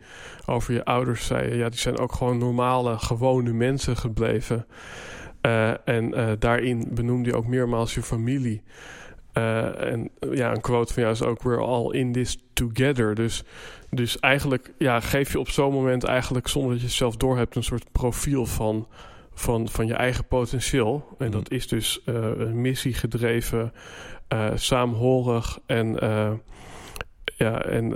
Over 0.46 0.74
je 0.74 0.84
ouders 0.84 1.26
zei 1.26 1.48
je, 1.50 1.56
ja, 1.56 1.68
die 1.68 1.78
zijn 1.80 1.98
ook 1.98 2.12
gewoon 2.12 2.38
normale, 2.38 2.98
gewone 2.98 3.52
mensen 3.52 3.96
gebleven. 3.96 4.66
En 5.84 6.36
daarin 6.38 6.88
benoemde 6.90 7.28
je 7.30 7.36
ook 7.36 7.46
meermaals 7.46 7.94
je 7.94 8.02
familie. 8.02 8.62
Uh, 9.38 9.92
en 9.92 10.10
ja, 10.30 10.50
een 10.50 10.60
quote 10.60 10.92
van 10.92 11.02
jou 11.02 11.14
is 11.14 11.22
ook: 11.22 11.42
We're 11.42 11.62
all 11.62 11.92
in 11.92 12.12
this 12.12 12.38
together. 12.52 13.14
Dus, 13.14 13.44
dus 13.90 14.18
eigenlijk 14.18 14.72
ja, 14.78 15.00
geef 15.00 15.32
je 15.32 15.38
op 15.38 15.48
zo'n 15.48 15.72
moment 15.72 16.04
eigenlijk 16.04 16.48
zonder 16.48 16.70
dat 16.70 16.80
je 16.80 16.86
het 16.86 16.96
zelf 16.96 17.16
doorhebt 17.16 17.56
een 17.56 17.62
soort 17.64 17.92
profiel 17.92 18.46
van, 18.46 18.86
van, 19.34 19.68
van 19.68 19.86
je 19.86 19.94
eigen 19.94 20.26
potentieel. 20.26 21.16
En 21.18 21.26
mm. 21.26 21.32
dat 21.32 21.50
is 21.50 21.68
dus 21.68 22.00
uh, 22.06 22.14
een 22.14 22.60
missie 22.60 22.94
gedreven, 22.94 23.72
uh, 24.32 24.50
saamhorig 24.54 25.58
en, 25.66 25.96
ja, 27.36 27.62
en 27.62 27.94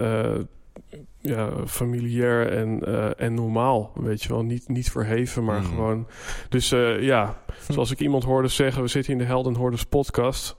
ja, 1.20 1.50
familiair 1.66 2.52
en, 2.52 2.80
en 3.18 3.34
normaal. 3.34 3.92
Weet 3.94 4.22
je 4.22 4.28
wel, 4.28 4.44
niet, 4.44 4.68
niet 4.68 4.90
verheven, 4.90 5.44
maar 5.44 5.60
mm. 5.60 5.66
gewoon. 5.66 6.06
Dus 6.48 6.68
ja, 7.00 7.36
zoals 7.68 7.90
ik 7.90 8.00
iemand 8.00 8.24
hoorde 8.24 8.48
zeggen, 8.48 8.82
we 8.82 8.88
zitten 8.88 9.12
in 9.12 9.18
de 9.18 9.24
Helden 9.24 9.54
Hordes 9.54 9.84
podcast. 9.84 10.56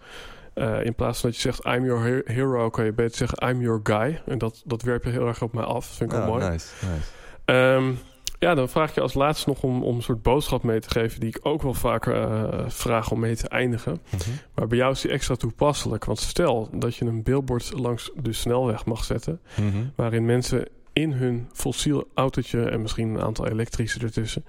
Eh, 0.54 0.86
in 0.86 0.96
plaats 0.96 1.20
van 1.20 1.30
dat 1.30 1.40
je 1.42 1.52
zegt 1.52 1.66
I'm 1.66 1.86
your 1.86 2.04
he- 2.04 2.34
hero, 2.34 2.70
kan 2.70 2.86
je 2.86 2.94
beter 2.94 3.18
zeggen 3.18 3.50
I'm 3.50 3.62
your 3.62 3.80
guy. 3.84 4.22
En 4.26 4.38
dat, 4.38 4.62
dat 4.66 4.82
werp 4.82 5.04
je 5.04 5.10
heel 5.10 5.28
erg 5.28 5.42
op 5.42 5.54
mij 5.54 5.64
af. 5.64 5.88
Dat 5.88 5.96
vind 5.98 6.12
ik 6.12 6.18
Oh, 6.18 6.26
wel 6.26 6.34
mooi. 6.34 6.50
nice, 6.50 6.68
nice. 6.86 7.08
Ehm, 7.46 7.92
ja, 8.40 8.56
dan 8.56 8.70
vraag 8.70 8.90
ik 8.90 8.96
je 8.96 9.02
als 9.02 9.14
laatste 9.14 9.50
nog 9.50 9.64
om, 9.64 9.84
om 9.84 9.96
een 9.96 10.02
soort 10.02 10.22
boodschap 10.22 10.64
mee 10.64 10.80
te 10.80 10.90
geven... 10.90 11.20
die 11.20 11.30
ik 11.30 11.40
ook 11.42 11.62
wel 11.62 11.74
vaker 11.74 12.16
eh, 12.22 12.64
vraag 12.68 13.12
om 13.12 13.20
mee 13.20 13.36
te 13.36 13.48
eindigen. 13.48 14.02
Mhm. 14.10 14.30
Maar 14.56 14.68
bij 14.68 14.78
jou 14.78 14.92
is 14.92 15.02
die 15.02 15.12
extra 15.12 15.36
toepasselijk. 15.36 16.06
Want 16.06 16.20
stel 16.20 16.70
dat 16.72 16.96
je 16.96 17.06
een 17.06 17.24
billboard 17.24 17.72
langs 17.80 18.12
de 18.16 18.34
snelweg 18.34 18.86
mag 18.86 19.04
zetten... 19.04 19.42
Mhm. 19.56 19.84
waarin 19.96 20.26
mensen 20.26 20.68
in 20.94 21.12
hun 21.12 21.50
fossiel 21.54 22.08
autootje... 22.14 22.70
en 22.70 22.82
misschien 22.82 23.14
een 23.14 23.22
aantal 23.22 23.48
elektrische 23.48 24.00
ertussen... 24.00 24.46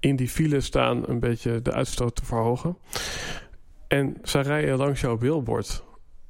in 0.00 0.16
die 0.16 0.28
file 0.28 0.60
staan 0.60 1.02
een 1.08 1.20
beetje 1.20 1.62
de 1.62 1.72
uitstoot 1.72 2.14
te 2.16 2.24
verhogen. 2.24 2.76
En 3.90 4.16
zij 4.22 4.42
rijden 4.42 4.76
langs 4.76 5.00
jouw 5.00 5.16
billboard. 5.16 5.82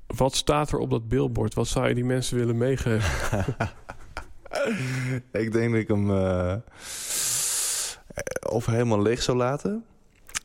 Wat 0.06 0.34
staat 0.34 0.72
er 0.72 0.78
op 0.78 0.90
dat 0.90 1.08
billboard? 1.08 1.54
Wat 1.54 1.68
zou 1.68 1.88
je 1.88 1.94
die 1.94 2.04
mensen 2.04 2.36
willen 2.36 2.56
meegeven? 2.56 3.32
ik 5.42 5.52
denk 5.52 5.70
dat 5.70 5.80
ik 5.80 5.88
hem 5.88 6.10
eh, 6.10 6.54
of 8.50 8.66
helemaal 8.66 9.02
leeg 9.02 9.22
zou 9.22 9.36
laten. 9.36 9.84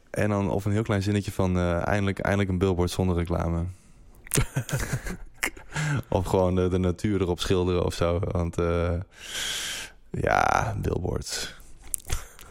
En 0.09 0.29
dan 0.29 0.49
of 0.49 0.65
een 0.65 0.71
heel 0.71 0.83
klein 0.83 1.03
zinnetje 1.03 1.31
van 1.31 1.57
eh, 1.57 1.87
eindelijk, 1.87 2.19
eindelijk 2.19 2.49
een 2.49 2.57
billboard 2.57 2.91
zonder 2.91 3.15
reclame. 3.15 3.65
of 6.09 6.25
gewoon 6.25 6.55
de, 6.55 6.67
de 6.67 6.77
natuur 6.77 7.21
erop 7.21 7.39
schilderen 7.39 7.85
of 7.85 7.93
zo. 7.93 8.19
Want 8.19 8.57
eh, 8.57 8.93
ja, 10.09 10.75
billboards. 10.81 11.55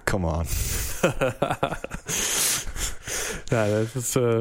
Come 0.04 0.26
on. 0.26 0.44
ja, 3.44 3.66
dat 3.68 3.94
is... 3.94 4.14
eh, 4.16 4.40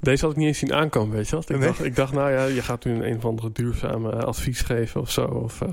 deze 0.00 0.22
had 0.22 0.30
ik 0.30 0.36
niet 0.36 0.46
eens 0.46 0.58
zien 0.58 0.72
aankomen, 0.74 1.16
weet 1.16 1.28
je 1.28 1.36
wat? 1.36 1.50
Ik, 1.50 1.58
Nee? 1.58 1.66
dacht, 1.68 1.84
ik 1.84 1.96
dacht, 1.96 2.12
nou 2.12 2.30
ja, 2.30 2.44
je 2.44 2.62
gaat 2.62 2.84
nu 2.84 3.04
een 3.04 3.16
of 3.16 3.24
andere 3.24 3.52
duurzame 3.52 4.12
advies 4.24 4.60
geven 4.60 5.00
of 5.00 5.10
zo. 5.10 5.24
Of, 5.24 5.60
eh, 5.60 5.72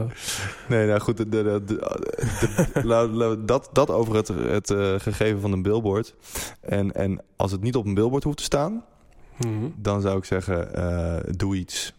Nee, 0.68 0.88
nou 0.88 0.99
goed, 0.99 1.18
de, 1.18 1.30
de, 1.30 1.43
de, 1.43 1.63
de- 1.65 2.69
la- 2.84 3.07
la- 3.07 3.35
dat, 3.35 3.69
dat 3.73 3.89
over 3.89 4.15
het, 4.15 4.27
het 4.27 4.69
eh, 4.69 4.95
gegeven 4.99 5.41
van 5.41 5.51
een 5.51 5.61
billboard. 5.61 6.15
En, 6.61 6.91
en 6.91 7.22
als 7.35 7.51
het 7.51 7.61
niet 7.61 7.76
op 7.76 7.85
een 7.85 7.93
billboard 7.93 8.23
hoeft 8.23 8.38
te 8.38 8.43
staan, 8.43 8.84
mhm, 9.38 9.65
dan 9.76 10.01
zou 10.01 10.18
ik 10.18 10.26
zeggen, 10.26 10.73
eh, 10.76 11.34
doe 11.38 11.55
iets. 11.55 11.93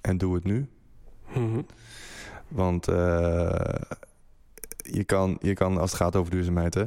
En 0.00 0.18
doe 0.18 0.34
het 0.34 0.44
nu. 0.44 0.68
mhm. 1.34 1.60
Want 2.48 2.88
eh, 2.88 2.94
je, 4.76 5.04
kan, 5.06 5.36
je 5.40 5.54
kan, 5.54 5.78
als 5.78 5.90
het 5.90 6.00
gaat 6.00 6.16
over 6.16 6.30
duurzaamheid, 6.30 6.74
hè, 6.74 6.84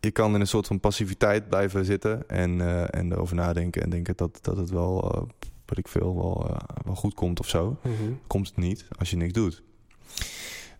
je 0.00 0.10
kan 0.10 0.34
in 0.34 0.40
een 0.40 0.46
soort 0.46 0.66
van 0.66 0.80
passiviteit 0.80 1.48
blijven 1.48 1.84
zitten 1.84 2.28
en, 2.28 2.60
eh, 2.60 3.00
en 3.00 3.12
erover 3.12 3.34
nadenken 3.36 3.82
en 3.82 3.90
denken 3.90 4.16
dat, 4.16 4.38
dat 4.42 4.56
het 4.56 4.70
wel, 4.70 5.12
eh, 5.14 5.22
wat 5.66 5.78
ik 5.78 5.88
veel, 5.88 6.14
wel, 6.14 6.46
eh, 6.50 6.56
wel 6.84 6.94
goed 6.94 7.14
komt 7.14 7.40
of 7.40 7.48
zo. 7.48 7.78
Mhm. 7.82 7.92
Komt 8.26 8.46
het 8.48 8.56
niet 8.56 8.86
als 8.98 9.10
je 9.10 9.16
niks 9.16 9.32
doet. 9.32 9.62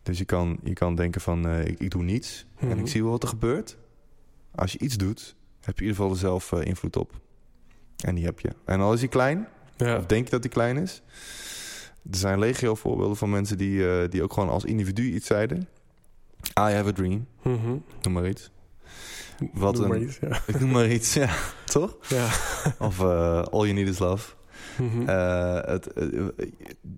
Dus 0.03 0.19
je 0.19 0.25
kan, 0.25 0.59
je 0.63 0.73
kan 0.73 0.95
denken 0.95 1.21
van, 1.21 1.51
ik, 1.51 1.79
ik 1.81 1.91
doe 1.91 2.03
niets 2.03 2.47
en 2.59 2.69
Mhm. 2.69 2.79
ik 2.79 2.87
zie 2.89 3.03
wel 3.03 3.11
wat 3.11 3.23
er 3.23 3.29
gebeurt. 3.29 3.77
Als 4.55 4.73
je 4.73 4.79
iets 4.79 4.97
doet, 4.97 5.37
heb 5.61 5.79
je 5.79 5.85
in 5.85 5.91
ieder 5.91 5.97
geval 5.97 6.11
er 6.11 6.19
zelf 6.19 6.53
invloed 6.53 6.97
op. 6.97 7.21
En 8.05 8.15
die 8.15 8.25
heb 8.25 8.41
je. 8.41 8.51
En 8.65 8.81
al 8.81 8.93
is 8.93 9.01
die 9.01 9.09
klein, 9.09 9.49
Ja. 9.77 9.97
of 9.97 10.07
denk 10.07 10.25
je 10.25 10.31
dat 10.31 10.43
die 10.43 10.51
klein 10.51 10.77
is? 10.77 11.03
Er 12.11 12.17
zijn 12.19 12.39
legio 12.39 12.75
voorbeelden 12.75 13.17
van 13.17 13.31
mensen 13.31 13.59
die, 13.59 14.09
die 14.09 14.23
ook 14.23 14.33
gewoon 14.33 14.49
als 14.49 14.65
individu 14.65 15.03
iets 15.15 15.27
zeiden. 15.27 15.69
I 16.59 16.73
have 16.73 16.89
a 16.89 16.93
dream, 16.93 17.27
Mhm. 17.43 17.77
noem 18.03 18.13
maar 18.13 18.29
iets. 18.29 18.51
Wat 19.53 19.79
Noem 19.79 19.89
maar 19.89 19.97
een- 19.97 20.03
iets, 20.03 20.19
ja. 20.19 20.41
Ik 20.47 20.61
noem 20.61 20.71
maar 20.71 20.89
iets, 20.91 21.15
ja, 21.15 21.37
toch? 21.65 21.97
ja. 22.09 22.29
Of 22.79 23.01
eh, 23.01 23.43
all 23.43 23.61
you 23.67 23.73
need 23.73 23.89
is 23.89 23.99
love. 23.99 24.35
Mhm. 24.79 25.09
Eh, 25.09 25.61
het, 25.63 25.93
eh, 25.93 26.25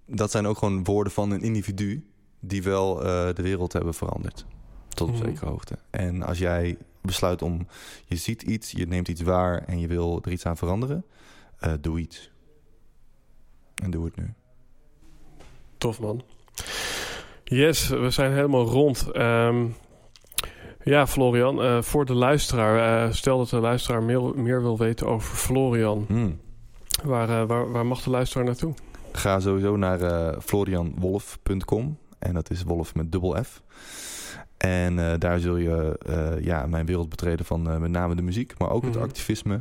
dat 0.07 0.31
zijn 0.31 0.47
ook 0.47 0.59
gewoon 0.59 0.85
woorden 0.85 1.13
van 1.13 1.31
een 1.31 1.43
individu 1.43 2.07
die 2.41 2.63
wel 2.63 2.95
de 3.35 3.43
wereld 3.43 3.73
hebben 3.73 3.95
veranderd. 3.95 4.47
Tot 4.89 5.09
op 5.09 5.15
Mhm. 5.15 5.25
zekere 5.25 5.51
hoogte. 5.51 5.79
En 5.91 6.23
als 6.23 6.39
jij 6.39 6.77
besluit 7.03 7.43
om, 7.43 7.67
je 8.05 8.17
ziet 8.17 8.43
iets, 8.43 8.71
je 8.71 8.87
neemt 8.87 9.09
iets 9.09 9.21
waar 9.23 9.65
en 9.65 9.79
je 9.81 9.87
wil 9.87 10.21
er 10.25 10.33
iets 10.33 10.47
aan 10.47 10.57
veranderen, 10.57 11.05
doe 11.81 12.01
iets. 12.01 12.31
En 13.83 13.91
doe 13.91 14.05
het 14.05 14.17
nu. 14.17 14.33
Tof 15.79 16.01
man. 16.01 16.23
Yes, 17.45 17.89
we 17.89 18.11
zijn 18.11 18.33
helemaal 18.33 18.65
rond. 18.65 19.11
Ehm, 19.13 19.67
ja, 20.85 21.07
Florian, 21.07 21.63
eh, 21.63 21.83
voor 21.83 22.05
de 22.05 22.15
luisteraar, 22.15 23.05
eh, 23.07 23.13
stel 23.13 23.39
dat 23.39 23.49
de 23.49 23.57
luisteraar 23.61 24.03
meer, 24.03 24.23
meer 24.35 24.63
wil 24.63 24.79
weten 24.79 25.07
over 25.07 25.37
Florian, 25.37 26.05
Hmm. 26.09 26.39
waar, 27.05 27.29
eh, 27.41 27.47
waar, 27.47 27.71
waar 27.73 27.87
mag 27.87 28.03
de 28.03 28.11
luisteraar 28.11 28.45
naartoe? 28.45 28.75
Ga 29.13 29.41
sowieso 29.41 29.77
naar 29.77 29.99
florianwolf.com. 30.43 31.97
En 32.19 32.35
dat 32.35 32.51
is 32.51 32.63
Wolf 32.63 32.95
met 32.95 33.13
dubbel 33.13 33.43
F. 33.45 33.63
En 34.59 35.19
daar 35.19 35.39
zul 35.39 35.57
je 35.57 35.99
ja, 36.41 36.67
mijn 36.67 36.87
wereld 36.87 37.09
betreden 37.09 37.45
van 37.47 37.63
met 37.81 37.91
name 37.91 38.15
de 38.15 38.23
muziek, 38.23 38.55
maar 38.59 38.71
ook 38.71 38.85
het 38.85 38.95
Mhm. 38.95 39.03
activisme 39.03 39.61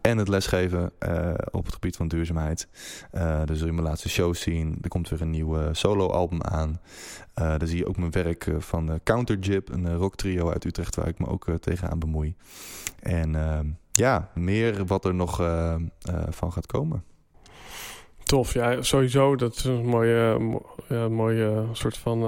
en 0.00 0.18
het 0.18 0.28
lesgeven 0.28 0.90
eh, 0.98 1.32
op 1.50 1.64
het 1.64 1.74
gebied 1.74 1.96
van 1.96 2.08
duurzaamheid. 2.08 2.68
Eh 3.10 3.22
daar 3.22 3.56
zul 3.56 3.66
je 3.66 3.72
mijn 3.72 3.86
laatste 3.86 4.08
shows 4.08 4.40
zien. 4.40 4.78
Er 4.82 4.88
komt 4.88 5.08
weer 5.08 5.20
een 5.20 5.30
nieuw 5.30 5.58
eh, 5.58 5.68
solo-album 5.72 6.42
aan. 6.42 6.80
Eh 7.34 7.44
daar 7.44 7.66
zie 7.66 7.78
je 7.78 7.86
ook 7.86 7.96
mijn 7.96 8.10
werk 8.10 8.50
van 8.58 9.00
Counter 9.04 9.38
Jib, 9.38 9.68
een 9.68 9.86
eh, 9.86 9.94
rocktrio 9.96 10.50
uit 10.50 10.64
Utrecht 10.64 10.96
waar 10.96 11.08
ik 11.08 11.18
me 11.18 11.26
ook 11.26 11.46
tegenaan 11.60 11.98
bemoei. 11.98 12.34
En 13.00 13.34
ehm, 13.34 13.66
ja, 13.92 14.30
meer 14.34 14.86
wat 14.86 15.04
er 15.04 15.14
nog 15.14 15.36
van 16.28 16.52
gaat 16.52 16.66
komen. 16.66 17.04
Tof, 18.22 18.52
ja, 18.52 18.82
sowieso. 18.82 19.36
Dat 19.36 19.56
is 19.56 19.64
een 19.64 19.86
mooie, 19.86 20.38
mooie 21.08 21.64
soort 21.72 21.98
van 21.98 22.22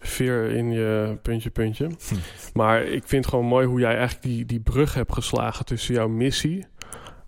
veer 0.00 0.50
in 0.50 0.70
je 0.70 1.18
puntje, 1.22 1.50
puntje. 1.50 1.84
Hm. 1.84 2.14
Maar 2.54 2.82
ik 2.82 3.02
vind 3.06 3.26
gewoon 3.26 3.44
mooi 3.46 3.66
hoe 3.66 3.80
jij 3.80 3.96
eigenlijk 3.96 4.22
die, 4.22 4.46
die 4.46 4.60
brug 4.60 4.94
hebt 4.94 5.12
geslagen 5.12 5.64
tussen 5.64 5.94
jouw 5.94 6.08
missie 6.08 6.66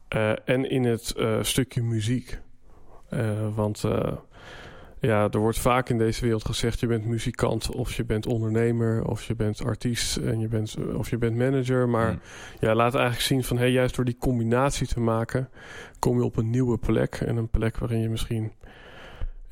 eh, 0.08 0.32
en 0.44 0.70
in 0.70 0.84
het 0.84 1.14
eh, 1.16 1.38
stukje 1.42 1.82
muziek. 1.82 2.38
Eh, 3.08 3.54
want 3.54 3.84
ja, 5.00 5.28
er 5.30 5.38
wordt 5.38 5.58
vaak 5.58 5.88
in 5.88 5.98
deze 5.98 6.22
wereld 6.22 6.44
gezegd: 6.44 6.80
je 6.80 6.86
bent 6.86 7.04
muzikant, 7.04 7.70
of 7.70 7.94
je 7.94 8.04
bent 8.04 8.26
ondernemer, 8.26 9.04
of 9.04 9.24
je 9.24 9.34
bent 9.34 9.64
artiest 9.64 10.16
en 10.16 10.40
je 10.40 10.48
bent, 10.48 10.76
of 10.94 11.10
je 11.10 11.18
bent 11.18 11.36
manager. 11.36 11.88
Maar 11.88 12.08
Hmm. 12.08 12.20
ja, 12.60 12.74
laat 12.74 12.94
eigenlijk 12.94 13.24
zien 13.24 13.44
van 13.44 13.58
hey, 13.58 13.70
juist 13.70 13.96
door 13.96 14.04
die 14.04 14.16
combinatie 14.18 14.86
te 14.86 15.00
maken, 15.00 15.48
kom 15.98 16.16
je 16.16 16.24
op 16.24 16.36
een 16.36 16.50
nieuwe 16.50 16.78
plek. 16.78 17.14
En 17.14 17.36
een 17.36 17.50
plek 17.50 17.78
waarin 17.78 18.00
je 18.00 18.08
misschien 18.08 18.52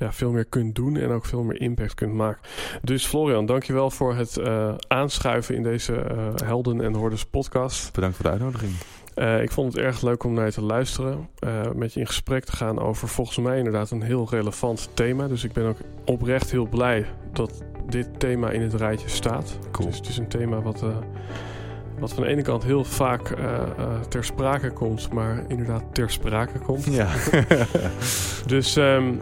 ja, 0.01 0.13
veel 0.13 0.31
meer 0.31 0.45
kunt 0.45 0.75
doen 0.75 0.97
en 0.97 1.11
ook 1.11 1.25
veel 1.25 1.43
meer 1.43 1.61
impact 1.61 1.95
kunt 1.95 2.13
maken. 2.13 2.41
Dus 2.83 3.07
Florian, 3.07 3.47
dankjewel 3.47 3.91
voor 3.91 4.15
het 4.15 4.37
eh, 4.37 4.75
aanschuiven 4.89 5.55
in 5.55 5.63
deze 5.63 5.95
eh, 5.95 6.29
Helden 6.45 6.81
en 6.81 6.95
Hordes 6.95 7.25
podcast. 7.25 7.93
Bedankt 7.93 8.17
voor 8.17 8.25
de 8.25 8.31
uitnodiging. 8.31 8.73
Eh, 9.15 9.43
ik 9.43 9.51
vond 9.51 9.73
het 9.73 9.83
erg 9.83 10.03
leuk 10.03 10.25
om 10.25 10.33
naar 10.33 10.47
je 10.47 10.53
te 10.53 10.63
luisteren. 10.63 11.29
met 11.75 11.95
je 11.95 12.01
in 12.01 12.07
gesprek 12.07 12.45
te 12.45 12.57
gaan 12.57 12.79
over 12.79 13.09
volgens 13.09 13.39
mij 13.39 13.59
inderdaad 13.59 13.91
een 13.91 14.03
heel 14.03 14.27
relevant 14.31 14.91
thema. 14.95 15.29
Dus 15.29 15.45
ik 15.45 15.53
ben 15.53 15.67
ook 15.67 15.79
oprecht 16.05 16.51
heel 16.51 16.67
blij 16.67 17.07
dat 17.33 17.63
dit 17.89 18.21
thema 18.21 18.51
in 18.51 18.63
het 18.63 18.75
rijtje 18.75 19.09
staat. 19.09 19.59
Cool. 19.71 19.89
Dus 19.89 19.97
het 19.97 20.09
is 20.09 20.17
een 20.17 20.29
thema 20.29 20.63
wat, 20.63 20.83
eh, 20.83 20.89
wat 21.99 22.13
van 22.13 22.23
de 22.23 22.29
ene 22.29 22.43
kant 22.43 22.65
heel 22.65 22.85
vaak 22.85 23.35
ter 24.09 24.25
sprake 24.25 24.71
komt, 24.71 25.13
maar 25.13 25.45
inderdaad 25.49 25.83
ter 25.93 26.11
sprake 26.11 26.59
komt. 26.59 26.85
Ja. 26.85 27.09
Dus 28.47 28.77
ehm, 28.77 29.13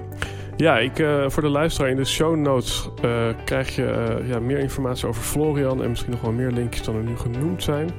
ja, 0.59 0.79
ik, 0.79 0.99
eh, 0.99 1.25
voor 1.29 1.43
de 1.43 1.49
luisteraar 1.49 1.91
in 1.91 1.97
de 1.97 2.05
show 2.05 2.37
notes 2.37 2.89
eh, 3.03 3.29
krijg 3.45 3.75
je 3.75 3.85
eh, 3.85 4.29
ja, 4.29 4.41
meer 4.41 4.59
informatie 4.59 5.07
over 5.07 5.23
Florian 5.23 5.83
en 5.83 5.89
misschien 5.89 6.11
nog 6.11 6.21
wel 6.21 6.33
meer 6.33 6.51
linkjes 6.51 6.85
dan 6.85 6.97
er 6.97 7.03
nu 7.03 7.17
genoemd 7.17 7.63
zijn. 7.63 7.91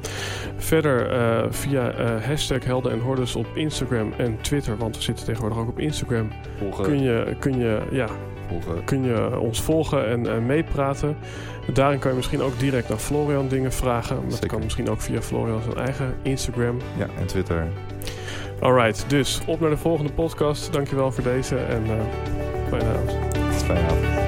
Verder 0.58 1.08
via 1.54 1.94
hashtag 2.20 2.64
Helden 2.64 2.92
en 2.92 3.00
Hordes 3.00 3.36
op 3.36 3.46
Instagram 3.54 4.14
en 4.18 4.38
Twitter, 4.42 4.78
want 4.78 4.96
we 4.96 5.02
zitten 5.02 5.26
tegenwoordig 5.26 5.60
ook 5.60 5.68
op 5.68 5.80
Instagram. 5.80 6.30
volgen, 6.58 6.84
Kun 6.84 7.02
je, 7.02 7.36
kun 7.40 7.60
je, 7.60 7.80
ja, 7.92 8.08
volgen. 8.48 8.84
kun 8.84 9.04
je 9.04 9.40
ons 9.40 9.62
volgen 9.62 10.28
en 10.28 10.46
meepraten. 10.46 11.18
Daarin 11.74 12.00
kan 12.00 12.10
je 12.10 12.16
misschien 12.16 12.42
ook 12.42 12.60
direct 12.60 12.90
naar 12.90 12.98
Florian 12.98 13.48
dingen 13.48 13.72
vragen. 13.72 14.16
Maar 14.16 14.30
dat 14.30 14.46
kan 14.46 14.64
misschien 14.64 14.90
ook 14.90 15.02
via 15.02 15.22
Florian 15.22 15.62
zijn 15.62 15.86
eigen 15.86 16.16
Instagram. 16.22 16.78
Ja, 16.98 17.08
en 17.20 17.26
Twitter. 17.26 17.68
Alright, 18.62 19.10
dus 19.10 19.42
op 19.46 19.60
naar 19.60 19.70
de 19.70 19.78
volgende 19.78 20.12
podcast. 20.12 20.74
Dankjewel 20.74 21.12
voor 21.12 21.24
deze 21.24 21.58
en 21.58 21.84
eh 21.86 21.92
fijne 22.70 22.86
avond. 22.86 23.56
Fijne 23.56 23.82
avond. 23.82 24.19